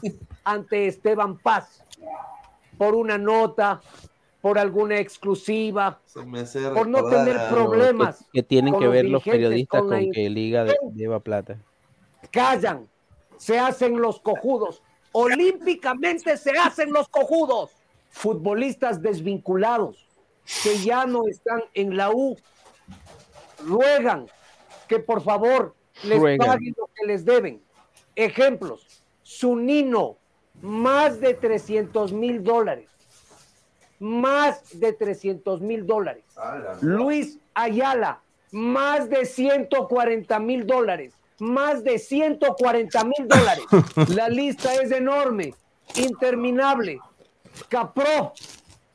ante 0.45 0.87
Esteban 0.87 1.39
Paz, 1.39 1.83
por 2.77 2.95
una 2.95 3.17
nota, 3.17 3.81
por 4.43 4.59
alguna 4.59 4.99
exclusiva, 4.99 6.01
por 6.75 6.89
no 6.89 7.09
tener 7.09 7.49
problemas. 7.49 8.25
que 8.33 8.43
tienen 8.43 8.79
que 8.79 8.89
ver 8.89 9.07
los 9.07 9.23
periodistas 9.23 9.81
con 9.81 9.91
con, 9.91 10.05
la 10.05 10.13
que 10.13 10.29
Liga 10.29 10.65
de- 10.65 10.77
lleva 10.95 11.21
plata. 11.21 11.57
callan, 12.31 12.89
se 13.39 13.59
hacen 13.59 14.01
los 14.01 14.21
cojudos. 14.21 14.83
Olímpicamente 15.13 16.37
se 16.37 16.53
hacen 16.59 16.93
los 16.93 17.09
cojudos. 17.09 17.71
Futbolistas 18.13 19.03
desvinculados 19.03 20.07
que 20.63 20.79
ya 20.79 21.07
no 21.07 21.27
están 21.27 21.63
en 21.75 21.97
la 21.97 22.11
U 22.11 22.37
ruegan 23.65 24.27
que 24.89 24.99
por 24.99 25.23
favor 25.23 25.75
les 26.05 26.19
Ruegan. 26.19 26.47
paguen 26.47 26.75
lo 26.77 26.89
que 26.95 27.07
les 27.07 27.25
deben. 27.25 27.63
Ejemplos, 28.15 28.87
Sunino, 29.23 30.19
más 30.61 31.21
de 31.21 31.35
300 31.35 32.13
mil 32.13 32.43
dólares. 32.45 32.89
Más 33.99 34.79
de 34.79 34.93
300 34.93 35.61
mil 35.61 35.87
dólares. 35.87 36.25
Luis 36.81 37.39
Ayala, 37.55 38.21
más 38.51 39.09
de 39.09 39.25
140 39.25 40.39
mil 40.41 40.67
dólares. 40.67 41.15
Más 41.39 41.83
de 41.83 41.99
140 41.99 43.05
mil 43.05 43.29
dólares. 43.29 43.65
La 44.15 44.29
lista 44.29 44.75
es 44.75 44.91
enorme, 44.93 45.55
interminable. 45.97 47.01
Capró, 47.69 48.33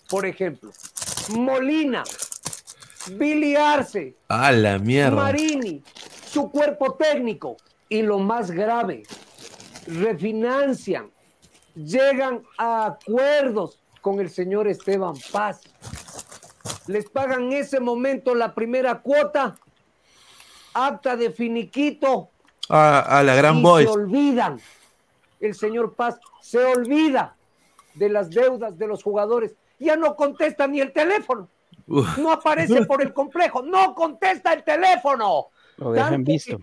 por 0.09 0.25
ejemplo. 0.25 0.71
Molina, 1.38 2.03
Billy 3.11 3.55
Arce, 3.55 4.15
A 4.27 4.51
la 4.51 4.77
mierda. 4.79 5.15
Marini, 5.23 5.84
su 6.31 6.49
cuerpo 6.49 6.93
técnico 6.93 7.57
y 7.89 8.01
lo 8.01 8.19
más 8.19 8.51
grave, 8.51 9.03
refinancian, 9.88 11.09
llegan 11.75 12.43
a 12.57 12.85
acuerdos 12.88 13.79
con 14.01 14.19
el 14.19 14.29
señor 14.29 14.67
Esteban 14.67 15.15
Paz. 15.31 15.61
Les 16.88 17.09
pagan 17.09 17.43
en 17.43 17.53
ese 17.53 17.79
momento 17.79 18.35
la 18.35 18.53
primera 18.53 19.01
cuota, 19.01 19.57
acta 20.73 21.15
de 21.17 21.31
finiquito 21.31 22.29
A, 22.69 23.19
a 23.19 23.23
la 23.23 23.35
Gran 23.35 23.57
y 23.57 23.61
Boys. 23.61 23.85
se 23.88 23.91
olvidan. 23.91 24.61
El 25.39 25.53
señor 25.55 25.93
Paz 25.93 26.19
se 26.41 26.63
olvida 26.63 27.36
de 27.98 28.10
las 28.10 28.30
deudas 28.30 28.78
de 28.78 28.88
los 28.88 29.03
jugadores. 29.03 29.56
Ya 29.80 29.95
no 29.95 30.15
contesta 30.15 30.68
ni 30.68 30.80
el 30.82 30.91
teléfono. 30.91 31.49
Uf. 31.88 32.18
No 32.18 32.32
aparece 32.32 32.86
por 32.86 33.02
el 33.02 33.14
complejo. 33.14 33.61
No 33.61 33.94
contesta 33.95 34.53
el 34.53 34.64
teléfono. 34.64 35.48
Lo 35.78 35.91
dejan 35.91 36.11
Tanto 36.11 36.32
visto. 36.32 36.60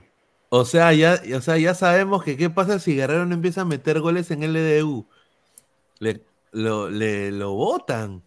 O 0.49 0.65
sea, 0.65 0.93
ya, 0.93 1.21
o 1.37 1.41
sea, 1.41 1.59
ya 1.59 1.75
sabemos 1.75 2.23
que 2.23 2.37
qué 2.37 2.51
pasa 2.51 2.79
si 2.79 2.95
Guerrero 2.95 3.27
no 3.27 3.35
empieza 3.35 3.63
a 3.63 3.65
meter 3.65 4.01
goles 4.01 4.31
en 4.31 4.43
LDU. 4.53 5.07
Le, 5.99 6.23
lo, 6.53 6.91
le, 6.91 7.33
lo 7.33 7.55
botan. 7.55 8.23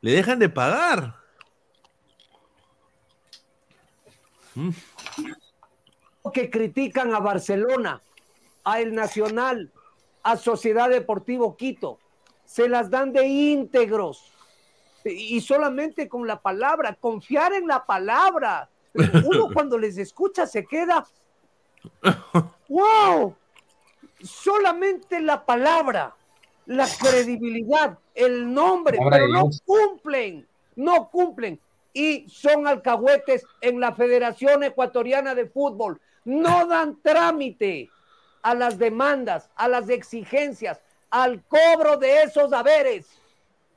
Le 0.00 0.12
dejan 0.12 0.38
de 0.38 0.48
pagar. 0.48 1.16
Mm. 4.54 4.70
que 6.32 6.48
critican 6.50 7.14
a 7.14 7.20
Barcelona, 7.20 8.00
a 8.64 8.80
El 8.80 8.94
Nacional, 8.94 9.70
a 10.26 10.36
Sociedad 10.36 10.90
Deportivo 10.90 11.56
Quito, 11.56 12.00
se 12.44 12.68
las 12.68 12.90
dan 12.90 13.12
de 13.12 13.28
íntegros 13.28 14.32
y 15.04 15.40
solamente 15.40 16.08
con 16.08 16.26
la 16.26 16.42
palabra, 16.42 16.96
confiar 16.98 17.52
en 17.52 17.68
la 17.68 17.86
palabra. 17.86 18.68
Uno 18.92 19.48
cuando 19.54 19.78
les 19.78 19.96
escucha 19.98 20.44
se 20.44 20.66
queda, 20.66 21.06
wow, 22.68 23.36
solamente 24.20 25.20
la 25.20 25.46
palabra, 25.46 26.16
la 26.66 26.88
credibilidad, 26.98 27.96
el 28.12 28.52
nombre, 28.52 28.98
pero 29.08 29.28
no 29.28 29.48
cumplen, 29.64 30.44
no 30.74 31.08
cumplen. 31.08 31.60
Y 31.92 32.28
son 32.28 32.66
alcahuetes 32.66 33.46
en 33.60 33.78
la 33.78 33.92
Federación 33.92 34.64
Ecuatoriana 34.64 35.36
de 35.36 35.46
Fútbol. 35.46 36.00
No 36.24 36.66
dan 36.66 37.00
trámite 37.00 37.90
a 38.46 38.54
las 38.54 38.78
demandas, 38.78 39.50
a 39.56 39.66
las 39.66 39.88
exigencias, 39.88 40.80
al 41.10 41.42
cobro 41.48 41.96
de 41.96 42.22
esos 42.22 42.52
haberes. 42.52 43.06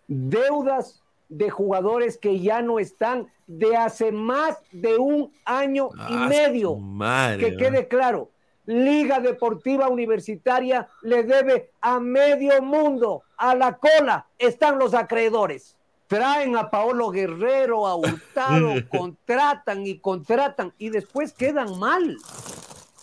Deudas 0.08 1.02
de 1.28 1.50
jugadores 1.50 2.18
que 2.18 2.40
ya 2.40 2.62
no 2.62 2.78
están 2.78 3.28
de 3.48 3.76
hace 3.76 4.12
más 4.12 4.58
de 4.72 4.98
un 4.98 5.32
año 5.46 5.90
y 6.10 6.14
Ah, 6.16 6.28
medio. 6.30 6.76
madre, 6.76 7.38
que 7.50 7.58
quede 7.58 7.88
claro, 7.88 8.30
Liga 8.68 9.20
Deportiva 9.20 9.88
Universitaria 9.90 10.88
le 11.02 11.24
debe 11.24 11.72
a 11.82 12.00
medio 12.00 12.62
mundo, 12.62 13.24
a 13.38 13.56
la 13.56 13.76
cola 13.78 14.28
están 14.38 14.78
los 14.78 14.94
acreedores. 14.94 15.76
Traen 16.08 16.56
a 16.58 16.70
Paolo 16.70 17.10
Guerrero, 17.10 17.88
a 17.88 17.96
Hurtado, 17.96 18.74
contratan 18.92 19.86
y 19.88 19.98
contratan 19.98 20.74
y 20.78 20.90
después 20.90 21.34
quedan 21.34 21.80
mal. 21.80 22.18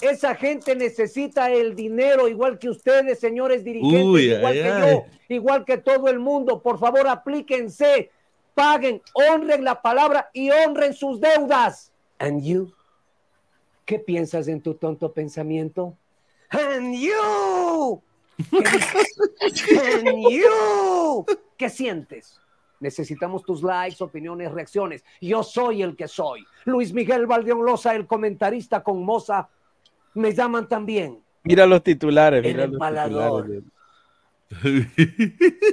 Esa 0.01 0.35
gente 0.35 0.77
necesita 0.77 1.51
el 1.51 1.75
dinero 1.75 2.29
igual 2.29 2.59
que 2.59 2.69
ustedes, 2.69 3.19
señores 3.19 3.65
dirigentes, 3.65 4.05
Uy, 4.05 4.33
igual 4.33 4.53
ay, 4.53 4.63
que 4.63 4.69
ay. 4.69 4.95
yo, 4.95 5.05
igual 5.29 5.65
que 5.65 5.79
todo 5.79 6.09
el 6.09 6.19
mundo. 6.19 6.61
Por 6.63 6.79
favor, 6.79 7.09
aplíquense, 7.09 8.11
paguen, 8.55 9.01
honren 9.15 9.65
la 9.65 9.81
palabra 9.81 10.31
y 10.33 10.51
honren 10.51 10.93
sus 10.93 11.21
deudas. 11.21 11.93
And 12.19 12.43
you, 12.43 12.73
¿qué 13.85 13.99
piensas 13.99 14.49
en 14.49 14.61
tu 14.61 14.75
tonto 14.75 15.13
pensamiento? 15.13 15.97
And 16.51 16.95
you. 16.95 18.03
And 18.53 20.29
you, 20.31 21.25
¿qué 21.57 21.71
sientes? 21.71 22.39
Necesitamos 22.81 23.43
tus 23.43 23.63
likes, 23.63 24.05
opiniones, 24.05 24.53
reacciones. 24.53 25.03
Yo 25.21 25.43
soy 25.43 25.83
el 25.83 25.97
que 25.97 26.09
soy. 26.09 26.45
Luis 26.67 26.93
Miguel 26.93 27.27
Valdeón 27.27 27.65
Loza, 27.65 27.95
el 27.95 28.07
comentarista 28.07 28.83
con 28.83 29.03
Moza. 29.03 29.49
Me 30.17 30.35
llaman 30.35 30.69
también. 30.69 31.23
Mira 31.45 31.65
los 31.67 31.83
titulares, 31.83 32.45
El 32.45 32.53
mira 32.53 32.67
los 32.67 32.75
embalador. 32.75 33.47
titulares. 33.47 33.65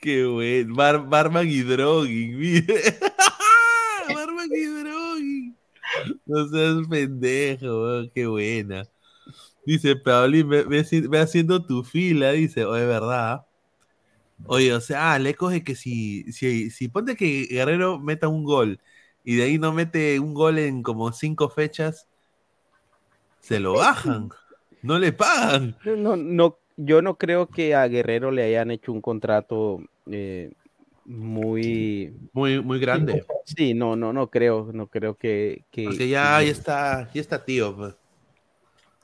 Qué 0.00 0.24
bueno. 0.26 0.74
Bar- 0.74 1.08
Barman 1.08 1.48
y 1.48 1.60
Drogging, 1.62 2.38
mire. 2.38 2.64
Barman 4.14 4.48
y 4.54 4.64
Drogging. 4.66 5.56
No 6.26 6.48
seas 6.48 6.86
pendejo, 6.88 7.82
weón, 7.82 8.10
qué 8.14 8.26
buena. 8.26 8.84
Dice, 9.64 9.96
Paulín, 9.96 10.48
ve, 10.48 10.64
ve 10.64 10.80
haci- 10.80 11.08
ve 11.08 11.18
haciendo 11.18 11.64
tu 11.64 11.82
fila, 11.82 12.32
dice, 12.32 12.64
o 12.64 12.76
es 12.76 12.86
verdad. 12.86 13.42
Oye, 14.46 14.72
o 14.72 14.80
sea, 14.80 15.12
ah, 15.14 15.18
le 15.18 15.34
coge 15.34 15.62
que 15.64 15.74
si, 15.74 16.30
si, 16.32 16.70
si 16.70 16.88
ponte 16.88 17.16
que 17.16 17.46
Guerrero 17.50 17.98
meta 17.98 18.28
un 18.28 18.44
gol 18.44 18.80
y 19.24 19.36
de 19.36 19.42
ahí 19.44 19.58
no 19.58 19.72
mete 19.72 20.18
un 20.20 20.34
gol 20.34 20.58
en 20.58 20.82
como 20.82 21.12
cinco 21.12 21.48
fechas, 21.48 22.06
se 23.40 23.60
lo 23.60 23.74
bajan, 23.74 24.28
no 24.82 24.98
le 24.98 25.12
pagan. 25.12 25.76
No, 25.84 26.16
no, 26.16 26.58
yo 26.76 27.02
no 27.02 27.16
creo 27.16 27.48
que 27.48 27.74
a 27.74 27.86
Guerrero 27.88 28.30
le 28.30 28.44
hayan 28.44 28.70
hecho 28.70 28.92
un 28.92 29.00
contrato 29.00 29.80
eh, 30.10 30.50
muy, 31.04 32.12
muy, 32.32 32.62
muy 32.62 32.78
grande. 32.78 33.24
Sí, 33.44 33.74
no, 33.74 33.96
no, 33.96 34.12
no 34.12 34.30
creo, 34.30 34.70
no 34.72 34.86
creo 34.86 35.16
que, 35.16 35.64
que, 35.70 35.84
Porque 35.84 36.08
ya, 36.08 36.38
que- 36.40 36.46
ya 36.46 36.52
está, 36.52 37.12
ya 37.12 37.20
está 37.20 37.44
tío. 37.44 37.76
pues. 37.76 37.94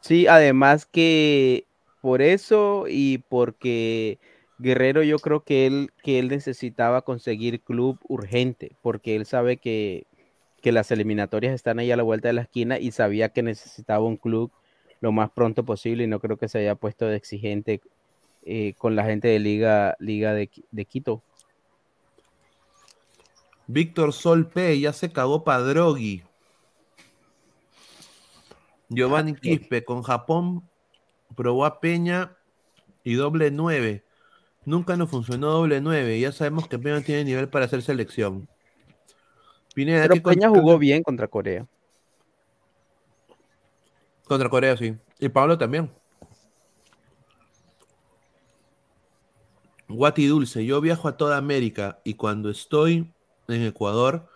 Sí, 0.00 0.26
además 0.26 0.86
que 0.86 1.66
por 2.00 2.22
eso 2.22 2.84
y 2.88 3.18
porque 3.18 4.20
Guerrero 4.58 5.02
yo 5.02 5.18
creo 5.18 5.44
que 5.44 5.66
él, 5.66 5.90
que 6.02 6.18
él 6.18 6.28
necesitaba 6.28 7.02
conseguir 7.02 7.60
club 7.60 7.98
urgente, 8.08 8.72
porque 8.82 9.14
él 9.16 9.26
sabe 9.26 9.58
que, 9.58 10.06
que 10.62 10.72
las 10.72 10.90
eliminatorias 10.90 11.54
están 11.54 11.78
ahí 11.78 11.90
a 11.90 11.96
la 11.96 12.02
vuelta 12.02 12.28
de 12.28 12.34
la 12.34 12.42
esquina 12.42 12.78
y 12.78 12.92
sabía 12.92 13.28
que 13.28 13.42
necesitaba 13.42 14.04
un 14.04 14.16
club 14.16 14.50
lo 15.00 15.12
más 15.12 15.30
pronto 15.30 15.64
posible 15.64 16.04
y 16.04 16.06
no 16.06 16.20
creo 16.20 16.38
que 16.38 16.48
se 16.48 16.58
haya 16.58 16.74
puesto 16.74 17.06
de 17.06 17.16
exigente 17.16 17.80
eh, 18.44 18.74
con 18.78 18.96
la 18.96 19.04
gente 19.04 19.28
de 19.28 19.38
Liga, 19.38 19.96
Liga 19.98 20.32
de, 20.32 20.50
de 20.70 20.84
Quito. 20.84 21.22
Víctor 23.66 24.12
Sol 24.12 24.48
P 24.48 24.78
ya 24.78 24.92
se 24.92 25.12
cagó 25.12 25.44
para 25.44 25.62
Droghi. 25.62 26.22
Giovanni 28.88 29.34
Quispe 29.34 29.84
con 29.84 30.02
Japón 30.02 30.62
probó 31.34 31.64
a 31.64 31.80
Peña 31.80 32.36
y 33.02 33.14
doble 33.14 33.50
9. 33.50 34.05
Nunca 34.66 34.96
nos 34.96 35.08
funcionó 35.08 35.52
doble 35.52 35.80
9. 35.80 36.18
Ya 36.18 36.32
sabemos 36.32 36.66
que 36.66 36.76
Peña 36.76 37.00
tiene 37.00 37.22
nivel 37.22 37.48
para 37.48 37.66
hacer 37.66 37.82
selección. 37.82 38.48
Pineda, 39.74 40.02
Pero 40.02 40.14
¿qué 40.14 40.20
Peña 40.22 40.48
jugó 40.48 40.76
bien 40.76 41.04
contra 41.04 41.28
Corea. 41.28 41.66
Contra 44.26 44.48
Corea, 44.48 44.76
sí. 44.76 44.96
Y 45.20 45.28
Pablo 45.28 45.56
también. 45.56 45.88
Guati 49.88 50.26
Dulce, 50.26 50.66
yo 50.66 50.80
viajo 50.80 51.06
a 51.06 51.16
toda 51.16 51.36
América 51.36 52.00
y 52.02 52.14
cuando 52.14 52.50
estoy 52.50 53.12
en 53.46 53.62
Ecuador, 53.62 54.28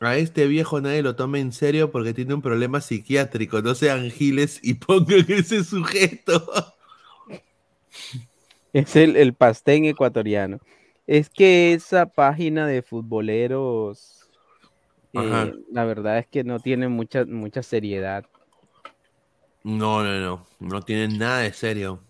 a 0.00 0.16
este 0.16 0.48
viejo 0.48 0.80
nadie 0.80 1.02
lo 1.02 1.14
toma 1.14 1.38
en 1.38 1.52
serio 1.52 1.92
porque 1.92 2.14
tiene 2.14 2.34
un 2.34 2.42
problema 2.42 2.80
psiquiátrico. 2.80 3.62
No 3.62 3.76
sean 3.76 4.10
giles 4.10 4.58
y 4.60 4.74
pongan 4.86 5.24
ese 5.28 5.62
sujeto. 5.62 6.74
Es 8.72 8.96
el, 8.96 9.16
el 9.16 9.34
pastén 9.34 9.84
ecuatoriano. 9.84 10.58
Es 11.06 11.28
que 11.28 11.72
esa 11.72 12.06
página 12.06 12.66
de 12.66 12.82
futboleros, 12.82 14.30
eh, 15.12 15.52
la 15.72 15.84
verdad 15.84 16.18
es 16.18 16.26
que 16.28 16.44
no 16.44 16.60
tiene 16.60 16.88
mucha, 16.88 17.24
mucha 17.24 17.62
seriedad. 17.62 18.24
No, 19.64 20.02
no, 20.02 20.20
no. 20.20 20.46
No 20.60 20.80
tienen 20.82 21.18
nada 21.18 21.40
de 21.40 21.52
serio. 21.52 22.00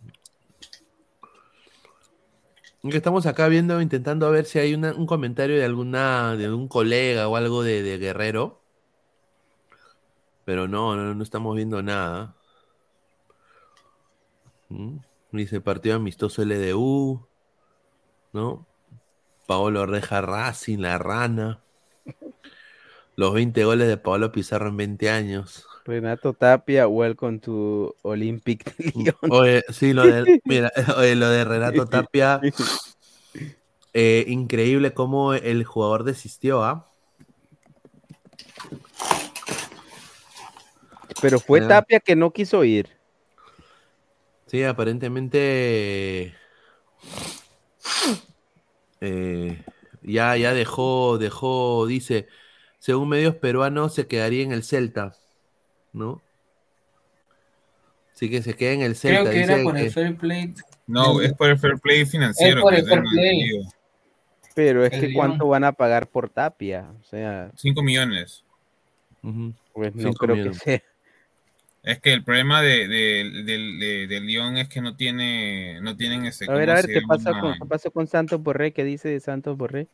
Estamos 2.82 3.26
acá 3.26 3.48
viendo, 3.48 3.80
intentando 3.80 4.30
ver 4.30 4.44
si 4.46 4.58
hay 4.58 4.74
una- 4.74 4.94
un 4.94 5.06
comentario 5.06 5.56
de 5.56 5.64
alguna, 5.64 6.36
de 6.36 6.46
algún 6.46 6.68
colega 6.68 7.28
o 7.28 7.36
algo 7.36 7.62
de, 7.62 7.82
de 7.82 7.98
Guerrero. 7.98 8.58
Pero 10.44 10.66
no, 10.66 10.96
no, 10.96 11.14
no 11.14 11.22
estamos 11.22 11.54
viendo 11.56 11.82
nada. 11.82 12.34
¿Mm? 14.70 14.98
Dice 15.32 15.60
partido 15.60 15.96
amistoso 15.96 16.42
LDU. 16.44 17.26
¿No? 18.32 18.66
Paolo 19.46 19.86
Reja 19.86 20.20
Racing, 20.20 20.78
La 20.78 20.98
Rana. 20.98 21.60
Los 23.16 23.34
20 23.34 23.64
goles 23.64 23.88
de 23.88 23.96
Paolo 23.96 24.32
Pizarro 24.32 24.68
en 24.68 24.76
20 24.76 25.10
años. 25.10 25.66
Renato 25.84 26.34
Tapia, 26.34 26.86
welcome 26.86 27.38
to 27.40 27.96
Olympic 28.02 28.76
de 28.76 28.92
Lyon. 28.94 29.14
Oye, 29.30 29.64
sí, 29.70 29.92
lo 29.92 30.06
de, 30.06 30.40
mira, 30.44 30.70
oye, 30.96 31.16
lo 31.16 31.28
de 31.28 31.44
Renato 31.44 31.86
Tapia, 31.86 32.40
eh, 33.92 34.24
increíble 34.28 34.94
cómo 34.94 35.34
el 35.34 35.64
jugador 35.64 36.04
desistió, 36.04 36.62
¿ah? 36.62 36.88
Pero 41.20 41.40
fue. 41.40 41.60
Tapia 41.62 42.00
que 42.00 42.16
no 42.16 42.32
quiso 42.32 42.64
ir. 42.64 42.99
Sí, 44.50 44.64
aparentemente 44.64 46.34
eh, 49.00 49.62
ya, 50.02 50.36
ya 50.36 50.52
dejó, 50.54 51.18
dejó, 51.18 51.86
dice, 51.86 52.26
según 52.80 53.10
medios 53.10 53.36
peruanos 53.36 53.94
se 53.94 54.08
quedaría 54.08 54.42
en 54.42 54.50
el 54.50 54.64
Celta, 54.64 55.14
¿no? 55.92 56.20
Sí 58.12 58.28
que 58.28 58.42
se 58.42 58.54
queda 58.54 58.72
en 58.72 58.82
el 58.82 58.96
Creo 58.98 59.18
Celta. 59.24 59.30
que 59.30 59.42
era 59.42 59.54
dice 59.54 59.64
por 59.64 59.76
el 59.78 59.84
que- 59.84 59.90
fair 59.90 60.16
play. 60.16 60.54
No, 60.88 61.20
es 61.20 61.32
por 61.34 61.48
el 61.50 61.58
fair 61.58 61.78
play 61.78 62.04
financiero. 62.04 62.58
Es 62.58 62.62
por 62.62 62.74
que 62.74 62.80
el 62.80 62.86
fair 62.86 63.02
play. 63.02 63.62
Pero 64.56 64.84
es 64.84 64.92
El 64.92 65.00
que 65.00 65.12
cuánto 65.12 65.46
van 65.46 65.62
a 65.62 65.70
pagar 65.72 66.08
por 66.08 66.28
Tapia, 66.28 66.90
o 67.00 67.04
sea, 67.04 67.52
5 67.56 67.82
millones. 67.84 68.44
pues 69.72 69.94
no 69.94 70.02
Cinco 70.08 70.14
creo 70.18 70.34
que 70.34 70.40
millones. 70.40 70.58
sea. 70.58 70.82
Es 71.82 71.98
que 72.00 72.12
el 72.12 72.22
problema 72.22 72.60
de, 72.60 72.86
de, 72.88 73.42
de- 73.44 73.58
de- 73.78 74.06
de 74.06 74.20
Lyon 74.20 74.58
es 74.58 74.68
que 74.68 74.82
no 74.82 74.96
tiene, 74.96 75.80
no 75.80 75.96
tienen 75.96 76.26
este. 76.26 76.44
A 76.44 76.54
ver, 76.54 76.66
¿cómo 76.68 76.72
a 76.72 76.82
ver 76.82 76.92
qué 76.92 77.00
pasa 77.08 77.40
con, 77.40 77.54
qué 77.54 77.64
pasa 77.66 77.90
con 77.90 78.06
Santos 78.06 78.42
Borré, 78.42 78.72
qué 78.72 78.84
dice 78.84 79.08
de 79.08 79.20
Santos 79.20 79.56
Borré. 79.56 79.88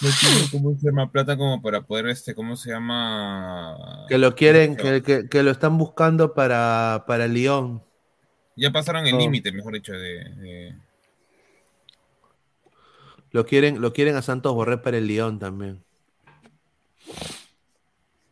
No 0.00 0.08
tienen, 0.20 0.48
¿cómo 0.52 0.78
se 0.78 0.86
llama? 0.86 1.10
Plata 1.10 1.36
como 1.36 1.60
para 1.60 1.80
poder, 1.82 2.06
este, 2.08 2.34
¿cómo 2.34 2.56
se 2.56 2.70
llama? 2.70 4.06
que 4.08 4.16
lo 4.18 4.36
quieren, 4.36 4.76
que, 4.76 5.02
que- 5.02 5.28
que 5.28 5.42
lo 5.42 5.50
están 5.50 5.76
buscando 5.76 6.34
para, 6.34 7.04
para 7.08 7.26
Lyon. 7.26 7.82
Ya 8.54 8.70
pasaron 8.70 9.04
el 9.06 9.12
No. 9.14 9.18
límite, 9.20 9.50
mejor 9.50 9.74
dicho, 9.74 9.92
de, 9.94 10.24
de- 10.36 10.74
Lo 13.32 13.44
quieren, 13.44 13.80
lo 13.80 13.92
quieren 13.92 14.14
a 14.14 14.22
Santos 14.22 14.54
Borré 14.54 14.78
para 14.78 14.98
el 14.98 15.06
Lyon 15.08 15.38
también. 15.40 15.82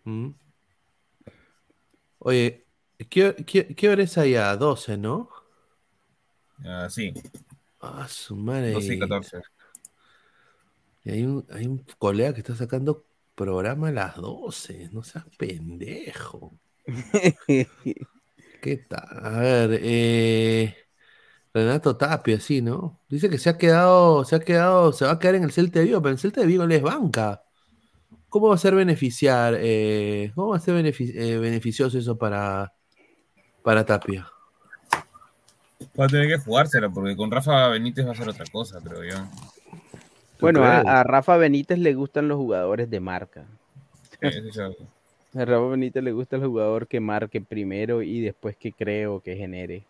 ¿Mm? 0.04 0.30
Oye, 2.18 2.65
¿qué, 3.10 3.34
qué, 3.46 3.74
qué 3.74 3.88
hora 3.88 4.02
es 4.02 4.18
allá? 4.18 4.56
12, 4.56 4.96
¿no? 4.98 5.30
Ah, 6.64 6.88
sí. 6.90 7.12
Ah, 7.80 8.06
su 8.08 8.36
madre. 8.36 8.72
12 8.72 8.94
y 8.94 8.98
14. 8.98 9.38
Y 11.04 11.10
hay 11.10 11.24
un, 11.24 11.46
hay 11.50 11.66
un 11.66 11.84
colega 11.98 12.34
que 12.34 12.40
está 12.40 12.54
sacando 12.56 13.06
programa 13.34 13.88
a 13.88 13.92
las 13.92 14.16
12. 14.16 14.88
No 14.92 15.02
seas 15.02 15.24
pendejo. 15.38 16.58
¿Qué 18.60 18.76
tal? 18.78 19.06
A 19.24 19.30
ver, 19.40 19.80
eh, 19.82 20.76
Renato 21.54 21.96
Tapia, 21.96 22.40
sí, 22.40 22.62
¿no? 22.62 23.02
Dice 23.08 23.30
que 23.30 23.38
se 23.38 23.50
ha 23.50 23.58
quedado, 23.58 24.24
se 24.24 24.36
ha 24.36 24.40
quedado, 24.40 24.92
se 24.92 25.04
va 25.06 25.12
a 25.12 25.18
quedar 25.20 25.36
en 25.36 25.44
el 25.44 25.52
Celta 25.52 25.80
de 25.80 25.86
Vigo, 25.86 26.02
pero 26.02 26.12
el 26.14 26.18
Celta 26.20 26.42
de 26.42 26.48
Vigo 26.48 26.66
le 26.66 26.76
es 26.76 26.82
banca. 26.82 27.44
¿Cómo 28.30 28.48
va 28.50 28.56
a 28.56 28.58
ser 28.58 28.76
beneficiar? 28.76 29.56
eh, 29.60 30.32
¿Cómo 30.36 30.50
va 30.50 30.58
a 30.58 30.60
ser 30.60 30.76
benefic- 30.76 31.14
eh, 31.16 31.38
beneficioso 31.38 31.98
eso 31.98 32.18
para, 32.18 32.74
para 33.66 33.84
Tapia? 33.84 34.30
Va 35.98 36.04
a 36.04 36.06
tener 36.06 36.28
que 36.28 36.38
jugársela, 36.38 36.88
porque 36.88 37.16
con 37.16 37.32
Rafa 37.32 37.66
Benítez 37.66 38.06
va 38.06 38.12
a 38.12 38.14
ser 38.14 38.28
otra 38.28 38.44
cosa, 38.52 38.80
creo 38.80 39.02
yo. 39.02 39.16
Bueno, 40.38 40.62
a, 40.62 41.02
Rafa 41.02 41.36
Benítez 41.36 41.76
le 41.76 41.92
gustan 41.92 42.28
los 42.28 42.36
jugadores 42.36 42.88
de 42.88 43.00
marca. 43.00 43.44
Sí, 44.10 44.18
es. 44.20 44.56
A 45.34 45.44
Rafa 45.44 45.66
Benítez 45.66 46.02
le 46.04 46.12
gusta 46.12 46.36
el 46.36 46.46
jugador 46.46 46.86
que 46.86 47.00
marque 47.00 47.40
primero 47.40 48.02
y 48.02 48.20
después 48.20 48.56
que 48.56 48.72
creo 48.72 49.20
que 49.20 49.36
genere. 49.36 49.84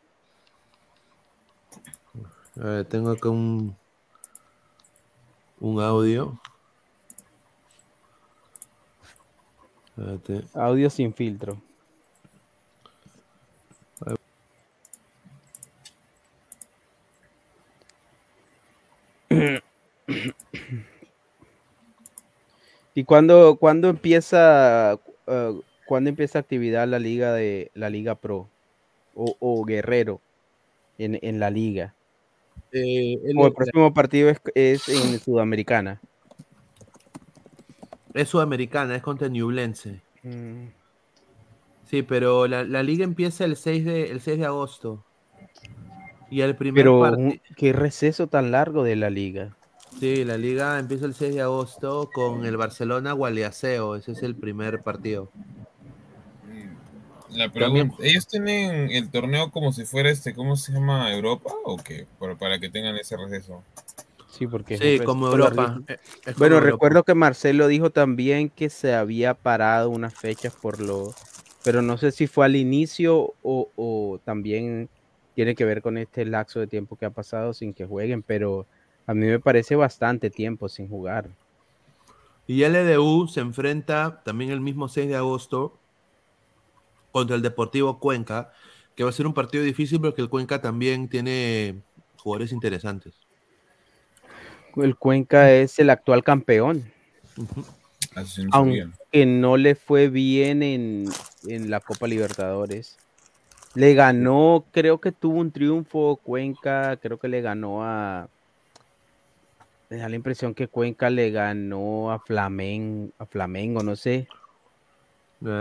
A 2.58 2.64
ver, 2.64 2.84
tengo 2.86 3.10
acá 3.10 3.28
un, 3.28 3.76
un 5.60 5.82
audio. 5.82 6.40
Espérate. 9.88 10.46
Audio 10.54 10.88
sin 10.88 11.12
filtro. 11.12 11.60
¿Y 22.96 23.04
cuándo, 23.04 23.56
cuándo 23.56 23.90
empieza 23.90 24.98
cuándo 25.86 26.08
empieza 26.08 26.38
actividad 26.38 26.88
la 26.88 26.98
liga 26.98 27.34
de 27.34 27.70
la 27.74 27.90
liga 27.90 28.14
pro 28.14 28.48
o, 29.14 29.36
o 29.38 29.64
guerrero 29.66 30.22
en, 30.96 31.18
en 31.20 31.38
la 31.38 31.50
liga? 31.50 31.94
Eh, 32.72 33.18
el- 33.22 33.38
O 33.38 33.46
el 33.48 33.52
próximo 33.52 33.92
partido 33.92 34.30
es, 34.30 34.40
es 34.54 34.88
en 34.88 35.20
Sudamericana. 35.20 36.00
Es 38.14 38.30
sudamericana, 38.30 38.96
es 38.96 39.02
contra 39.02 39.28
Ñublense. 39.28 40.00
Mm. 40.22 40.68
Sí, 41.84 42.02
pero 42.02 42.46
la, 42.48 42.64
la 42.64 42.82
liga 42.82 43.04
empieza 43.04 43.44
el 43.44 43.56
6 43.56 43.84
de, 43.84 44.10
el 44.10 44.22
6 44.22 44.38
de 44.38 44.46
agosto. 44.46 45.04
Y 46.30 46.40
el 46.40 46.56
primer 46.56 46.82
Pero 46.82 47.18
qué 47.58 47.74
receso 47.74 48.26
tan 48.26 48.52
largo 48.52 48.84
de 48.84 48.96
la 48.96 49.10
liga. 49.10 49.54
Sí, 49.98 50.24
la 50.24 50.36
liga 50.36 50.78
empieza 50.78 51.06
el 51.06 51.14
6 51.14 51.34
de 51.34 51.40
agosto 51.42 52.10
con 52.12 52.44
el 52.44 52.56
Barcelona 52.56 53.12
Gualeaseo. 53.12 53.96
Ese 53.96 54.12
es 54.12 54.22
el 54.22 54.34
primer 54.34 54.82
partido. 54.82 55.30
La 57.30 57.50
También- 57.50 57.88
pregunta, 57.90 57.96
¿ellos 58.00 58.26
tienen 58.28 58.90
el 58.90 59.10
torneo 59.10 59.50
como 59.50 59.72
si 59.72 59.84
fuera 59.84 60.10
este, 60.10 60.34
¿cómo 60.34 60.56
se 60.56 60.72
llama? 60.72 61.12
¿Europa 61.12 61.50
o 61.64 61.76
qué? 61.76 62.06
Para, 62.18 62.36
para 62.36 62.58
que 62.58 62.68
tengan 62.68 62.96
ese 62.96 63.16
receso. 63.16 63.62
Sí, 64.28 64.46
porque 64.46 64.76
Sí, 64.76 65.00
como 65.04 65.28
Europa. 65.28 65.80
Eh, 65.88 65.96
como 66.24 66.36
Bueno, 66.38 66.56
Europa. 66.56 66.70
recuerdo 66.72 67.02
que 67.04 67.14
Marcelo 67.14 67.66
dijo 67.66 67.90
también 67.90 68.50
que 68.50 68.68
se 68.70 68.94
había 68.94 69.34
parado 69.34 69.88
unas 69.90 70.14
fechas 70.14 70.54
por 70.54 70.80
lo, 70.80 71.14
pero 71.64 71.80
no 71.82 71.96
sé 71.96 72.12
si 72.12 72.26
fue 72.26 72.44
al 72.44 72.54
inicio 72.56 73.34
o, 73.42 73.70
o 73.76 74.20
también 74.24 74.88
tiene 75.34 75.54
que 75.54 75.64
ver 75.64 75.80
con 75.82 75.96
este 75.98 76.24
lapso 76.26 76.60
de 76.60 76.66
tiempo 76.66 76.96
que 76.96 77.06
ha 77.06 77.10
pasado 77.10 77.54
sin 77.54 77.72
que 77.74 77.86
jueguen, 77.86 78.22
pero 78.22 78.66
a 79.06 79.14
mí 79.14 79.26
me 79.26 79.38
parece 79.38 79.76
bastante 79.76 80.30
tiempo 80.30 80.68
sin 80.68 80.88
jugar. 80.88 81.30
Y 82.46 82.64
LDU 82.64 83.28
se 83.28 83.40
enfrenta 83.40 84.22
también 84.24 84.50
el 84.50 84.60
mismo 84.60 84.88
6 84.88 85.08
de 85.08 85.16
agosto 85.16 85.78
contra 87.12 87.36
el 87.36 87.42
Deportivo 87.42 87.98
Cuenca, 87.98 88.52
que 88.94 89.04
va 89.04 89.10
a 89.10 89.12
ser 89.12 89.26
un 89.26 89.34
partido 89.34 89.64
difícil 89.64 90.00
porque 90.00 90.22
el 90.22 90.28
Cuenca 90.28 90.60
también 90.60 91.08
tiene 91.08 91.82
jugadores 92.18 92.52
interesantes. 92.52 93.14
El 94.76 94.96
Cuenca 94.96 95.50
es 95.52 95.78
el 95.78 95.90
actual 95.90 96.22
campeón. 96.22 96.92
Sabía. 98.24 98.48
aunque 98.52 99.26
no 99.26 99.56
le 99.56 99.74
fue 99.74 100.08
bien 100.08 100.62
en, 100.62 101.06
en 101.46 101.70
la 101.70 101.80
Copa 101.80 102.06
Libertadores. 102.06 102.96
Le 103.74 103.92
ganó, 103.94 104.64
creo 104.72 105.00
que 105.00 105.12
tuvo 105.12 105.38
un 105.38 105.50
triunfo 105.50 106.16
Cuenca, 106.16 106.96
creo 106.96 107.18
que 107.18 107.28
le 107.28 107.42
ganó 107.42 107.84
a... 107.84 108.28
Me 109.88 109.98
da 109.98 110.08
la 110.08 110.16
impresión 110.16 110.54
que 110.54 110.68
Cuenca 110.68 111.10
le 111.10 111.30
ganó 111.30 112.10
a 112.12 112.18
Flamengo, 112.18 113.12
a 113.18 113.26
Flamengo, 113.26 113.82
no 113.82 113.94
sé. 113.94 114.26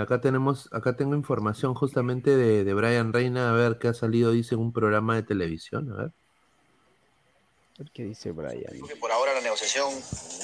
Acá 0.01 0.19
tenemos, 0.21 0.69
acá 0.71 0.95
tengo 0.95 1.15
información 1.15 1.75
justamente 1.75 2.35
de, 2.35 2.63
de 2.63 2.73
Brian 2.73 3.13
Reina, 3.13 3.49
a 3.49 3.53
ver 3.53 3.77
qué 3.77 3.89
ha 3.89 3.93
salido, 3.93 4.31
dice 4.31 4.55
en 4.55 4.61
un 4.61 4.73
programa 4.73 5.15
de 5.15 5.23
televisión, 5.23 5.91
a 5.91 5.95
ver. 5.97 6.05
A 6.07 7.79
ver 7.79 7.91
¿Qué 7.93 8.03
dice 8.03 8.31
Brian? 8.31 8.81
que 8.87 8.95
por 8.95 9.11
ahora 9.11 9.33
la 9.33 9.41
negociación 9.41 9.93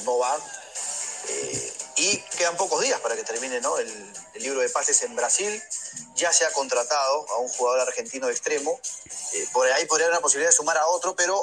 no 0.06 0.20
va. 0.20 0.36
eh, 1.30 1.74
Y 1.98 2.20
quedan 2.38 2.58
pocos 2.58 2.82
días 2.82 3.00
para 3.00 3.16
que 3.16 3.24
termine 3.24 3.62
¿no? 3.62 3.78
el, 3.80 3.88
el 4.36 4.44
libro 4.44 4.60
de 4.60 4.70
pases 4.70 5.02
en 5.04 5.16
Brasil. 5.16 5.60
Ya 6.18 6.32
se 6.34 6.46
ha 6.46 6.52
contratado 6.52 7.26
a 7.30 7.38
un 7.40 7.48
jugador 7.48 7.88
argentino 7.88 8.28
de 8.28 8.34
extremo. 8.34 8.80
Eh, 9.34 9.46
por 9.54 9.66
ahí 9.72 9.86
podría 9.86 10.08
haber 10.08 10.18
una 10.18 10.22
posibilidad 10.22 10.50
de 10.50 10.56
sumar 10.56 10.78
a 10.78 10.86
otro, 10.88 11.16
pero 11.16 11.42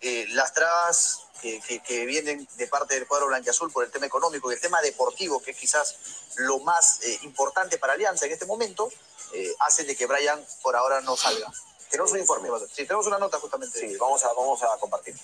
eh, 0.00 0.26
las 0.30 0.52
trabas 0.54 1.27
que, 1.40 1.60
que- 1.66 1.80
que 1.80 2.06
vienen 2.06 2.46
de 2.56 2.66
parte 2.66 2.94
del 2.94 3.06
cuadro 3.06 3.28
blanquiazul 3.28 3.70
por 3.72 3.84
el 3.84 3.90
tema 3.90 4.06
económico 4.06 4.50
y 4.50 4.54
el 4.54 4.60
tema 4.60 4.80
deportivo, 4.80 5.40
que 5.42 5.52
es 5.52 5.56
quizás 5.56 5.96
lo 6.38 6.58
más 6.60 7.00
eh, 7.04 7.18
importante 7.22 7.78
para 7.78 7.92
Alianza 7.94 8.26
en 8.26 8.32
este 8.32 8.46
momento, 8.46 8.88
eh, 9.34 9.48
hacen 9.60 9.86
de 9.86 9.96
que 9.96 10.06
Brian 10.06 10.38
por 10.62 10.76
ahora 10.76 11.00
no 11.00 11.16
salga. 11.16 11.50
Tenemos 11.90 12.12
un 12.12 12.18
informe, 12.18 12.48
sí, 12.72 12.84
tenemos 12.84 13.06
una 13.06 13.18
nota 13.18 13.38
justamente. 13.38 13.78
Sí, 13.78 13.96
vamos 13.98 14.22
a, 14.24 14.28
vamos 14.36 14.62
a 14.62 14.66
compartir. 14.78 15.14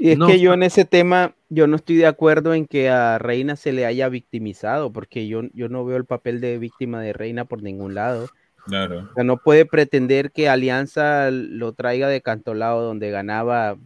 Y 0.00 0.12
es 0.12 0.18
No, 0.18 0.26
que 0.28 0.38
yo 0.38 0.52
en 0.54 0.62
ese 0.62 0.84
tema, 0.84 1.34
yo 1.48 1.66
no 1.66 1.76
estoy 1.76 1.96
de 1.96 2.06
acuerdo 2.06 2.54
en 2.54 2.66
que 2.66 2.88
a 2.88 3.18
Reina 3.18 3.56
se 3.56 3.72
le 3.72 3.84
haya 3.84 4.08
victimizado, 4.08 4.92
porque 4.92 5.26
yo, 5.26 5.42
yo 5.54 5.68
no 5.68 5.84
veo 5.84 5.96
el 5.96 6.04
papel 6.04 6.40
de 6.40 6.56
víctima 6.58 7.02
de 7.02 7.12
Reina 7.12 7.44
por 7.46 7.62
ningún 7.62 7.94
lado. 7.94 8.28
Claro. 8.66 9.08
O 9.10 9.14
sea, 9.14 9.24
no 9.24 9.38
puede 9.38 9.66
pretender 9.66 10.30
que 10.30 10.48
Alianza 10.48 11.30
lo 11.30 11.72
traiga 11.72 12.08
de 12.08 12.22
Cantolao, 12.22 12.80
donde 12.82 13.10
ganaba 13.10 13.76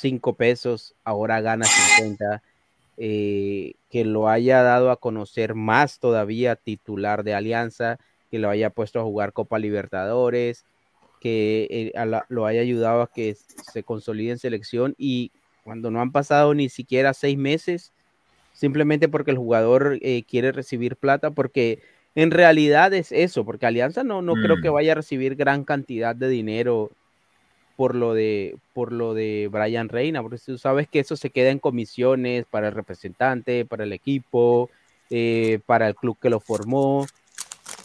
5 0.00 0.36
pesos, 0.36 0.94
ahora 1.04 1.40
gana 1.40 1.64
50. 1.66 2.42
eh, 2.96 3.74
que 3.90 4.04
lo 4.04 4.28
haya 4.28 4.62
dado 4.62 4.90
a 4.90 4.98
conocer 5.00 5.54
más 5.54 6.00
todavía 6.00 6.56
titular 6.56 7.24
de 7.24 7.34
Alianza, 7.34 7.98
que 8.30 8.38
lo 8.38 8.50
haya 8.50 8.70
puesto 8.70 9.00
a 9.00 9.04
jugar 9.04 9.32
Copa 9.32 9.58
Libertadores, 9.58 10.66
que 11.20 11.66
eh, 11.70 11.92
a 11.96 12.06
la- 12.06 12.26
lo 12.28 12.46
haya 12.46 12.60
ayudado 12.62 13.02
a 13.02 13.10
que 13.12 13.34
se 13.36 13.84
consolide 13.84 14.32
en 14.32 14.38
selección 14.38 14.94
y 14.98 15.32
cuando 15.62 15.90
no 15.90 16.00
han 16.00 16.12
pasado 16.12 16.54
ni 16.54 16.68
siquiera 16.68 17.14
seis 17.14 17.38
meses, 17.38 17.92
simplemente 18.52 19.08
porque 19.08 19.30
el 19.30 19.38
jugador 19.38 19.98
eh, 20.02 20.24
quiere 20.24 20.52
recibir 20.52 20.96
plata, 20.96 21.30
porque 21.30 21.82
en 22.14 22.30
realidad 22.30 22.92
es 22.94 23.12
eso, 23.12 23.44
porque 23.44 23.66
Alianza 23.66 24.04
no, 24.04 24.22
no 24.22 24.36
creo 24.36 24.60
que 24.60 24.70
Mm. 24.70 24.74
vaya 24.74 24.92
a 24.92 24.96
recibir 24.96 25.36
gran 25.36 25.64
cantidad 25.64 26.14
de 26.16 26.28
dinero 26.28 26.90
por 27.76 27.94
lo 27.94 28.14
de 28.14 28.56
por 28.74 28.92
lo 28.92 29.14
de 29.14 29.48
Brian 29.50 29.88
Reina, 29.88 30.22
porque 30.22 30.38
tú 30.44 30.58
sabes 30.58 30.88
que 30.88 31.00
eso 31.00 31.16
se 31.16 31.30
queda 31.30 31.50
en 31.50 31.58
comisiones 31.58 32.44
para 32.50 32.68
el 32.68 32.74
representante, 32.74 33.64
para 33.64 33.84
el 33.84 33.92
equipo, 33.92 34.70
eh, 35.10 35.60
para 35.66 35.88
el 35.88 35.94
club 35.94 36.16
que 36.20 36.30
lo 36.30 36.40
formó 36.40 37.06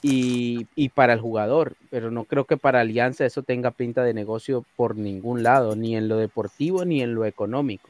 y, 0.02 0.68
y 0.76 0.90
para 0.90 1.14
el 1.14 1.20
jugador, 1.22 1.76
pero 1.90 2.12
no 2.12 2.26
creo 2.26 2.46
que 2.46 2.58
para 2.58 2.82
Alianza 2.82 3.26
eso 3.26 3.42
tenga 3.44 3.72
pinta 3.72 4.04
de 4.04 4.14
negocio 4.14 4.64
por 4.76 4.96
ningún 4.96 5.42
lado, 5.44 5.76
ni 5.76 5.96
en 5.96 6.08
lo 6.08 6.18
deportivo 6.18 6.86
ni 6.86 7.02
en 7.02 7.16
lo 7.16 7.26
económico. 7.26 7.90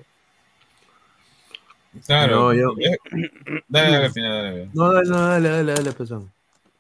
Claro. 2.06 2.36
No, 2.36 2.54
yo- 2.54 2.74
Dale, 3.68 3.92
dale, 3.92 4.06
al 4.06 4.12
final, 4.14 4.44
dale. 4.44 4.70
No, 4.74 4.92
dale, 4.94 5.10
no, 5.10 5.28
dale, 5.28 5.50
dale, 5.50 5.74
dale, 5.74 5.92
pezón. 5.94 6.32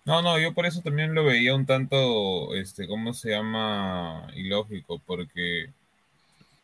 No, 0.05 0.21
no, 0.21 0.39
yo 0.39 0.53
por 0.53 0.65
eso 0.65 0.81
también 0.81 1.13
lo 1.15 1.23
veía 1.25 1.55
un 1.55 1.65
tanto, 1.65 2.53
este, 2.55 2.87
¿cómo 2.87 3.13
se 3.13 3.31
llama? 3.31 4.27
Ilógico, 4.35 4.99
porque, 4.99 5.69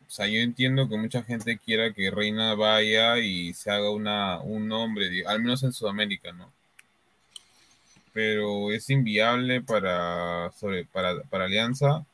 o 0.08 0.12
sea, 0.12 0.28
yo 0.28 0.40
entiendo 0.42 0.88
que 0.90 0.98
mucha 0.98 1.24
gente 1.24 1.58
quiera 1.58 1.94
que 1.94 2.12
Reina 2.12 2.56
vaya 2.56 3.18
y 3.20 3.54
se 3.54 3.72
haga 3.72 3.90
una, 3.92 4.40
un 4.42 4.68
nombre, 4.68 5.26
al 5.26 5.42
menos 5.42 5.64
en 5.64 5.74
Sudamérica, 5.74 6.32
¿no? 6.34 6.52
Pero 8.14 8.72
es 8.72 8.90
inviable 8.90 9.62
para, 9.62 10.52
sobre, 10.60 10.86
para, 10.86 11.22
para 11.24 11.46
Alianza, 11.46 12.06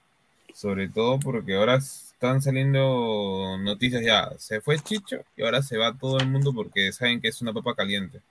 sobre 0.54 0.90
todo 0.90 1.20
porque 1.20 1.56
ahora 1.56 1.76
están 1.78 2.42
saliendo 2.42 3.58
noticias 3.60 4.04
ya, 4.04 4.32
se 4.38 4.62
fue 4.62 4.80
Chicho 4.80 5.24
y 5.36 5.44
ahora 5.44 5.62
se 5.64 5.78
va 5.78 5.98
todo 5.98 6.20
el 6.20 6.28
mundo 6.30 6.54
porque 6.54 6.92
saben 6.94 7.22
que 7.22 7.30
es 7.30 7.42
una 7.42 7.54
papa 7.54 7.76
caliente. 7.76 8.22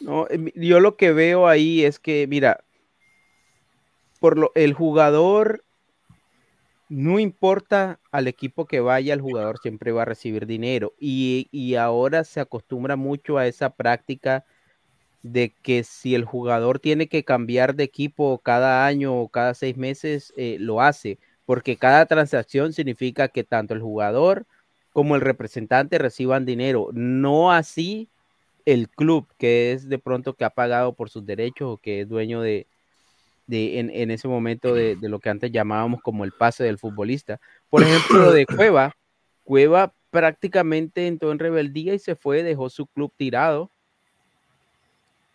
No, 0.00 0.26
yo 0.54 0.80
lo 0.80 0.96
que 0.96 1.12
veo 1.12 1.48
ahí 1.48 1.84
es 1.84 1.98
que, 1.98 2.26
mira, 2.28 2.64
por 4.20 4.38
lo, 4.38 4.52
el 4.54 4.72
jugador, 4.72 5.64
no 6.88 7.18
importa 7.18 8.00
al 8.10 8.28
equipo 8.28 8.66
que 8.66 8.80
vaya, 8.80 9.14
el 9.14 9.20
jugador 9.20 9.58
siempre 9.58 9.92
va 9.92 10.02
a 10.02 10.06
recibir 10.06 10.46
dinero. 10.46 10.94
Y, 10.98 11.48
y 11.50 11.74
ahora 11.74 12.24
se 12.24 12.40
acostumbra 12.40 12.96
mucho 12.96 13.38
a 13.38 13.46
esa 13.46 13.70
práctica 13.70 14.44
de 15.22 15.52
que 15.62 15.84
si 15.84 16.14
el 16.14 16.24
jugador 16.24 16.78
tiene 16.78 17.08
que 17.08 17.24
cambiar 17.24 17.74
de 17.74 17.84
equipo 17.84 18.38
cada 18.38 18.86
año 18.86 19.14
o 19.20 19.28
cada 19.28 19.54
seis 19.54 19.76
meses, 19.76 20.32
eh, 20.36 20.56
lo 20.60 20.80
hace, 20.80 21.18
porque 21.44 21.76
cada 21.76 22.06
transacción 22.06 22.72
significa 22.72 23.28
que 23.28 23.44
tanto 23.44 23.74
el 23.74 23.82
jugador 23.82 24.46
como 24.92 25.16
el 25.16 25.20
representante 25.20 25.98
reciban 25.98 26.44
dinero. 26.44 26.88
No 26.92 27.52
así 27.52 28.08
el 28.68 28.90
club, 28.90 29.26
que 29.38 29.72
es 29.72 29.88
de 29.88 29.98
pronto 29.98 30.34
que 30.34 30.44
ha 30.44 30.50
pagado 30.50 30.92
por 30.92 31.08
sus 31.08 31.24
derechos 31.24 31.68
o 31.70 31.78
que 31.78 32.02
es 32.02 32.08
dueño 32.08 32.42
de, 32.42 32.66
de 33.46 33.78
en, 33.78 33.88
en 33.88 34.10
ese 34.10 34.28
momento 34.28 34.74
de, 34.74 34.98
lo 35.00 35.20
que 35.20 35.30
antes 35.30 35.50
llamábamos 35.50 36.02
como 36.02 36.22
el 36.24 36.32
pase 36.32 36.64
del 36.64 36.76
futbolista. 36.76 37.40
Por 37.70 37.82
ejemplo, 37.82 38.18
lo 38.18 38.30
de 38.30 38.44
Cueva, 38.44 38.94
Cueva 39.42 39.94
prácticamente 40.10 41.06
entró 41.06 41.32
en 41.32 41.38
rebeldía 41.38 41.94
y 41.94 41.98
se 41.98 42.14
fue, 42.14 42.42
dejó 42.42 42.68
su 42.68 42.86
club 42.86 43.10
tirado. 43.16 43.70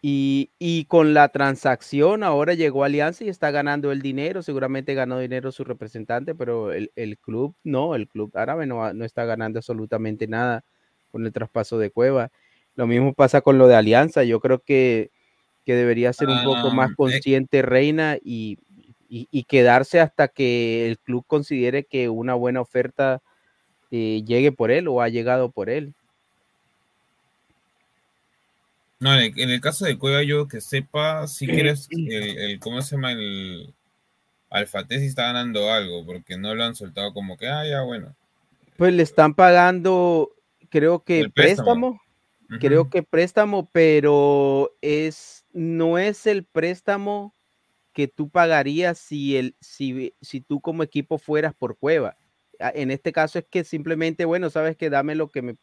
Y, 0.03 0.51
y 0.60 0.85
con 0.85 1.15
la 1.15 1.30
transacción 1.30 2.23
ahora 2.23 2.53
llegó 2.53 2.84
Alianza 2.84 3.23
y 3.23 3.30
está 3.30 3.49
ganando 3.49 3.91
el 3.91 4.03
dinero, 4.03 4.43
seguramente 4.43 4.93
ganó 4.93 5.18
dinero 5.18 5.51
su 5.51 5.64
representante, 5.64 6.35
pero 6.35 6.72
el, 6.72 6.91
el 6.95 7.18
club 7.18 7.55
no, 7.64 7.95
el 7.95 8.07
club 8.07 8.30
árabe 8.35 8.68
no, 8.68 8.93
no 8.93 9.05
está 9.05 9.26
ganando 9.26 9.57
absolutamente 9.57 10.27
nada 10.27 10.64
con 11.11 11.26
el 11.26 11.34
traspaso 11.34 11.80
de 11.80 11.89
Cueva. 11.89 12.31
Lo 12.76 12.88
mismo 12.88 13.14
pasa 13.14 13.41
con 13.41 13.58
lo 13.58 13.68
de 13.68 13.76
Alianza, 13.76 14.24
yo 14.24 14.40
creo 14.40 14.60
que, 14.60 15.12
que 15.66 15.76
debería 15.76 16.12
ser 16.14 16.30
un 16.30 16.44
poco 16.44 16.72
más 16.72 16.90
Ah, 16.91 16.95
consciente 16.98 17.62
Reina 17.62 18.18
y, 18.24 18.58
y- 19.08 19.28
y 19.32 19.44
quedarse 19.44 20.00
hasta 20.00 20.28
que 20.28 20.88
el 20.90 20.98
club 21.00 21.24
considere 21.28 21.86
que 21.86 22.10
una 22.10 22.34
buena 22.34 22.62
oferta 22.62 23.22
eh, 23.91 24.24
llegue 24.26 24.52
por 24.52 24.72
él 24.72 24.88
o 24.88 25.02
ha 25.02 25.10
llegado 25.10 25.52
por 25.52 25.70
él. 25.70 25.94
No, 29.00 29.14
en 29.14 29.20
el, 29.34 29.40
en 29.40 29.50
el 29.50 29.62
caso 29.62 29.86
de 29.86 29.98
Cueva, 29.98 30.24
yo 30.24 30.48
que 30.48 30.62
sepa, 30.62 31.28
si 31.28 31.45
quieres, 31.45 31.88
el, 31.91 32.38
el- 32.38 32.60
¿cómo 32.60 32.82
se 32.82 32.95
llama? 32.95 33.12
El 33.12 33.74
Alfate 34.50 35.00
si 35.00 35.08
está 35.08 35.24
ganando 35.24 35.72
algo, 35.72 36.06
porque 36.06 36.38
no 36.38 36.56
lo 36.56 36.64
han 36.64 36.76
soltado 36.76 37.14
como 37.14 37.38
que, 37.38 37.48
ah, 37.48 37.68
ya, 37.68 37.82
bueno. 37.84 38.16
Pues 38.78 38.94
le 38.94 39.04
están 39.04 39.34
pagando, 39.34 40.32
creo 40.70 41.04
que 41.04 41.20
El 41.22 41.32
préstamo. 41.32 41.70
préstamo, 41.72 42.02
creo 42.59 42.89
que 42.89 43.03
préstamo, 43.03 43.69
pero 43.71 44.75
es, 44.81 45.45
no 45.53 45.97
es 45.97 46.25
el 46.27 46.43
préstamo 46.43 47.34
que 47.93 48.07
tú 48.07 48.30
pagarías 48.30 48.97
si, 48.97 49.38
el, 49.38 49.55
si, 49.61 50.13
si 50.21 50.41
tú 50.41 50.59
como 50.59 50.84
equipo 50.84 51.17
fueras 51.17 51.53
por 51.53 51.77
Cueva. 51.77 52.17
Ah, 52.59 52.71
En 52.73 52.91
este 52.91 53.11
caso 53.11 53.39
es 53.39 53.45
que 53.49 53.63
simplemente, 53.63 54.25
bueno, 54.25 54.49
sabes 54.49 54.75
que 54.75 54.89
dame 54.89 55.15
lo 55.15 55.30
que 55.30 55.41
me, 55.41 55.55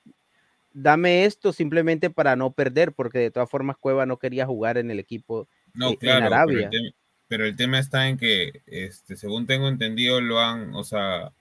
dame 0.72 1.24
esto 1.24 1.52
simplemente 1.52 2.10
para 2.10 2.36
no 2.36 2.52
perder, 2.52 2.92
porque 2.92 3.18
de 3.18 3.30
todas 3.30 3.50
formas 3.50 3.76
Cueva 3.76 4.06
no 4.06 4.18
quería 4.18 4.46
jugar 4.46 4.78
en 4.78 4.90
el 4.90 4.98
equipo 4.98 5.48
No, 5.74 5.90
eh, 5.90 5.92
en 5.92 5.96
claro, 5.98 6.20
pero 6.20 6.34
Arabia. 6.34 6.64
el, 6.64 6.70
tema, 6.70 6.90
pero 7.28 7.44
el 7.44 7.56
tema 7.56 7.78
está 7.78 8.08
en 8.08 8.16
que, 8.16 8.62
este, 8.66 9.16
según 9.16 9.46
tengo 9.46 9.68
entendido, 9.68 10.20
lo 10.20 10.40
han, 10.40 10.74
o 10.74 10.84
sea, 10.84 11.32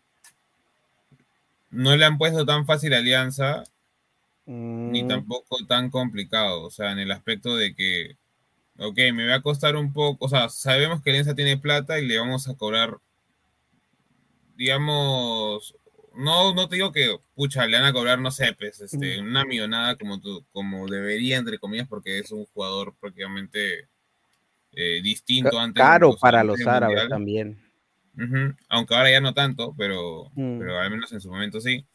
no 1.69 1.95
le 1.95 2.05
han 2.05 2.17
puesto 2.17 2.45
tan 2.45 2.65
fácil 2.65 2.93
a 2.93 2.97
Alianza, 2.97 3.63
ni 4.49 5.03
Mm, 5.03 5.07
tampoco 5.07 5.57
tan 5.67 5.89
complicado, 5.91 6.63
o 6.63 6.71
sea, 6.71 6.91
en 6.91 6.99
el 6.99 7.11
aspecto 7.11 7.55
de 7.55 7.75
que, 7.75 8.17
ok, 8.79 8.97
me 9.13 9.27
va 9.27 9.35
a 9.35 9.41
costar 9.41 9.75
un 9.75 9.93
poco, 9.93 10.25
o 10.25 10.29
sea, 10.29 10.49
sabemos 10.49 11.01
que 11.01 11.11
Alianza 11.11 11.35
tiene 11.35 11.57
plata 11.57 11.99
y 11.99 12.07
le 12.07 12.17
vamos 12.17 12.47
a 12.47 12.55
cobrar, 12.55 12.97
digamos, 14.55 15.75
no, 16.15 16.53
no 16.53 16.67
te 16.67 16.75
digo 16.75 16.91
que, 16.91 17.15
pucha, 17.35 17.65
le 17.67 17.77
van 17.77 17.85
a 17.85 17.93
cobrar, 17.93 18.19
no 18.19 18.31
sé, 18.31 18.53
pues, 18.57 18.81
este, 18.81 19.19
una 19.21 19.45
millonada 19.45 19.95
como, 19.95 20.19
tú, 20.19 20.43
como 20.51 20.87
debería, 20.87 21.37
entre 21.37 21.59
comillas, 21.59 21.87
porque 21.87 22.19
es 22.19 22.31
un 22.31 22.45
jugador 22.47 22.95
prácticamente 22.99 23.87
eh, 24.73 25.01
distinto 25.01 25.51
ca- 25.51 25.63
antes. 25.63 25.81
caro 25.83 26.15
para 26.19 26.43
los 26.43 26.59
árabes 26.65 26.95
Mundial. 26.95 27.09
también. 27.09 27.59
Aunque 28.67 28.95
ahora 28.95 29.11
ya 29.11 29.21
no 29.21 29.33
tanto, 29.33 29.73
pero, 29.77 30.29
Mm. 30.35 30.59
pero 30.59 30.79
al 30.79 30.91
menos 30.91 31.11
en 31.13 31.21
su 31.21 31.29
momento 31.29 31.61
sí. 31.61 31.85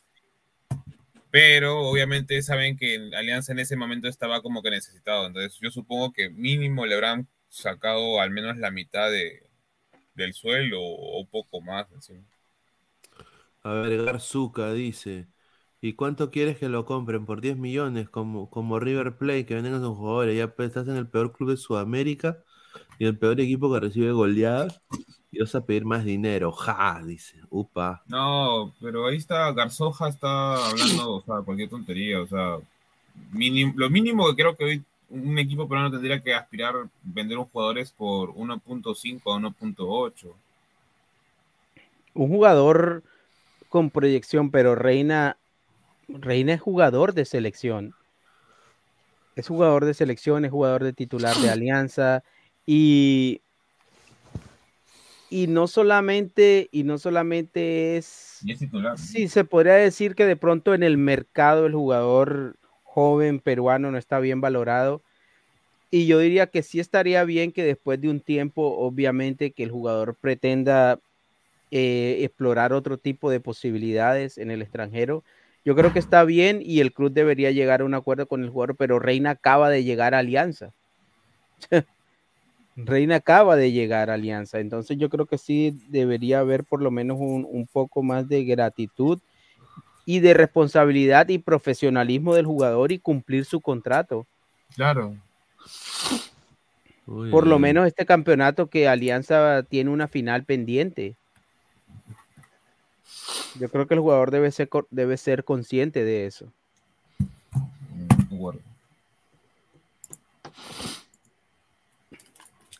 Pero 1.35 1.81
obviamente 1.81 2.41
saben 2.43 2.77
que 2.77 3.11
Alianza 3.13 3.51
en 3.51 3.59
ese 3.59 3.75
momento 3.75 4.07
estaba 4.07 4.41
como 4.41 4.63
que 4.63 4.71
necesitado. 4.71 5.27
Entonces 5.27 5.59
yo 5.61 5.69
supongo 5.73 6.13
que 6.13 6.31
mínimo 6.31 6.87
le 6.87 6.95
habrán 6.95 7.27
sacado 7.49 8.21
al 8.21 8.31
menos 8.31 8.57
la 8.57 8.71
mitad 8.71 9.11
de, 9.11 9.43
del 10.15 10.33
suelo 10.33 10.79
o 10.81 11.27
poco 11.27 11.61
más. 11.61 11.91
encima. 11.91 12.23
A 13.65 13.73
ver, 13.73 14.05
Garzuka 14.05 14.73
dice, 14.75 15.27
¿y 15.81 15.95
cuánto 15.95 16.31
quieres 16.31 16.57
que 16.57 16.69
lo 16.69 16.85
compren? 16.85 17.27
¿Por 17.27 17.41
10 17.41 17.57
millones? 17.57 18.09
Como, 18.09 18.49
como 18.49 18.79
River 18.79 19.17
Plate, 19.17 19.45
que 19.45 19.57
venden 19.57 19.75
a 19.75 19.81
sus 19.81 19.97
jugadores. 19.97 20.39
Ya 20.39 20.55
pues, 20.55 20.69
estás 20.69 20.87
en 20.87 20.95
el 20.97 21.09
peor 21.09 21.33
club 21.33 21.51
de 21.51 21.57
Sudamérica 21.57 22.45
y 23.01 23.07
el 23.07 23.19
peor 23.19 23.41
equipo 23.41 23.75
que 23.75 23.81
recibe 23.81 24.13
goleadas. 24.13 24.81
Y 25.35 25.41
vas 25.41 25.55
a 25.55 25.65
pedir 25.65 25.85
más 25.85 26.05
dinero. 26.05 26.53
Ja, 26.53 27.03
dice. 27.05 27.37
Upa. 27.51 28.03
No, 28.07 28.73
pero 28.81 29.07
ahí 29.07 29.17
está, 29.17 29.51
Garzoja 29.53 30.09
está 30.09 30.69
hablando, 30.69 31.15
o 31.17 31.23
sea, 31.23 31.41
cualquier 31.45 31.69
tontería, 31.69 32.21
o 32.23 32.27
sea, 32.27 32.59
minim- 33.33 33.75
lo 33.77 33.91
mínimo 33.91 34.29
que 34.29 34.37
creo 34.43 34.57
que 34.57 34.65
hoy 34.65 34.85
un 35.11 35.39
equipo 35.39 35.69
peruano 35.69 35.91
tendría 35.91 36.21
que 36.21 36.35
aspirar 36.35 36.75
a 36.77 36.89
vender 37.03 37.39
un 37.39 37.45
jugador 37.47 37.79
es 37.79 37.91
por 37.93 38.31
1.5 38.31 39.33
a 39.33 39.37
1.8. 39.37 40.35
Un 42.15 42.29
jugador 42.29 43.03
con 43.69 43.91
proyección, 43.91 44.51
pero 44.51 44.75
Reina, 44.77 45.37
Reina 46.09 46.55
es 46.55 46.61
jugador 46.61 47.13
de 47.13 47.25
selección. 47.25 47.95
Es 49.37 49.49
jugador 49.49 49.85
de 49.85 49.95
selección, 49.95 50.45
es 50.45 50.51
jugador 50.53 50.85
de 50.85 50.93
titular 50.93 51.37
de 51.37 51.51
Alianza 51.51 52.23
y 52.67 53.41
y 55.35 55.49
no 55.49 55.67
solamente 55.67 56.69
y 56.71 56.85
no 56.85 56.97
solamente 56.97 57.97
es 57.97 58.39
Y 58.45 58.53
es 58.53 58.61
titular. 58.61 58.97
Sí, 58.97 59.27
se 59.27 59.43
podría 59.43 59.75
decir 59.75 60.15
que 60.15 60.27
de 60.27 60.37
pronto 60.37 60.75
en 60.75 60.85
el 60.85 60.97
mercado 60.97 61.67
el 61.67 61.75
jugador 61.75 62.55
joven 62.85 63.41
peruano 63.41 63.91
no 63.91 63.99
está 63.99 64.21
bien 64.21 64.41
valorado. 64.41 65.03
Y 65.91 66.07
yo 66.07 66.21
diría 66.21 66.47
que 66.47 66.63
sí 66.63 66.79
estaría 66.79 67.25
bien 67.25 67.51
que 67.51 67.65
después 67.65 68.01
de 68.01 68.11
un 68.11 68.21
tiempo, 68.21 68.77
obviamente, 68.79 69.51
que 69.51 69.65
el 69.65 69.73
jugador 69.73 70.15
pretenda 70.21 71.01
eh, 71.73 72.19
explorar 72.21 72.73
otro 72.73 72.97
tipo 72.97 73.29
de 73.29 73.41
posibilidades 73.41 74.39
en 74.39 74.53
el 74.53 74.63
extranjero. 74.63 75.25
Yo 75.65 75.75
creo 75.75 75.93
que 75.93 75.99
está 75.99 76.23
bien 76.23 76.61
y 76.65 76.79
el 76.79 76.93
club 76.93 77.13
debería 77.13 77.51
llegar 77.51 77.81
a 77.81 77.85
un 77.85 77.95
acuerdo 77.95 78.29
con 78.29 78.45
el 78.45 78.51
jugador, 78.51 78.77
pero 78.77 79.01
Reina 79.01 79.31
acaba 79.31 79.69
de 79.69 79.83
llegar 79.83 80.15
a 80.15 80.21
Alianza. 80.21 80.73
Reina 82.77 83.17
acaba 83.17 83.57
de 83.57 83.71
llegar 83.71 84.11
a 84.11 84.15
Alianza, 84.15 84.59
entonces 84.59 84.99
yo 84.99 85.09
creo 85.09 85.27
que 85.27 85.39
sí 85.39 85.79
debería 85.89 86.41
haber 86.41 86.65
por 86.65 86.83
lo 86.83 86.91
menos 86.91 87.19
un, 87.21 87.47
un 87.49 87.67
poco 87.67 88.03
más 88.03 88.29
de 88.29 88.45
gratitud 88.45 89.21
y 90.07 90.21
de 90.21 90.35
responsabilidad 90.35 91.29
y 91.29 91.39
profesionalismo 91.39 92.35
del 92.35 92.47
jugador 92.47 92.93
y 92.93 92.99
cumplir 92.99 93.45
su 93.45 93.61
contrato. 93.61 94.27
Claro. 94.75 95.17
Por 97.07 97.47
lo 97.47 97.59
menos 97.59 97.87
este 97.87 98.07
campeonato 98.07 98.69
que 98.69 98.89
Alianza 98.89 99.63
tiene 99.63 99.91
una 99.91 100.09
final 100.09 100.45
pendiente. 100.45 101.17
Yo 103.61 103.69
creo 103.69 103.87
que 103.87 103.95
el 103.95 104.01
jugador 104.01 104.31
debe 104.31 104.51
ser, 104.51 104.69
debe 104.91 105.17
ser 105.17 105.45
consciente 105.45 106.03
de 106.03 106.27
eso. 106.27 106.51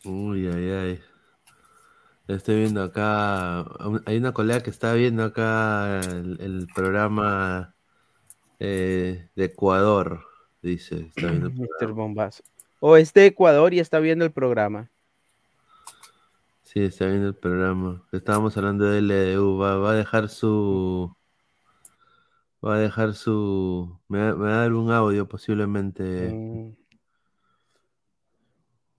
Uy, 0.05 0.47
ay, 0.47 0.71
ay. 0.71 1.01
Estoy 2.29 2.57
viendo 2.57 2.83
acá. 2.83 3.61
Hay 4.07 4.17
una 4.17 4.33
colega 4.33 4.63
que 4.63 4.71
está 4.71 4.95
viendo 4.95 5.25
acá 5.25 6.01
el, 6.01 6.39
el 6.41 6.67
programa 6.75 7.75
eh, 8.59 9.29
de 9.35 9.45
Ecuador. 9.45 10.25
Dice, 10.63 11.07
está 11.15 11.29
viendo 11.29 11.49
el 11.49 11.55
Mr. 11.81 11.93
Bombazo. 11.93 12.43
O 12.81 12.97
es 12.97 13.13
de 13.13 13.27
Ecuador 13.27 13.75
y 13.75 13.81
está 13.81 13.99
viendo 13.99 14.25
el 14.25 14.33
programa. 14.33 14.91
Sí, 16.63 16.81
está 16.81 17.07
viendo 17.07 17.29
el 17.29 17.35
programa. 17.35 18.03
Estábamos 18.13 18.57
hablando 18.57 18.87
de 18.87 19.01
LDU. 19.01 19.59
Va, 19.59 19.77
va 19.77 19.93
a 19.93 19.95
dejar 19.95 20.29
su. 20.29 21.15
Va 22.65 22.77
a 22.77 22.79
dejar 22.79 23.15
su. 23.15 23.99
Me 24.09 24.19
va, 24.19 24.37
me 24.37 24.45
va 24.47 24.55
a 24.55 24.61
dar 24.61 24.73
un 24.73 24.91
audio 24.91 25.29
posiblemente. 25.29 26.31
Mm. 26.33 26.84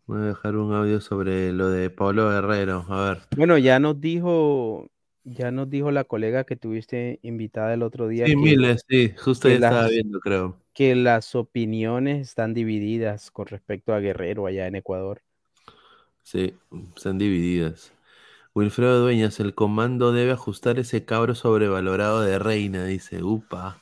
Voy 0.07 0.19
a 0.19 0.26
dejar 0.26 0.56
un 0.56 0.73
audio 0.73 1.02
sobre 1.02 1.52
lo 1.52 1.69
de 1.69 1.90
Pablo 1.90 2.30
Guerrero. 2.30 2.86
A 2.90 3.10
ver. 3.10 3.22
Bueno, 3.36 3.57
ya 3.57 3.80
nos 3.80 3.99
dijo, 3.99 4.88
ya 5.23 5.49
nos 5.52 5.69
dijo 5.69 5.90
la 5.91 6.03
colega 6.03 6.44
que 6.44 6.56
tuviste 6.56 7.19
invitada 7.23 7.73
el 7.73 7.82
otro 7.82 8.07
día. 8.07 8.26
Sí, 8.27 8.34
que- 8.34 8.38
Miles, 8.38 8.86
sí, 8.88 9.14
justo 9.18 9.48
que 9.48 9.53
ahí 9.56 9.56
estaba 9.56 9.82
las- 9.84 9.91
viendo, 9.91 10.19
creo. 10.19 10.57
Que 10.73 10.94
las 10.95 11.34
opiniones 11.36 12.22
están 12.27 12.53
divididas 12.53 13.32
con 13.32 13.48
respecto 13.48 13.94
a 13.94 13.99
Guerrero 13.99 14.45
allá 14.45 14.68
en 14.68 14.76
Ecuador. 14.76 15.22
Sí, 16.22 16.53
están 16.95 17.18
divididas. 17.18 17.91
Wilfredo 18.53 19.02
Dueñas, 19.02 19.40
el 19.40 19.53
comando 19.56 20.11
debe 20.11 20.32
ajustar 20.32 20.77
ese 20.80 21.03
cabro 21.06 21.34
sobrevalorado 21.36 22.22
de 22.22 22.40
Reina, 22.40 22.86
dice. 22.86 23.23
Upa. 23.23 23.82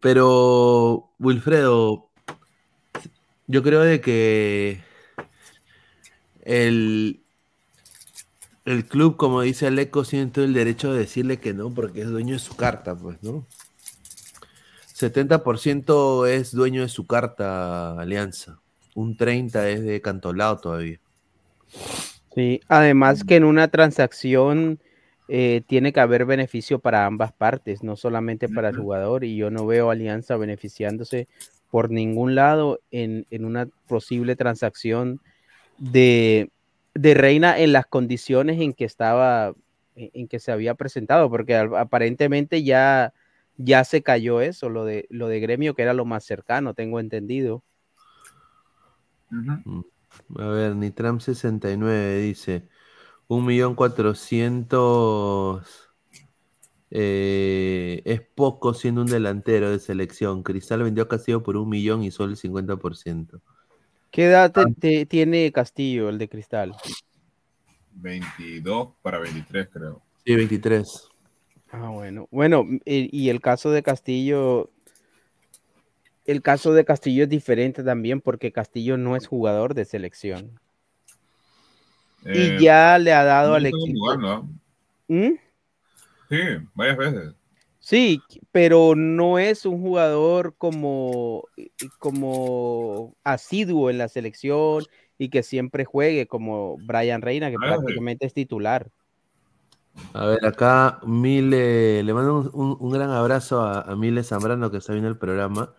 Pero, 0.00 1.10
Wilfredo, 1.18 2.05
yo 3.46 3.62
creo 3.62 3.80
de 3.80 4.00
que 4.00 4.80
el, 6.42 7.20
el 8.64 8.84
club, 8.86 9.16
como 9.16 9.42
dice 9.42 9.66
Aleco, 9.66 10.04
tiene 10.04 10.30
todo 10.30 10.44
el 10.44 10.54
derecho 10.54 10.92
de 10.92 11.00
decirle 11.00 11.38
que 11.38 11.54
no, 11.54 11.72
porque 11.72 12.02
es 12.02 12.08
dueño 12.08 12.34
de 12.34 12.40
su 12.40 12.56
carta, 12.56 12.96
pues, 12.96 13.22
¿no? 13.22 13.46
70% 14.94 16.26
es 16.26 16.52
dueño 16.52 16.82
de 16.82 16.88
su 16.88 17.06
carta, 17.06 18.00
Alianza. 18.00 18.60
Un 18.94 19.16
30% 19.16 19.66
es 19.66 19.84
de 19.84 20.00
Cantolao 20.00 20.58
todavía. 20.58 20.98
Sí, 22.34 22.60
además 22.68 23.22
que 23.22 23.36
en 23.36 23.44
una 23.44 23.68
transacción 23.68 24.78
eh, 25.28 25.62
tiene 25.66 25.92
que 25.92 26.00
haber 26.00 26.24
beneficio 26.24 26.78
para 26.78 27.04
ambas 27.04 27.32
partes, 27.32 27.82
no 27.82 27.96
solamente 27.96 28.48
para 28.48 28.70
el 28.70 28.76
jugador, 28.76 29.24
y 29.24 29.36
yo 29.36 29.50
no 29.50 29.66
veo 29.66 29.90
Alianza 29.90 30.36
beneficiándose 30.36 31.28
por 31.70 31.90
ningún 31.90 32.34
lado 32.34 32.80
en, 32.90 33.26
en 33.30 33.44
una 33.44 33.68
posible 33.88 34.36
transacción 34.36 35.20
de, 35.78 36.50
de 36.94 37.14
Reina 37.14 37.58
en 37.58 37.72
las 37.72 37.86
condiciones 37.86 38.60
en 38.60 38.72
que 38.72 38.84
estaba, 38.84 39.54
en, 39.94 40.10
en 40.14 40.28
que 40.28 40.38
se 40.38 40.52
había 40.52 40.74
presentado, 40.74 41.30
porque 41.30 41.56
aparentemente 41.56 42.62
ya, 42.62 43.12
ya 43.56 43.84
se 43.84 44.02
cayó 44.02 44.40
eso, 44.40 44.68
lo 44.68 44.84
de, 44.84 45.06
lo 45.10 45.28
de 45.28 45.40
gremio, 45.40 45.74
que 45.74 45.82
era 45.82 45.94
lo 45.94 46.04
más 46.04 46.24
cercano, 46.24 46.74
tengo 46.74 47.00
entendido. 47.00 47.62
Mm. 49.30 49.80
A 50.38 50.48
ver, 50.48 50.76
Nitram 50.76 51.20
69 51.20 52.20
dice, 52.20 52.68
un 53.28 53.44
millón 53.44 53.74
cuatrocientos 53.74 55.85
eh, 56.90 58.02
es 58.04 58.20
poco 58.20 58.74
siendo 58.74 59.00
un 59.02 59.06
delantero 59.08 59.70
de 59.70 59.78
selección. 59.78 60.42
Cristal 60.42 60.82
vendió 60.82 61.04
a 61.04 61.08
Castillo 61.08 61.42
por 61.42 61.56
un 61.56 61.68
millón 61.68 62.02
y 62.02 62.10
solo 62.10 62.30
el 62.32 62.36
50%. 62.36 63.40
¿Qué 64.10 64.26
edad 64.26 64.52
te- 64.52 64.72
te- 64.78 65.06
tiene 65.06 65.50
Castillo, 65.52 66.08
el 66.08 66.18
de 66.18 66.28
Cristal? 66.28 66.72
22 67.92 68.92
para 69.02 69.18
23, 69.18 69.68
creo. 69.72 70.02
Sí, 70.24 70.34
23. 70.34 71.08
Ah, 71.70 71.90
bueno. 71.90 72.28
Bueno, 72.30 72.64
y, 72.84 73.08
y 73.16 73.28
el 73.30 73.40
caso 73.40 73.70
de 73.70 73.82
Castillo, 73.82 74.70
el 76.24 76.42
caso 76.42 76.72
de 76.72 76.84
Castillo 76.84 77.24
es 77.24 77.28
diferente 77.28 77.82
también 77.82 78.20
porque 78.20 78.52
Castillo 78.52 78.96
no 78.96 79.16
es 79.16 79.26
jugador 79.26 79.74
de 79.74 79.84
selección. 79.84 80.58
Eh, 82.24 82.56
y 82.58 82.64
ya 82.64 82.98
le 82.98 83.12
ha 83.12 83.24
dado 83.24 83.50
no 83.50 83.54
al 83.56 83.66
equipo. 83.66 83.98
jugando, 83.98 84.28
¿ah? 84.30 84.42
¿Mm? 85.08 85.32
Sí, 86.28 86.36
varias 86.74 86.96
veces. 86.98 87.34
Sí, 87.78 88.24
pero 88.50 88.94
no 88.96 89.38
es 89.38 89.64
un 89.64 89.80
jugador 89.80 90.56
como, 90.58 91.48
como 91.98 93.16
asiduo 93.22 93.90
en 93.90 93.98
la 93.98 94.08
selección 94.08 94.88
y 95.18 95.28
que 95.30 95.42
siempre 95.44 95.84
juegue 95.84 96.26
como 96.26 96.78
Brian 96.78 97.22
Reina, 97.22 97.50
que 97.50 97.60
Ah, 97.60 97.76
sí. 97.86 97.94
prácticamente 97.94 98.26
es 98.26 98.34
titular. 98.34 98.90
A 100.12 100.26
ver, 100.26 100.44
acá 100.46 101.00
Mile, 101.06 102.02
le 102.02 102.14
mando 102.14 102.38
un, 102.40 102.50
un- 102.54 102.76
un 102.80 102.90
gran 102.92 103.10
abrazo 103.10 103.60
a, 103.62 103.82
a 103.82 103.96
Mile 103.96 104.22
Zambrano 104.24 104.70
que 104.70 104.78
está 104.78 104.92
viendo 104.92 105.08
el 105.10 105.18
programa 105.18 105.74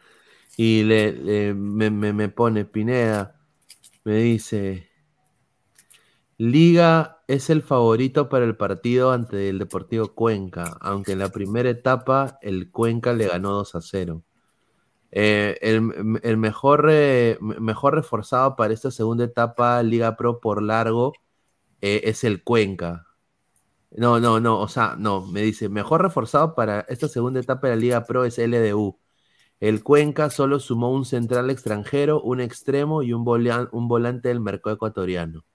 y 0.57 0.84
le, 0.84 1.14
le- 1.14 1.53
me, 1.56 1.90
me- 1.91 2.14
me 2.14 2.30
pone 2.30 2.65
Pineda, 2.65 3.41
me 4.06 4.18
dice, 4.18 4.86
Liga 6.39 7.23
es 7.27 7.49
el 7.49 7.64
favorito 7.64 8.30
para 8.30 8.45
el 8.45 8.55
partido 8.55 9.11
ante 9.11 9.49
el 9.49 9.59
Deportivo 9.59 10.14
Cuenca, 10.14 10.77
aunque 10.81 11.14
en 11.14 11.19
la 11.19 11.30
primera 11.30 11.69
etapa 11.69 12.38
el 12.41 12.72
Cuenca 12.72 13.14
le 13.14 13.27
ganó 13.27 13.51
2 13.53 13.76
a 13.76 13.81
0. 13.81 14.23
Eh, 15.11 15.57
el, 15.61 16.38
mejor, 16.38 16.91
mejor 17.39 17.95
reforzado 17.95 18.55
para 18.55 18.73
esta 18.73 18.91
segunda 18.91 19.23
etapa 19.26 19.81
Liga 19.84 20.15
Pro 20.18 20.39
por 20.41 20.61
largo 20.61 21.14
eh, 21.81 22.01
es 22.05 22.23
el 22.23 22.43
Cuenca. 22.43 23.07
No, 23.91 24.19
no, 24.19 24.39
no, 24.39 24.59
o 24.59 24.68
sea, 24.68 24.95
no, 24.97 25.26
me 25.26 25.41
dice, 25.41 25.69
mejor 25.69 26.01
reforzado 26.03 26.55
para 26.55 26.81
esta 26.89 27.07
segunda 27.07 27.39
etapa 27.39 27.68
de 27.68 27.76
la 27.76 27.81
Liga 27.81 28.05
Pro 28.05 28.26
es 28.26 28.38
LDU. 28.38 28.99
El 29.59 29.84
Cuenca 29.84 30.30
solo 30.30 30.59
sumó 30.59 30.91
un 30.91 31.05
central 31.05 31.49
extranjero, 31.49 32.22
un 32.22 32.41
extremo 32.41 33.03
y 33.03 33.14
un, 33.14 33.23
un 33.72 33.88
volante 33.88 34.30
del 34.30 34.39
mercado 34.41 34.76
ecuatoriano. 34.76 35.45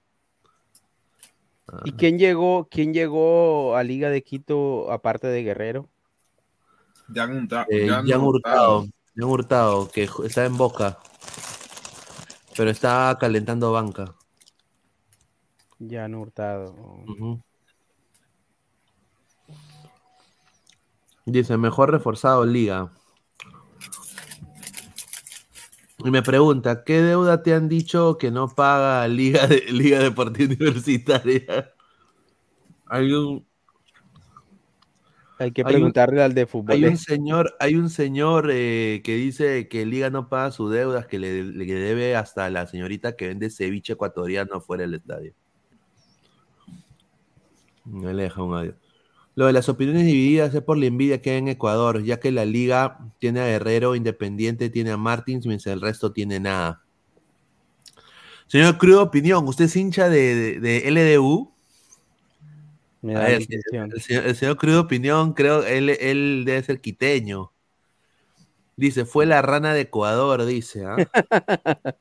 ¿Y 1.85 1.93
quién 1.93 2.19
llegó, 2.19 2.69
quién 2.71 2.93
llegó 2.93 3.77
a 3.77 3.83
Liga 3.83 4.11
de 4.11 4.23
Quito 4.23 4.91
aparte 4.91 5.27
de 5.29 5.43
Guerrero? 5.43 5.89
Jan, 7.15 7.49
Eh, 7.69 7.89
Hurtado. 7.91 8.23
Hurtado, 8.23 8.87
Jan 9.17 9.25
Hurtado, 9.29 9.91
que 9.91 10.09
está 10.25 10.45
en 10.45 10.57
Boca, 10.57 10.99
pero 12.57 12.71
está 12.71 13.17
calentando 13.21 13.73
banca. 13.73 14.15
Ya 15.79 16.05
han 16.05 16.15
hurtado. 16.15 16.75
Dice, 21.25 21.57
mejor 21.57 21.91
reforzado 21.91 22.45
Liga. 22.45 22.93
Y 26.05 26.11
me 26.11 26.23
pregunta, 26.23 26.85
¿qué 26.85 27.01
deuda 27.01 27.43
te 27.43 27.55
han 27.55 27.69
dicho 27.69 28.19
que 28.19 28.31
no 28.31 28.49
paga 28.49 29.07
Liga, 29.09 29.47
de, 29.47 29.61
Liga 29.71 29.99
Deportiva 30.01 30.55
Universitaria? 30.55 31.73
Hay 32.87 33.13
un, 33.13 33.47
Hay 35.39 35.53
que 35.53 35.63
Hay 35.63 35.67
un- 35.67 35.73
preguntarle 35.73 36.23
al 36.23 36.35
de 36.35 36.47
fútbol. 36.47 36.75
hay 36.75 36.85
un 36.85 36.97
señor, 36.97 37.55
hay 37.61 37.75
un 37.77 37.89
señor 37.91 38.49
eh, 38.53 39.01
que 39.05 39.15
dice 39.17 39.69
que 39.69 39.87
Liga 39.87 40.11
no 40.11 40.29
paga 40.29 40.51
sus 40.53 40.71
deudas, 40.73 41.07
que 41.07 41.19
le, 41.19 41.43
le 41.45 41.65
debe 41.67 42.17
hasta 42.17 42.49
la 42.51 42.67
señorita 42.67 43.17
que 43.17 43.29
vende 43.29 43.51
ceviche 43.51 43.95
ecuatoriano 43.95 44.61
fuera 44.61 44.83
del 44.83 44.95
estadio. 44.95 45.33
Me 47.85 48.13
le 48.15 48.25
deja 48.25 48.43
un 48.43 48.55
adiós. 48.57 48.75
Lo 49.35 49.47
de 49.47 49.53
las 49.55 49.69
opiniones 49.69 50.05
divididas 50.05 50.55
es 50.55 50.61
por 50.63 50.77
la 50.77 50.87
envidia 50.87 51.23
que 51.23 51.31
hay 51.31 51.39
en 51.39 51.49
Ecuador, 51.49 52.03
ya 52.03 52.21
que 52.21 52.31
la 52.31 52.45
liga 52.45 52.99
tiene 53.19 53.41
a 53.41 53.47
Guerrero, 53.47 53.95
Independiente 53.95 54.69
tiene 54.69 54.91
a 54.91 54.97
Martins, 54.99 55.47
mientras 55.47 55.73
el 55.73 55.81
resto 55.81 56.13
tiene 56.13 56.39
nada. 56.39 56.83
Señor 58.47 58.77
Crudo 58.77 59.03
Opinión, 59.03 59.49
¿usted 59.49 59.65
es 59.65 59.77
hincha 59.77 60.11
de, 60.11 60.35
de- 60.35 60.61
de 60.61 60.89
LDU? 60.89 61.51
Me 63.01 63.17
A 63.17 63.21
da 63.21 63.25
ver, 63.29 63.39
la 63.39 63.43
impresión. 63.45 63.91
el, 63.95 64.01
señor, 64.03 64.27
el 64.27 64.37
señor 64.37 64.57
Crudo 64.59 64.81
Opinión, 64.83 65.33
creo, 65.33 65.65
él, 65.65 65.89
él 65.89 66.43
debe 66.45 66.63
ser 66.63 66.81
quiteño. 66.83 67.51
Dice, 68.77 69.05
fue 69.07 69.27
la 69.27 69.41
rana 69.43 69.73
de 69.75 69.83
Ecuador, 69.83 70.45
dice. 70.45 70.85
¿ah? 70.85 70.97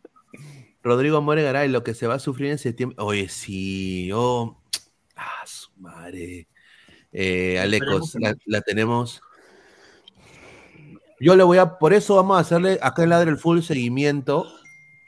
Rodrigo 0.84 1.22
More 1.22 1.44
Garay, 1.44 1.70
lo 1.70 1.84
que 1.84 1.94
se 1.94 2.08
va 2.08 2.16
a 2.16 2.20
sufrir 2.20 2.52
en 2.52 2.58
septiembre. 2.58 2.98
Oye, 3.00 3.30
sí, 3.30 4.10
oh, 4.14 4.58
ah, 5.16 5.44
su 5.46 5.70
madre. 5.78 6.48
Eh, 7.12 7.60
Alecos, 7.60 8.16
la, 8.16 8.36
la 8.46 8.62
tenemos. 8.62 9.22
Yo 11.20 11.36
le 11.36 11.44
voy 11.44 11.58
a, 11.60 11.78
por 11.78 11.94
eso 11.94 12.16
vamos 12.16 12.38
a 12.38 12.42
hacerle 12.42 12.80
acá 12.82 13.04
en 13.04 13.10
Ladre 13.10 13.30
el 13.30 13.38
full 13.38 13.62
seguimiento 13.62 14.48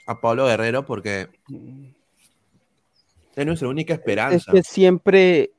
a 0.06 0.22
Pablo 0.22 0.46
Guerrero, 0.46 0.86
porque 0.86 1.28
es 3.36 3.46
nuestra 3.46 3.68
única 3.68 3.94
Es 3.94 4.00
esperanza. 4.00 4.52
que 4.52 4.62
siempre 4.64 5.52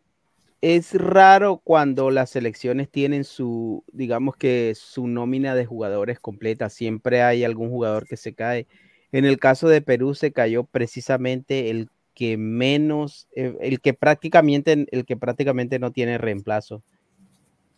es 0.61 0.95
raro 0.95 1.61
cuando 1.63 2.11
las 2.11 2.31
selecciones 2.31 2.89
tienen 2.89 3.25
su, 3.25 3.85
digamos 3.93 4.37
que 4.37 4.75
su 4.77 5.09
nómina 5.09 5.55
de 5.55 5.67
jugadores 5.67 6.21
completa. 6.21 6.71
Siempre 6.71 7.23
hay 7.23 7.45
algún 7.45 7.71
jugador 7.71 8.07
que 8.07 8.17
se 8.17 8.33
cae. 8.35 8.67
En 9.13 9.25
el 9.25 9.39
caso 9.39 9.69
de 9.69 9.83
Perú 9.83 10.15
se 10.15 10.33
cayó 10.33 10.65
precisamente 10.65 11.71
el 11.71 11.91
que 12.15 12.37
menos, 12.37 13.29
eh, 13.35 13.57
el 13.61 13.81
que 13.81 13.95
prácticamente, 13.95 14.87
el 14.91 15.05
que 15.05 15.17
prácticamente 15.17 15.79
no 15.79 15.93
tiene 15.93 16.19
reemplazo. 16.19 16.83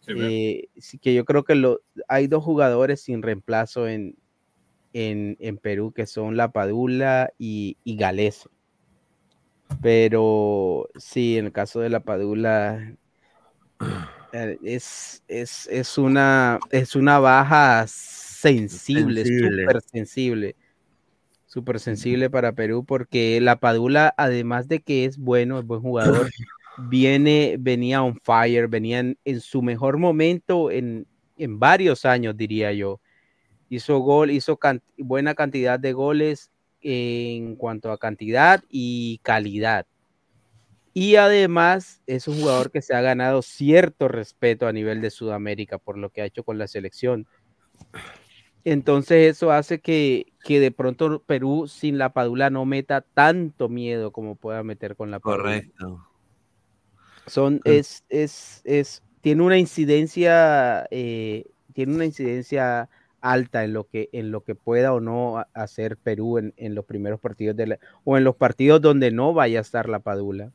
Eh, 0.08 0.68
sí 0.76 0.98
que 0.98 1.14
yo 1.14 1.24
creo 1.24 1.42
que 1.42 1.56
lo, 1.56 1.80
hay 2.06 2.28
dos 2.28 2.44
jugadores 2.44 3.00
sin 3.02 3.22
reemplazo 3.22 3.88
en, 3.88 4.16
en, 4.92 5.36
en 5.40 5.58
Perú, 5.58 5.92
que 5.92 6.06
son 6.06 6.36
La 6.36 6.52
Padula 6.52 7.32
y, 7.38 7.76
y 7.82 7.96
Galeso. 7.96 8.50
Pero 9.82 10.88
sí, 10.96 11.38
en 11.38 11.46
el 11.46 11.52
caso 11.52 11.80
de 11.80 11.88
La 11.88 12.00
Padula 12.00 12.94
eh, 14.32 14.58
es, 14.62 15.24
es, 15.26 15.66
es 15.66 15.98
una, 15.98 16.60
es 16.70 16.94
una 16.94 17.18
baja 17.18 17.84
sensible, 17.88 19.24
Sensible. 19.24 19.62
súper 19.62 19.82
sensible. 19.82 20.56
Súper 21.57 21.81
sensible 21.81 22.28
para 22.28 22.53
Perú 22.53 22.85
porque 22.85 23.41
La 23.41 23.57
Padula, 23.57 24.12
además 24.19 24.69
de 24.69 24.83
que 24.83 25.07
es 25.07 25.16
bueno, 25.16 25.59
es 25.59 25.65
buen 25.65 25.81
jugador, 25.81 26.28
viene, 26.77 27.57
venía 27.59 28.03
on 28.03 28.20
fire, 28.20 28.69
venía 28.69 28.99
en, 28.99 29.16
en 29.24 29.41
su 29.41 29.62
mejor 29.62 29.97
momento 29.97 30.70
en, 30.70 31.07
en 31.39 31.59
varios 31.59 32.05
años, 32.05 32.37
diría 32.37 32.73
yo. 32.74 33.01
Hizo 33.70 34.01
gol, 34.01 34.33
hizo 34.33 34.59
can- 34.59 34.83
buena 34.99 35.35
cantidad 35.35 35.81
de 35.81 35.95
goles 35.95 36.51
en 36.83 37.57
cuanto 37.57 37.91
a 37.91 37.97
cantidad 37.97 38.62
y 38.69 39.19
calidad. 39.23 39.87
Y 40.93 41.16
además 41.16 42.03
es 42.07 42.28
un 42.28 42.39
jugador 42.39 42.70
que 42.70 42.83
se 42.83 42.95
ha 42.95 43.01
ganado 43.01 43.41
cierto 43.41 44.09
respeto 44.09 44.66
a 44.66 44.74
nivel 44.74 45.01
de 45.01 45.09
Sudamérica 45.09 45.78
por 45.78 45.97
lo 45.97 46.11
que 46.11 46.20
ha 46.20 46.27
hecho 46.27 46.45
con 46.45 46.59
la 46.59 46.69
selección. 46.69 47.27
Entonces 48.62 49.31
eso 49.37 49.53
hace 49.53 49.78
que, 49.78 50.33
que 50.47 50.60
de 50.60 50.70
pronto 50.70 51.20
Perú 51.27 51.66
sin 51.66 51.98
la 51.98 52.12
Padula 52.12 52.51
no 52.51 52.64
meta 52.64 53.01
tanto 53.01 53.68
miedo 53.68 54.12
como 54.12 54.36
pueda 54.36 54.62
meter 54.62 54.94
con 54.94 55.10
la 55.10 55.18
Padula. 55.18 55.43
Correcto. 55.43 56.06
Son, 57.27 57.60
es, 57.64 58.05
es, 58.09 58.62
es, 58.64 59.02
tiene 59.20 59.43
una 59.43 59.59
incidencia, 59.59 60.86
eh, 60.93 61.47
tiene 61.73 61.97
una 61.97 62.05
incidencia 62.05 62.89
alta 63.20 63.64
en 63.64 63.73
lo 63.73 63.89
que, 63.89 64.09
en 64.12 64.31
lo 64.31 64.43
que 64.43 64.55
pueda 64.55 64.93
o 64.93 65.01
no 65.01 65.39
ha- 65.39 65.48
hacer 65.52 65.97
Perú 65.97 66.39
en, 66.39 66.55
en 66.56 66.77
los 66.77 66.85
primeros 66.85 67.18
partidos 67.18 67.56
de 67.56 67.66
la, 67.66 67.78
o 68.05 68.16
en 68.16 68.23
los 68.23 68.36
partidos 68.36 68.81
donde 68.81 69.10
no 69.10 69.35
vaya 69.35 69.59
a 69.59 69.62
estar 69.62 69.89
la 69.89 69.98
Padula. 69.98 70.52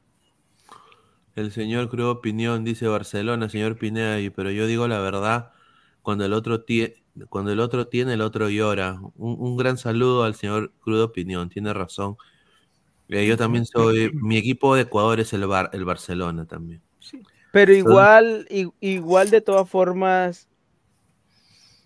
El 1.35 1.51
señor 1.51 1.89
Crudo 1.89 2.11
Opinión 2.11 2.63
dice 2.63 2.88
Barcelona, 2.88 3.49
señor 3.49 3.77
Pineda, 3.77 4.18
pero 4.34 4.51
yo 4.51 4.68
digo 4.68 4.88
la 4.88 4.99
verdad, 4.99 5.51
cuando 6.01 6.23
el 6.26 6.31
otro 6.31 6.63
tiene, 6.63 7.01
cuando 7.29 7.51
el 7.51 7.59
otro 7.59 7.88
tiene, 7.88 8.13
el 8.13 8.21
otro 8.21 8.49
llora. 8.49 8.99
Un, 9.17 9.35
un 9.39 9.57
gran 9.57 9.77
saludo 9.77 10.23
al 10.23 10.35
señor 10.35 10.71
Crudo 10.81 11.05
Opinión, 11.05 11.49
tiene 11.49 11.73
razón. 11.73 12.17
Eh, 13.11 13.27
yo 13.27 13.35
también 13.35 13.65
soy, 13.65 14.09
mi 14.13 14.38
equipo 14.38 14.73
de 14.73 14.83
Ecuador 14.83 15.19
es 15.19 15.33
el 15.33 15.45
Bar, 15.45 15.69
el 15.73 15.83
Barcelona 15.83 16.45
también. 16.45 16.81
Pero 17.51 17.73
igual, 17.73 18.47
igual 18.79 19.29
de 19.29 19.41
todas 19.41 19.69
formas, 19.69 20.47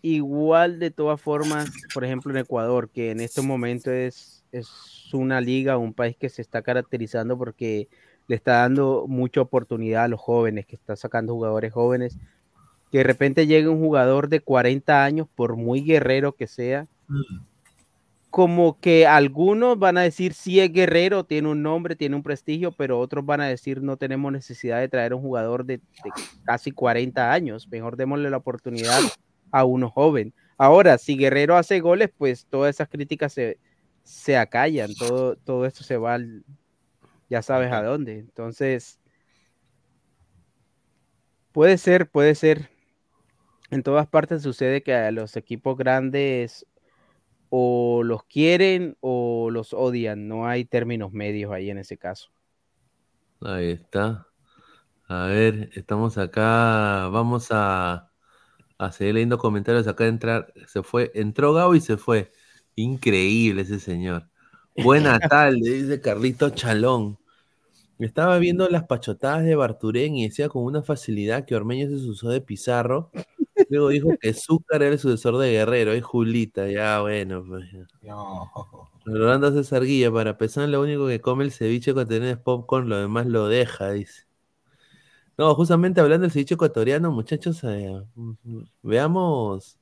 igual 0.03 0.77
de 0.77 0.91
todas 0.91 1.19
formas, 1.19 1.71
por 1.95 2.05
ejemplo 2.05 2.31
en 2.31 2.37
Ecuador, 2.37 2.91
que 2.91 3.09
en 3.09 3.21
este 3.21 3.41
momento 3.41 3.91
es, 3.91 4.43
es 4.51 4.69
una 5.13 5.41
liga, 5.41 5.79
un 5.79 5.95
país 5.95 6.15
que 6.15 6.29
se 6.29 6.43
está 6.43 6.61
caracterizando 6.61 7.35
porque 7.39 7.87
le 8.27 8.35
está 8.35 8.59
dando 8.59 9.05
mucha 9.07 9.41
oportunidad 9.41 10.03
a 10.03 10.07
los 10.07 10.19
jóvenes, 10.19 10.67
que 10.67 10.75
está 10.75 10.95
sacando 10.95 11.33
jugadores 11.33 11.73
jóvenes, 11.73 12.19
que 12.95 12.99
de 12.99 13.03
repente 13.03 13.45
llegue 13.45 13.67
un 13.67 13.79
jugador 13.79 14.29
de 14.29 14.39
40 14.39 15.03
años, 15.03 15.27
por 15.35 15.57
muy 15.57 15.81
guerrero 15.81 16.31
que 16.31 16.47
sea, 16.47 16.85
como 18.29 18.79
que 18.79 19.05
algunos 19.05 19.77
van 19.77 19.97
a 19.97 20.03
decir 20.03 20.33
sí 20.33 20.61
es 20.61 20.71
guerrero, 20.71 21.25
tiene 21.25 21.49
un 21.49 21.61
nombre, 21.61 21.97
tiene 21.97 22.15
un 22.15 22.23
prestigio, 22.23 22.71
pero 22.71 22.97
otros 23.01 23.25
van 23.25 23.41
a 23.41 23.47
decir 23.49 23.81
no 23.81 23.97
tenemos 23.97 24.31
necesidad 24.31 24.79
de 24.79 24.87
traer 24.87 25.13
un 25.13 25.21
jugador 25.21 25.65
de, 25.65 25.81
de 26.05 26.13
casi 26.45 26.71
40 26.71 27.33
años, 27.33 27.67
mejor 27.69 27.97
démosle 27.97 28.29
la 28.29 28.37
oportunidad 28.37 29.01
a 29.51 29.65
uno 29.65 29.89
joven. 29.89 30.33
Ahora, 30.57 30.97
si 30.97 31.17
Guerrero 31.17 31.57
hace 31.57 31.81
goles, 31.81 32.11
pues 32.17 32.45
todas 32.49 32.73
esas 32.73 32.87
críticas 32.87 33.33
se, 33.33 33.57
se 34.03 34.37
acallan, 34.37 34.95
todo, 34.95 35.35
todo 35.35 35.65
esto 35.65 35.83
se 35.83 35.97
va 35.97 36.13
al- 36.13 36.45
ya 37.29 37.41
sabes 37.41 37.73
a 37.73 37.83
dónde. 37.83 38.19
Entonces, 38.19 38.99
puede 41.51 41.77
ser, 41.77 42.09
puede 42.09 42.35
ser. 42.35 42.69
En 43.71 43.83
todas 43.83 44.07
partes 44.07 44.43
sucede 44.43 44.83
que 44.83 44.93
a 44.93 45.11
los 45.11 45.35
equipos 45.35 45.77
grandes 45.77 46.65
o 47.49 48.03
los 48.03 48.23
quieren 48.23 48.97
o 49.01 49.49
los 49.51 49.73
odian. 49.73 50.27
No 50.27 50.47
hay 50.47 50.65
términos 50.65 51.11
medios 51.11 51.51
ahí 51.51 51.69
en 51.69 51.77
ese 51.77 51.97
caso. 51.97 52.29
Ahí 53.41 53.71
está. 53.71 54.27
A 55.07 55.27
ver, 55.27 55.69
estamos 55.73 56.17
acá. 56.17 57.07
Vamos 57.09 57.47
a, 57.51 58.11
a 58.77 58.91
seguir 58.91 59.15
leyendo 59.15 59.37
comentarios. 59.37 59.87
Acá 59.87 60.05
entrar, 60.07 60.53
se 60.67 60.83
fue, 60.83 61.11
entró 61.15 61.53
Gabo 61.53 61.75
y 61.75 61.81
se 61.81 61.97
fue. 61.97 62.31
Increíble 62.75 63.61
ese 63.61 63.79
señor. 63.79 64.29
Buena 64.75 65.19
tarde, 65.29 65.59
dice 65.59 66.01
Carlito 66.01 66.49
Chalón. 66.49 67.17
Estaba 67.97 68.37
viendo 68.39 68.67
las 68.67 68.83
pachotadas 68.83 69.45
de 69.45 69.55
Barturén 69.55 70.17
y 70.17 70.27
decía 70.27 70.49
con 70.49 70.63
una 70.63 70.81
facilidad 70.81 71.45
que 71.45 71.55
Ormeño 71.55 71.87
se 71.87 71.93
usó 71.93 72.29
de 72.29 72.41
Pizarro. 72.41 73.09
Luego 73.69 73.89
dijo 73.89 74.09
que 74.19 74.33
Zúcar 74.33 74.83
era 74.83 74.93
el 74.93 74.99
sucesor 74.99 75.37
de 75.37 75.51
Guerrero, 75.51 75.93
es 75.93 76.03
Julita, 76.03 76.69
ya 76.69 77.01
bueno. 77.01 77.43
Pues, 77.47 77.65
ya. 78.01 78.13
Rolando 79.05 79.51
César 79.51 79.83
Guilla, 79.83 80.11
para 80.11 80.37
pesar 80.37 80.67
lo 80.69 80.81
único 80.81 81.07
que 81.07 81.21
come 81.21 81.43
el 81.43 81.51
ceviche 81.51 81.91
ecuatoriano 81.91 82.27
es 82.27 82.37
popcorn, 82.37 82.89
lo 82.89 82.97
demás 82.97 83.27
lo 83.27 83.47
deja, 83.47 83.91
dice. 83.91 84.23
No, 85.37 85.53
justamente 85.53 86.01
hablando 86.01 86.23
del 86.23 86.31
ceviche 86.31 86.55
ecuatoriano, 86.55 87.11
muchachos, 87.11 87.63
eh, 87.63 88.01
veamos 88.81 89.77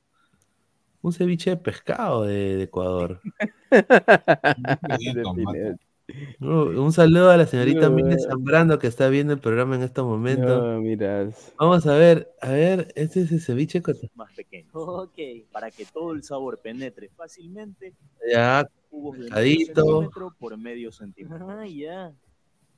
un 1.02 1.14
ceviche 1.14 1.52
de 1.52 1.58
pescado 1.58 2.24
de, 2.24 2.58
de 2.58 2.64
Ecuador. 2.64 3.22
No, 6.40 6.64
un 6.66 6.92
saludo 6.92 7.30
a 7.32 7.38
la 7.38 7.46
señorita 7.46 7.90
No, 7.90 7.96
Mile 7.96 8.16
eh. 8.16 8.20
Zambrano 8.20 8.80
que 8.80 8.88
está 8.88 9.10
viendo 9.10 9.34
el 9.34 9.40
programa 9.40 9.76
en 9.76 9.84
estos 9.84 10.06
momentos. 10.06 10.62
No. 10.62 11.32
Vamos 11.60 11.86
a 11.88 11.96
ver, 11.96 12.30
a 12.42 12.50
ver, 12.52 12.92
este 12.96 13.22
es 13.22 13.32
el 13.32 13.42
ceviche 13.42 13.82
más 14.16 14.32
pequeño. 14.36 14.70
Ok, 14.74 15.18
para 15.52 15.72
que 15.72 15.86
todo 15.86 16.14
el 16.14 16.24
sabor 16.24 16.60
penetre 16.60 17.10
fácilmente. 17.16 17.94
Ya, 18.32 18.68
cubos 18.90 19.14
de 19.18 19.20
medio 19.24 19.30
pescadito. 19.36 19.82
centímetro 19.84 20.36
por 20.40 20.58
medio 20.58 20.92
centímetro. 20.92 21.50
Ah, 21.50 21.66
ya. 21.68 22.12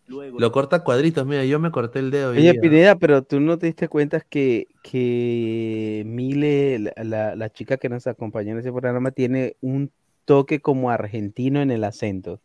Lo 0.07 0.51
corta 0.51 0.83
cuadritos, 0.83 1.25
mira, 1.25 1.43
yo 1.45 1.59
me 1.59 1.71
corté 1.71 1.97
el 1.97 2.11
dedo. 2.11 2.29
Oye. 2.29 2.53
Pineda, 2.59 2.95
pero 2.95 3.23
tú 3.23 3.39
no 3.39 3.57
te 3.57 3.65
diste 3.65 3.87
cuenta 3.87 4.19
que, 4.21 4.67
que 4.83 6.03
Mile, 6.05 6.77
la, 6.79 7.03
la- 7.03 7.35
la 7.35 7.49
chica 7.49 7.77
que 7.77 7.89
nos 7.89 8.05
acompañó 8.05 8.51
en 8.51 8.59
ese 8.59 8.71
programa, 8.71 9.09
tiene 9.09 9.55
un 9.61 9.91
toque 10.25 10.59
como 10.59 10.91
argentino 10.91 11.59
en 11.61 11.71
el 11.71 11.83
acento. 11.83 12.39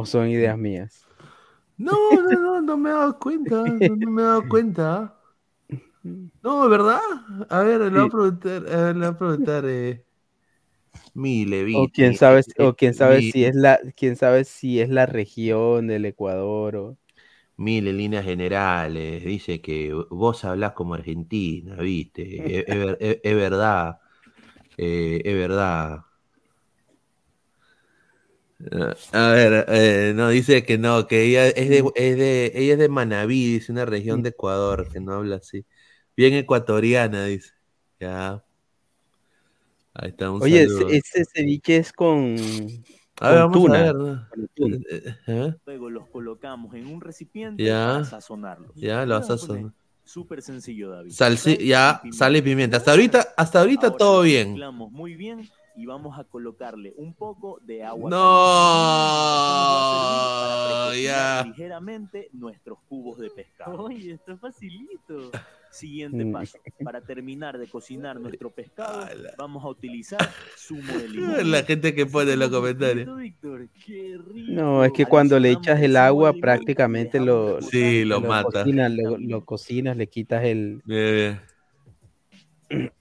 ¿O 0.00 0.06
son 0.06 0.28
ideas 0.28 0.56
mías? 0.58 1.08
No, 1.78 1.94
no, 2.22 2.38
no, 2.40 2.60
no 2.62 2.76
me 2.76 2.90
he 2.90 2.92
dado 2.92 3.18
cuenta, 3.18 3.54
no, 3.80 3.96
no 3.96 4.10
me 4.10 4.22
he 4.22 4.24
dado 4.24 4.48
cuenta. 4.48 5.14
No, 6.42 6.68
¿verdad? 6.68 7.00
A 7.50 7.60
ver, 7.62 7.80
le 7.80 7.90
voy 7.90 8.00
a 8.00 8.08
Sí. 8.08 8.10
preguntar, 8.10 8.52
a 8.72 8.76
ver, 8.84 8.96
le 8.96 9.06
voy 9.06 9.14
a 9.14 9.18
preguntar, 9.18 9.64
eh, 9.66 10.06
O 11.70 11.88
quién 11.88 12.14
sabe, 12.14 12.42
o 12.58 12.74
quién 12.74 12.94
sabe 12.94 13.22
Mi- 13.22 13.22
si 13.22 13.44
es 13.44 13.54
la, 13.54 13.78
quién 13.96 14.16
sabe 14.16 14.44
si 14.44 14.80
es 14.80 14.88
la 14.88 15.06
región 15.06 15.86
del 15.86 16.04
Ecuador 16.06 16.76
o. 16.76 16.98
Mil 17.58 17.88
en 17.88 17.96
líneas 17.96 18.24
generales, 18.24 19.24
dice 19.24 19.62
que 19.62 19.92
vos 20.10 20.44
hablás 20.44 20.72
como 20.72 20.92
argentina, 20.94 21.76
¿viste? 21.76 22.58
Es, 22.60 22.66
es 22.68 22.78
ver- 22.78 22.98
es- 23.00 23.20
es 23.22 23.34
verdad, 23.36 24.00
eh, 24.78 25.22
es 25.24 25.34
verdad. 25.36 26.00
A 29.12 29.30
ver, 29.32 29.66
eh, 29.68 30.12
no, 30.14 30.30
dice 30.30 30.64
que 30.64 30.78
no, 30.78 31.06
que 31.06 31.24
ella 31.24 31.46
es 31.48 31.68
de, 31.68 31.84
es 31.94 32.16
de, 32.16 32.52
ella 32.54 32.72
es 32.74 32.78
de 32.78 32.88
Manabí, 32.88 33.52
dice 33.54 33.70
una 33.70 33.84
región 33.84 34.22
de 34.22 34.30
Ecuador, 34.30 34.88
que 34.90 34.98
no 35.00 35.12
habla 35.14 35.36
así. 35.36 35.64
Bien 36.16 36.32
ecuatoriana, 36.34 37.26
dice. 37.26 37.50
Ya. 38.00 38.42
Ahí 39.94 40.10
está, 40.10 40.30
un 40.30 40.42
Oye, 40.42 40.64
saludo. 40.64 40.88
ese, 40.90 41.24
ceviche 41.24 41.76
es 41.76 41.92
con, 41.92 42.14
A 43.20 43.30
ver, 43.30 43.38
con 43.40 43.50
vamos 43.50 43.56
a 43.58 43.60
tuna. 43.68 43.82
ver, 43.82 43.94
con 44.30 44.48
tuna. 44.54 44.76
Eh, 44.90 45.14
eh, 45.26 45.54
Luego 45.66 45.90
los 45.90 46.08
colocamos 46.08 46.74
en 46.74 46.86
un 46.86 47.00
recipiente 47.00 47.64
Ya. 47.64 47.92
para 47.92 48.04
sazonarlos. 48.04 48.72
Ya, 48.76 49.00
¿Qué 49.00 49.06
lo 49.06 49.14
vas 49.16 49.30
a 49.30 49.38
sazonar. 49.38 49.72
Súper 50.04 50.40
sencillo, 50.40 50.90
David. 50.90 51.10
Salsi- 51.10 51.56
Sal 51.56 51.66
ya, 51.66 52.00
y 52.04 52.12
sal 52.12 52.36
y 52.36 52.42
pimienta. 52.42 52.76
Hasta 52.76 52.92
ahorita, 52.92 53.34
hasta 53.36 53.60
ahorita 53.60 53.86
Ahora 53.88 53.98
todo 53.98 54.22
bien. 54.22 54.60
muy 54.92 55.14
bien 55.14 55.48
y 55.76 55.86
vamos 55.86 56.18
a 56.18 56.24
colocarle 56.24 56.92
un 56.96 57.14
poco 57.14 57.60
de 57.62 57.84
agua. 57.84 58.10
No, 58.10 58.16
ya. 60.94 61.44
ligeramente 61.46 62.28
nuestros 62.32 62.78
cubos 62.88 63.18
de 63.18 63.30
pescado. 63.30 63.84
Oye, 63.84 64.14
esto 64.14 64.32
es 64.32 64.40
facilito. 64.40 65.30
Siguiente 65.70 66.24
Mm. 66.24 66.32
paso. 66.32 66.58
Para 66.82 67.02
terminar 67.02 67.58
de 67.58 67.66
cocinar 67.68 68.18
nuestro 68.18 68.48
pescado, 68.50 69.06
vamos 69.36 69.62
a 69.62 69.68
utilizar 69.68 70.26
zumo 70.56 70.90
de 70.94 71.06
limón. 71.08 71.26
La 71.50 71.62
gente 71.64 71.94
que 71.94 72.06
pone 72.06 72.32
en 72.32 72.38
los 72.38 72.48
comentarios. 72.48 73.14
Víctor, 73.18 73.68
qué 73.84 74.16
rico. 74.32 74.52
No, 74.52 74.82
es 74.84 74.92
que 74.92 75.04
cuando 75.04 75.38
le 75.38 75.50
echas 75.50 75.78
el 75.82 75.98
agua 75.98 76.32
prácticamente 76.32 77.20
lo, 77.20 77.60
Sí, 77.60 78.06
lo 78.06 78.22
mata. 78.22 78.60
cocinas, 78.62 78.90
lo, 78.92 79.18
lo 79.18 79.44
cocinas, 79.44 79.98
le 79.98 80.06
quitas 80.06 80.44
el... 80.44 80.80
Bien, 80.86 81.38
bien. 82.70 82.92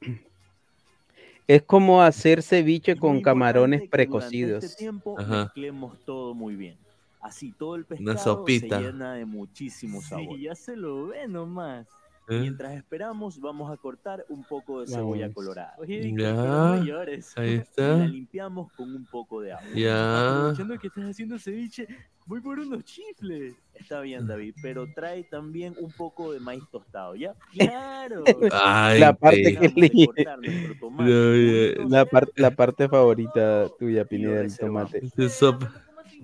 Es 1.48 1.62
como 1.64 2.02
hacer 2.02 2.42
ceviche 2.42 2.96
con 2.96 3.22
camarones 3.22 3.82
que 3.82 3.90
precocidos. 3.90 4.64
Este 4.64 4.78
tiempo 4.78 5.20
Ajá. 5.20 5.44
mezclemos 5.44 6.00
todo 6.06 6.34
muy 6.34 6.56
bien. 6.56 6.78
Así 7.22 7.52
todo 7.52 7.76
el 7.76 7.86
Una 8.00 8.18
sopita. 8.18 8.78
se 8.80 8.84
llena 8.86 9.14
de 9.16 9.26
muchísimo 9.26 10.02
sabor. 10.02 10.40
ya 10.40 10.56
se 10.56 10.76
lo 10.76 11.08
ve 11.08 11.28
nomás. 11.28 11.88
¿Eh? 12.28 12.40
Mientras 12.40 12.74
esperamos, 12.74 13.40
vamos 13.40 13.72
a 13.72 13.78
cortar 13.78 14.26
un 14.30 14.44
poco 14.44 14.82
de 14.82 14.88
cebolla 14.88 15.24
Vamos. 15.28 15.36
colorada. 15.36 15.76
Ya, 15.88 17.02
ahí 17.36 17.54
está. 17.56 17.96
Y 17.96 18.00
la 18.00 18.08
limpiamos 18.08 18.72
con 18.74 18.96
un 18.96 19.06
poco 19.06 19.42
de 19.42 19.54
agua. 19.54 19.66
Ya. 19.76 20.38
Aprovechando 20.38 20.80
que 20.80 20.88
estás 20.88 21.04
haciendo 21.06 21.38
ceviche, 21.38 21.88
voy 22.26 22.42
por 22.42 22.58
unos 22.60 22.84
chifles. 22.84 23.54
Está 23.76 24.02
bien, 24.02 24.26
David, 24.26 24.56
pero 24.62 24.88
trae 24.94 25.24
también 25.26 25.76
un 25.80 25.92
poco 25.92 26.32
de 26.34 26.40
maíz 26.40 26.64
tostado, 26.72 27.16
¿ya? 27.16 27.36
Claro. 27.54 28.24
Ay, 28.52 29.00
la 29.00 29.14
parte 29.14 29.58
que 29.60 29.70
le... 29.76 29.90
tomate 30.80 31.76
No. 31.80 31.90
La, 31.90 32.06
par- 32.06 32.32
la 32.36 32.52
parte 32.52 32.90
favorita 32.90 33.70
tuya, 33.78 34.06
Pineda, 34.06 34.38
del 34.42 34.58
tomate. 34.58 35.02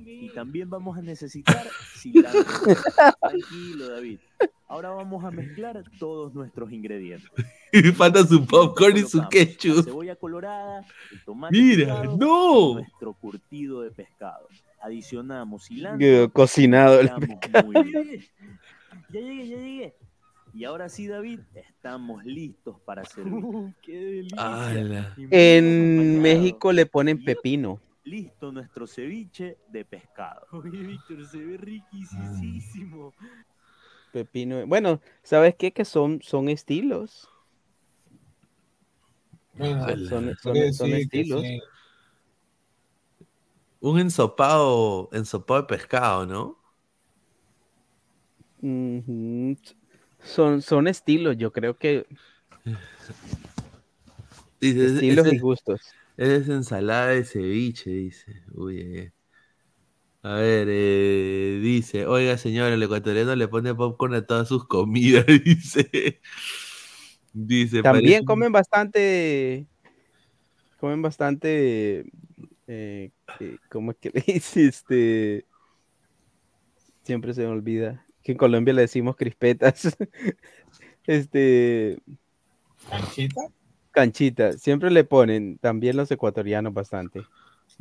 Y 0.04 0.30
también 0.30 0.70
vamos 0.70 0.98
a 0.98 1.02
necesitar 1.02 1.68
cilantro. 1.96 2.44
Tranquilo, 3.20 3.90
David. 3.90 4.20
Ahora 4.72 4.92
vamos 4.92 5.22
a 5.26 5.32
mezclar 5.32 5.84
todos 6.00 6.34
nuestros 6.34 6.72
ingredientes. 6.72 7.30
Falta 7.98 8.26
su 8.26 8.46
popcorn 8.46 8.96
y 8.96 9.02
su 9.02 9.18
Colocamos 9.18 9.34
La 9.34 9.46
ketchup. 9.46 9.84
cebolla 9.84 10.16
colorada, 10.16 10.86
el 11.12 11.24
tomate 11.26 11.58
Mira, 11.58 12.00
picado 12.02 12.18
no. 12.18 12.74
nuestro 12.76 13.14
curtido 13.14 13.82
de 13.82 13.92
pescado. 13.92 14.48
Adicionamos 14.82 15.66
cilantro. 15.66 16.32
cocinado 16.32 17.02
el 17.02 17.12
mezclamos 17.20 17.74
muy 17.74 17.84
bien. 17.84 18.24
Ya 19.10 19.20
llegué, 19.20 19.48
ya 19.50 19.58
llegué. 19.58 19.96
Y 20.54 20.64
ahora 20.64 20.88
sí, 20.88 21.06
David, 21.06 21.42
estamos 21.54 22.24
listos 22.24 22.80
para 22.86 23.04
servir. 23.04 23.44
¡Qué 23.82 23.98
delicia! 23.98 25.14
En 25.32 25.66
acompañado. 25.66 26.22
México 26.22 26.72
le 26.72 26.86
ponen 26.86 27.22
pepino. 27.26 27.82
Listo 28.06 28.54
nuestro 28.54 28.88
ceviche 28.88 29.58
de 29.68 29.84
pescado. 29.84 30.48
Oye, 30.54 30.82
Víctor, 30.82 31.28
se 31.28 31.40
ve 31.40 31.58
riquísimo. 31.58 33.14
Pepino. 34.12 34.66
Bueno, 34.68 35.02
¿sabes 35.24 35.56
qué? 35.56 35.74
Que 35.74 35.86
son, 35.86 36.22
son 36.22 36.50
estilos. 36.50 37.30
Bueno, 39.54 39.98
Son, 39.98 40.04
son- 40.04 40.36
son- 40.38 40.54
que 40.54 40.74
son 40.74 40.94
sí, 40.94 41.08
que 41.10 41.24
estilos. 41.24 41.46
sí. 41.46 41.60
Un 43.82 44.00
ensopado, 44.00 45.10
ensopado 45.12 45.62
de 45.62 45.68
pescado, 45.68 46.26
¿no? 46.26 46.58
Son, 50.24 50.62
son 50.62 50.88
estilos, 50.88 51.38
yo 51.38 51.52
creo 51.52 51.78
que 51.78 52.06
Dice, 54.60 54.98
estilos 54.98 55.28
es- 55.28 55.34
y 55.34 55.40
gustos. 55.40 55.96
Es 56.18 56.50
ensalada 56.50 57.08
de 57.10 57.26
ceviche, 57.26 57.90
dice. 57.92 58.44
Uy, 58.54 58.82
eh. 58.82 59.14
A 60.24 60.36
ver, 60.36 60.68
eh, 60.70 61.60
dice, 61.64 62.06
oiga 62.06 62.38
señora, 62.38 62.74
el 62.76 62.84
ecuatoriano 62.84 63.36
le 63.36 63.48
pone 63.48 63.74
popcorn 63.74 64.14
a 64.14 64.26
todas 64.26 64.48
sus 64.48 64.68
comidas, 64.68 65.26
dice. 65.46 66.22
Dice, 67.34 67.82
También 67.82 68.06
parece- 68.06 68.26
comen 68.26 68.52
bastante, 68.52 69.66
comen 70.80 71.02
bastante, 71.02 72.06
eh, 72.68 73.12
que- 73.40 73.58
¿cómo 73.70 73.92
es 73.92 73.98
que 73.98 74.12
le 74.14 74.22
dice? 74.28 74.68
Este, 74.68 75.46
siempre 77.04 77.34
se 77.34 77.42
me 77.42 77.48
olvida, 77.48 78.06
que 78.24 78.34
en 78.34 78.38
Colombia 78.38 78.74
le 78.74 78.82
decimos 78.82 79.16
crispetas. 79.16 79.96
Este, 81.08 81.98
¿Canchita? 82.88 83.42
canchita, 83.90 84.54
siempre 84.54 84.92
le 84.92 85.04
ponen, 85.04 85.58
también 85.58 85.98
los 85.98 86.12
ecuatorianos 86.12 86.74
bastante. 86.76 87.24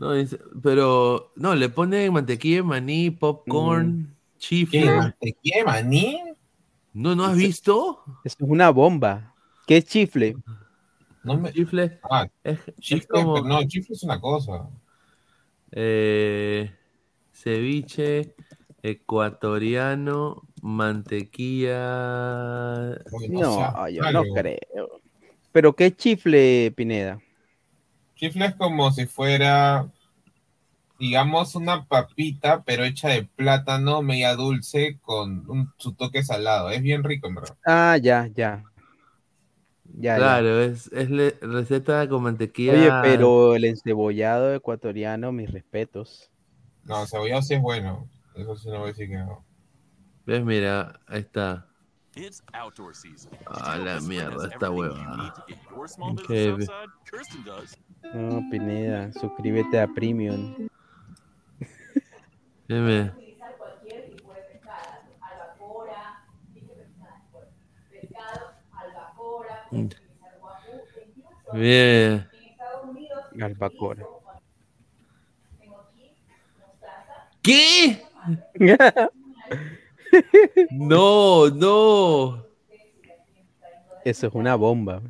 No, 0.01 0.15
dice, 0.15 0.39
pero, 0.63 1.31
no, 1.37 1.55
le 1.55 1.69
pone 1.69 2.11
mantequilla 2.11 2.57
de 2.57 2.63
maní, 2.63 3.11
popcorn, 3.11 4.17
chifle. 4.39 4.81
¿Qué? 4.81 4.91
¿Mantequilla 4.91 5.59
de 5.59 5.65
maní? 5.65 6.23
No, 6.95 7.15
¿no 7.15 7.27
has 7.27 7.37
visto? 7.37 8.03
Eso 8.25 8.37
es 8.41 8.51
una 8.51 8.71
bomba. 8.71 9.35
¿Qué 9.67 9.77
es 9.77 9.85
chifle? 9.85 10.37
No 11.23 11.37
me... 11.37 11.53
Chifle. 11.53 12.01
Ah, 12.11 12.27
Es, 12.43 12.59
es 12.67 12.77
chifle, 12.77 13.09
como 13.09 13.35
pero 13.35 13.47
no, 13.47 13.63
chifle 13.69 13.95
es 13.95 14.03
una 14.03 14.19
cosa. 14.19 14.71
eh, 15.73 16.73
ceviche 17.35 18.35
ecuatoriano, 18.83 20.43
mantequilla. 20.63 21.79
No, 23.29 23.89
yo 23.91 24.13
no 24.13 24.23
creo. 24.35 25.01
¿Pero 25.53 25.75
qué 25.77 25.87
es 25.87 25.97
chifle, 25.99 26.73
Pineda? 26.75 27.21
Chifle 28.21 28.45
es 28.45 28.55
como 28.55 28.93
si 28.93 29.07
fuera, 29.07 29.91
digamos, 30.99 31.55
una 31.55 31.87
papita, 31.87 32.63
pero 32.65 32.85
hecha 32.85 33.09
de 33.09 33.25
plátano, 33.25 34.03
media 34.03 34.37
dulce, 34.37 34.99
con 35.01 35.49
un, 35.49 35.73
su 35.79 35.95
toque 35.95 36.23
salado. 36.23 36.69
Es 36.69 36.83
bien 36.83 37.03
rico, 37.03 37.29
en 37.29 37.37
verdad. 37.37 37.57
Ah, 37.65 37.97
ya, 37.97 38.27
ya. 38.27 38.63
Ya, 39.85 40.13
ya. 40.13 40.17
Claro, 40.17 40.61
es, 40.61 40.93
es 40.93 41.09
le- 41.09 41.39
receta 41.41 42.07
con 42.11 42.25
mantequilla. 42.25 42.73
Oye, 42.75 42.93
pero 43.01 43.55
el 43.55 43.65
encebollado 43.65 44.55
ecuatoriano, 44.55 45.33
mis 45.33 45.51
respetos. 45.51 46.31
No, 46.85 47.07
cebollado 47.07 47.41
sí 47.41 47.55
es 47.55 47.63
bueno. 47.63 48.07
Eso 48.35 48.55
sí 48.55 48.69
no 48.69 48.81
voy 48.81 48.85
a 48.85 48.87
decir 48.89 49.09
que 49.09 49.17
no. 49.17 49.47
¿Ves? 50.27 50.45
Mira, 50.45 51.01
ahí 51.07 51.21
está. 51.21 51.67
It's 52.15 52.43
outdoor 52.53 52.95
season. 52.95 53.33
Ah, 53.47 53.79
la 53.79 53.99
mierda, 54.03 54.47
esta 54.47 54.71
hueva. 54.71 55.33
need 55.97 56.21
No, 58.15 58.43
Pineda, 58.51 59.13
suscríbete 59.13 59.81
a 59.81 59.87
Premium. 59.87 60.69
Dime. 62.69 63.13
Bien. 71.53 72.29
Albacora. 73.41 74.05
¿Qué? 77.43 78.03
No, 80.73 81.49
no. 81.51 82.45
Eso 84.05 84.27
es 84.27 84.35
una 84.35 84.57
bomba. 84.57 85.01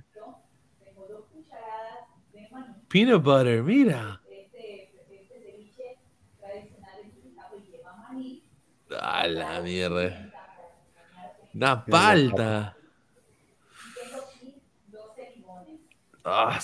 Peanut 2.90 3.22
butter, 3.24 3.62
mira. 3.62 4.20
A 9.00 9.26
la 9.28 9.60
mierda. 9.62 10.06
Una 11.54 11.72
palta. 11.84 12.76
Ah, 16.24 16.58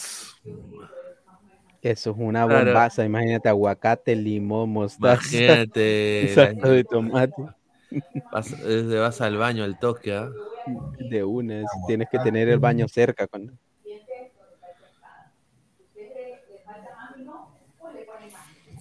Eso 1.83 2.11
es 2.11 2.17
una 2.19 2.47
Claro. 2.47 2.65
bombaza. 2.67 3.05
Imagínate 3.05 3.49
aguacate, 3.49 4.17
limón, 4.17 4.71
mostaza. 4.71 5.37
Imagínate. 5.37 6.29
salsa 6.35 6.69
de 6.69 6.85
tomate. 6.85 7.43
Vas, 8.33 8.53
eh, 8.65 8.99
vas 8.99 9.21
al 9.21 9.37
baño 9.37 9.63
al 9.65 9.79
toque, 9.79 10.13
¿ah? 10.15 10.31
De 10.99 11.23
una. 11.25 11.61
es- 11.63 11.67
Tienes 11.87 12.09
que 12.11 12.19
tener 12.19 12.49
el 12.49 12.59
baño 12.59 12.89
cerca. 12.89 13.27
Cuando... 13.29 13.53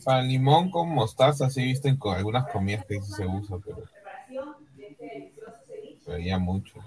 Sea, 0.06 0.22
limón 0.22 0.70
con 0.70 0.90
mostaza 0.90 1.50
sí 1.50 1.64
visten 1.64 1.98
con 1.98 2.16
algunas 2.16 2.46
comidas 2.52 2.86
que 2.86 3.02
sí 3.02 3.12
se 3.12 3.26
usa, 3.26 3.58
pero, 3.66 3.78
pero 6.06 6.18
ya 6.20 6.38
mucho. 6.38 6.78
¿no? 6.78 6.84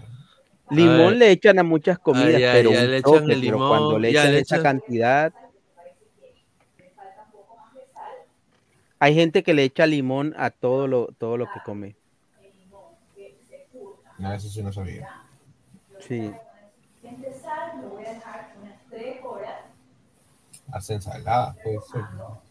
Limón 0.76 1.18
le 1.18 1.32
echan 1.32 1.58
a 1.58 1.64
muchas 1.64 1.98
comidas, 1.98 2.28
Ay, 2.36 2.44
ay, 2.44 2.52
pero, 2.52 2.70
ya 2.70 2.82
le 2.84 2.96
echan 2.98 3.12
toque, 3.20 3.32
el 3.32 3.40
pero 3.40 3.58
cuando 3.58 3.88
limón, 3.98 4.02
le 4.02 4.12
ya 4.12 4.20
echan 4.22 4.32
le 4.34 4.38
esa 4.40 4.56
echan- 4.56 4.62
cantidad. 4.62 5.32
Hay 9.00 9.14
gente 9.14 9.42
que 9.42 9.52
le 9.54 9.64
echa 9.64 9.86
limón 9.86 10.34
a 10.36 10.50
todo 10.50 10.86
lo, 10.86 11.06
todo 11.18 11.36
lo 11.36 11.46
que 11.52 11.60
come. 11.60 11.96
No, 14.18 14.32
eso 14.32 14.48
sí 14.48 14.62
no 14.62 14.72
sabía. 14.72 15.08
Sí. 16.00 16.32
Hace 20.72 20.94
ensalada, 20.94 21.56
puede 21.64 21.80
ser. 21.80 22.04
¿no? 22.16 22.47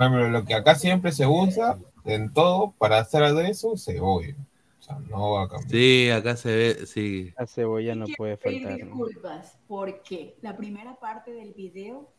No, 0.00 0.10
pero 0.10 0.30
lo 0.30 0.44
que 0.46 0.54
acá 0.54 0.76
siempre 0.76 1.12
se 1.12 1.26
usa 1.26 1.78
en 2.06 2.32
todo 2.32 2.72
para 2.78 2.98
hacer 3.00 3.22
aderezo, 3.22 3.76
cebolla. 3.76 4.34
O 4.78 4.82
sea, 4.82 4.98
no 5.10 5.32
va 5.32 5.42
a 5.44 5.48
cambiar. 5.48 5.70
Sí, 5.70 6.08
acá 6.08 6.36
se 6.36 6.56
ve, 6.56 6.86
sí. 6.86 7.34
La 7.38 7.46
cebolla 7.46 7.94
no 7.94 8.06
puede 8.16 8.38
pedir 8.38 8.62
faltar. 8.62 8.80
¿no? 8.80 8.86
disculpas 8.86 9.58
porque 9.68 10.36
la 10.40 10.56
primera 10.56 10.94
parte 10.98 11.32
del 11.32 11.52
video 11.52 12.10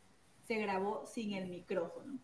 se 0.48 0.60
grabó 0.60 1.08
sin 1.08 1.34
el 1.34 1.50
micrófono. 1.50 2.20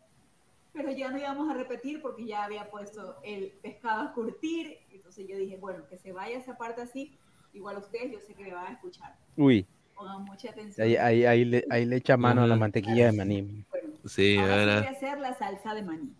Pero 0.74 0.92
ya 0.92 1.10
no 1.10 1.18
íbamos 1.18 1.50
a 1.50 1.56
repetir 1.56 2.04
porque 2.04 2.28
ya 2.28 2.44
había 2.44 2.70
puesto 2.70 3.16
el 3.24 3.54
pescado 3.64 4.04
a 4.04 4.14
curtir. 4.14 4.78
Entonces 4.92 5.26
yo 5.28 5.38
dije, 5.38 5.58
bueno, 5.58 5.88
que 5.90 5.98
se 5.98 6.12
vaya 6.12 6.38
esa 6.38 6.56
parte 6.56 6.82
así. 6.82 7.18
Igual 7.52 7.78
ustedes, 7.78 8.12
yo 8.12 8.20
sé 8.20 8.36
que 8.36 8.44
me 8.44 8.54
van 8.54 8.68
a 8.68 8.72
escuchar. 8.74 9.16
Uy, 9.36 9.66
Pongan 9.96 10.24
mucha 10.26 10.52
atención. 10.52 10.86
ahí, 10.86 10.96
ahí, 10.98 11.26
ahí 11.26 11.46
le, 11.46 11.66
ahí 11.72 11.86
le 11.86 11.96
echa 11.96 12.16
mano 12.16 12.44
a 12.44 12.48
la 12.48 12.56
mantequilla 12.56 13.08
de 13.08 13.12
maní. 13.14 13.66
Sí, 14.08 14.38
Ahora 14.38 14.48
sí 14.48 14.60
voy 14.66 14.70
a 14.70 14.76
ahora. 14.78 14.90
hacer 14.90 15.20
la 15.20 15.38
salsa 15.38 15.74
de 15.74 15.82
maní. 15.84 16.14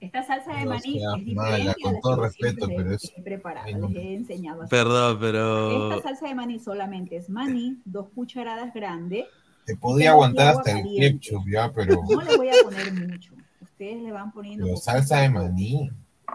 Esta 0.00 0.22
salsa 0.22 0.52
de 0.54 0.64
No 0.64 0.70
maní 0.70 0.78
es 0.98 1.24
diferente 1.24 1.34
mala, 1.34 1.70
a 1.70 1.74
con 1.82 1.94
la 1.94 2.00
todo 2.00 2.22
que 2.22 2.30
siempre 2.30 2.50
respeto, 2.66 2.66
pero 2.76 2.94
es- 2.94 3.12
he 3.16 3.22
preparado, 3.22 3.66
Ay, 3.66 3.74
no. 3.74 3.88
les 3.88 4.04
he 4.04 4.14
enseñado. 4.14 4.62
a. 4.62 4.66
Perdón, 4.66 5.18
pero. 5.20 5.94
Esta 5.96 6.08
salsa 6.08 6.28
de 6.28 6.34
maní 6.34 6.58
solamente 6.58 7.16
es 7.16 7.28
maní, 7.30 7.78
dos 7.84 8.08
cucharadas 8.14 8.72
grandes. 8.74 9.24
Te 9.64 9.76
podía 9.76 10.10
aguantar 10.10 10.48
agua 10.48 10.60
hasta 10.60 10.72
el 10.72 10.82
caliente. 10.84 11.20
ketchup 11.20 11.48
ya, 11.50 11.72
pero, 11.72 12.00
No 12.10 12.20
le 12.20 12.36
voy 12.36 12.48
a 12.50 12.52
poner 12.62 12.92
mucho. 12.92 13.32
Ustedes 13.62 14.02
le 14.02 14.12
van 14.12 14.30
poniendo. 14.30 14.66
pero 14.66 14.76
salsa 14.76 15.20
de 15.20 15.26
a 15.26 15.30
maní. 15.30 15.90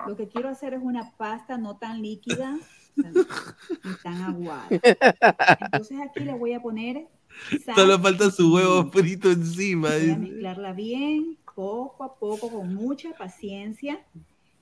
Lo 0.07 0.15
que 0.15 0.27
quiero 0.27 0.49
hacer 0.49 0.73
es 0.73 0.81
una 0.81 1.11
pasta 1.17 1.57
no 1.57 1.75
tan 1.77 2.01
líquida 2.01 2.57
ni 2.95 3.93
tan 4.03 4.21
aguada. 4.23 4.67
Entonces 4.71 5.97
aquí 6.09 6.21
le 6.21 6.33
voy 6.33 6.53
a 6.53 6.59
poner. 6.61 7.07
Solo 7.75 7.99
falta 7.99 8.31
su 8.31 8.53
huevo 8.53 8.89
frito 8.91 9.31
encima. 9.31 9.89
Voy 9.89 9.97
a 9.97 9.99
dice. 9.99 10.17
mezclarla 10.17 10.73
bien, 10.73 11.37
poco 11.55 12.03
a 12.03 12.15
poco, 12.15 12.49
con 12.51 12.73
mucha 12.73 13.11
paciencia. 13.13 13.99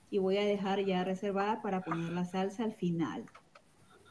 Y 0.09 0.19
voy 0.19 0.37
a 0.37 0.45
dejar 0.45 0.85
ya 0.85 1.03
reservada 1.03 1.61
para 1.61 1.81
poner 1.81 2.13
la 2.13 2.25
salsa 2.25 2.63
al 2.63 2.73
final. 2.73 3.25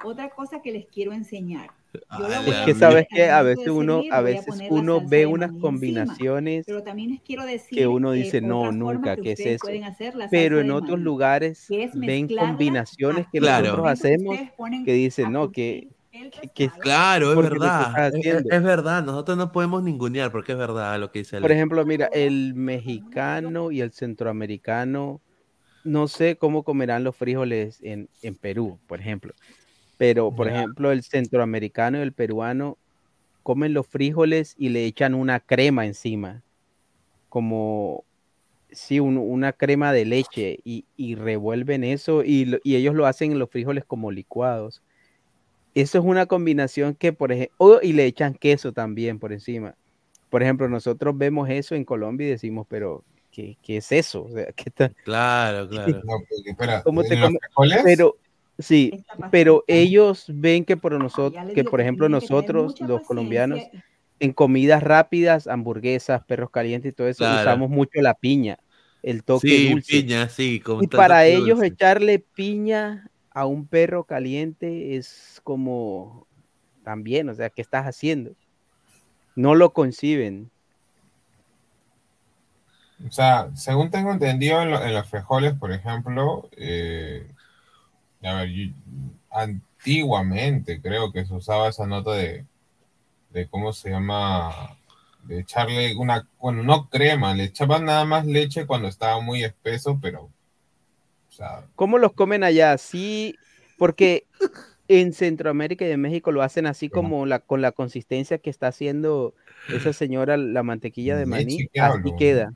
Otra 0.04 0.28
cosa 0.30 0.60
que 0.60 0.72
les 0.72 0.86
quiero 0.86 1.12
enseñar. 1.12 1.70
Yo 2.18 2.26
Es 2.28 2.56
que 2.66 2.74
sabes 2.74 3.06
que 3.08 3.30
a 3.30 3.42
veces 3.42 3.68
uno, 3.68 4.02
a 4.10 4.20
veces 4.20 4.54
uno 4.68 5.00
ve 5.06 5.24
unas 5.26 5.50
combinaciones 5.52 6.66
Pero 6.66 6.82
también 6.82 7.10
les 7.10 7.22
quiero 7.22 7.44
decir 7.44 7.78
que 7.78 7.86
uno 7.86 8.10
que 8.10 8.16
dice, 8.18 8.38
otra 8.38 8.48
no, 8.48 8.72
nunca, 8.72 9.16
que 9.16 9.22
¿qué 9.22 9.32
es 9.32 9.40
eso? 9.40 9.68
hacer 9.84 10.14
Pero 10.30 10.60
en 10.60 10.70
otros 10.70 10.92
maní, 10.98 11.04
lugares 11.04 11.66
que 11.68 11.84
es 11.84 11.92
ven 11.94 12.28
combinaciones 12.28 13.26
que 13.32 13.38
Claro. 13.38 13.76
nosotros 13.76 13.86
que 13.86 13.90
hacemos 13.92 14.38
que 14.84 14.92
dicen, 14.92 15.32
no, 15.32 15.50
que, 15.50 15.88
que, 16.30 16.48
que- 16.48 16.70
Claro, 16.80 17.32
es 17.32 17.50
verdad. 17.50 18.12
Es, 18.50 18.62
verdad. 18.62 19.02
Nosotros 19.04 19.36
no 19.36 19.52
podemos 19.52 19.82
ningunear 19.82 20.30
porque 20.30 20.52
es 20.52 20.58
verdad 20.58 20.98
lo 20.98 21.10
que 21.10 21.20
dice 21.20 21.40
Por 21.40 21.52
ejemplo, 21.52 21.84
mira, 21.84 22.08
el 22.12 22.54
mexicano 22.54 23.70
y 23.70 23.80
el 23.80 23.92
centroamericano, 23.92 25.20
no 25.84 26.08
sé 26.08 26.36
cómo 26.36 26.62
comerán 26.62 27.04
los 27.04 27.16
frijoles 27.16 27.80
en, 27.82 28.08
en 28.22 28.34
Perú, 28.34 28.78
por 28.86 29.00
ejemplo. 29.00 29.34
Pero, 29.98 30.30
por 30.34 30.48
ejemplo, 30.48 30.92
el 30.92 31.02
centroamericano 31.02 31.98
y 31.98 32.02
el 32.02 32.12
peruano 32.12 32.76
comen 33.42 33.72
los 33.72 33.86
frijoles 33.86 34.54
y 34.58 34.68
le 34.70 34.84
echan 34.84 35.14
una 35.14 35.40
crema 35.40 35.86
encima, 35.86 36.42
como, 37.28 38.04
sí, 38.70 39.00
un- 39.00 39.18
una 39.18 39.52
crema 39.52 39.92
de 39.92 40.04
leche 40.04 40.58
y, 40.64 40.84
y 40.96 41.14
revuelven 41.14 41.84
eso 41.84 42.24
y, 42.24 42.58
y 42.64 42.76
ellos 42.76 42.94
lo 42.94 43.06
hacen 43.06 43.32
en 43.32 43.38
los 43.38 43.50
frijoles 43.50 43.84
como 43.84 44.10
licuados. 44.10 44.82
Eso 45.76 45.98
es 45.98 46.04
una 46.04 46.24
combinación 46.24 46.94
que, 46.94 47.12
por 47.12 47.32
ejemplo, 47.32 47.80
y 47.82 47.92
le 47.92 48.06
echan 48.06 48.32
queso 48.34 48.72
también 48.72 49.18
por 49.18 49.32
encima. 49.34 49.74
Por 50.30 50.42
ejemplo, 50.42 50.68
nosotros 50.70 51.16
vemos 51.18 51.50
eso 51.50 51.74
en 51.74 51.84
Colombia 51.84 52.26
y 52.26 52.30
decimos, 52.30 52.66
pero, 52.68 53.04
¿qué, 53.30 53.58
qué 53.62 53.76
es 53.76 53.92
eso? 53.92 54.24
O 54.24 54.30
sea, 54.30 54.46
¿qué 54.56 54.70
tal? 54.70 54.94
Claro, 55.04 55.68
claro. 55.68 56.00
No, 56.04 56.18
porque, 56.28 56.50
espera, 56.50 56.82
¿Cómo 56.82 57.02
¿en 57.02 57.08
te 57.08 57.16
los 57.16 57.28
come- 57.28 57.38
frijoles? 57.40 57.80
Pero, 57.84 58.16
sí, 58.58 58.90
pero 59.30 59.64
ellos 59.66 60.24
ven 60.28 60.64
que 60.64 60.78
por 60.78 60.92
ya 60.92 60.98
nosotros, 60.98 61.44
que 61.54 61.62
por 61.64 61.80
ejemplo 61.82 62.08
nosotros, 62.08 62.80
los 62.80 63.02
colombianos, 63.06 63.62
en 64.18 64.32
comidas 64.32 64.82
rápidas, 64.82 65.46
hamburguesas, 65.46 66.24
perros 66.24 66.48
calientes 66.50 66.90
y 66.90 66.94
todo 66.94 67.06
eso, 67.06 67.18
Claro. 67.18 67.50
usamos 67.50 67.68
mucho 67.68 68.00
la 68.00 68.14
piña, 68.14 68.56
el 69.02 69.22
toque 69.24 69.48
Sí, 69.48 69.70
dulce. 69.70 70.00
piña, 70.00 70.28
sí. 70.30 70.58
Con 70.60 70.82
Y 70.82 70.86
para 70.86 71.26
ellos 71.26 71.58
dulce. 71.58 71.66
echarle 71.66 72.18
piña 72.34 73.10
a 73.36 73.46
un 73.46 73.68
perro 73.68 74.04
caliente 74.06 74.96
es 74.96 75.40
como 75.44 76.26
también, 76.84 77.28
o 77.30 77.34
sea, 77.34 77.50
¿qué 77.50 77.62
estás 77.62 77.84
haciendo? 77.86 78.34
No 79.36 79.54
lo 79.54 79.72
conciben. 79.72 80.50
O 83.06 83.10
sea, 83.12 83.50
según 83.54 83.90
tengo 83.90 84.12
entendido, 84.12 84.62
en, 84.62 84.70
lo- 84.70 84.86
los 84.88 85.08
frijoles, 85.08 85.54
por 85.54 85.72
ejemplo, 85.72 86.48
eh, 86.56 87.30
a 88.24 88.34
ver, 88.34 88.50
antiguamente 89.30 90.80
creo 90.82 91.12
que 91.12 91.26
se 91.26 91.34
usaba 91.34 91.68
esa 91.68 91.86
nota 91.86 92.12
de, 92.14 92.46
de 93.30 93.48
cómo 93.48 93.72
se 93.74 93.90
llama, 93.90 94.78
de 95.24 95.40
echarle 95.40 95.96
una, 95.96 96.28
bueno, 96.40 96.62
no 96.64 96.88
crema, 96.90 97.34
le 97.34 97.44
echaban 97.46 97.86
nada 97.86 98.04
más 98.06 98.26
leche 98.26 98.66
cuando 98.66 98.88
estaba 98.88 99.20
muy 99.20 99.44
espeso, 99.44 99.98
pero, 100.02 100.30
sea, 101.36 101.66
¿Cómo 101.74 101.98
los 101.98 102.12
comen 102.12 102.42
allá? 102.44 102.76
Sí, 102.78 103.36
porque 103.78 104.24
en 104.88 105.12
Centroamérica 105.12 105.86
y 105.86 105.90
en 105.90 106.00
México 106.00 106.32
lo 106.32 106.42
hacen 106.42 106.66
así 106.66 106.88
como 106.88 107.26
la, 107.26 107.40
con 107.40 107.60
la 107.60 107.72
consistencia 107.72 108.38
que 108.38 108.50
está 108.50 108.68
haciendo 108.68 109.34
esa 109.68 109.92
señora 109.92 110.36
la 110.36 110.62
mantequilla 110.62 111.16
de 111.16 111.26
maní, 111.26 111.66
¿qué 111.72 111.80
así 111.80 112.14
queda. 112.16 112.52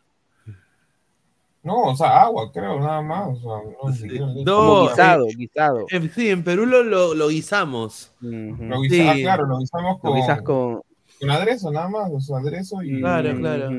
no, 1.62 1.82
o 1.82 1.96
sea, 1.96 2.22
agua, 2.22 2.50
creo, 2.52 2.78
nada 2.80 3.02
más, 3.02 3.28
o 3.28 3.34
sea, 3.36 3.70
no, 3.70 4.44
Como 4.44 4.84
eh, 4.84 4.88
guisado, 4.88 5.26
guisado. 5.36 5.86
eh, 5.90 6.10
sí, 6.14 6.30
en 6.30 6.42
Perú 6.42 6.64
lo, 6.66 6.82
lo, 6.82 7.14
lo 7.14 7.28
guisamos. 7.28 8.14
Ujú. 8.22 8.64
Lo 8.64 8.80
guisa- 8.80 9.10
ah, 9.10 9.14
Sí. 9.14 9.22
claro, 9.22 9.46
lo 9.46 9.58
guisamos 9.58 9.98
Lo 10.02 10.14
guisas 10.14 10.42
con, 10.42 10.72
con... 10.74 10.82
con 11.20 11.30
aderezo, 11.30 11.70
nada 11.70 11.88
más, 11.88 12.10
o 12.12 12.20
sea, 12.20 12.38
aderezo 12.38 12.82
y... 12.82 13.00
Claro, 13.00 13.36
claro. 13.36 13.70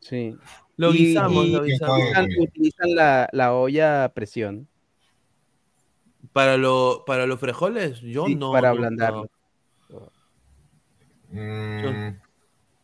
Sí. 0.00 0.36
Lo 0.80 0.94
Y- 0.94 0.98
guisamos, 1.08 1.44
y 1.44 1.50
lo 1.52 1.62
guisamos. 1.62 1.98
utilizan, 1.98 2.28
utilizan 2.38 2.94
la, 2.94 3.28
la 3.32 3.52
olla 3.52 4.04
a 4.04 4.14
presión 4.14 4.66
Para, 6.32 6.56
lo, 6.56 7.04
para 7.06 7.26
los 7.26 7.38
frijoles, 7.38 8.00
yo 8.00 8.24
sí, 8.24 8.34
no. 8.34 8.50
para 8.50 8.70
ablandarlo. 8.70 9.28
no. 9.90 10.10
Mm, 11.32 12.18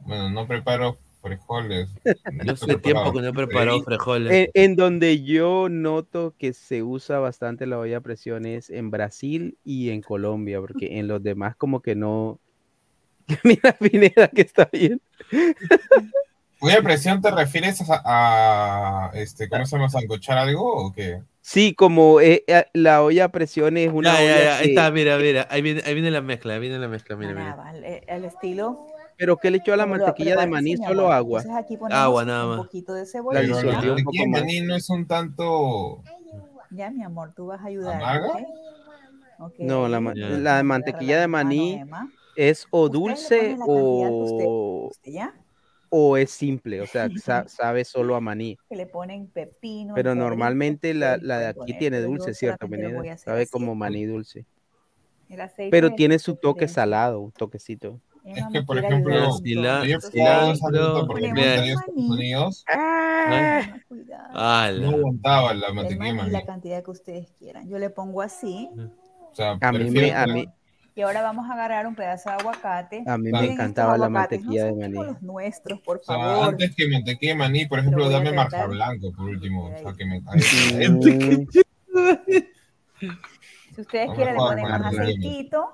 bueno, 0.00 0.28
no 0.30 0.46
preparo 0.46 0.98
frijoles. 1.22 1.88
Yo 2.44 2.52
hace 2.52 2.76
tiempo 2.76 3.14
que 3.14 3.22
no 3.22 3.28
he 3.28 3.32
preparado 3.32 3.82
frijoles. 3.82 4.30
En, 4.30 4.50
en 4.52 4.76
donde 4.76 5.22
yo 5.24 5.68
noto 5.70 6.34
que 6.38 6.52
se 6.52 6.82
usa 6.82 7.18
bastante 7.18 7.64
la 7.66 7.78
olla 7.78 7.96
a 7.96 8.00
presión 8.02 8.44
es 8.44 8.68
en 8.68 8.90
Brasil 8.90 9.56
y 9.64 9.88
en 9.88 10.02
Colombia, 10.02 10.60
porque 10.60 10.98
en 10.98 11.08
los 11.08 11.22
demás 11.22 11.56
como 11.56 11.80
que 11.80 11.94
no... 11.96 12.38
Mira 13.42 13.72
Pineda 13.72 14.28
que 14.28 14.42
está 14.42 14.68
bien. 14.70 15.00
¿Olla 16.60 16.78
a 16.78 16.82
presión 16.82 17.20
te 17.20 17.30
refieres 17.30 17.82
a, 17.88 18.02
a, 18.04 19.10
este, 19.14 19.48
¿cómo 19.48 19.66
se 19.66 19.76
llama? 19.76 19.88
¿Sancochar 19.88 20.38
algo 20.38 20.86
o 20.86 20.92
qué? 20.92 21.22
Sí, 21.42 21.74
como 21.74 22.20
eh, 22.20 22.44
eh, 22.48 22.64
la 22.72 23.02
olla 23.02 23.26
a 23.26 23.28
presión 23.28 23.76
es 23.76 23.92
una 23.92 24.14
Ya, 24.14 24.20
ya, 24.20 24.26
olla 24.26 24.44
ya, 24.44 24.56
ahí 24.58 24.64
que- 24.64 24.70
está, 24.70 24.90
mira, 24.90 25.16
mira, 25.18 25.46
ahí 25.50 25.62
viene, 25.62 25.82
ahí 25.84 25.94
viene 25.94 26.10
la 26.10 26.20
mezcla, 26.20 26.54
ahí 26.54 26.60
viene 26.60 26.78
la 26.78 26.88
mezcla, 26.88 27.14
mira, 27.16 27.34
mira. 27.34 27.52
Al, 27.62 27.84
al 28.08 28.24
estilo. 28.24 28.76
Pero 29.16 29.36
¿qué 29.36 29.50
le 29.50 29.58
echó 29.58 29.72
a 29.72 29.76
la 29.76 29.86
mantequilla 29.86 30.36
de 30.36 30.46
maní? 30.46 30.76
Solo 30.76 31.12
agua. 31.12 31.40
Entonces 31.40 31.64
aquí 31.64 31.76
ponemos 31.76 32.02
Agua 32.02 32.24
nada 32.24 32.46
un 32.46 32.56
más. 32.56 32.66
poquito 32.66 32.94
de 32.94 33.02
La 33.02 33.06
cebolla. 33.06 33.38
La 33.40 33.42
disolvió 33.46 33.76
un 33.76 33.78
mantequilla 33.78 34.24
poco 34.24 34.36
de 34.36 34.42
maní 34.42 34.60
no 34.62 34.74
es 34.74 34.90
un 34.90 35.06
tanto... 35.06 36.02
Ya, 36.70 36.90
mi 36.90 37.02
amor, 37.04 37.32
tú 37.34 37.46
vas 37.46 37.60
a 37.60 37.66
ayudar. 37.66 38.02
¿Amarga? 38.02 38.26
¿ok? 38.26 38.42
Ok, 39.38 39.54
No, 39.60 39.88
la, 39.88 40.00
la 40.00 40.62
mantequilla 40.62 41.20
de 41.20 41.28
maní 41.28 41.80
es 42.34 42.66
o 42.70 42.84
Usted 42.84 42.92
dulce 42.92 43.50
usted 43.52 43.56
o, 43.68 44.88
guste, 44.88 45.12
¿ya? 45.12 45.34
O 45.88 46.16
es 46.16 46.30
simple, 46.30 46.80
o 46.80 46.86
sea, 46.86 47.08
sa- 47.16 47.46
sabe 47.48 47.84
solo 47.84 48.16
a 48.16 48.20
maní. 48.20 48.56
Que 48.68 48.76
le 48.76 48.86
ponen 48.86 49.28
pepino. 49.28 49.94
Pero 49.94 50.12
en 50.12 50.18
normalmente 50.18 50.94
la, 50.94 51.18
la 51.20 51.38
de 51.38 51.46
aquí 51.46 51.76
tiene 51.78 52.00
dulce, 52.00 52.34
¿cierto, 52.34 52.66
solamente 52.66 52.88
lo 52.88 52.94
voy 52.96 52.96
a 52.96 53.00
Meneda? 53.00 53.14
hacer 53.14 53.24
Sabe 53.24 53.42
así. 53.42 53.50
como 53.50 53.74
maní 53.74 54.04
dulce. 54.04 54.46
El 55.28 55.40
aceite 55.40 55.70
Pero 55.70 55.94
tiene 55.94 56.18
su 56.18 56.36
toque 56.36 56.68
salado, 56.68 57.20
un 57.20 57.32
toquecito. 57.32 58.00
Es 58.24 58.44
que, 58.52 58.62
por 58.62 58.78
ejemplo, 58.78 59.24
esa 59.24 59.38
cilantro, 59.42 60.54
fruta, 60.56 61.06
por 61.06 61.18
ejemplo, 61.18 61.42
en 61.42 61.58
Estados 61.58 61.88
Unidos, 61.96 62.64
Ah, 64.38 64.70
no 64.74 64.90
aguantaba 64.90 65.54
la 65.54 65.68
El 65.68 65.74
mantequilla 65.74 66.26
la 66.26 66.44
cantidad 66.44 66.82
que 66.82 66.90
ustedes 66.90 67.30
quieran. 67.38 67.68
Yo 67.68 67.78
le 67.78 67.90
pongo 67.90 68.22
así. 68.22 68.70
O 69.30 69.34
sea, 69.34 69.58
A 69.60 69.72
mí 69.72 69.90
me, 69.90 70.12
a 70.12 70.26
mí, 70.26 70.48
Y 70.96 71.02
ahora 71.02 71.20
vamos 71.20 71.48
a 71.48 71.52
agarrar 71.52 71.86
un 71.86 71.94
pedazo 71.94 72.30
de 72.30 72.36
aguacate. 72.36 73.04
a 73.06 73.18
mí 73.18 73.30
me 73.30 73.52
encantaba 73.52 73.98
la 73.98 74.08
mantequilla 74.08 74.70
no 74.70 74.76
de 74.76 74.88
maní. 74.88 74.94
los 74.94 75.20
nuestros, 75.22 75.78
por 75.82 75.98
O 75.98 76.02
sea, 76.02 76.16
favor. 76.16 76.48
antes 76.48 76.74
que 76.74 76.88
mantequilla 76.88 77.32
de 77.32 77.38
maní, 77.38 77.66
por 77.66 77.76
Lo 77.78 77.82
ejemplo, 77.82 78.08
dame 78.08 78.32
tratar. 78.32 78.68
blanco, 78.70 79.12
por 79.12 79.28
último. 79.28 79.66
O 79.66 79.76
sea, 79.78 79.92
que 79.92 80.06
me... 80.06 80.22
Si 83.74 83.80
ustedes 83.82 84.10
quieren, 84.14 84.34
le 84.34 84.38
ponen 84.40 84.68
más 84.70 84.86
aceitito. 84.86 85.68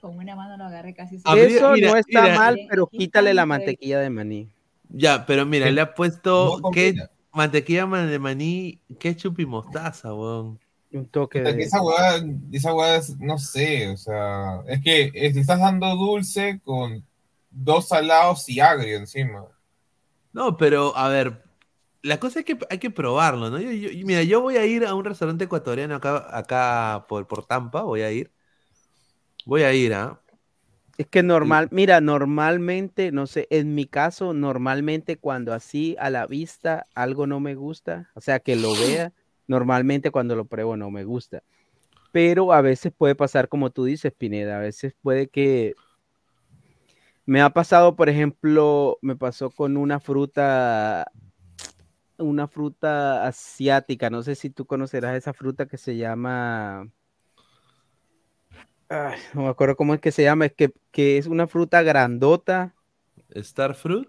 Con 0.00 0.16
una 0.16 0.36
mano 0.36 0.56
lo 0.56 0.64
agarré 0.64 0.94
casi 0.94 1.16
Eso 1.16 1.72
mira, 1.72 1.90
no 1.90 1.96
está 1.96 2.22
mira. 2.22 2.36
mal, 2.36 2.56
pero 2.70 2.86
quítale 2.86 3.34
la 3.34 3.46
mantequilla 3.46 3.98
de 3.98 4.10
maní. 4.10 4.48
Ya, 4.90 5.26
pero 5.26 5.44
mira, 5.44 5.68
le 5.72 5.80
ha 5.80 5.92
puesto 5.94 6.60
que 6.72 6.94
mantequilla 7.32 7.86
man- 7.86 8.08
de 8.08 8.18
maní, 8.20 8.80
ketchup 9.00 9.40
y 9.40 9.46
mostaza, 9.46 10.14
weón. 10.14 10.60
Un 10.92 11.04
toque 11.10 11.40
que 11.42 11.50
de... 11.50 11.64
esa 11.64 11.82
hueá, 11.82 12.22
esa 12.52 12.74
hueá 12.74 12.96
es, 12.96 13.18
no 13.18 13.38
sé, 13.38 13.88
o 13.90 13.96
sea, 13.96 14.62
es 14.66 14.80
que 14.82 15.10
eh, 15.14 15.32
te 15.32 15.40
estás 15.40 15.58
dando 15.60 15.94
dulce 15.96 16.60
con 16.64 17.04
dos 17.50 17.88
salados 17.88 18.48
y 18.48 18.60
agrio 18.60 18.96
encima. 18.98 19.46
No, 20.32 20.56
pero 20.56 20.96
a 20.96 21.08
ver, 21.08 21.44
la 22.02 22.18
cosa 22.20 22.40
es 22.40 22.44
que 22.44 22.58
hay 22.70 22.78
que 22.78 22.90
probarlo, 22.90 23.50
¿no? 23.50 23.58
Yo, 23.60 23.70
yo- 23.72 24.06
mira, 24.06 24.22
yo 24.22 24.40
voy 24.40 24.56
a 24.56 24.64
ir 24.66 24.86
a 24.86 24.94
un 24.94 25.04
restaurante 25.04 25.44
ecuatoriano 25.44 25.94
acá, 25.96 26.26
acá 26.36 27.04
por, 27.08 27.26
por 27.28 27.44
Tampa, 27.46 27.82
voy 27.82 28.02
a 28.02 28.10
ir. 28.12 28.32
Voy 29.44 29.62
a 29.62 29.72
ir, 29.72 29.92
¿ah? 29.94 30.20
Es 30.98 31.06
que 31.08 31.22
normal, 31.22 31.68
mira, 31.72 32.00
normalmente, 32.00 33.12
no 33.12 33.26
sé, 33.26 33.46
en 33.50 33.74
mi 33.74 33.86
caso, 33.86 34.34
normalmente 34.34 35.16
cuando 35.18 35.52
así 35.54 35.96
a 35.98 36.10
la 36.10 36.26
vista 36.26 36.86
algo 36.94 37.26
no 37.26 37.40
me 37.40 37.54
gusta, 37.54 38.10
o 38.14 38.20
sea, 38.20 38.40
que 38.40 38.56
lo 38.56 38.76
vea, 38.76 39.12
normalmente 39.46 40.10
cuando 40.10 40.36
lo 40.36 40.44
pruebo 40.44 40.76
no 40.76 40.90
me 40.90 41.04
gusta. 41.04 41.42
Pero 42.12 42.52
a 42.52 42.60
veces 42.60 42.92
puede 42.96 43.14
pasar 43.14 43.48
como 43.48 43.70
tú 43.70 43.84
dices, 43.84 44.12
Pineda, 44.12 44.56
a 44.58 44.60
veces 44.60 44.94
puede 45.02 45.28
que... 45.28 45.74
Me 47.24 47.40
ha 47.40 47.50
pasado, 47.50 47.94
por 47.94 48.08
ejemplo, 48.08 48.98
me 49.00 49.14
pasó 49.14 49.50
con 49.50 49.76
una 49.76 50.00
fruta, 50.00 51.10
una 52.18 52.48
fruta 52.48 53.26
asiática, 53.26 54.10
no 54.10 54.22
sé 54.22 54.34
si 54.34 54.50
tú 54.50 54.66
conocerás 54.66 55.16
esa 55.16 55.32
fruta 55.32 55.66
que 55.66 55.78
se 55.78 55.96
llama... 55.96 56.88
Ay, 58.88 59.18
no 59.32 59.42
me 59.42 59.48
acuerdo 59.48 59.76
cómo 59.76 59.94
es 59.94 60.00
que 60.00 60.12
se 60.12 60.22
llama, 60.22 60.46
es 60.46 60.52
que, 60.52 60.74
que 60.90 61.16
es 61.16 61.26
una 61.26 61.46
fruta 61.46 61.82
grandota. 61.82 62.74
¿Star 63.30 63.74
fruit? 63.74 64.08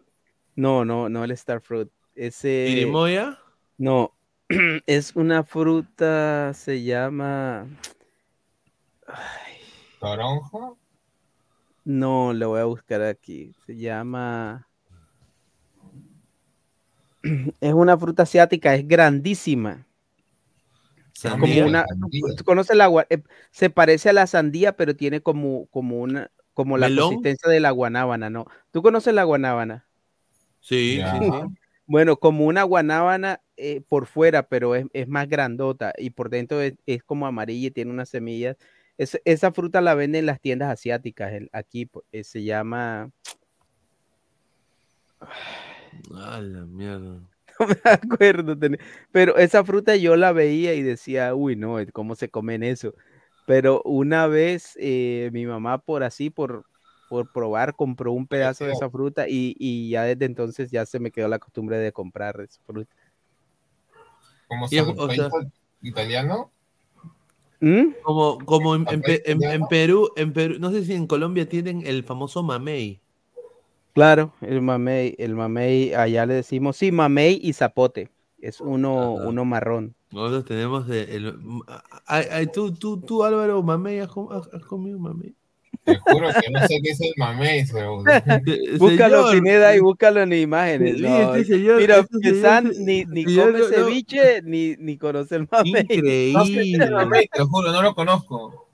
No, 0.56 0.84
no, 0.84 1.08
no 1.08 1.24
el 1.24 1.32
star 1.32 1.62
fruit. 1.62 1.90
Ese. 2.16 2.68
¿Irimoya? 2.70 3.40
No, 3.78 4.14
es 4.88 5.16
una 5.16 5.44
fruta, 5.44 6.54
se 6.54 6.84
llama. 6.84 7.68
¿Toronja? 10.00 10.74
No, 11.86 12.34
lo 12.34 12.50
voy 12.50 12.62
a 12.62 12.66
buscar 12.66 13.02
aquí. 13.02 13.54
Se 13.66 13.76
llama. 13.78 14.68
Es 17.62 17.74
una 17.74 17.98
fruta 17.98 18.24
asiática, 18.24 18.76
es 18.76 18.88
grandísima. 18.88 19.86
Como 21.40 21.46
una, 21.68 21.86
¿tú 22.38 22.44
conoces 22.44 22.76
la 22.76 22.90
gua- 22.90 23.06
eh, 23.10 23.24
Se 23.52 23.70
parece 23.70 24.10
a 24.10 24.14
la 24.14 24.28
sandía, 24.28 24.76
pero 24.76 24.96
tiene 24.96 25.22
como, 25.22 25.68
como 25.68 26.02
una, 26.02 26.32
como 26.54 26.78
la 26.78 26.88
¿Melón? 26.90 27.08
consistencia 27.10 27.50
de 27.50 27.60
la 27.62 27.72
guanábana, 27.72 28.30
¿no? 28.30 28.46
¿Tú 28.72 28.82
conoces 28.82 29.14
la 29.14 29.24
guanábana? 29.24 29.86
Sí, 30.60 31.02
sí, 31.12 31.18
sí. 31.20 31.32
Bueno, 31.86 32.16
como 32.18 32.46
una 32.46 32.64
guanábana 32.64 33.42
eh, 33.64 33.82
por 33.88 34.06
fuera, 34.08 34.48
pero 34.48 34.76
es, 34.76 34.86
es 34.94 35.08
más 35.08 35.28
grandota 35.30 35.94
y 35.98 36.10
por 36.12 36.30
dentro 36.30 36.62
es, 36.62 36.74
es 36.86 37.02
como 37.04 37.26
amarilla 37.28 37.68
y 37.68 37.72
tiene 37.72 37.92
unas 37.92 38.10
semillas. 38.10 38.58
Es- 38.98 39.20
esa 39.26 39.52
fruta 39.54 39.82
la 39.82 39.96
venden 39.96 40.20
en 40.22 40.26
las 40.28 40.42
tiendas 40.42 40.70
asiáticas. 40.72 41.32
el- 41.34 41.50
aquí 41.54 41.90
eh, 42.12 42.24
se 42.24 42.44
llama, 42.44 43.12
Ah, 46.14 46.42
la 46.42 46.66
mierda. 46.66 47.22
no 47.60 47.68
me 47.68 47.76
acuerdo, 47.92 48.58
pero 49.12 49.38
esa 49.38 49.64
fruta 49.64 49.96
yo 49.96 50.16
la 50.16 50.32
veía 50.32 50.74
y 50.74 50.82
decía, 50.82 51.36
uy, 51.36 51.56
no, 51.56 51.78
¿cómo 51.94 52.16
se 52.16 52.30
comen 52.30 52.64
eso? 52.64 52.94
Pero 53.46 53.82
una 53.84 54.28
vez 54.28 54.78
eh, 54.80 55.30
mi 55.34 55.46
mamá 55.46 55.78
por 55.78 56.04
así, 56.04 56.30
por, 56.30 56.66
por 57.08 57.28
probar, 57.28 57.76
compró 57.76 58.12
un 58.12 58.28
pedazo 58.28 58.66
de 58.66 58.74
esa 58.74 58.90
fruta 58.90 59.28
y, 59.28 59.56
y 59.60 59.90
ya 59.92 60.04
desde 60.04 60.26
entonces 60.26 60.72
ya 60.72 60.86
se 60.86 61.00
me 61.00 61.12
quedó 61.12 61.28
la 61.28 61.40
costumbre 61.40 61.78
de 61.78 61.92
comprar 61.92 62.40
esa 62.42 62.62
fruta. 62.66 62.94
¿Cómo 64.54 64.68
Y 64.70 64.78
es- 64.78 64.86
son? 64.86 65.00
o 65.00 65.10
sea- 65.12 65.30
¿País 65.30 65.48
italiano? 65.82 66.52
¿Mm? 67.60 67.94
Como, 68.04 68.38
como 68.40 68.76
en, 68.76 68.86
en 68.90 69.02
Pe- 69.02 69.24
en- 69.26 69.32
en 69.32 69.38
¿Italiano? 69.38 69.68
Perú, 69.70 70.10
en 70.16 70.34
Perú, 70.34 70.56
no 70.60 70.70
sé 70.72 70.84
si 70.86 70.94
en 70.94 71.08
Colombia 71.08 71.48
tienen 71.48 71.86
el 71.86 72.04
famoso 72.04 72.44
mamey. 72.44 73.00
Claro, 73.94 74.34
el 74.42 74.62
mamey, 74.62 75.16
el 75.18 75.36
mamey, 75.36 75.94
allá 75.94 76.26
le 76.26 76.34
decimos, 76.36 76.78
sí, 76.78 76.92
mamey 76.92 77.40
y 77.42 77.54
zapote, 77.54 78.10
es 78.42 78.60
uno, 78.60 79.18
Ajá. 79.18 79.28
uno 79.28 79.46
marrón. 79.46 79.96
Nosotros 80.12 80.46
tenemos 80.46 80.90
el, 80.90 81.10
el- 81.10 81.40
ay, 82.08 82.26
ay, 82.32 82.48
tú, 82.48 82.72
tú, 82.74 83.00
tú, 83.00 83.24
Álvaro, 83.24 83.62
mamey, 83.64 84.00
¿has, 84.00 84.10
com- 84.10 84.32
has- 84.32 84.50
has 84.54 84.64
comido 84.66 85.00
mamey? 85.00 85.34
Te 85.84 85.98
juro 85.98 86.30
que 86.30 86.50
no 86.52 86.60
sé 86.68 86.80
qué 86.84 86.92
es 86.92 87.02
el 87.02 87.12
mamey. 87.18 87.66
Búscalo, 88.80 89.32
Pineda, 89.32 89.76
y 89.76 89.80
búscalo 89.80 90.22
en 90.22 90.34
imágenes. 90.34 90.96
Sí, 90.98 91.02
no. 91.04 91.36
este 91.36 91.54
señor- 91.56 91.78
Mira, 91.82 91.98
este 91.98 92.42
San 92.42 92.72
ni, 92.80 93.04
ni 93.06 93.26
señor 93.26 93.48
come 93.48 93.60
no- 93.60 93.66
no- 93.70 93.74
ceviche, 93.76 94.42
ni, 94.44 94.76
ni 94.78 94.98
conoce 94.98 95.36
el 95.36 95.48
mamey. 95.52 95.72
No 95.74 95.80
el 95.80 95.84
Increíble. 95.92 96.90
mamey, 96.92 97.28
te 97.28 97.40
lo 97.40 97.48
juro, 97.48 97.72
no 97.72 97.82
lo 97.82 97.94
conozco. 97.96 98.68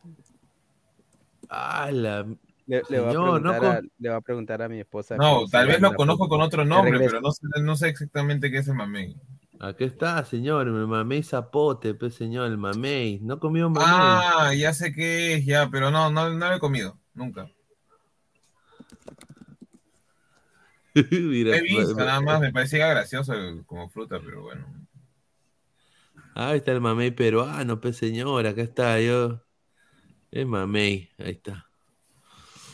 Ah, 1.49 1.89
la- 1.91 2.25
Le, 2.67 2.83
le 2.89 2.99
voy 2.99 3.09
a 3.09 3.11
Señor, 3.11 3.41
no 3.41 3.51
preguntar 3.51 3.55
a, 3.55 3.75
con- 3.79 3.91
le 3.97 4.09
voy 4.09 4.17
a 4.17 4.21
preguntar 4.21 4.61
a 4.61 4.69
mi 4.69 4.79
esposa. 4.79 5.17
No, 5.17 5.47
tal 5.47 5.67
vez 5.67 5.81
lo 5.81 5.93
conozco 5.95 6.29
con 6.29 6.41
otro 6.41 6.63
nombre, 6.63 6.99
pero 6.99 7.19
no 7.21 7.31
sé, 7.31 7.41
no 7.63 7.75
sé 7.75 7.87
exactamente 7.89 8.51
qué 8.51 8.59
es 8.59 8.67
el 8.67 8.75
mamey. 8.75 9.15
Aquí 9.61 9.83
está, 9.83 10.23
señor, 10.23 10.67
el 10.67 10.87
mamey 10.87 11.21
zapote, 11.21 11.93
pues 11.93 12.15
señor, 12.15 12.47
el 12.47 12.57
mamey. 12.57 13.19
¿No 13.21 13.39
comió 13.39 13.69
mamey? 13.69 13.85
Ah, 13.89 14.53
ya 14.55 14.73
sé 14.73 14.93
qué 14.93 15.33
es, 15.35 15.45
ya, 15.45 15.69
pero 15.69 15.91
no, 15.91 16.09
no, 16.09 16.29
no 16.29 16.47
lo 16.49 16.55
he 16.55 16.59
comido, 16.59 16.97
nunca. 17.13 17.49
Mira, 21.11 21.57
He 21.57 21.61
visto, 21.61 21.93
nada 21.95 22.21
más, 22.21 22.39
me 22.41 22.51
parecía 22.51 22.87
gracioso 22.87 23.33
como 23.65 23.89
fruta, 23.89 24.19
pero 24.23 24.43
bueno. 24.43 24.65
Ah, 26.35 26.49
ahí 26.49 26.57
está 26.57 26.71
el 26.71 26.81
mamey 26.81 27.11
peruano, 27.11 27.79
pues 27.81 27.97
señor, 27.97 28.47
acá 28.47 28.61
está 28.61 28.99
yo. 29.01 29.43
Es 30.31 30.45
mamey, 30.47 31.09
ahí 31.17 31.31
está. 31.31 31.67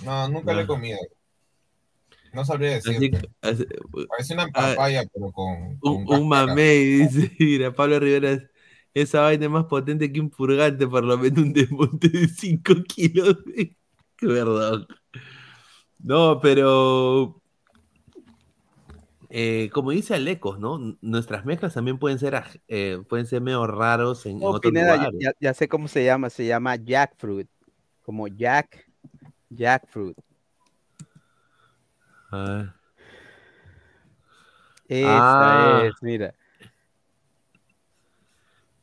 No, 0.03 0.27
nunca 0.29 0.53
lo 0.53 0.59
he 0.59 0.63
Ah. 0.63 0.67
comido. 0.67 0.99
No 2.35 2.43
sabría 2.43 2.71
decir. 2.73 3.17
así- 3.41 3.65
Parece 4.09 4.33
una 4.33 4.43
ah, 4.53 4.73
papaya, 4.75 5.03
pero 5.13 5.31
con, 5.31 5.77
con 5.77 5.93
un, 5.93 6.13
un 6.13 6.27
mamey, 6.27 6.85
dice, 7.09 7.31
mira, 7.39 7.73
Pablo 7.73 7.97
Rivera, 7.99 8.39
esa 8.93 9.21
vaina 9.21 9.45
es 9.45 9.51
más 9.51 9.65
potente 9.65 10.11
que 10.11 10.19
un 10.19 10.29
purgante, 10.29 10.85
por 10.85 11.03
lo 11.05 11.17
menos 11.17 11.39
un 11.43 11.53
desmonte 11.53 12.09
de 12.09 12.27
5 12.27 12.73
kilos. 12.87 13.37
Qué 14.17 14.27
verdad. 14.27 14.85
No, 15.99 16.39
pero 16.41 17.41
eh, 19.29 19.69
como 19.73 19.91
dice 19.91 20.13
Alecos, 20.15 20.59
¿no? 20.59 20.97
Nuestras 21.01 21.45
mezclas 21.45 21.73
también 21.73 21.97
pueden 21.97 22.19
ser, 22.19 22.41
eh, 22.67 23.01
pueden 23.09 23.25
ser 23.25 23.41
medio 23.41 23.65
raros 23.65 24.25
en, 24.25 24.37
en 24.37 24.43
Oh, 24.43 24.49
otros 24.51 24.71
Pineda, 24.71 24.95
ya, 24.95 25.03
lugares. 25.03 25.19
ya- 25.21 25.33
ya 25.39 25.53
sé 25.53 25.67
cómo 25.67 25.87
se 25.87 26.03
llama, 26.05 26.29
se 26.29 26.45
llama 26.45 26.75
jackfruit, 26.75 27.47
como 28.03 28.27
jack, 28.27 28.89
jackfruit. 29.49 30.17
Esa 34.87 35.77
Ah. 35.77 35.81
es, 35.85 35.93
mira. 36.01 36.33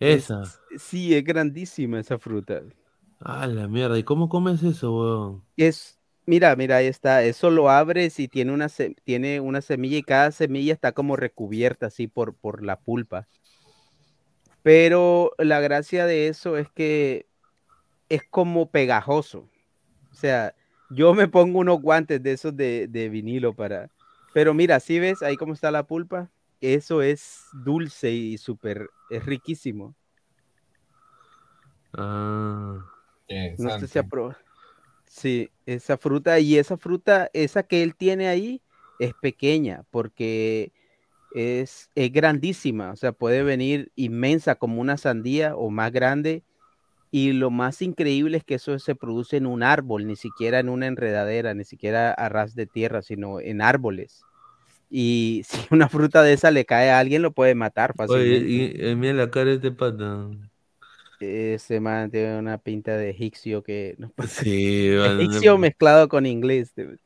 Esa. 0.01 0.43
Es- 0.43 0.83
sí, 0.83 1.15
es 1.15 1.23
grandísima 1.25 2.01
esa 2.01 2.19
fruta. 2.19 2.63
Ah, 3.21 3.47
la 3.47 3.69
mierda. 3.69 3.99
¿Y 3.99 4.03
cómo 4.03 4.29
comes 4.29 4.63
eso, 4.65 4.93
weón? 4.99 5.45
Es, 5.57 6.01
mira, 6.27 6.57
mira, 6.57 6.77
ahí 6.77 6.87
está. 6.87 7.23
Eso 7.23 7.51
lo 7.51 7.71
abres 7.71 8.19
y 8.19 8.27
tiene 8.27 8.53
una, 8.53 8.69
se- 8.69 8.97
tiene 9.05 9.39
una 9.39 9.61
semilla 9.61 9.97
y 9.99 10.03
cada 10.03 10.33
semilla 10.33 10.73
está 10.73 10.91
como 10.93 11.15
recubierta 11.15 11.87
así 11.87 12.09
por, 12.09 12.35
por 12.35 12.65
la 12.65 12.81
pulpa. 12.81 13.29
Pero 14.65 15.33
la 15.39 15.61
gracia 15.61 16.07
de 16.07 16.29
eso 16.29 16.57
es 16.57 16.69
que 16.71 17.27
es 18.09 18.23
como 18.29 18.71
pegajoso. 18.71 19.49
O 20.11 20.15
sea, 20.15 20.55
yo 20.95 21.15
me 21.15 21.29
pongo 21.29 21.59
unos 21.61 21.81
guantes 21.81 22.23
de 22.23 22.33
esos 22.33 22.57
de, 22.57 22.89
de 22.89 23.09
vinilo 23.09 23.55
para... 23.55 23.91
Pero 24.33 24.55
mira, 24.55 24.81
si 24.81 24.99
ves 24.99 25.23
ahí 25.23 25.37
cómo 25.37 25.53
está 25.53 25.71
la 25.71 25.87
pulpa, 25.87 26.31
eso 26.61 27.03
es 27.03 27.45
dulce 27.53 28.13
y 28.13 28.39
súper, 28.39 28.89
es 29.11 29.25
riquísimo. 29.27 29.95
Ah. 31.93 32.79
No 33.59 33.79
sé 33.79 33.87
si 33.89 33.99
apro- 33.99 34.37
Sí, 35.07 35.51
esa 35.67 35.99
fruta 35.99 36.39
y 36.41 36.57
esa 36.57 36.79
fruta, 36.79 37.29
esa 37.35 37.63
que 37.63 37.83
él 37.83 37.95
tiene 37.95 38.29
ahí 38.29 38.63
es 38.99 39.13
pequeña 39.21 39.85
porque 39.91 40.73
es, 41.35 41.91
es 41.95 42.11
grandísima, 42.13 42.93
o 42.93 42.97
sea, 42.97 43.13
puede 43.13 43.43
venir 43.43 43.93
inmensa 43.95 44.55
como 44.55 44.81
una 44.81 44.97
sandía 44.97 45.55
o 45.55 45.69
más 45.69 45.93
grande. 45.93 46.45
Y 47.13 47.33
lo 47.35 47.51
más 47.53 47.83
increíble 47.83 48.39
es 48.39 48.45
que 48.45 48.57
eso 48.57 48.79
se 48.81 48.97
produce 48.97 49.39
en 49.39 49.47
un 49.47 49.63
árbol, 49.63 50.07
ni 50.09 50.17
siquiera 50.17 50.61
en 50.61 50.71
una 50.71 50.89
enredadera, 50.89 51.55
ni 51.55 51.65
siquiera 51.65 52.13
a 52.13 52.29
ras 52.31 52.57
de 52.57 52.67
tierra, 52.67 53.03
sino 53.03 53.41
en 53.41 53.63
árboles. 53.63 54.27
Y 54.91 55.43
si 55.47 55.59
una 55.73 55.89
fruta 55.89 56.23
de 56.23 56.35
esa 56.35 56.51
le 56.53 56.67
cae 56.67 56.91
a 56.91 56.99
alguien, 57.01 57.23
lo 57.23 57.33
puede 57.33 57.55
matar 57.57 57.95
Oye, 58.07 58.37
fácilmente. 58.47 58.73
y, 58.77 58.91
y 58.91 58.97
mira 58.97 59.15
la 59.15 59.31
cara 59.31 59.47
de 59.51 59.57
este 59.57 59.73
pata. 59.73 60.31
Ese 61.21 61.79
man 61.81 62.11
tiene 62.11 62.37
una 62.39 62.59
pinta 62.59 62.97
de 62.97 63.11
egipcio 63.11 63.63
que 63.63 63.95
no 63.99 64.13
Sí, 64.29 64.49
egipcio 65.03 65.59
mezclado 65.59 66.09
con 66.09 66.27
inglés. 66.27 66.75
de- 66.75 66.99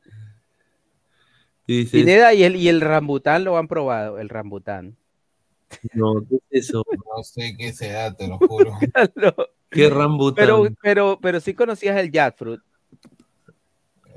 Dices, 1.67 2.11
Pineda 2.11 2.33
y 2.33 2.43
el, 2.43 2.55
y 2.55 2.69
el 2.69 2.79
rambután 2.79 3.43
lo 3.43 3.57
han 3.57 3.67
probado, 3.67 4.19
el 4.19 4.29
rambután. 4.29 4.95
No, 5.93 6.25
¿qué 6.27 6.37
es 6.51 6.69
eso? 6.69 6.83
No 7.15 7.23
sé 7.23 7.55
qué 7.57 7.73
será, 7.73 8.13
te 8.15 8.27
lo 8.27 8.37
juro. 8.39 8.71
No, 9.15 9.33
¿Qué 9.69 9.89
rambután? 9.89 10.35
Pero, 10.35 10.63
pero, 10.81 11.19
pero 11.21 11.39
sí 11.39 11.53
conocías 11.53 11.97
el 11.97 12.11
jackfruit. 12.11 12.61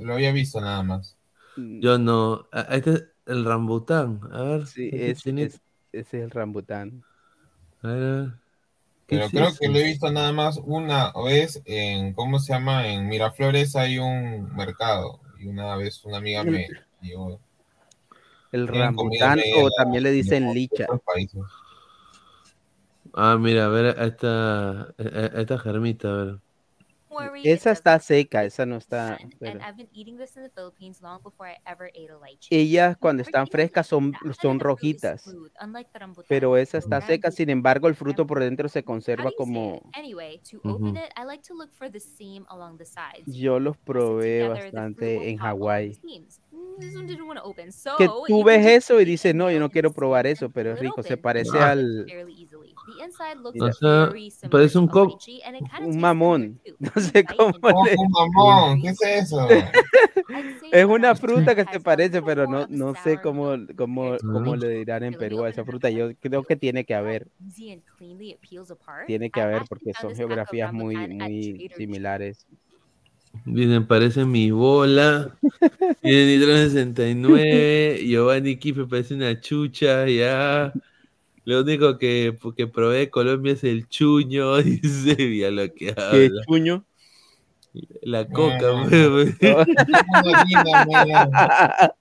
Lo 0.01 0.15
había 0.15 0.33
visto 0.33 0.61
nada 0.61 0.83
más. 0.83 1.17
Yo 1.57 1.99
no. 1.99 2.49
Este 2.71 2.91
es 2.93 3.05
el 3.27 3.45
rambután. 3.45 4.21
A 4.33 4.43
ver. 4.43 4.67
Sí, 4.67 4.91
este 4.93 5.31
es, 5.45 5.55
es- 5.55 5.61
ese 5.93 6.19
es 6.19 6.25
el 6.25 6.31
rambután. 6.31 7.05
A 7.83 7.89
ver, 7.89 8.03
a 8.03 8.23
ver. 8.23 8.31
¿Qué 9.07 9.17
Pero 9.17 9.27
es 9.27 9.35
creo 9.35 9.49
eso? 9.51 9.59
que 9.59 9.69
lo 9.69 9.79
he 9.79 9.85
visto 9.85 10.11
nada 10.11 10.33
más 10.33 10.57
una 10.65 11.13
vez 11.25 11.61
en, 11.67 12.15
¿cómo 12.15 12.39
se 12.39 12.53
llama? 12.53 12.87
En 12.89 13.09
Miraflores 13.09 13.75
hay 13.77 13.99
un 13.99 14.55
mercado. 14.55 15.21
Y 15.39 15.49
una 15.49 15.75
vez 15.77 16.05
una 16.05 16.19
amiga 16.19 16.45
me 16.45 16.67
llevó. 17.03 17.41
El 18.53 18.67
rambután 18.67 19.39
o 19.57 19.65
de- 19.67 19.71
también 19.77 20.03
le 20.03 20.11
dicen 20.13 20.53
licha. 20.55 20.87
Ah, 23.15 23.37
mira, 23.39 23.67
a 23.67 23.69
ver, 23.69 23.99
a 23.99 24.05
esta, 24.07 24.81
a- 24.83 24.93
a 24.99 25.41
esta 25.41 25.59
germita, 25.59 26.09
a 26.09 26.25
ver. 26.25 26.39
Esa 27.45 27.73
está 27.73 27.99
seca, 27.99 28.45
esa 28.45 28.67
no 28.67 28.77
está. 28.77 29.19
pero- 29.39 29.53
And 29.53 29.63
I've 29.63 29.77
been 29.77 29.89
eating 29.93 30.17
this 30.17 30.37
in 30.37 30.43
the 30.43 30.51
Philippines 30.51 31.01
long 31.01 31.23
before 31.23 31.51
I 31.51 31.57
ever 31.67 31.89
ate 31.89 32.11
a 32.11 32.19
lychee. 32.19 32.49
Ellas 32.57 32.97
cuando 32.99 33.23
están 33.23 33.47
frescas 33.49 33.87
son, 33.87 34.13
son 34.41 34.61
rojitas, 34.61 35.25
pero 36.29 36.57
esa 36.57 36.79
está 36.79 37.01
seca, 37.01 37.31
sin 37.31 37.51
embargo 37.51 37.89
el 37.89 37.95
fruto 37.95 38.27
por 38.27 38.41
dentro 38.41 38.69
se 38.69 38.85
conserva 38.85 39.31
como... 39.37 39.83
Anyway, 39.95 40.41
to 40.51 40.59
Ujú. 40.59 40.89
open 40.89 40.97
it, 40.97 41.11
I 41.17 41.25
like 41.25 41.43
to 41.49 41.55
look 41.55 41.71
for 41.73 41.91
the 41.91 42.01
seam 42.01 42.47
along 42.49 42.79
the 42.79 42.85
sides. 42.85 43.27
Yo 43.27 43.59
los 43.59 43.77
probé 43.79 44.49
bastante 44.49 45.31
en 45.31 45.39
Hawái. 45.39 46.01
Mm, 46.53 46.79
This 46.81 46.97
one 46.97 47.07
didn't 47.07 47.27
want 47.27 47.39
to 47.39 47.45
open, 47.45 47.73
so 47.73 47.97
Que 47.99 48.09
tú 48.27 48.43
ves 48.45 48.65
eso 48.65 49.01
y 49.01 49.05
dices, 49.05 49.35
no, 49.35 49.51
yo 49.51 49.61
no 49.61 49.69
quiero 49.71 49.93
probar 49.93 50.27
eso, 50.27 50.51
pero 50.51 50.73
es 50.73 50.79
rico, 50.79 51.03
se 51.03 51.17
parece 51.17 51.59
al... 51.59 52.07
parece 54.51 54.79
un 54.79 54.89
to 54.89 54.91
a 54.91 54.93
co... 54.93 55.05
lychee, 55.07 55.41
and 55.45 55.57
it 55.57 55.63
kinda 55.71 55.87
Un 55.87 56.01
mamón, 56.01 56.61
no 56.79 56.91
sé 57.01 57.25
cómo 57.25 57.53
Oh, 57.63 57.85
le... 57.85 57.95
un 57.97 58.11
mamón, 58.11 58.83
¿qué 58.83 58.89
es 58.89 59.01
eso? 59.03 59.49
Es 60.73 60.85
una 60.85 61.15
fruta 61.15 61.55
que 61.55 61.65
se 61.65 61.81
parece, 61.81 62.23
pero 62.23 62.47
no, 62.47 62.67
no 62.69 62.95
sé 63.03 63.21
cómo, 63.21 63.57
cómo, 63.77 64.17
cómo 64.21 64.57
le 64.57 64.69
dirán 64.69 65.03
en 65.03 65.15
Perú 65.15 65.45
a 65.45 65.49
esa 65.49 65.65
fruta. 65.65 65.91
Yo 65.91 66.15
creo 66.21 66.45
que 66.45 66.57
tiene 66.57 66.85
que 66.85 66.95
haber, 66.95 67.29
easy 67.45 67.73
and 67.73 67.83
cleanly 67.97 68.31
it 68.31 68.39
peels 68.49 68.71
apart. 68.71 69.07
tiene 69.07 69.31
que 69.31 69.41
haber 69.41 69.63
porque 69.69 69.93
son 70.01 70.15
geografías 70.15 70.73
muy, 70.73 70.97
muy 71.09 71.71
similares. 71.77 72.47
Dicen, 73.45 73.87
parece 73.87 74.25
mi 74.25 74.51
bola. 74.51 75.37
Tiene 76.03 76.27
Nitro 76.27 76.57
69. 76.57 78.01
Giovanni 78.05 78.57
Kife 78.57 78.87
parece 78.87 79.15
una 79.15 79.41
chucha, 79.41 80.07
ya. 80.09 80.73
Lo 81.45 81.61
único 81.63 81.99
que, 81.99 82.37
que 82.57 82.67
probé 82.67 82.99
de 82.99 83.11
Colombia 83.11 83.53
es 83.55 83.65
el 83.65 83.89
chuño. 83.89 84.57
Dice, 84.63 85.17
mira 85.19 85.51
lo 85.51 85.63
que 85.73 85.95
¿Qué 85.95 85.95
habla. 85.97 86.43
chuño? 86.47 86.85
La 88.03 88.27
coca, 88.27 88.85
pues. 88.89 89.37
Una 89.41 90.45
linda, 90.45 90.87
mira. 90.87 91.95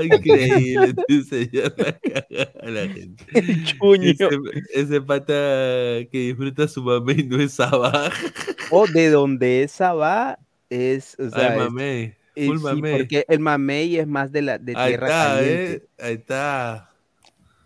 Increíble, 0.00 0.94
la 1.52 1.72
caga 1.72 2.52
a 2.62 2.70
la 2.70 2.88
gente. 2.88 3.24
chuño. 3.64 4.10
Ese, 4.12 4.28
ese 4.72 5.00
pata 5.00 5.32
que 5.32 6.08
disfruta 6.12 6.68
su 6.68 6.82
mamá 6.82 7.12
y 7.12 7.24
no 7.24 7.40
es 7.40 7.52
sabaj. 7.54 8.12
O 8.70 8.86
de 8.88 9.10
donde 9.10 9.62
esa 9.62 9.94
va 9.94 10.38
es, 10.70 11.16
o 11.20 11.30
sea, 11.30 11.52
Ay, 11.52 11.58
es- 11.60 11.64
mamey, 11.64 12.14
eh, 12.34 12.46
full 12.46 12.58
sí, 12.58 12.64
mamey. 12.64 12.96
porque 12.98 13.24
el 13.28 13.38
mamey 13.40 13.96
es 13.96 14.06
más 14.08 14.32
de 14.32 14.42
la 14.42 14.58
de 14.58 14.72
Ahí 14.76 14.90
tierra 14.90 15.06
está, 15.06 15.34
caliente. 15.36 15.72
¿eh? 15.74 15.82
Ahí 16.00 16.14
está. 16.14 16.90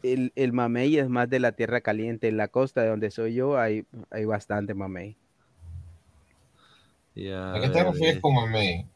El, 0.02 0.32
el 0.35 0.52
mamey 0.52 0.97
es 0.98 1.09
más 1.09 1.28
de 1.28 1.40
la 1.40 1.52
tierra 1.52 1.81
caliente. 1.81 2.28
En 2.28 2.36
la 2.36 2.48
costa 2.48 2.82
de 2.82 2.89
donde 2.89 3.10
soy 3.10 3.35
yo 3.35 3.59
hay, 3.59 3.85
hay 4.10 4.24
bastante 4.24 4.74
mamey. 4.74 5.16
Ya, 7.14 7.55
¿A 7.55 7.60
qué 7.60 7.68
te 7.68 7.85
refieres 7.85 8.20
con 8.20 8.35
mamey? 8.35 8.86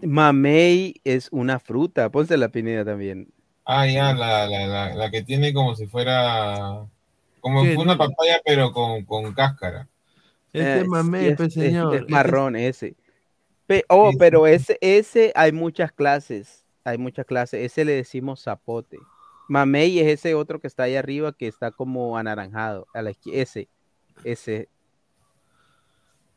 Mamey 0.00 0.94
es 1.04 1.28
una 1.32 1.58
fruta. 1.58 2.10
Ponce 2.10 2.36
la 2.36 2.48
pineda 2.48 2.84
también. 2.84 3.28
Ah, 3.64 3.86
ya, 3.86 4.14
la, 4.14 4.46
la, 4.48 4.66
la, 4.66 4.94
la 4.94 5.10
que 5.10 5.22
tiene 5.22 5.52
como 5.52 5.74
si 5.74 5.86
fuera. 5.86 6.86
Como 7.40 7.62
una 7.62 7.96
papaya, 7.96 8.40
pero 8.44 8.72
con, 8.72 9.04
con 9.04 9.32
cáscara. 9.34 9.86
Este 10.52 10.78
Eh, 10.78 10.82
sí, 10.82 10.88
mamey, 10.88 11.26
es, 11.28 11.36
pues, 11.36 11.48
es- 11.56 11.62
señor. 11.64 11.94
es 11.94 12.00
Este- 12.00 12.12
marrón 12.12 12.56
ese. 12.56 12.94
Pe- 13.66 13.84
oh, 13.88 14.06
Sí, 14.06 14.12
sí. 14.12 14.18
pero 14.18 14.46
ese, 14.46 14.78
ese 14.80 15.32
hay 15.34 15.52
muchas 15.52 15.92
clases. 15.92 16.64
Hay 16.88 16.98
muchas 16.98 17.26
clases. 17.26 17.60
Ese 17.64 17.84
le 17.84 17.92
decimos 17.92 18.42
zapote. 18.42 18.98
Mamey 19.48 19.98
es 19.98 20.06
ese 20.06 20.34
otro 20.34 20.60
que 20.60 20.66
está 20.66 20.84
ahí 20.84 20.96
arriba 20.96 21.32
que 21.32 21.46
está 21.48 21.70
como 21.70 22.16
anaranjado. 22.18 22.86
A 22.94 23.02
la 23.02 23.12
ese. 23.26 23.68
Ese. 24.24 24.68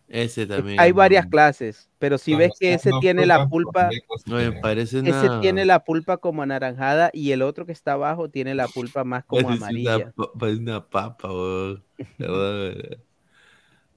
Ese 0.07 0.45
también. 0.45 0.79
Hay 0.79 0.91
varias 0.91 1.25
clases, 1.27 1.89
pero 1.97 2.17
si 2.17 2.35
ves 2.35 2.51
que 2.59 2.73
ese 2.73 2.91
tiene 2.99 3.25
la 3.25 3.47
pulpa, 3.47 3.89
me 4.25 4.51
parece 4.51 4.99
ese 4.99 5.09
una. 5.09 5.39
tiene 5.39 5.63
la 5.63 5.83
pulpa 5.85 6.17
como 6.17 6.41
anaranjada 6.41 7.09
y 7.13 7.31
el 7.31 7.41
otro 7.41 7.65
que 7.65 7.71
está 7.71 7.93
abajo 7.93 8.29
tiene 8.29 8.53
la 8.53 8.67
pulpa 8.67 9.05
más 9.05 9.23
como 9.23 9.43
Parece 9.47 9.55
una, 9.57 9.65
amarilla. 9.67 10.11
pa- 10.11 10.31
parece 10.37 10.59
una 10.61 10.85
papa. 10.85 11.29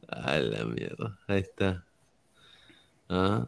A 0.08 0.38
la 0.38 0.64
mierda. 0.66 1.18
Ahí 1.26 1.40
está. 1.40 1.84
Ah, 3.08 3.46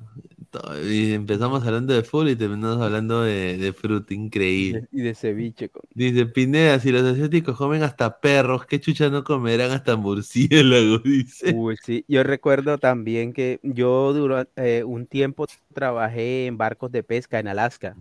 y 0.88 1.12
empezamos 1.12 1.64
hablando 1.66 1.92
de 1.94 2.02
fútbol 2.02 2.30
y 2.30 2.36
terminamos 2.36 2.80
hablando 2.80 3.22
de, 3.22 3.56
de 3.58 3.72
fruta. 3.72 4.14
Increíble. 4.14 4.86
Y 4.92 5.00
de 5.02 5.14
ceviche. 5.14 5.68
con- 5.68 5.82
Dice 5.94 6.26
Pineda, 6.26 6.78
si 6.80 6.92
los 6.92 7.02
asiáticos 7.02 7.56
comen 7.56 7.82
hasta 7.82 8.18
perros, 8.20 8.66
¿qué 8.66 8.80
chucha 8.80 9.08
no 9.10 9.24
comerán 9.24 9.70
hasta 9.70 9.96
murciélagos? 9.96 11.02
Dice. 11.04 11.52
Uy, 11.54 11.76
sí, 11.82 12.04
yo 12.08 12.22
recuerdo 12.22 12.78
también 12.78 13.32
que 13.32 13.60
yo 13.62 14.12
durante 14.12 14.84
un 14.84 15.06
tiempo 15.06 15.46
trabajé 15.72 16.46
en 16.46 16.56
barcos 16.58 16.90
de 16.92 17.02
pesca 17.02 17.38
en 17.38 17.48
Alaska. 17.48 17.96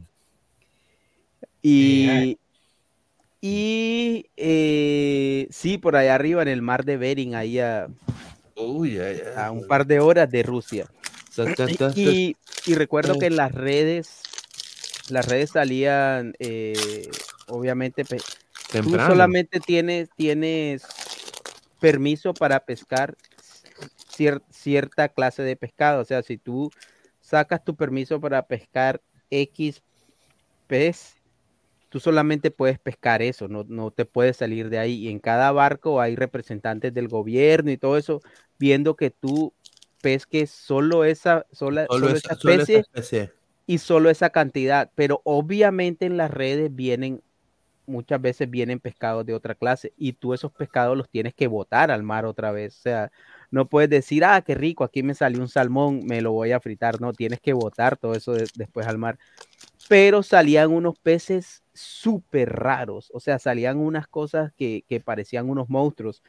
Y, 1.61 2.38
y 3.41 4.26
eh, 4.38 5.48
sí, 5.49 5.77
por 5.77 5.95
allá 5.95 6.15
arriba 6.15 6.41
en 6.41 6.48
el 6.48 6.61
mar 6.61 6.86
de 6.86 6.98
Bering, 6.98 7.36
ahí 7.36 7.60
a, 7.60 7.88
a 9.36 9.52
un 9.52 9.68
par 9.68 9.86
de 9.86 9.99
horas 9.99 10.30
de 10.32 10.44
Rusia. 10.44 10.88
Y, 11.95 12.36
y 12.66 12.76
recuerdo 12.76 13.14
que 13.20 13.26
en 13.28 13.36
las 13.36 13.52
redes, 13.52 14.22
las 15.10 15.26
redes 15.26 15.52
salían, 15.52 16.34
eh, 16.40 17.10
obviamente, 17.48 18.06
pe- 18.06 18.20
tú 18.70 18.98
solamente 19.14 19.60
tienes, 19.60 20.10
tienes 20.16 20.84
permiso 21.80 22.34
para 22.34 22.60
pescar 22.66 23.16
cier- 24.18 24.41
cierta 24.49 25.10
clase 25.10 25.44
de 25.44 25.56
pescado. 25.56 26.02
O 26.02 26.06
sea, 26.06 26.24
si 26.24 26.38
tú 26.38 26.72
sacas 27.22 27.64
tu 27.64 27.76
permiso 27.76 28.20
para 28.20 28.48
pescar 28.48 29.02
X 29.30 29.82
pez, 30.68 31.16
tú 31.90 31.99
solamente 31.99 32.52
puedes 32.52 32.80
pescar 32.80 33.22
eso, 33.22 33.48
no, 33.48 33.64
no 33.68 33.91
te 33.91 34.06
puedes 34.06 34.38
salir 34.38 34.70
de 34.70 34.80
ahí. 34.80 34.94
Y 35.06 35.10
en 35.10 35.20
cada 35.20 35.52
barco 35.52 36.02
hay 36.02 36.16
representantes 36.16 36.94
del 36.94 37.07
gobierno 37.07 37.72
y 37.72 37.78
todo 37.78 37.98
eso, 37.98 38.22
viendo 38.57 38.95
que 38.95 39.12
tú 39.12 39.53
pesques 40.06 40.52
solo 40.52 41.03
esa, 41.03 41.48
sola- 41.52 41.88
Solo 41.88 42.07
solo 42.07 42.18
esa- 42.18 42.34
esa 42.34 42.40
solo 42.40 42.53
esa 42.53 42.61
especie 42.64 42.80
especie. 42.82 43.34
y 43.65 43.77
solo 43.80 44.10
esa 44.11 44.30
cantidad. 44.30 44.91
Pero 44.95 45.22
obviamente 45.26 46.06
en 46.06 46.18
las 46.18 46.32
redes 46.32 46.73
vienen, 46.76 47.22
muchas 47.88 48.22
veces 48.22 48.49
vienen 48.49 48.80
pescados 48.80 49.26
de 49.26 49.34
otra 49.34 49.56
clase 49.56 49.94
y 49.98 50.14
tú 50.14 50.34
esos 50.34 50.52
pescados 50.52 50.98
los 50.98 51.10
tienes 51.10 51.34
que 51.36 51.48
botar 51.48 51.91
al 51.91 52.03
mar 52.03 52.26
otra 52.26 52.52
vez. 52.52 52.77
O 52.77 52.82
sea, 52.82 53.11
no 53.52 53.68
puedes 53.68 53.90
decir, 53.90 54.26
ah, 54.26 54.41
qué 54.41 54.56
rico, 54.56 54.84
aquí 54.84 55.03
me 55.03 55.15
salió 55.15 55.41
un 55.41 55.49
salmón, 55.49 56.06
me 56.06 56.22
lo 56.22 56.32
voy 56.34 56.52
a 56.52 56.60
fritar. 56.60 57.02
No, 57.02 57.14
tienes 57.14 57.40
que 57.41 57.53
botar 57.53 57.98
todo 57.98 58.14
eso 58.15 58.34
de- 58.34 58.48
después 58.56 58.88
al 58.88 58.98
mar. 58.99 59.18
Pero 59.88 60.23
salían 60.23 60.72
unos 60.72 60.98
peces 60.99 61.64
súper 61.73 62.52
raros, 62.53 63.11
o 63.14 63.19
sea, 63.19 63.38
salían 63.40 63.77
unas 63.77 64.07
cosas 64.07 64.52
que, 64.57 64.84
que 64.88 64.99
parecían 64.99 65.49
unos 65.49 65.69
monstruos 65.69 66.23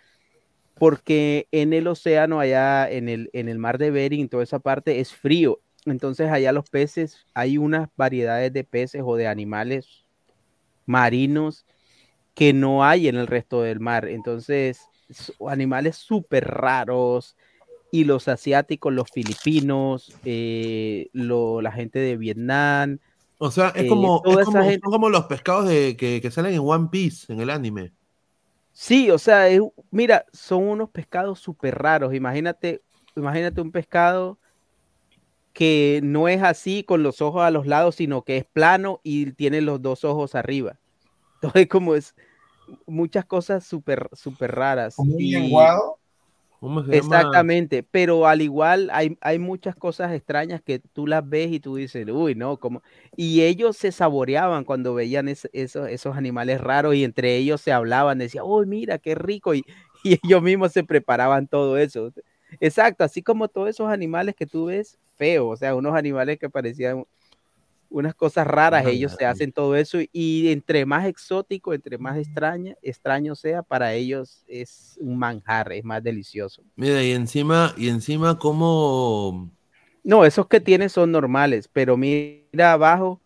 porque 0.78 1.48
en 1.52 1.72
el 1.72 1.86
océano, 1.86 2.38
allá 2.40 2.90
en 2.90 3.08
el, 3.08 3.30
en 3.32 3.48
el 3.48 3.58
mar 3.58 3.78
de 3.78 3.90
Bering, 3.90 4.28
toda 4.28 4.42
esa 4.42 4.58
parte 4.58 5.00
es 5.00 5.12
frío. 5.14 5.60
Entonces 5.86 6.30
allá 6.30 6.52
los 6.52 6.68
peces, 6.68 7.26
hay 7.34 7.58
unas 7.58 7.88
variedades 7.96 8.52
de 8.52 8.64
peces 8.64 9.02
o 9.04 9.16
de 9.16 9.26
animales 9.26 10.04
marinos 10.84 11.64
que 12.34 12.52
no 12.52 12.84
hay 12.84 13.08
en 13.08 13.16
el 13.16 13.26
resto 13.26 13.62
del 13.62 13.80
mar. 13.80 14.06
Entonces, 14.08 14.80
animales 15.48 15.96
súper 15.96 16.44
raros. 16.44 17.36
Y 17.92 18.04
los 18.04 18.28
asiáticos, 18.28 18.92
los 18.92 19.10
filipinos, 19.10 20.12
eh, 20.24 21.08
lo- 21.12 21.62
la 21.62 21.72
gente 21.72 21.98
de 22.00 22.16
Vietnam. 22.16 22.98
O 23.38 23.50
sea, 23.50 23.68
es 23.68 23.84
eh, 23.84 23.88
como, 23.88 24.22
es 24.26 24.44
como- 24.44 24.62
gente- 24.62 24.80
son 24.82 24.92
como 24.92 25.08
los 25.08 25.24
pescados 25.26 25.68
de, 25.68 25.96
que, 25.96 26.20
que 26.20 26.30
salen 26.30 26.54
en 26.54 26.60
One 26.60 26.88
Piece, 26.90 27.32
en 27.32 27.40
el 27.40 27.48
anime. 27.48 27.92
Sí, 28.78 29.10
o 29.10 29.18
sea, 29.18 29.48
es- 29.48 29.62
mira, 29.90 30.26
son 30.34 30.68
unos 30.68 30.90
pescados 30.90 31.40
súper 31.40 31.74
raros. 31.78 32.14
Imagínate, 32.14 32.82
imagínate 33.16 33.60
un 33.62 33.72
pescado 33.72 34.38
que 35.54 36.00
no 36.02 36.28
es 36.28 36.42
así 36.42 36.84
con 36.84 37.02
los 37.02 37.22
ojos 37.22 37.42
a 37.42 37.50
los 37.50 37.66
lados, 37.66 37.94
sino 37.96 38.22
que 38.24 38.36
es 38.36 38.44
plano 38.44 39.00
y 39.02 39.32
tiene 39.32 39.62
los 39.62 39.80
dos 39.80 40.04
ojos 40.04 40.34
arriba. 40.34 40.78
Entonces, 41.42 41.68
como 41.68 41.94
es 41.94 42.14
muchas 42.86 43.24
cosas 43.24 43.64
súper, 43.66 44.08
súper 44.12 44.52
raras. 44.54 44.96
¿Como 44.96 45.16
un 45.16 45.22
y- 45.22 45.32
lenguado? 45.32 45.98
Exactamente, 46.88 47.82
pero 47.82 48.28
al 48.28 48.42
igual 48.42 48.88
hay, 48.92 49.18
hay 49.20 49.40
muchas 49.40 49.74
cosas 49.74 50.12
extrañas 50.12 50.62
que 50.62 50.78
tú 50.78 51.06
las 51.08 51.28
ves 51.28 51.50
y 51.50 51.58
tú 51.60 51.74
dices, 51.76 52.06
uy, 52.08 52.36
no, 52.36 52.58
como... 52.58 52.80
Y 53.16 53.42
ellos 53.42 53.76
se 53.76 53.90
saboreaban 53.90 54.64
cuando 54.64 54.94
veían 54.94 55.28
es- 55.28 55.48
esos, 55.52 55.88
esos 55.88 56.16
animales 56.16 56.60
raros 56.60 56.94
y 56.94 57.02
entre 57.02 57.36
ellos 57.36 57.60
se 57.60 57.72
hablaban, 57.72 58.18
decían, 58.18 58.44
uy, 58.46 58.66
mira, 58.66 58.98
qué 58.98 59.16
rico, 59.16 59.52
y, 59.54 59.64
y 60.04 60.18
ellos 60.22 60.42
mismos 60.42 60.72
se 60.72 60.84
preparaban 60.84 61.48
todo 61.48 61.76
eso. 61.76 62.12
Exacto, 62.60 63.02
así 63.02 63.20
como 63.22 63.48
todos 63.48 63.68
esos 63.70 63.90
animales 63.90 64.36
que 64.36 64.46
tú 64.46 64.66
ves 64.66 64.96
feos, 65.16 65.54
o 65.54 65.56
sea, 65.56 65.74
unos 65.74 65.96
animales 65.96 66.38
que 66.38 66.48
parecían 66.50 67.04
unas 67.88 68.14
cosas 68.14 68.46
raras, 68.46 68.86
ellos 68.86 69.12
se 69.12 69.24
hacen 69.24 69.52
todo 69.52 69.76
eso 69.76 69.98
y 70.12 70.48
entre 70.50 70.84
más 70.86 71.06
exótico, 71.06 71.72
entre 71.74 71.98
más 71.98 72.16
extraña, 72.18 72.74
extraño 72.82 73.34
sea, 73.34 73.62
para 73.62 73.94
ellos 73.94 74.44
es 74.46 74.96
un 75.00 75.18
manjar, 75.18 75.72
es 75.72 75.84
más 75.84 76.02
delicioso. 76.02 76.62
Mira, 76.76 77.02
y 77.02 77.12
encima, 77.12 77.74
y 77.76 77.88
encima 77.88 78.38
como... 78.38 79.50
No, 80.04 80.24
esos 80.24 80.46
que 80.46 80.60
tiene 80.60 80.88
son 80.88 81.10
normales, 81.10 81.68
pero 81.72 81.96
mira 81.96 82.72
abajo, 82.72 83.20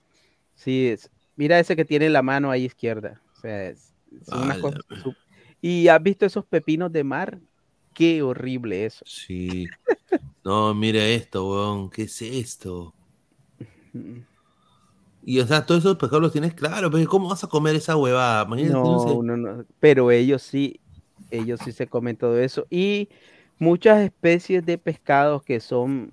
sí, 0.55 0.89
es, 0.89 1.11
mira 1.37 1.59
ese 1.59 1.77
que 1.77 1.85
tiene 1.85 2.11
la 2.11 2.23
mano 2.23 2.51
ahí 2.51 2.65
izquierda. 2.65 3.21
O 3.37 3.41
sea, 3.41 3.65
es, 3.71 3.95
son 4.25 4.43
unas 4.43 4.57
Ala, 4.57 4.63
cosas 4.63 4.83
su- 5.03 5.15
¿Y 5.61 5.89
has 5.89 6.03
visto 6.03 6.27
esos 6.27 6.47
pepinos 6.47 6.93
de 6.93 7.05
mar? 7.05 7.39
Qué 7.95 8.23
horrible 8.23 8.87
eso. 8.87 9.05
Sí. 9.05 9.69
No, 10.45 10.75
mira 10.75 11.05
esto, 11.07 11.49
weón. 11.51 11.91
¿Qué 11.91 12.03
es 12.05 12.23
esto? 12.23 12.95
Y 15.31 15.41
o 15.41 15.47
sea, 15.47 15.65
todos 15.67 15.81
esos 15.83 15.97
pescados 15.97 16.23
los 16.23 16.33
tienes 16.33 16.55
claro, 16.55 16.91
pero 16.91 17.09
¿cómo 17.09 17.29
vas 17.29 17.45
a 17.45 17.49
comer 17.49 17.77
esa 17.77 17.97
huevada? 17.97 18.45
Imagínate, 18.45 18.89
no. 18.89 19.23
No, 19.23 19.23
no, 19.23 19.65
pero 19.79 20.11
ellos 20.11 20.43
sí, 20.43 20.83
ellos 21.31 21.61
sí 21.63 21.73
se 21.73 21.89
comen 21.89 22.17
todo 22.17 22.39
eso. 22.41 22.67
Y 22.71 23.09
muchas 23.59 24.01
especies 24.03 24.65
de 24.67 24.77
pescados 24.79 25.43
que 25.45 25.61
son, 25.61 26.13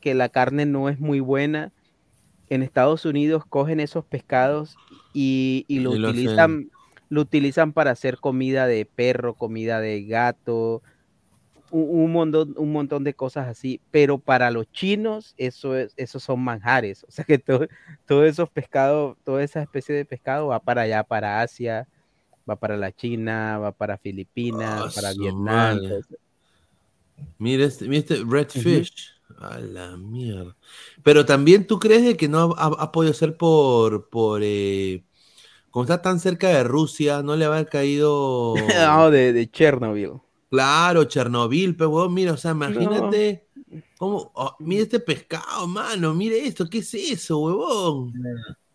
que 0.00 0.14
la 0.14 0.28
carne 0.30 0.66
no 0.66 0.88
es 0.90 1.00
muy 1.00 1.20
buena, 1.20 1.72
en 2.48 2.62
Estados 2.62 3.04
Unidos 3.06 3.44
cogen 3.48 3.80
esos 3.80 4.06
pescados 4.06 4.80
y, 5.12 5.66
y 5.68 5.80
lo 5.80 5.90
Y 5.90 5.98
lo 5.98 6.08
hacen- 6.10 6.58
utilizan, 6.58 6.72
lo 7.08 7.22
utilizan 7.22 7.72
para 7.74 7.92
hacer 7.92 8.18
comida 8.20 8.66
de 8.66 8.86
perro, 8.86 9.36
comida 9.36 9.80
de 9.80 10.04
gato, 10.04 10.82
un, 11.72 12.02
un 12.04 12.12
montón, 12.12 12.54
un 12.58 12.72
montón 12.72 13.04
de 13.04 13.14
cosas 13.14 13.48
así. 13.48 13.80
Pero 13.90 14.18
para 14.18 14.50
los 14.52 14.70
chinos, 14.72 15.34
eso 15.38 15.76
es, 15.76 15.94
esos 15.98 16.22
son 16.24 16.40
manjares. 16.40 17.04
O 17.08 17.12
sea 17.12 17.24
que 17.24 17.38
todo, 17.38 17.68
todos 18.06 18.26
esos 18.26 18.50
pescados, 18.50 19.16
toda 19.24 19.42
esa 19.44 19.62
especie 19.62 19.94
de 19.96 20.04
pescado 20.06 20.48
va 20.48 20.60
para 20.60 20.82
allá, 20.82 21.04
para 21.04 21.42
Asia, 21.42 21.88
va 22.48 22.56
para 22.56 22.76
la 22.76 22.92
China, 22.92 23.58
va 23.58 23.72
para 23.72 23.98
Filipinas, 23.98 24.88
Ah, 24.88 24.90
para 24.94 25.14
Vietnam. 25.14 25.78
todo. 25.88 26.02
Mira 27.38 27.64
este, 27.64 27.86
mira 27.88 28.00
este 28.00 28.24
redfish. 28.24 29.10
A 29.38 29.58
la 29.58 29.96
mierda. 29.96 30.56
Pero 31.02 31.24
también 31.24 31.66
tú 31.66 31.78
crees 31.80 32.04
de 32.04 32.16
que 32.16 32.28
no 32.28 32.54
ha, 32.58 32.66
ha 32.66 32.92
podido 32.92 33.14
ser 33.14 33.36
por, 33.36 34.08
por 34.10 34.42
eh, 34.44 35.04
como 35.70 35.84
está 35.84 36.02
tan 36.02 36.20
cerca 36.20 36.48
de 36.50 36.64
Rusia, 36.64 37.22
no 37.22 37.36
le 37.36 37.46
va 37.48 37.56
a 37.56 37.58
haber 37.58 37.70
caído. 37.70 38.54
No, 38.68 39.10
de, 39.10 39.32
de 39.32 39.50
Chernobyl. 39.50 40.20
Claro, 40.52 41.04
Chernobyl, 41.04 41.74
pero 41.76 41.90
huevón, 41.90 42.12
mira, 42.14 42.32
o 42.34 42.36
sea, 42.36 42.50
imagínate 42.52 43.48
cómo, 43.96 44.30
oh, 44.34 44.54
mira 44.60 44.82
este 44.82 45.00
pescado, 45.00 45.66
mano, 45.66 46.12
mire 46.14 46.46
esto, 46.46 46.68
¿qué 46.68 46.78
es 46.78 46.92
eso, 46.94 47.38
huevón? 47.38 48.18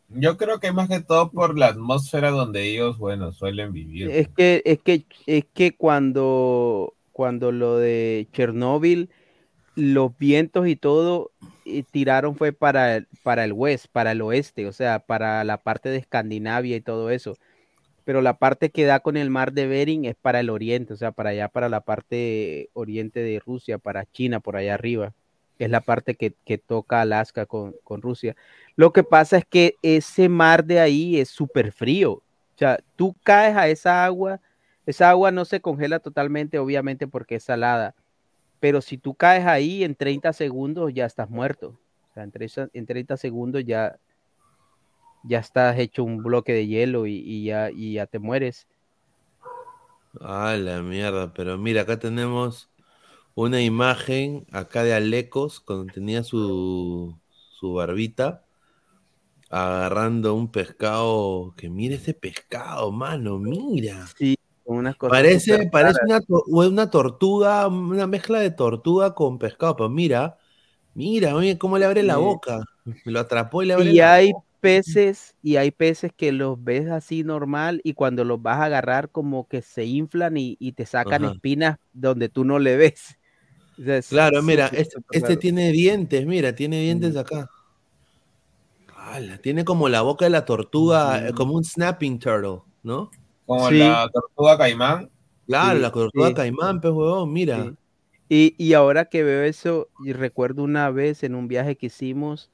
Yo 0.10 0.38
creo 0.38 0.60
que 0.60 0.72
más 0.72 0.90
que 0.90 1.02
todo 1.02 1.32
por 1.32 1.58
la 1.58 1.68
atmósfera 1.68 2.32
donde 2.32 2.64
ellos, 2.72 2.98
bueno, 2.98 3.32
suelen 3.32 3.74
vivir. 3.74 4.12
Es 4.12 4.30
que, 4.30 4.62
es 4.66 4.80
que, 4.82 5.06
es 5.26 5.46
que 5.54 5.76
cuando, 5.76 6.96
cuando 7.12 7.52
lo 7.52 7.78
de 7.78 8.28
Chernóbil, 8.32 9.10
los 9.76 10.18
vientos 10.18 10.68
y 10.68 10.76
todo 10.78 11.34
eh, 11.66 11.84
tiraron 11.84 12.36
fue 12.38 12.54
para, 12.54 12.98
el- 12.98 13.08
para 13.24 13.46
el 13.46 13.54
west, 13.54 13.88
para 13.92 14.14
el 14.14 14.22
oeste, 14.22 14.68
o 14.68 14.74
sea, 14.74 15.00
para 15.06 15.44
la 15.46 15.64
parte 15.64 15.90
de 15.90 15.98
Escandinavia 15.98 16.76
y 16.78 16.82
todo 16.82 17.12
eso. 17.12 17.38
Pero 18.08 18.22
la 18.22 18.38
parte 18.38 18.70
que 18.70 18.86
da 18.86 19.02
con 19.02 19.18
el 19.18 19.30
mar 19.30 19.52
de 19.52 19.68
Bering 19.68 20.06
es 20.06 20.16
para 20.16 20.40
el 20.40 20.50
oriente, 20.50 20.94
o 20.94 20.96
sea, 20.96 21.12
para 21.12 21.32
allá, 21.32 21.50
para 21.50 21.68
la 21.68 21.82
parte 21.82 22.70
oriente 22.72 23.20
de 23.20 23.42
Rusia, 23.46 23.80
para 23.80 24.06
China, 24.06 24.40
por 24.40 24.56
allá 24.56 24.76
arriba. 24.76 25.14
Es 25.60 25.70
la 25.70 25.82
parte 25.82 26.16
que, 26.16 26.58
toca 26.58 27.02
Alaska 27.02 27.46
con, 27.46 27.76
con 27.84 28.02
Rusia. 28.02 28.38
Lo 28.78 28.94
que 28.94 29.04
pasa 29.04 29.36
es 29.36 29.44
que 29.44 29.76
ese 29.82 30.30
mar 30.30 30.64
de 30.64 30.80
ahí 30.80 31.20
es 31.20 31.28
súper 31.28 31.74
frío. 31.74 32.14
O 32.14 32.24
sea, 32.56 32.80
tú 32.96 33.14
caes 33.24 33.58
a 33.58 33.68
esa 33.68 34.06
agua, 34.06 34.40
esa 34.86 35.10
agua 35.10 35.32
no 35.32 35.44
se 35.44 35.60
congela 35.60 36.00
totalmente, 36.00 36.60
obviamente, 36.60 37.10
porque 37.10 37.36
es 37.36 37.44
salada. 37.44 37.94
Pero 38.62 38.80
si 38.80 38.98
tú 38.98 39.16
caes 39.16 39.46
ahí 39.46 39.84
en 39.84 39.96
30 39.96 40.32
segundos, 40.32 40.94
ya 40.94 41.06
estás 41.06 41.30
muerto. 41.30 41.78
O 42.12 42.14
sea, 42.14 42.24
en 42.24 42.32
30, 42.32 42.70
en 42.72 42.86
30 42.86 43.18
segundos 43.18 43.66
ya, 43.66 43.98
ya 45.28 45.40
estás 45.40 45.78
hecho 45.80 46.04
un 46.04 46.24
bloque 46.24 46.54
de 46.54 46.68
hielo 46.68 47.06
y, 47.08 47.16
y 47.26 47.46
ya, 47.46 47.72
y 47.72 47.94
ya 47.94 48.08
te 48.08 48.20
mueres. 48.20 48.68
A 50.22 50.56
la 50.58 50.82
mierda, 50.82 51.34
pero 51.34 51.58
mira, 51.58 51.82
acá 51.82 52.00
tenemos 52.00 52.70
una 53.36 53.62
imagen 53.62 54.46
acá 54.52 54.84
de 54.84 54.94
Alecos 54.94 55.60
cuando 55.62 55.94
tenía 55.94 56.24
su, 56.24 57.20
su 57.60 57.74
barbita 57.74 58.46
agarrando 59.50 60.34
un 60.36 60.52
pescado, 60.52 61.54
que 61.58 61.70
mira 61.70 61.96
ese 61.96 62.14
pescado, 62.14 62.92
mano, 62.92 63.40
mira. 63.40 64.08
Sí, 64.18 64.36
unas 64.66 64.96
cosas 64.98 65.20
Parece, 65.20 65.70
parece 65.72 66.00
una, 66.06 66.20
una 66.68 66.90
tortuga, 66.90 67.68
una 67.68 68.08
mezcla 68.08 68.40
de 68.40 68.52
tortuga 68.52 69.14
con 69.16 69.40
pescado, 69.40 69.76
pero 69.78 69.90
mira, 69.90 70.38
mira, 70.96 71.36
oye, 71.36 71.58
cómo 71.58 71.78
le 71.78 71.86
abre 71.86 72.04
la 72.04 72.18
boca. 72.18 72.60
Lo 73.06 73.20
atrapó 73.22 73.64
y 73.64 73.68
le 73.68 73.74
abre 73.74 73.94
Y 73.94 74.00
la 74.00 74.02
hay 74.02 74.34
boca. 74.34 74.47
Peces, 74.60 75.36
y 75.42 75.56
hay 75.58 75.72
peces 75.72 76.12
que 76.16 76.32
los 76.32 76.64
ves 76.64 76.90
así 76.90 77.24
normal 77.24 77.82
y 77.84 77.94
cuando 77.94 78.24
los 78.24 78.42
vas 78.42 78.58
a 78.60 78.66
agarrar 78.66 79.10
como 79.12 79.48
que 79.48 79.62
se 79.62 79.86
inflan 79.86 80.38
y, 80.38 80.58
y 80.60 80.74
te 80.74 80.86
sacan 80.86 81.24
Ajá. 81.26 81.34
espinas 81.34 81.78
donde 81.94 82.30
tú 82.30 82.44
no 82.44 82.60
le 82.60 82.78
ves. 82.78 83.18
O 83.80 83.84
sea, 83.84 83.98
es 83.98 84.08
Claro, 84.10 84.42
mira, 84.44 84.68
este, 84.68 84.98
este 85.12 85.38
tiene 85.38 85.72
dientes, 85.72 86.26
mira, 86.26 86.54
tiene 86.56 86.82
dientes 86.82 87.16
acá. 87.16 87.50
Ala, 88.96 89.38
tiene 89.38 89.64
como 89.64 89.88
la 89.90 90.02
boca 90.02 90.26
de 90.26 90.32
la 90.32 90.46
tortuga, 90.46 91.28
eh, 91.30 91.34
como 91.34 91.54
un 91.54 91.64
snapping 91.64 92.20
turtle, 92.20 92.62
¿no? 92.84 93.10
Como 93.46 93.70
Sí. 93.70 93.78
la 93.80 94.10
tortuga 94.12 94.58
caimán. 94.58 95.10
Claro, 95.46 95.76
Sí, 95.76 95.82
la 95.82 95.92
tortuga 95.92 96.28
sí. 96.30 96.34
caimán, 96.34 96.82
pues, 96.82 96.94
huevón, 96.94 97.32
mira. 97.32 97.64
Sí. 97.64 97.76
Y, 98.30 98.56
y 98.58 98.74
ahora 98.74 99.06
que 99.06 99.24
veo 99.24 99.44
eso, 99.44 99.88
y 100.04 100.12
recuerdo 100.12 100.64
una 100.64 100.90
vez 100.90 101.24
en 101.24 101.36
un 101.36 101.48
viaje 101.48 101.78
que 101.78 101.86
hicimos 101.86 102.50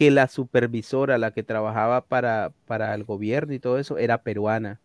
que 0.00 0.10
la 0.12 0.28
supervisora, 0.28 1.18
la 1.18 1.32
que 1.32 1.44
trabajaba 1.44 2.06
para, 2.08 2.54
para 2.66 2.94
el 2.96 3.04
gobierno 3.04 3.54
y 3.54 3.60
todo 3.60 3.78
eso, 3.78 3.98
era 3.98 4.24
peruana. 4.24 4.82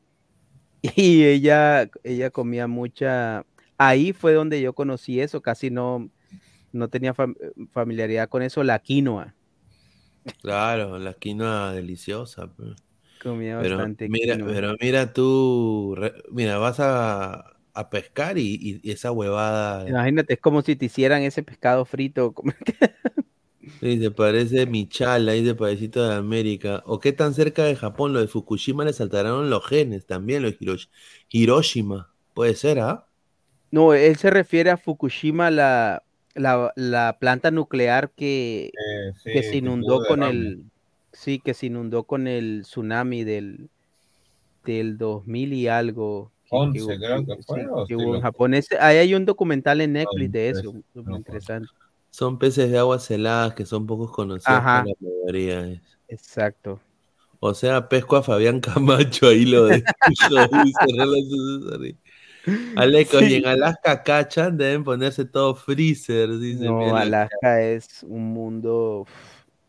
Y 0.97 1.25
ella, 1.25 1.89
ella 2.03 2.31
comía 2.31 2.67
mucha... 2.67 3.45
Ahí 3.77 4.13
fue 4.13 4.33
donde 4.33 4.61
yo 4.61 4.73
conocí 4.75 5.21
eso, 5.21 5.41
casi 5.41 5.69
no, 5.71 6.09
no 6.73 6.89
tenía 6.89 7.13
fam- 7.15 7.35
familiaridad 7.73 8.29
con 8.29 8.43
eso, 8.43 8.63
la 8.63 8.79
quinoa. 8.79 9.35
Claro, 10.41 10.97
la 10.99 11.13
quinoa 11.13 11.73
deliciosa. 11.73 12.47
pues. 12.55 12.75
Comía 13.17 13.57
Pero 13.57 13.77
bastante 13.77 14.09
mira, 14.09 14.37
quinoa. 14.37 14.55
pero 14.55 14.75
mira 14.81 15.13
tú, 15.13 15.95
re- 15.97 16.13
mira, 16.31 16.57
vas 16.57 16.79
a, 16.79 17.59
a 17.73 17.89
pescar 17.89 18.37
y, 18.37 18.55
y- 18.55 18.81
y 18.83 18.91
esa 18.91 19.11
huevada 19.11 19.85
Imagínate, 19.87 20.33
es 20.33 20.39
como 20.41 20.61
si 20.63 20.75
te 20.75 20.85
hicieran 20.85 21.21
ese 21.23 21.43
pescado 21.43 21.85
frito. 21.85 22.33
y 23.81 23.99
se 23.99 24.11
parece 24.11 24.65
Michala, 24.65 25.31
ahí 25.33 25.43
de 25.43 25.55
Padecito 25.55 26.07
de 26.07 26.15
América. 26.15 26.83
¿O 26.85 26.99
qué 26.99 27.13
tan 27.13 27.33
cerca 27.33 27.63
de 27.63 27.75
Japón? 27.75 28.13
Lo 28.13 28.19
de 28.19 28.27
Fukushima 28.27 28.85
le 28.85 28.93
saltaron 28.93 29.49
los 29.49 29.65
genes, 29.67 30.05
también 30.05 30.43
los 30.43 30.53
Hirosh- 30.59 30.89
Hiroshima. 31.29 32.13
Puede 32.33 32.55
ser, 32.55 32.79
¿ah? 32.79 33.07
No, 33.71 33.93
él 33.93 34.15
se 34.17 34.29
refiere 34.29 34.69
a 34.71 34.77
Fukushima, 34.77 35.51
la, 35.51 36.03
la, 36.33 36.71
la 36.75 37.17
planta 37.19 37.51
nuclear 37.51 38.11
que, 38.13 38.79
sí, 39.13 39.31
que 39.31 39.43
se 39.43 39.57
que 39.57 39.57
inundó 39.57 40.01
con 40.01 40.23
el, 40.23 40.65
sí, 41.11 41.39
que 41.39 41.53
se 41.53 41.67
inundó 41.67 42.05
con 42.05 42.27
el 42.27 42.61
tsunami 42.63 43.23
del, 43.23 43.69
del 44.65 44.97
2000 44.97 45.53
y 45.53 45.67
algo. 45.67 46.33
que- 46.45 46.69
que 46.71 46.81
11 46.81 46.83
hubo- 46.83 46.97
creo 46.99 47.23
que 47.25 47.37
fue, 47.45 47.61
sí, 47.63 47.85
que 47.87 47.95
hubo 47.95 48.15
en. 48.15 48.21
Japón. 48.21 48.53
Ese- 48.55 48.77
ahí 48.79 48.97
hay 48.97 49.15
un 49.15 49.25
documental 49.25 49.81
en 49.81 49.93
Netflix 49.93 50.31
de 50.31 50.49
eso, 50.49 50.73
muy 50.95 51.17
interesante. 51.17 51.73
Son 52.15 52.39
peces 52.39 52.71
de 52.71 52.77
aguas 52.77 53.11
heladas 53.11 53.55
que 53.55 53.65
son 53.65 53.85
pocos 53.85 54.09
conocidos 54.09 54.57
Ajá. 54.57 54.85
por 54.85 54.87
la 54.87 54.95
mayoría. 55.01 55.67
eh. 55.67 55.81
Exacto. 56.07 56.79
O 57.41 57.53
sea, 57.53 57.89
pesco 57.89 58.15
a 58.15 58.23
Fabián 58.23 58.61
Camacho, 58.61 59.27
ahí 59.27 59.43
lo 59.43 59.65
de. 59.65 59.83
Aleco, 62.77 63.19
y 63.19 63.33
en 63.33 63.45
Alaska 63.45 64.01
cachan, 64.01 64.55
deben 64.55 64.85
ponerse 64.85 65.25
todo 65.25 65.55
freezer, 65.55 66.39
dice 66.39 66.63
No. 66.63 66.95
Alaska 66.95 67.61
es 67.61 68.01
un 68.03 68.23
mundo. 68.31 69.05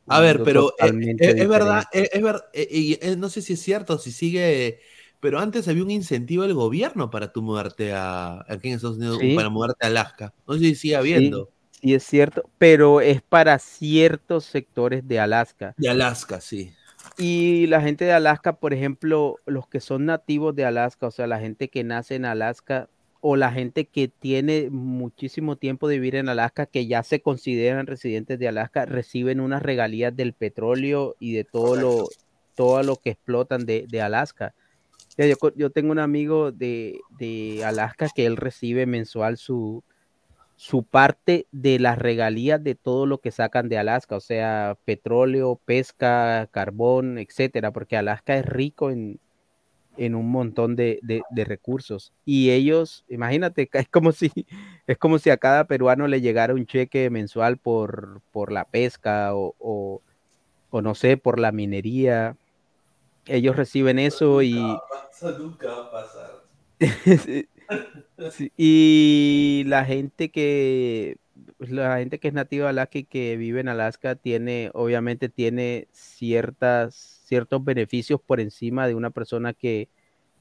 un 0.07 0.15
A 0.15 0.21
ver, 0.21 0.37
mundo 0.39 0.45
pero 0.45 0.69
eh, 0.79 1.17
eh, 1.19 1.35
es, 1.39 1.49
verdad, 1.49 1.83
diferente. 1.91 1.99
es, 2.01 2.11
es 2.13 2.23
ver- 2.23 2.45
eh, 2.53 2.69
y, 2.71 2.93
eh, 3.05 3.17
no 3.17 3.29
sé 3.29 3.43
si 3.43 3.55
es 3.55 3.61
cierto, 3.61 3.99
si 3.99 4.13
sigue, 4.13 4.79
pero 5.19 5.41
antes 5.41 5.67
había 5.67 5.83
un 5.83 5.91
incentivo 5.91 6.45
del 6.45 6.55
gobierno 6.55 7.11
para 7.11 7.33
tú 7.33 7.43
mudarte 7.43 7.93
a, 7.93 8.45
aquí 8.49 8.69
en 8.69 8.75
Estados 8.75 8.99
Unidos, 8.99 9.19
Sí. 9.21 9.35
para 9.35 9.49
mudarte 9.49 9.85
a 9.85 9.89
Alaska. 9.89 10.33
No 10.47 10.55
sé 10.55 10.61
si 10.61 10.75
sigue 10.77 10.95
habiendo. 10.95 11.47
sí, 11.47 11.56
es 11.83 12.05
cierto, 12.05 12.49
pero 12.59 13.01
es 13.01 13.23
para 13.23 13.59
ciertos 13.59 14.45
sectores 14.45 15.07
de 15.07 15.21
Alaska. 15.21 15.75
De 15.77 15.89
Alaska, 15.89 16.41
sí. 16.41 16.73
Y 17.19 17.67
la 17.69 17.81
gente 17.81 18.05
de 18.05 18.13
Alaska, 18.13 18.57
por 18.57 18.75
ejemplo, 18.75 19.37
los 19.47 19.69
que 19.69 19.81
son 19.81 20.07
nativos 20.07 20.55
de 20.55 20.65
Alaska, 20.65 21.07
o 21.07 21.11
sea, 21.11 21.27
la 21.27 21.39
gente 21.39 21.69
que 21.69 21.85
nace 21.85 22.15
en 22.15 22.25
Alaska 22.25 22.89
o 23.21 23.37
la 23.37 23.51
gente 23.53 23.87
que 23.87 24.09
tiene 24.09 24.69
muchísimo 24.71 25.57
tiempo 25.57 25.89
de 25.89 25.97
vivir 25.97 26.17
en 26.17 26.29
Alaska, 26.29 26.67
que 26.67 26.87
ya 26.87 27.03
se 27.03 27.21
consideran 27.21 27.87
residentes 27.87 28.39
de 28.39 28.49
Alaska, 28.49 28.87
reciben 28.87 29.41
unas 29.41 29.63
regalías 29.63 30.15
del 30.15 30.33
petróleo 30.33 31.17
y 31.19 31.33
de 31.33 31.45
todo 31.45 31.77
lo, 31.77 32.09
todo 32.55 32.83
lo 32.83 32.97
que 32.97 33.11
explotan 33.11 33.65
de, 33.67 33.87
de 33.89 34.03
Alaska. 34.03 34.55
Yo, 35.17 35.37
yo 35.55 35.71
tengo 35.71 35.93
un 35.93 35.99
amigo 35.99 36.53
de, 36.53 37.01
de 37.19 37.65
Alaska 37.65 38.09
que 38.15 38.27
él 38.27 38.37
recibe 38.37 38.85
mensual 38.85 39.39
su, 39.39 39.83
su 40.57 40.85
parte 40.85 41.47
de 41.53 41.79
las 41.79 41.99
regalías 41.99 42.63
de 42.65 42.75
todo 42.75 43.07
lo 43.07 43.21
que 43.21 43.31
sacan 43.33 43.69
de 43.69 43.79
Alaska, 43.79 44.17
o 44.17 44.21
sea, 44.21 44.79
petróleo, 44.85 45.61
pesca, 45.65 46.49
carbón, 46.53 47.19
etcétera, 47.19 47.73
porque 47.73 47.97
Alaska 47.97 48.37
es 48.39 48.47
rico 48.47 48.91
en, 48.91 49.21
en 49.97 50.15
un 50.15 50.31
montón 50.31 50.77
de, 50.77 50.99
de- 51.03 51.23
de 51.31 51.45
recursos. 51.45 52.13
Y 52.25 52.51
ellos, 52.51 53.05
imagínate, 53.09 53.69
es 53.75 53.89
como 53.89 54.13
si, 54.13 54.31
es 54.87 54.99
como 54.99 55.19
si 55.19 55.31
a 55.31 55.39
cada 55.39 55.67
peruano 55.67 56.07
le 56.09 56.21
llegara 56.21 56.55
un 56.55 56.67
cheque 56.67 57.11
mensual 57.11 57.59
por, 57.59 58.23
por 58.33 58.53
la 58.53 58.65
pesca 58.67 59.35
o, 59.35 59.55
o, 59.59 60.03
o 60.71 60.83
no 60.83 60.95
sé, 60.95 61.17
por 61.17 61.41
la 61.41 61.53
minería. 61.53 62.37
Ellos 63.27 63.57
reciben 63.57 63.99
eso 63.99 64.43
y, 64.43 64.83
Eso 65.13 65.31
nunca 65.39 65.69
va 65.69 65.87
a 65.87 65.91
pasar. 65.91 66.43
Y 68.57 69.65
la 69.67 69.85
gente 69.85 70.31
que 70.31 71.19
la 71.59 71.99
gente 71.99 72.19
que 72.19 72.29
es 72.29 72.35
nativa 72.35 72.65
de 72.65 72.71
Alaska 72.71 72.99
y 72.99 73.05
que 73.05 73.37
vive 73.37 73.61
en 73.61 73.69
Alaska 73.69 74.15
tiene, 74.15 74.71
obviamente 74.75 75.29
tiene 75.29 75.89
ciertas, 75.93 76.95
ciertos 76.95 77.65
beneficios 77.65 78.21
por 78.21 78.41
encima 78.41 78.87
de 78.87 78.95
una 78.95 79.11
persona 79.11 79.53
que, 79.53 79.89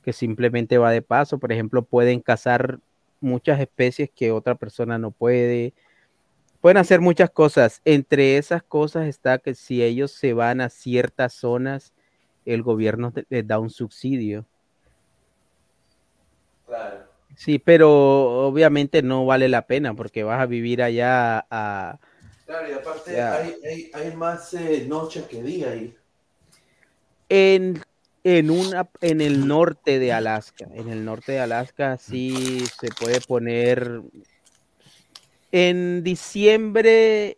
que 0.03 0.13
simplemente 0.13 0.77
va 0.77 0.91
de 0.91 1.01
paso. 1.01 1.37
Por 1.37 1.51
ejemplo, 1.51 1.83
pueden 1.83 2.21
cazar 2.21 2.79
muchas 3.21 3.59
especies 3.59 4.09
que 4.09 4.31
otra 4.31 4.55
persona 4.55 4.97
no 4.97 5.11
puede. 5.11 5.73
Pueden 6.61 6.77
hacer 6.77 7.01
muchas 7.01 7.29
cosas. 7.29 7.81
Entre 7.85 8.37
esas 8.37 8.63
cosas 8.63 9.07
está 9.07 9.37
que 9.37 9.55
si 9.55 9.83
ellos 9.83 10.11
se 10.11 10.33
van 10.33 10.61
a 10.61 10.69
ciertas 10.69 11.33
zonas, 11.33 11.93
el 12.45 12.61
gobierno 12.61 13.13
les 13.29 13.47
da 13.47 13.59
un 13.59 13.69
subsidio. 13.69 14.45
Claro. 16.65 17.14
Sí, 17.35 17.59
pero 17.59 18.47
obviamente 18.47 19.01
no 19.01 19.25
vale 19.25 19.49
la 19.49 19.67
pena 19.67 19.93
porque 19.93 20.23
vas 20.23 20.41
a 20.41 20.45
vivir 20.45 20.81
allá 20.81 21.45
a... 21.49 21.99
Claro, 22.45 22.69
y 22.69 22.73
aparte 22.73 23.21
hay, 23.21 23.55
hay, 23.63 23.91
hay 23.93 24.15
más 24.15 24.53
eh, 24.53 24.85
noche 24.87 25.25
que 25.29 25.43
día 25.43 25.71
ahí. 25.71 25.95
En, 27.29 27.81
en, 28.23 28.51
una, 28.51 28.87
en 29.01 29.19
el 29.21 29.47
norte 29.47 29.99
de 29.99 30.13
Alaska. 30.13 30.67
En 30.73 30.89
el 30.89 31.03
norte 31.03 31.33
de 31.33 31.39
Alaska 31.39 31.97
sí 31.97 32.63
se 32.79 32.87
puede 32.89 33.21
poner... 33.21 34.01
En 35.51 36.03
diciembre, 36.03 37.37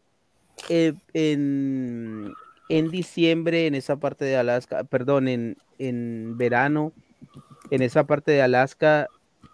eh, 0.70 0.94
en, 1.14 2.34
en 2.68 2.90
diciembre, 2.90 3.68
en 3.68 3.76
esa 3.76 3.98
parte 3.98 4.26
de 4.26 4.38
Alaska, 4.38 4.86
perdón, 4.86 5.28
en, 5.28 5.58
en 5.78 6.36
verano, 6.36 6.94
en 7.70 7.84
esa 7.84 8.06
parte 8.06 8.32
de 8.32 8.42
Alaska 8.42 9.08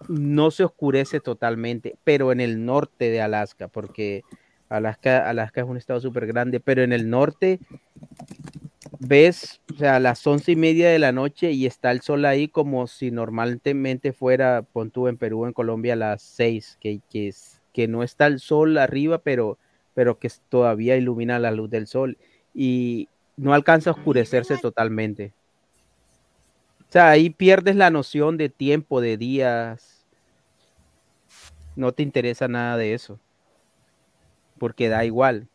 no 0.08 0.52
se 0.52 0.64
oscurece 0.64 1.20
totalmente, 1.20 1.96
pero 2.04 2.32
en 2.32 2.40
el 2.42 2.66
norte 2.66 3.10
de 3.10 3.22
Alaska, 3.22 3.68
porque 3.68 4.24
Alaska, 4.70 5.30
Alaska 5.30 5.62
es 5.62 5.68
un 5.68 5.78
estado 5.78 6.00
súper 6.00 6.26
grande, 6.28 6.60
pero 6.60 6.82
en 6.84 6.94
el 6.94 7.10
norte 7.10 7.60
ves, 9.00 9.62
o 9.74 9.78
sea, 9.78 9.98
a 9.98 10.00
las 10.00 10.26
once 10.26 10.52
y 10.52 10.56
media 10.56 10.90
de 10.90 11.00
la 11.00 11.12
noche 11.12 11.52
y 11.52 11.66
está 11.66 11.92
el 11.92 12.02
sol 12.02 12.26
ahí 12.26 12.48
como 12.48 12.88
si 12.88 13.12
normalmente 13.12 14.14
fuera, 14.14 14.62
pon 14.62 14.92
tú 14.92 15.08
en 15.08 15.18
Perú, 15.18 15.46
en 15.46 15.54
Colombia, 15.54 15.94
a 15.94 15.98
las 15.98 16.22
seis, 16.22 16.78
que, 16.80 17.02
que, 17.10 17.30
es- 17.30 17.62
que 17.74 17.88
no 17.88 18.04
está 18.04 18.28
el 18.28 18.40
sol 18.40 18.78
arriba, 18.78 19.18
pero, 19.20 19.58
pero 19.94 20.20
que 20.20 20.30
todavía 20.50 20.96
ilumina 20.98 21.40
la 21.40 21.52
luz 21.52 21.70
del 21.70 21.88
sol 21.88 22.18
y 22.54 23.10
no 23.36 23.54
alcanza 23.54 23.90
a 23.90 23.94
oscurecerse 23.94 24.58
totalmente. 24.58 25.34
O 26.82 26.92
sea, 26.94 27.10
ahí 27.10 27.32
pierdes 27.32 27.76
la 27.76 27.90
noción 27.90 28.38
de 28.38 28.50
tiempo, 28.50 29.02
de 29.02 29.18
días. 29.18 29.93
No 31.76 31.92
te 31.92 32.04
interesa 32.04 32.48
nada 32.48 32.78
de 32.78 32.94
eso. 32.94 33.20
Porque 34.60 34.90
da 34.90 35.06
igual. 35.06 35.48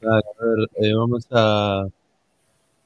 Claro, 0.00 0.26
a 0.40 0.44
ver, 0.44 0.68
eh, 0.74 0.92
vamos 0.92 1.28
a 1.30 1.82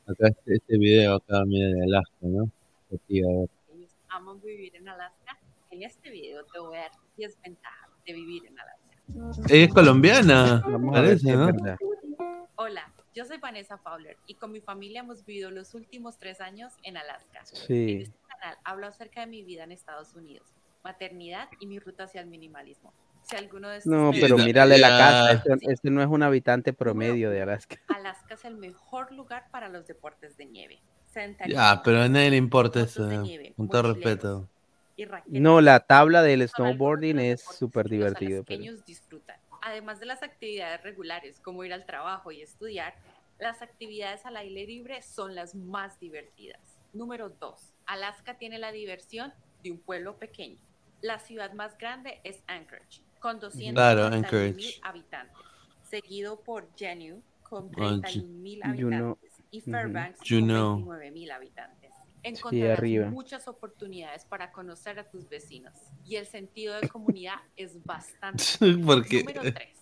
acá 0.06 0.28
este, 0.28 0.56
este 0.56 0.78
video 0.78 1.14
acá, 1.14 1.42
mira, 1.46 1.68
de 1.68 1.84
Alaska, 1.84 2.16
¿no? 2.20 2.50
Aquí, 2.94 3.22
a 3.22 3.26
ver. 3.26 3.48
ellos 3.74 3.96
aman 4.10 4.40
vivir 4.42 4.76
en 4.76 4.88
Alaska. 4.88 5.38
En 5.70 5.82
este 5.82 6.10
video 6.10 6.44
te 6.52 6.58
voy 6.58 6.76
a 6.76 6.80
dar 6.80 6.90
10 7.16 7.38
ventajas 7.42 7.90
de 8.06 8.12
vivir 8.12 8.44
en 8.46 8.58
Alaska. 8.58 8.82
Ella 9.48 9.64
es 9.64 9.72
colombiana, 9.72 10.62
parece, 10.92 11.34
¿no? 11.34 11.48
Hola, 12.56 12.92
yo 13.14 13.24
soy 13.24 13.38
Vanessa 13.38 13.78
Fowler 13.78 14.16
y 14.26 14.34
con 14.34 14.52
mi 14.52 14.60
familia 14.60 15.00
hemos 15.00 15.24
vivido 15.24 15.50
los 15.50 15.74
últimos 15.74 16.18
tres 16.18 16.40
años 16.40 16.74
en 16.82 16.96
Alaska. 16.96 17.44
Sí. 17.44 18.04
Canal 18.42 18.58
hablo 18.64 18.86
acerca 18.88 19.20
de 19.20 19.26
mi 19.28 19.42
vida 19.44 19.64
en 19.64 19.72
Estados 19.72 20.14
Unidos, 20.14 20.48
maternidad 20.82 21.48
y 21.60 21.66
mi 21.66 21.78
ruta 21.78 22.04
hacia 22.04 22.20
el 22.20 22.26
minimalismo. 22.26 22.92
Si 23.22 23.36
alguno 23.36 23.68
de 23.68 23.76
estos 23.78 23.92
No, 23.92 24.10
pero 24.10 24.34
te 24.34 24.44
mírale 24.44 24.78
la 24.78 24.88
casa. 24.88 25.32
Este, 25.32 25.72
este 25.72 25.90
no 25.90 26.02
es 26.02 26.08
un 26.08 26.24
habitante 26.24 26.72
promedio 26.72 27.30
de 27.30 27.40
Alaska. 27.40 27.76
Alaska 27.96 28.34
es 28.34 28.44
el 28.44 28.56
mejor 28.56 29.12
lugar 29.12 29.46
para 29.52 29.68
los 29.68 29.86
deportes 29.86 30.36
de 30.36 30.46
nieve. 30.46 30.80
Senderismo, 31.12 31.60
Ya, 31.60 31.82
pero 31.84 32.00
a 32.02 32.08
nadie 32.08 32.30
le 32.30 32.36
importa 32.36 32.80
eso, 32.80 33.08
eh, 33.08 33.18
nieve, 33.18 33.54
con 33.56 33.68
todo 33.68 33.94
respeto. 33.94 34.48
No, 35.26 35.60
la 35.60 35.80
tabla 35.80 36.22
del 36.22 36.48
snowboarding 36.48 37.18
es 37.20 37.42
súper 37.44 37.88
divertido. 37.88 38.42
pero- 38.44 38.58
pequeños 38.58 38.84
disfrutan. 38.84 39.36
Además 39.62 40.00
de 40.00 40.06
las 40.06 40.24
actividades 40.24 40.82
regulares 40.82 41.38
como 41.38 41.62
ir 41.62 41.72
al 41.72 41.86
trabajo 41.86 42.32
y 42.32 42.42
estudiar, 42.42 42.94
las 43.38 43.62
actividades 43.62 44.26
al 44.26 44.36
aire 44.36 44.66
libre 44.66 45.00
son 45.02 45.36
las 45.36 45.54
más 45.54 46.00
divertidas. 46.00 46.60
Número 46.92 47.30
2. 47.30 47.72
Alaska 47.92 48.38
tiene 48.38 48.58
la 48.58 48.72
diversión 48.72 49.32
de 49.62 49.70
un 49.72 49.78
pueblo 49.78 50.16
pequeño. 50.18 50.58
La 51.02 51.18
ciudad 51.18 51.52
más 51.52 51.76
grande 51.78 52.20
es 52.24 52.42
Anchorage, 52.46 53.02
con 53.20 53.38
200 53.40 53.74
Claro, 53.74 54.04
habitantes. 54.82 55.36
seguido 55.82 56.40
por 56.40 56.68
Juneau 56.78 57.22
con 57.42 57.66
Ah, 57.76 57.98
31.000 58.02 58.60
Ju- 58.62 58.80
Juneau, 58.82 59.10
habitantes 59.10 59.44
y. 59.50 59.60
Fairbanks 59.60 60.18
con 60.20 60.26
Juneau. 60.28 60.78
29.000 60.86 61.30
habitantes. 61.32 61.90
Encontrarás 62.22 62.78
arriba. 62.78 63.10
muchas 63.10 63.48
oportunidades 63.48 64.24
para 64.24 64.52
conocer 64.52 64.98
a 65.00 65.10
tus 65.10 65.28
vecinos 65.28 65.74
y 66.04 66.16
el 66.16 66.26
sentido 66.26 66.80
de 66.80 66.88
comunidad 66.88 67.34
es 67.56 67.82
bastante. 67.84 68.44
Porque 68.86 69.18
Número 69.24 69.42
3. 69.42 69.78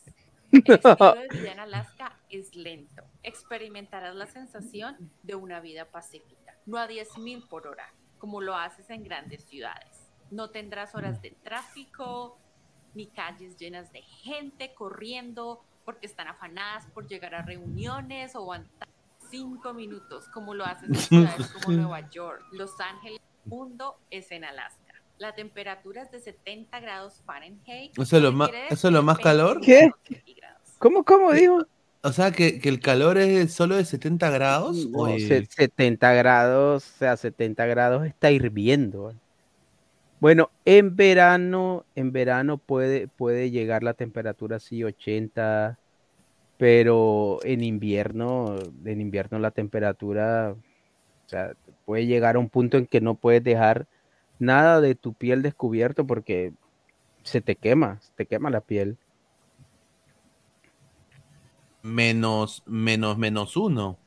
El 0.53 0.59
estilo 0.59 1.15
de 1.15 1.29
vida 1.39 1.53
en 1.53 1.61
Alaska 1.61 2.19
es 2.29 2.57
lento. 2.57 3.05
Experimentarás 3.23 4.17
la 4.17 4.27
sensación 4.27 4.97
de 5.23 5.35
una 5.37 5.61
vida 5.61 5.85
pacífica, 5.85 6.57
no 6.67 6.77
a 6.79 6.89
10.000 6.89 7.47
por 7.47 7.69
hora, 7.69 7.93
como 8.21 8.41
lo 8.41 8.55
haces 8.55 8.89
en 8.91 9.03
grandes 9.03 9.43
ciudades. 9.43 10.09
No 10.31 10.51
tendrás 10.51 10.95
horas 10.95 11.21
de 11.21 11.33
tráfico, 11.43 12.39
ni 12.95 13.09
calles 13.09 13.57
llenas 13.57 13.91
de 13.91 14.03
gente 14.03 14.73
corriendo 14.75 15.65
porque 15.85 16.07
están 16.07 16.29
afanadas 16.29 16.87
por 16.95 17.09
llegar 17.09 17.35
a 17.35 17.43
reuniones 17.43 18.37
o 18.37 18.39
aguantar 18.39 18.89
cinco 19.29 19.73
minutos, 19.73 20.29
como 20.29 20.55
lo 20.55 20.65
haces 20.65 20.89
en 20.89 20.95
ciudades 21.27 21.49
como 21.49 21.77
Nueva 21.77 22.09
York, 22.11 22.45
Los 22.53 22.79
Ángeles. 22.81 23.21
El 23.45 23.51
mundo 23.51 23.99
es 24.11 24.31
en 24.31 24.45
Alaska. 24.45 24.95
La 25.19 25.35
temperatura 25.35 26.03
es 26.03 26.11
de 26.11 26.21
70 26.21 26.81
grados 26.81 27.23
Fahrenheit. 27.25 27.99
¿Eso 27.99 28.17
es 28.17 28.23
lo 28.23 28.33
más, 28.33 28.51
eso 28.71 28.89
es 28.89 28.93
lo 28.95 29.03
más 29.03 29.19
calor? 29.19 29.61
21 29.61 29.95
¿Cómo, 30.79 31.05
cómo 31.05 31.33
dijo? 31.33 31.59
O 32.03 32.13
sea, 32.13 32.31
que, 32.33 32.61
que 32.61 32.69
el 32.69 32.81
calor 32.81 33.19
es 33.19 33.53
solo 33.53 33.77
de 33.77 33.85
70 33.85 34.31
grados. 34.31 34.89
No, 34.93 35.01
o 35.01 35.19
se- 35.19 35.43
de- 35.43 35.47
70 35.47 36.13
grados, 36.13 36.85
o 36.95 36.99
sea, 36.99 37.17
70 37.17 37.67
grados 37.67 38.07
está 38.07 38.31
hirviendo. 38.31 39.13
Bueno, 40.21 40.51
en 40.67 40.97
verano, 40.97 41.87
en 41.95 42.13
verano 42.13 42.59
puede, 42.59 43.09
puede 43.09 43.51
llegar 43.51 43.83
la 43.83 43.95
temperatura 43.95 44.57
así 44.57 44.85
80, 44.85 45.79
pero 46.59 47.41
en 47.45 47.63
invierno, 47.65 48.57
en 48.85 49.01
invierno 49.01 49.39
la 49.39 49.51
temperatura, 49.53 50.53
o 50.53 51.29
sea, 51.29 51.55
puede 51.87 52.07
llegar 52.07 52.37
a 52.37 52.41
un 52.41 52.51
punto 52.51 52.79
en 52.79 52.87
que 52.87 53.01
no 53.01 53.15
puedes 53.17 53.45
dejar 53.45 53.87
nada 54.39 54.81
de 54.81 54.95
tu 54.97 55.15
piel 55.15 55.43
descubierto 55.43 56.07
porque 56.07 56.53
se 57.25 57.41
te 57.43 57.57
quema, 57.57 58.01
se 58.03 58.13
te 58.17 58.27
quema 58.27 58.51
la 58.51 58.61
piel. 58.63 58.99
Menos, 61.83 62.63
menos, 62.67 63.17
menos 63.19 63.57
uno. 63.57 63.99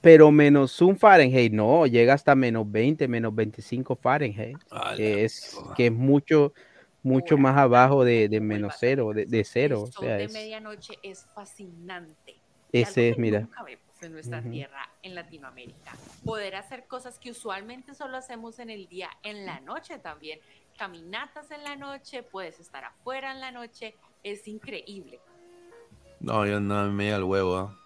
Pero 0.00 0.30
menos 0.30 0.80
un 0.80 0.96
Fahrenheit, 0.96 1.52
no, 1.52 1.86
llega 1.86 2.14
hasta 2.14 2.34
menos 2.34 2.70
20, 2.70 3.06
menos 3.06 3.34
25 3.34 3.96
Fahrenheit, 3.96 4.56
que 4.96 5.24
es, 5.24 5.58
que 5.76 5.86
es 5.86 5.92
mucho, 5.92 6.54
mucho 7.02 7.36
más 7.36 7.56
abajo 7.56 8.02
de, 8.02 8.28
de 8.28 8.40
menos 8.40 8.74
cero, 8.78 9.12
de, 9.12 9.26
de 9.26 9.44
cero. 9.44 9.82
O 9.82 9.86
El 9.86 9.92
sol 9.92 10.04
sea, 10.06 10.16
de 10.16 10.24
es, 10.24 10.32
medianoche 10.32 10.94
es 11.02 11.26
fascinante. 11.34 12.40
ese 12.72 13.10
es, 13.10 13.18
mira. 13.18 13.40
nunca 13.40 13.62
vemos 13.62 14.02
en 14.02 14.12
nuestra 14.12 14.40
Ujú. 14.40 14.50
tierra, 14.50 14.88
en 15.02 15.14
Latinoamérica. 15.14 15.94
Poder 16.24 16.56
hacer 16.56 16.86
cosas 16.86 17.18
que 17.18 17.30
usualmente 17.32 17.94
solo 17.94 18.16
hacemos 18.16 18.58
en 18.58 18.70
el 18.70 18.88
día, 18.88 19.10
en 19.22 19.44
la 19.44 19.60
noche 19.60 19.98
también. 19.98 20.40
Caminatas 20.78 21.50
en 21.50 21.62
la 21.62 21.76
noche, 21.76 22.22
puedes 22.22 22.58
estar 22.58 22.84
afuera 22.86 23.32
en 23.32 23.40
la 23.40 23.52
noche, 23.52 23.94
es 24.22 24.48
increíble. 24.48 25.20
No, 26.20 26.46
yo 26.46 26.60
no 26.60 26.90
me 26.92 27.10
da 27.10 27.16
el 27.16 27.24
huevo. 27.24 27.56
¿ah? 27.56 27.76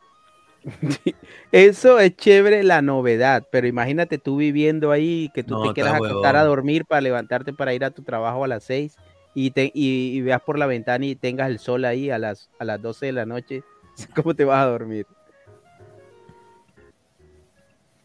Eso 1.52 1.98
es 1.98 2.16
chévere 2.16 2.62
la 2.62 2.82
novedad, 2.82 3.46
pero 3.50 3.66
imagínate 3.66 4.18
tú 4.18 4.36
viviendo 4.36 4.90
ahí, 4.90 5.30
que 5.34 5.44
tú 5.44 5.54
No, 5.54 5.62
te 5.62 5.74
quieras 5.74 5.94
acostar 5.94 6.36
a 6.36 6.44
dormir 6.44 6.84
para 6.84 7.00
levantarte 7.00 7.52
para 7.52 7.74
ir 7.74 7.84
a 7.84 7.90
tu 7.90 8.02
trabajo 8.02 8.44
a 8.44 8.48
las 8.48 8.64
6 8.64 8.96
y, 9.34 9.50
te, 9.50 9.70
y, 9.74 10.16
y 10.16 10.20
veas 10.20 10.42
por 10.42 10.58
la 10.58 10.66
ventana 10.66 11.06
y 11.06 11.14
tengas 11.14 11.48
el 11.48 11.58
sol 11.58 11.84
ahí 11.84 12.10
a 12.10 12.18
las, 12.18 12.50
a 12.58 12.64
las 12.64 12.80
12 12.80 13.06
de 13.06 13.12
la 13.12 13.26
noche. 13.26 13.62
¿Cómo 14.14 14.34
te 14.34 14.44
vas 14.44 14.64
a 14.64 14.70
dormir? 14.70 15.06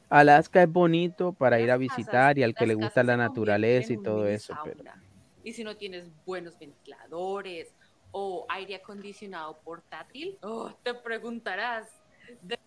Alaska 0.10 0.64
es 0.64 0.72
bonito 0.72 1.34
para 1.34 1.60
ir 1.60 1.70
a 1.70 1.78
visitar 1.78 2.38
y 2.38 2.44
al 2.44 2.56
que 2.56 2.66
le 2.66 2.74
gusta 2.74 3.04
la 3.04 3.16
naturaleza 3.16 3.94
y 3.94 3.98
todo 3.98 4.28
eso, 4.28 4.56
pero. 4.64 4.84
Y 5.44 5.54
si 5.54 5.64
no 5.64 5.78
tienes 5.78 6.10
buenos 6.26 6.58
ventiladores 6.60 7.74
o 8.12 8.46
aire 8.50 8.76
acondicionado 8.76 9.60
portátil, 9.64 10.38
oh, 10.42 10.72
te 10.84 10.94
preguntarás, 10.94 11.88
¿de 12.42 12.58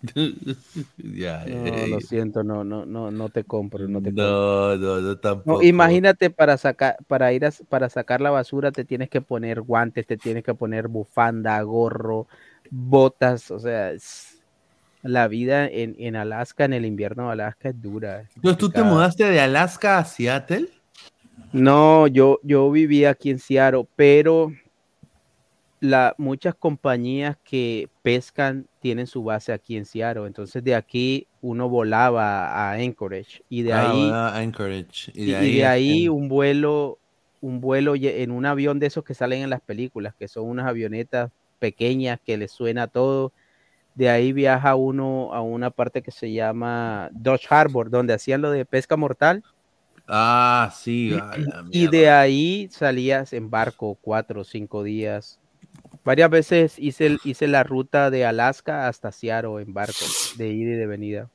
ya, 0.98 1.44
no, 1.46 1.86
lo 1.88 2.00
siento, 2.00 2.44
no, 2.44 2.62
no, 2.62 2.86
no, 2.86 3.10
no 3.10 3.28
te 3.28 3.42
compro, 3.44 3.86
no 3.88 4.00
te 4.00 4.10
compro. 4.10 4.22
No, 4.22 4.76
no, 4.76 5.00
no 5.00 5.18
tampoco. 5.18 5.58
No, 5.58 5.62
imagínate 5.62 6.30
para 6.30 6.56
sacar, 6.56 6.96
para 7.08 7.32
ir 7.32 7.44
a, 7.44 7.50
para 7.68 7.88
sacar 7.88 8.20
la 8.20 8.30
basura 8.30 8.70
te 8.70 8.84
tienes 8.84 9.08
que 9.10 9.20
poner 9.20 9.60
guantes, 9.60 10.06
te 10.06 10.16
tienes 10.16 10.44
que 10.44 10.54
poner 10.54 10.88
bufanda, 10.88 11.60
gorro, 11.62 12.28
botas, 12.70 13.50
o 13.50 13.58
sea, 13.58 13.90
es- 13.90 14.34
la 15.02 15.28
vida 15.28 15.66
en, 15.66 15.94
en 15.98 16.16
Alaska, 16.16 16.64
en 16.64 16.72
el 16.72 16.84
invierno 16.84 17.26
de 17.26 17.32
Alaska 17.32 17.68
es 17.70 17.80
dura. 17.80 18.20
es 18.20 18.36
Entonces, 18.36 18.58
¿tú 18.58 18.70
te 18.70 18.82
mudaste 18.82 19.24
de 19.24 19.40
Alaska 19.40 19.98
a 19.98 20.04
Seattle? 20.04 20.68
No, 21.52 22.06
yo, 22.06 22.40
yo 22.42 22.70
vivía 22.70 23.10
aquí 23.10 23.30
en 23.30 23.38
Seattle, 23.38 23.86
pero 23.96 24.52
la, 25.80 26.14
muchas 26.18 26.54
compañías 26.54 27.36
que 27.44 27.88
pescan 28.02 28.66
tienen 28.80 29.06
su 29.06 29.22
base 29.22 29.52
aquí 29.52 29.76
en 29.76 29.84
Seattle. 29.84 30.26
Entonces 30.26 30.62
de 30.62 30.74
aquí 30.74 31.26
uno 31.40 31.68
volaba 31.68 32.48
a 32.48 32.72
Anchorage 32.72 33.42
y 33.48 33.62
de 33.62 33.72
Ah, 33.72 34.34
ahí 34.34 34.44
Anchorage. 34.44 35.12
Y 35.14 35.24
de 35.24 35.30
y 35.30 35.34
ahí, 35.34 35.56
de 35.56 35.66
ahí 35.66 36.08
un 36.08 36.28
vuelo, 36.28 36.98
un 37.40 37.60
vuelo 37.60 37.94
en 37.96 38.30
un 38.30 38.46
avión 38.46 38.78
de 38.78 38.86
esos 38.86 39.04
que 39.04 39.14
salen 39.14 39.42
en 39.42 39.50
las 39.50 39.60
películas, 39.60 40.14
que 40.18 40.28
son 40.28 40.48
unas 40.48 40.66
avionetas 40.66 41.30
pequeñas 41.58 42.20
que 42.24 42.36
le 42.36 42.48
suena 42.48 42.88
todo. 42.88 43.32
De 43.94 44.08
ahí 44.08 44.32
viaja 44.32 44.74
uno 44.76 45.32
a 45.34 45.40
una 45.40 45.70
parte 45.70 46.02
que 46.02 46.12
se 46.12 46.32
llama 46.32 47.10
Dodge 47.12 47.46
Harbor, 47.50 47.90
donde 47.90 48.14
hacían 48.14 48.42
lo 48.42 48.50
de 48.50 48.64
pesca 48.64 48.96
mortal. 48.96 49.42
Ah, 50.08 50.72
sí, 50.74 51.12
Y 51.70 51.86
de 51.88 52.08
ahí 52.10 52.68
salías 52.70 53.32
en 53.32 53.50
barco 53.50 53.98
cuatro 54.00 54.40
o 54.40 54.44
cinco 54.44 54.82
días. 54.82 55.38
Varias 56.04 56.30
veces 56.30 56.78
hice, 56.78 57.18
hice 57.24 57.46
la 57.48 57.64
ruta 57.64 58.10
de 58.10 58.24
Alaska 58.24 58.88
hasta 58.88 59.12
Seattle 59.12 59.62
en 59.62 59.74
barco, 59.74 60.06
de 60.36 60.48
ida 60.50 60.72
y 60.72 60.76
de 60.76 60.86
venida. 60.86 61.30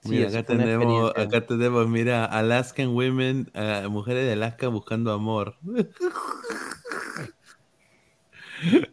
Sí, 0.00 0.10
Mira, 0.10 0.28
acá 0.28 0.44
tenemos, 0.44 1.12
acá 1.16 1.46
tenemos, 1.46 1.88
mira, 1.88 2.26
Alaskan 2.26 2.88
Women, 2.94 3.50
ah, 3.54 3.86
mujeres 3.90 4.26
de 4.26 4.32
Alaska 4.32 4.68
buscando 4.68 5.12
amor. 5.12 5.56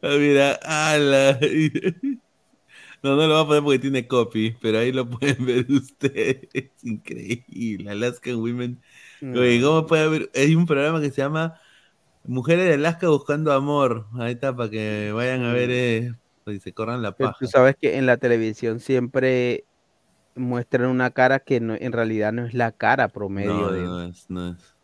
Ah, 0.03 0.17
mira, 0.19 0.59
ala. 0.63 1.39
No, 3.03 3.15
no 3.15 3.27
lo 3.27 3.33
voy 3.33 3.43
a 3.43 3.47
poner 3.47 3.63
porque 3.63 3.79
tiene 3.79 4.07
copy, 4.07 4.51
pero 4.61 4.77
ahí 4.79 4.91
lo 4.91 5.09
pueden 5.09 5.45
ver 5.45 5.65
ustedes. 5.71 6.47
Es 6.53 6.83
increíble. 6.83 7.89
Alaskan 7.91 8.35
Women. 8.35 8.81
Oye, 9.21 9.61
¿cómo 9.61 9.85
puede 9.87 10.03
haber? 10.03 10.31
Hay 10.35 10.55
un 10.55 10.65
programa 10.67 11.01
que 11.01 11.09
se 11.11 11.21
llama 11.21 11.59
Mujeres 12.23 12.67
de 12.67 12.75
Alaska 12.75 13.09
buscando 13.09 13.53
amor. 13.53 14.07
Ahí 14.19 14.33
está, 14.33 14.55
para 14.55 14.69
que 14.69 15.11
vayan 15.13 15.43
a 15.43 15.53
ver 15.53 15.69
eh, 15.71 16.13
y 16.47 16.59
se 16.59 16.73
corran 16.73 17.01
la 17.01 17.17
paja. 17.17 17.39
tú 17.39 17.47
sabes 17.47 17.75
que 17.79 17.97
en 17.97 18.05
la 18.05 18.17
televisión 18.17 18.79
siempre 18.79 19.65
muestran 20.35 20.89
una 20.89 21.11
cara 21.11 21.39
que 21.39 21.59
no- 21.59 21.75
en 21.75 21.91
realidad 21.91 22.33
no 22.33 22.45
es 22.45 22.53
la 22.53 22.71
cara 22.71 23.09
promedio 23.09 23.55
No, 23.55 23.71
de... 23.71 23.83
no 23.83 24.01
es, 24.03 24.29
no 24.29 24.49
es. 24.51 24.77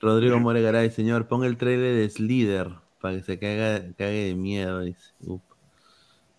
Rodrigo 0.00 0.38
Moregaray, 0.40 0.90
señor, 0.90 1.28
ponga 1.28 1.46
el 1.46 1.56
trailer 1.56 1.96
de 1.96 2.10
Slither 2.10 2.68
para 3.00 3.16
que 3.16 3.22
se 3.22 3.38
cague 3.38 3.94
de 3.98 4.34
miedo. 4.34 4.80
Dice, 4.80 5.12
Up. 5.20 5.42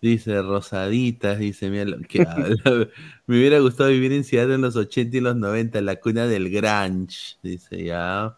Dice 0.04 0.42
Rosaditas, 0.42 1.38
dice, 1.38 1.70
mira 1.70 1.86
lo 1.86 1.98
que. 2.00 2.18
Me 3.26 3.38
hubiera 3.38 3.58
gustado 3.60 3.88
vivir 3.88 4.12
en 4.12 4.22
Seattle 4.22 4.56
en 4.56 4.60
los 4.60 4.76
80 4.76 5.16
y 5.16 5.20
los 5.20 5.34
90, 5.34 5.80
la 5.80 5.96
cuna 5.96 6.26
del 6.26 6.50
grunge. 6.50 7.38
Dice, 7.42 7.82
ya. 7.82 8.36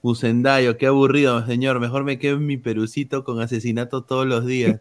Usendayo, 0.00 0.78
qué 0.78 0.86
aburrido, 0.86 1.44
señor. 1.44 1.80
Mejor 1.80 2.04
me 2.04 2.20
quedo 2.20 2.36
en 2.36 2.46
mi 2.46 2.56
perucito 2.56 3.24
con 3.24 3.40
asesinato 3.40 4.04
todos 4.04 4.28
los 4.28 4.46
días. 4.46 4.80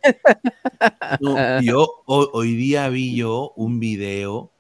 No, 1.20 1.60
yo 1.60 1.88
ho- 2.06 2.30
hoy 2.34 2.56
día 2.56 2.88
vi 2.90 3.16
yo 3.16 3.52
un 3.56 3.80
video 3.80 4.52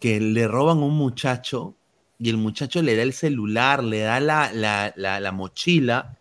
que 0.00 0.18
le 0.18 0.48
roban 0.48 0.78
a 0.78 0.86
un 0.86 0.96
muchacho 0.96 1.76
y 2.18 2.30
el 2.30 2.36
muchacho 2.36 2.82
le 2.82 2.96
da 2.96 3.04
el 3.04 3.12
celular, 3.12 3.84
le 3.84 4.00
da 4.00 4.18
la, 4.18 4.52
la, 4.52 4.92
la, 4.96 5.20
la 5.20 5.30
mochila 5.30 6.16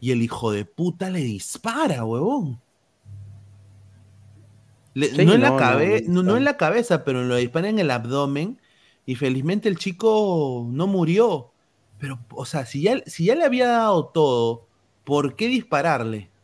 y 0.00 0.12
el 0.12 0.22
hijo 0.22 0.52
de 0.52 0.64
puta 0.66 1.10
le 1.10 1.18
dispara, 1.18 2.04
huevón. 2.04 2.60
Le- 4.94 5.12
Sí, 5.12 5.24
no, 5.24 5.36
en 5.36 5.42
la 5.42 5.54
no, 5.54 5.60
no, 5.62 5.86
cabe- 5.86 6.02
no 6.06 6.06
no- 6.06 6.22
no 6.22 6.36
en 6.36 6.44
está. 6.44 6.44
la 6.44 6.56
cabeza, 6.56 7.04
pero 7.04 7.22
lo 7.24 7.36
dispara 7.36 7.68
en 7.68 7.78
el 7.78 7.90
abdomen 7.90 8.60
y 9.06 9.14
felizmente 9.16 9.68
el 9.68 9.78
chico 9.78 10.66
no 10.70 10.86
murió. 10.86 11.54
Pero, 11.98 12.26
o 12.30 12.44
sea, 12.46 12.66
si 12.66 12.82
ya, 12.82 12.98
si 13.06 13.26
ya 13.26 13.34
le 13.34 13.44
había 13.44 13.68
dado 13.68 14.08
todo, 14.10 14.70
¿por 15.04 15.36
qué 15.36 15.46
dispararle? 15.48 16.34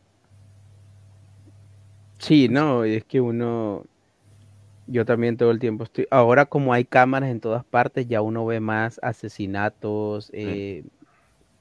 Sí, 2.18 2.49
no, 2.49 2.84
es 2.84 3.05
que 3.05 3.20
uno, 3.20 3.84
yo 4.86 5.05
también 5.05 5.36
todo 5.36 5.50
el 5.50 5.58
tiempo 5.58 5.84
estoy, 5.84 6.07
ahora 6.10 6.47
como 6.47 6.73
hay 6.73 6.84
cámaras 6.84 7.31
en 7.31 7.41
todas 7.41 7.65
partes, 7.65 8.07
ya 8.08 8.23
uno 8.23 8.47
ve 8.47 8.60
más 8.60 9.00
asesinatos, 9.02 10.31
eh, 10.33 10.84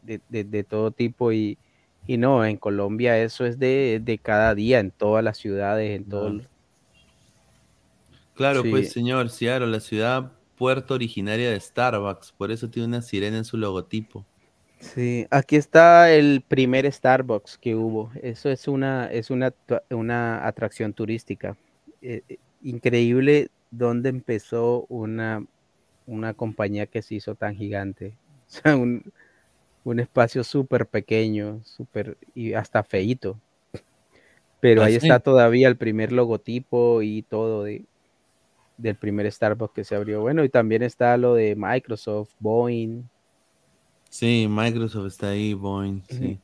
de, 0.01 0.21
de- 0.29 0.43
de 0.45 0.63
todo 0.65 0.91
tipo 0.91 1.31
y, 1.33 1.59
y 2.05 2.17
no, 2.17 2.45
en 2.45 2.57
Colombia 2.57 3.19
eso 3.21 3.45
es 3.45 3.59
de, 3.59 4.01
de 4.03 4.19
cada 4.19 4.55
día, 4.55 4.79
en 4.79 4.91
todas 4.91 5.23
las 5.23 5.37
ciudades, 5.39 5.95
en 5.97 6.05
todo. 6.05 6.27
el- 6.29 6.49
Claro, 8.35 8.61
Sí. 8.61 8.69
pues 8.69 8.91
señor, 8.91 9.29
Seattle, 9.31 9.67
la 9.67 9.79
ciudad 9.79 10.33
puerto 10.55 10.93
originaria 10.93 11.49
de 11.51 11.59
Starbucks, 11.59 12.33
por 12.33 12.51
eso 12.51 12.69
tiene 12.69 12.87
una 12.89 13.01
sirena 13.01 13.37
en 13.39 13.45
su 13.45 13.57
logotipo. 13.57 14.27
Sí, 14.79 15.25
aquí 15.31 15.55
está 15.55 16.11
el 16.13 16.43
primer 16.47 16.91
Starbucks 16.91 17.57
que 17.57 17.75
hubo. 17.75 18.11
Eso 18.21 18.49
es 18.49 18.67
una, 18.67 19.07
es 19.11 19.29
una, 19.31 19.53
una 19.89 20.45
atracción 20.45 20.93
turística. 20.93 21.57
Eh, 22.01 22.23
eh, 22.27 22.37
increíble 22.61 23.49
dónde 23.71 24.09
empezó 24.09 24.85
una, 24.89 25.45
una 26.05 26.33
compañía 26.33 26.87
que 26.87 27.01
se 27.01 27.15
hizo 27.15 27.35
tan 27.35 27.55
gigante. 27.55 28.17
O 28.47 28.51
sea, 28.63 28.77
un, 28.77 29.11
un 29.83 29.99
espacio 29.99 30.43
súper 30.43 30.87
pequeño, 30.87 31.61
súper 31.65 32.17
y 32.35 32.53
hasta 32.53 32.83
feíto. 32.83 33.41
Pero 34.59 34.83
Ah, 34.83 34.85
ahí 34.85 34.95
está 34.95 35.19
todavía 35.19 35.67
el 35.67 35.77
primer 35.77 36.11
logotipo 36.11 37.01
y 37.01 37.23
todo 37.23 37.63
de, 37.63 37.85
del 38.77 38.95
primer 38.95 39.31
Starbucks 39.31 39.73
que 39.73 39.83
se 39.83 39.95
abrió. 39.95 40.21
Bueno, 40.21 40.43
y 40.43 40.49
también 40.49 40.83
está 40.83 41.17
lo 41.17 41.33
de 41.33 41.55
Microsoft, 41.55 42.31
Boeing. 42.39 43.03
Sí, 44.09 44.47
Microsoft 44.49 45.07
está 45.07 45.29
ahí, 45.29 45.53
Boeing, 45.53 46.01
sí. 46.09 46.39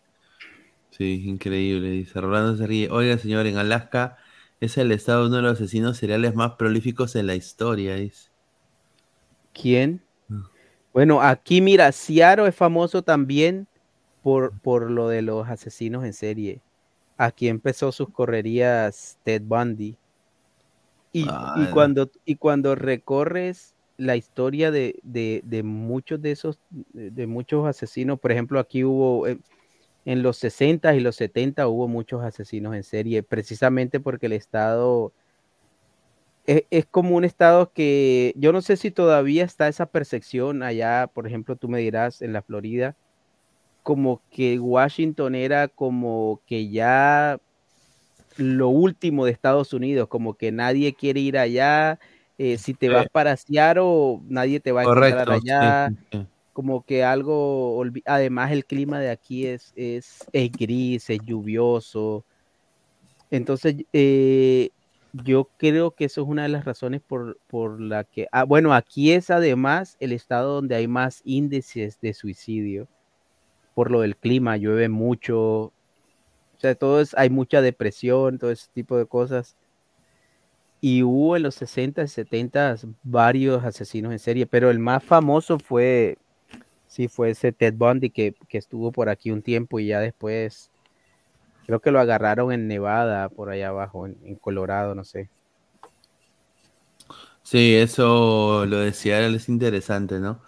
Sí, 0.91 1.23
increíble. 1.25 1.89
Dice 1.89 2.19
Rolando 2.19 2.57
se 2.57 2.67
ríe. 2.67 2.89
Oiga, 2.91 3.17
señor, 3.17 3.47
en 3.47 3.57
Alaska 3.57 4.17
es 4.59 4.77
el 4.77 4.91
estado 4.91 5.21
de 5.21 5.27
uno 5.27 5.37
de 5.37 5.43
los 5.43 5.53
asesinos 5.53 5.97
seriales 5.97 6.35
más 6.35 6.51
prolíficos 6.51 7.15
en 7.15 7.27
la 7.27 7.35
historia. 7.35 7.95
dice. 7.95 8.29
¿Quién? 9.53 10.03
Bueno, 10.93 11.21
aquí 11.21 11.61
mira, 11.61 11.91
Seattle 11.91 12.49
es 12.49 12.55
famoso 12.55 13.01
también 13.01 13.67
por, 14.21 14.59
por 14.59 14.91
lo 14.91 15.07
de 15.07 15.21
los 15.21 15.47
asesinos 15.47 16.03
en 16.03 16.13
serie. 16.13 16.61
Aquí 17.17 17.47
empezó 17.47 17.91
sus 17.91 18.09
correrías 18.09 19.17
Ted 19.23 19.43
Bundy. 19.43 19.97
Y, 21.13 21.51
y 21.53 21.67
cuando, 21.69 22.11
y 22.25 22.35
cuando 22.37 22.75
recorres 22.75 23.75
la 23.97 24.15
historia 24.15 24.71
de, 24.71 24.99
de- 25.03 25.41
de 25.45 25.63
muchos 25.63 26.21
de 26.21 26.31
esos, 26.31 26.59
de, 26.69 27.27
muchos 27.27 27.67
asesinos, 27.67 28.19
por 28.19 28.31
ejemplo, 28.31 28.59
aquí 28.59 28.83
hubo, 28.85 29.27
eh, 29.27 29.39
en 30.05 30.23
los 30.23 30.37
60 30.37 30.95
y 30.95 31.01
los 31.01 31.15
70 31.17 31.67
hubo 31.67 31.87
muchos 31.87 32.23
asesinos 32.23 32.75
en 32.75 32.83
serie, 32.83 33.23
precisamente 33.23 33.99
porque 33.99 34.27
el 34.27 34.33
Estado 34.33 35.13
es, 36.45 36.63
es 36.71 36.85
como 36.87 37.15
un 37.15 37.23
estado 37.25 37.71
que 37.73 38.33
yo 38.37 38.51
no 38.53 38.61
sé 38.61 38.77
si 38.77 38.91
todavía 38.91 39.43
está 39.45 39.67
esa 39.67 39.85
percepción 39.87 40.63
allá, 40.63 41.09
por 41.13 41.27
ejemplo, 41.27 41.55
tú 41.55 41.69
me 41.69 41.79
dirás 41.79 42.21
en 42.21 42.33
la 42.33 42.41
Florida, 42.41 42.97
como 43.83 44.23
que 44.31 44.59
Washington 44.59 45.35
era 45.35 45.67
como 45.69 46.43
que 46.47 46.69
ya 46.71 47.39
lo 48.37 48.69
último 48.69 49.25
de 49.25 49.31
Estados 49.31 49.73
Unidos, 49.73 50.07
como 50.09 50.35
que 50.35 50.51
nadie 50.51 50.95
quiere 50.95 51.19
ir 51.21 51.37
allá, 51.37 51.99
eh, 52.37 52.57
si 52.57 52.73
te 52.75 52.89
vas 52.89 53.05
Sí. 53.05 53.09
para 53.11 53.37
Seattle, 53.37 54.19
nadie 54.25 54.59
te 54.59 54.71
va 54.71 54.81
a 54.81 54.85
encontrar 54.85 55.29
allá, 55.31 55.93
sí, 56.11 56.27
como 56.53 56.83
que 56.85 57.03
algo, 57.05 57.83
además 58.05 58.51
el 58.51 58.65
clima 58.65 58.99
de 58.99 59.11
aquí 59.11 59.47
es, 59.47 59.73
es, 59.75 60.29
es 60.33 60.55
gris, 60.55 61.09
es 61.09 61.21
lluvioso, 61.23 62.25
entonces, 63.29 63.75
eh, 63.93 64.71
yo 65.13 65.51
creo 65.57 65.91
que 65.95 66.05
eso 66.05 66.21
es 66.21 66.27
una 66.27 66.43
de 66.43 66.49
las 66.49 66.65
razones 66.65 67.01
por, 67.01 67.39
por 67.47 67.81
la 67.81 68.03
que, 68.05 68.27
ah, 68.31 68.43
bueno, 68.45 68.73
aquí 68.73 69.11
es 69.11 69.29
además 69.29 69.95
el 69.99 70.11
estado 70.13 70.55
donde 70.55 70.75
hay 70.75 70.87
más 70.87 71.21
índices 71.25 71.99
de 72.01 72.13
suicidio 72.13 72.89
por 73.75 73.91
lo 73.91 74.01
del 74.01 74.17
clima, 74.17 74.57
llueve 74.57 74.89
mucho, 74.89 75.73
sea, 76.61 76.75
todo 76.75 77.01
es, 77.01 77.13
hay 77.17 77.29
mucha 77.29 77.61
depresión, 77.61 78.39
todo 78.39 78.51
ese 78.51 78.67
tipo 78.73 78.97
de 78.97 79.05
cosas. 79.05 79.55
Y 80.81 81.03
hubo 81.03 81.35
en 81.35 81.43
los 81.43 81.55
60 81.55 82.03
y 82.03 82.07
70 82.07 82.75
varios 83.03 83.63
asesinos 83.63 84.11
en 84.11 84.19
serie, 84.19 84.45
pero 84.47 84.71
el 84.71 84.79
más 84.79 85.03
famoso 85.03 85.59
fue, 85.59 86.17
sí, 86.87 87.07
fue 87.07 87.31
ese 87.31 87.51
Ted 87.51 87.75
Bundy 87.75 88.09
que, 88.09 88.33
que 88.49 88.57
estuvo 88.57 88.91
por 88.91 89.09
aquí 89.09 89.31
un 89.31 89.41
tiempo 89.43 89.79
y 89.79 89.87
ya 89.87 89.99
después 89.99 90.71
Creo 91.65 91.79
que 91.79 91.91
lo 91.91 91.99
agarraron 91.99 92.51
en 92.51 92.67
Nevada, 92.67 93.29
por 93.29 93.49
allá 93.49 93.69
abajo, 93.69 94.05
en, 94.05 94.35
Colorado, 94.35 94.95
no 94.95 95.03
sé. 95.03 95.29
Sí, 97.43 97.75
eso 97.75 98.65
lo 98.65 98.79
decía, 98.79 99.25
es 99.25 99.49
interesante, 99.49 100.19
¿no? 100.19 100.41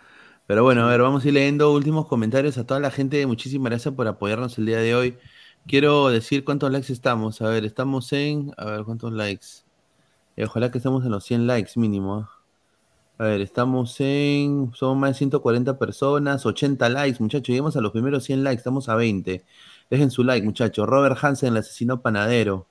Pero 0.48 0.64
bueno, 0.64 0.86
a 0.86 0.90
ver, 0.90 1.02
vamos 1.02 1.24
a 1.24 1.28
ir 1.28 1.34
leyendo 1.36 1.72
últimos 1.74 2.08
comentarios 2.08 2.58
a 2.58 2.66
toda 2.66 2.80
la 2.80 2.92
gente. 2.92 3.26
Muchísimas 3.26 3.70
gracias 3.70 3.94
por 3.94 4.08
apoyarnos 4.08 4.58
el 4.58 4.66
día 4.66 4.80
de 4.80 4.96
hoy. 4.96 5.18
Quiero 5.68 6.10
decir 6.10 6.44
cuántos 6.44 6.72
likes 6.72 6.92
estamos. 6.92 7.42
A 7.42 7.48
ver, 7.48 7.64
estamos 7.66 8.12
en. 8.14 8.54
A 8.58 8.66
ver, 8.66 8.84
cuántos 8.84 9.14
likes. 9.14 9.48
Eh, 10.36 10.46
ojalá 10.46 10.72
que 10.72 10.80
estemos 10.80 11.06
en 11.06 11.12
los 11.12 11.24
100 11.24 11.48
likes 11.48 11.72
mínimo. 11.78 12.16
¿ah? 12.16 12.30
A 13.18 13.24
ver, 13.26 13.42
estamos 13.42 13.96
en. 14.02 14.72
Somos 14.74 14.98
más 14.98 15.12
de 15.12 15.16
140 15.20 15.80
personas, 15.80 16.46
80 16.46 16.90
likes, 16.90 17.22
muchachos. 17.22 17.48
Lleguemos 17.48 17.78
a 17.78 17.82
los 17.82 17.92
primeros 17.94 18.26
100 18.26 18.44
likes, 18.44 18.60
estamos 18.60 18.90
a 18.90 18.96
20. 18.96 19.46
Dejen 19.90 20.12
su 20.12 20.24
like, 20.24 20.46
muchachos. 20.46 20.88
Robert 20.88 21.18
Hansen, 21.22 21.50
el 21.54 21.58
asesino 21.58 22.02
panadero. 22.02 22.68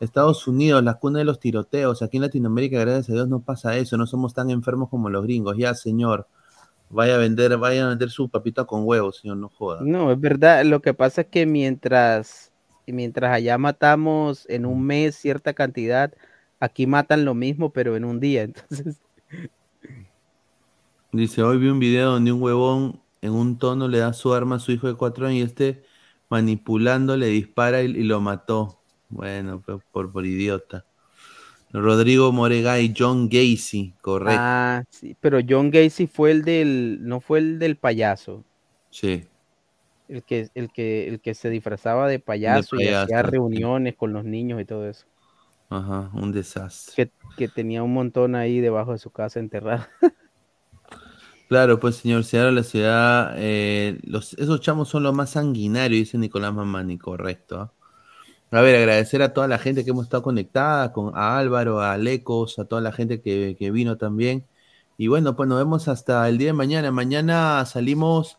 Estados 0.00 0.46
Unidos, 0.46 0.84
la 0.84 0.94
cuna 0.94 1.20
de 1.20 1.24
los 1.24 1.40
tiroteos. 1.40 2.02
Aquí 2.02 2.18
en 2.18 2.24
Latinoamérica, 2.24 2.78
gracias 2.80 3.10
a 3.10 3.12
Dios, 3.14 3.28
no 3.28 3.40
pasa 3.40 3.76
eso. 3.78 3.96
No 3.96 4.06
somos 4.06 4.34
tan 4.34 4.50
enfermos 4.50 4.90
como 4.90 5.10
los 5.10 5.24
gringos. 5.24 5.56
Ya, 5.56 5.74
señor. 5.74 6.28
Vaya 6.90 7.16
a 7.16 7.18
vender, 7.18 7.56
vaya 7.58 7.86
a 7.86 7.88
vender 7.90 8.10
su 8.10 8.28
papita 8.28 8.64
con 8.64 8.82
huevos, 8.84 9.18
señor, 9.18 9.36
no 9.36 9.48
joda. 9.48 9.82
No, 9.82 10.10
es 10.10 10.20
verdad. 10.20 10.64
Lo 10.64 10.80
que 10.80 10.94
pasa 10.94 11.22
es 11.22 11.26
que 11.28 11.46
mientras, 11.46 12.52
mientras 12.86 13.32
allá 13.32 13.58
matamos 13.58 14.46
en 14.48 14.66
un 14.66 14.84
mes 14.84 15.16
cierta 15.16 15.52
cantidad, 15.52 16.12
aquí 16.60 16.86
matan 16.86 17.24
lo 17.24 17.34
mismo, 17.34 17.72
pero 17.72 17.96
en 17.96 18.04
un 18.04 18.20
día. 18.20 18.42
Entonces, 18.44 19.00
Dice, 21.12 21.42
hoy 21.42 21.58
vi 21.58 21.68
un 21.68 21.78
video 21.78 22.12
donde 22.12 22.32
un 22.32 22.42
huevón 22.42 23.02
en 23.22 23.32
un 23.32 23.58
tono 23.58 23.88
le 23.88 23.98
da 23.98 24.12
su 24.12 24.34
arma 24.34 24.56
a 24.56 24.58
su 24.58 24.72
hijo 24.72 24.86
de 24.88 24.94
cuatro 24.94 25.26
años 25.26 25.38
y 25.38 25.42
este 25.42 25.84
manipulando 26.28 27.16
le 27.16 27.26
dispara 27.26 27.82
y, 27.82 27.86
y 27.86 28.02
lo 28.04 28.20
mató. 28.20 28.82
Bueno, 29.08 29.62
por, 29.62 29.82
por, 29.84 30.12
por 30.12 30.26
idiota. 30.26 30.87
Rodrigo 31.80 32.32
Moregay, 32.32 32.94
John 32.96 33.28
Gacy, 33.28 33.94
correcto. 34.00 34.40
ah, 34.42 34.84
sí, 34.90 35.16
pero 35.20 35.38
John 35.48 35.70
Gacy 35.70 36.06
fue 36.06 36.30
el 36.32 36.42
del, 36.42 36.98
no 37.02 37.20
fue 37.20 37.38
el 37.40 37.58
del 37.58 37.76
payaso, 37.76 38.44
Sí. 38.90 39.24
el 40.08 40.22
que, 40.22 40.48
el 40.54 40.70
que, 40.72 41.08
el 41.08 41.20
que 41.20 41.34
se 41.34 41.50
disfrazaba 41.50 42.08
de 42.08 42.18
payaso, 42.18 42.76
y 42.80 42.88
hacía 42.88 43.20
sí. 43.22 43.30
reuniones 43.30 43.94
con 43.96 44.12
los 44.12 44.24
niños 44.24 44.60
y 44.60 44.64
todo 44.64 44.88
eso. 44.88 45.06
Ajá, 45.70 46.10
un 46.14 46.32
desastre. 46.32 46.94
Que, 46.96 47.12
que 47.36 47.48
tenía 47.48 47.82
un 47.82 47.92
montón 47.92 48.34
ahí 48.34 48.60
debajo 48.60 48.92
de 48.92 48.98
su 48.98 49.10
casa 49.10 49.38
enterrado. 49.40 49.84
Claro, 51.48 51.80
pues 51.80 51.96
señor, 51.96 52.24
si 52.24 52.36
ahora 52.36 52.52
la 52.52 52.62
ciudad, 52.62 53.34
eh, 53.38 53.98
los, 54.02 54.34
esos 54.34 54.60
chamos 54.60 54.88
son 54.90 55.02
los 55.02 55.14
más 55.14 55.30
sanguinarios, 55.30 55.98
dice 56.00 56.18
Nicolás 56.18 56.52
Mamani, 56.52 56.98
correcto. 56.98 57.60
¿ah? 57.60 57.72
A 58.50 58.62
ver, 58.62 58.76
agradecer 58.76 59.22
a 59.22 59.34
toda 59.34 59.46
la 59.46 59.58
gente 59.58 59.84
que 59.84 59.90
hemos 59.90 60.04
estado 60.04 60.22
conectada, 60.22 60.92
con, 60.92 61.12
a 61.14 61.38
Álvaro, 61.38 61.80
a 61.80 61.92
Alecos, 61.92 62.58
a 62.58 62.64
toda 62.64 62.80
la 62.80 62.92
gente 62.92 63.20
que, 63.20 63.56
que 63.58 63.70
vino 63.70 63.96
también. 63.98 64.44
Y 64.96 65.08
bueno, 65.08 65.36
pues 65.36 65.48
nos 65.48 65.58
vemos 65.58 65.86
hasta 65.88 66.28
el 66.28 66.38
día 66.38 66.48
de 66.48 66.54
mañana. 66.54 66.90
Mañana 66.90 67.64
salimos 67.66 68.38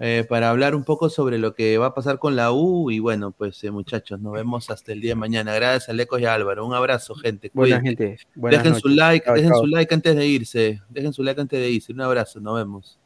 eh, 0.00 0.26
para 0.28 0.50
hablar 0.50 0.74
un 0.74 0.82
poco 0.82 1.08
sobre 1.08 1.38
lo 1.38 1.54
que 1.54 1.78
va 1.78 1.86
a 1.86 1.94
pasar 1.94 2.18
con 2.18 2.34
la 2.34 2.52
U. 2.52 2.90
Y 2.90 2.98
bueno, 2.98 3.30
pues 3.30 3.62
eh, 3.62 3.70
muchachos, 3.70 4.20
nos 4.20 4.32
vemos 4.32 4.70
hasta 4.70 4.92
el 4.92 5.00
día 5.00 5.12
de 5.12 5.16
mañana. 5.16 5.54
Gracias 5.54 5.88
a 5.88 5.92
Alecos 5.92 6.20
y 6.20 6.24
a 6.24 6.34
Álvaro. 6.34 6.66
Un 6.66 6.74
abrazo, 6.74 7.14
gente. 7.14 7.50
Buena 7.54 7.80
gente. 7.80 8.18
Buenas 8.34 8.64
Dejen 8.64 8.80
su 8.80 8.88
like, 8.88 9.30
dejen 9.30 9.54
su 9.54 9.66
like 9.66 9.94
antes 9.94 10.16
de 10.16 10.26
irse. 10.26 10.82
Dejen 10.88 11.12
su 11.12 11.22
like 11.22 11.40
antes 11.40 11.60
de 11.60 11.70
irse. 11.70 11.92
Un 11.92 12.00
abrazo, 12.00 12.40
nos 12.40 12.56
vemos. 12.56 12.98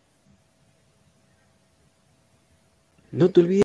No 3.13 3.29
te 3.29 3.41
olvides. 3.41 3.65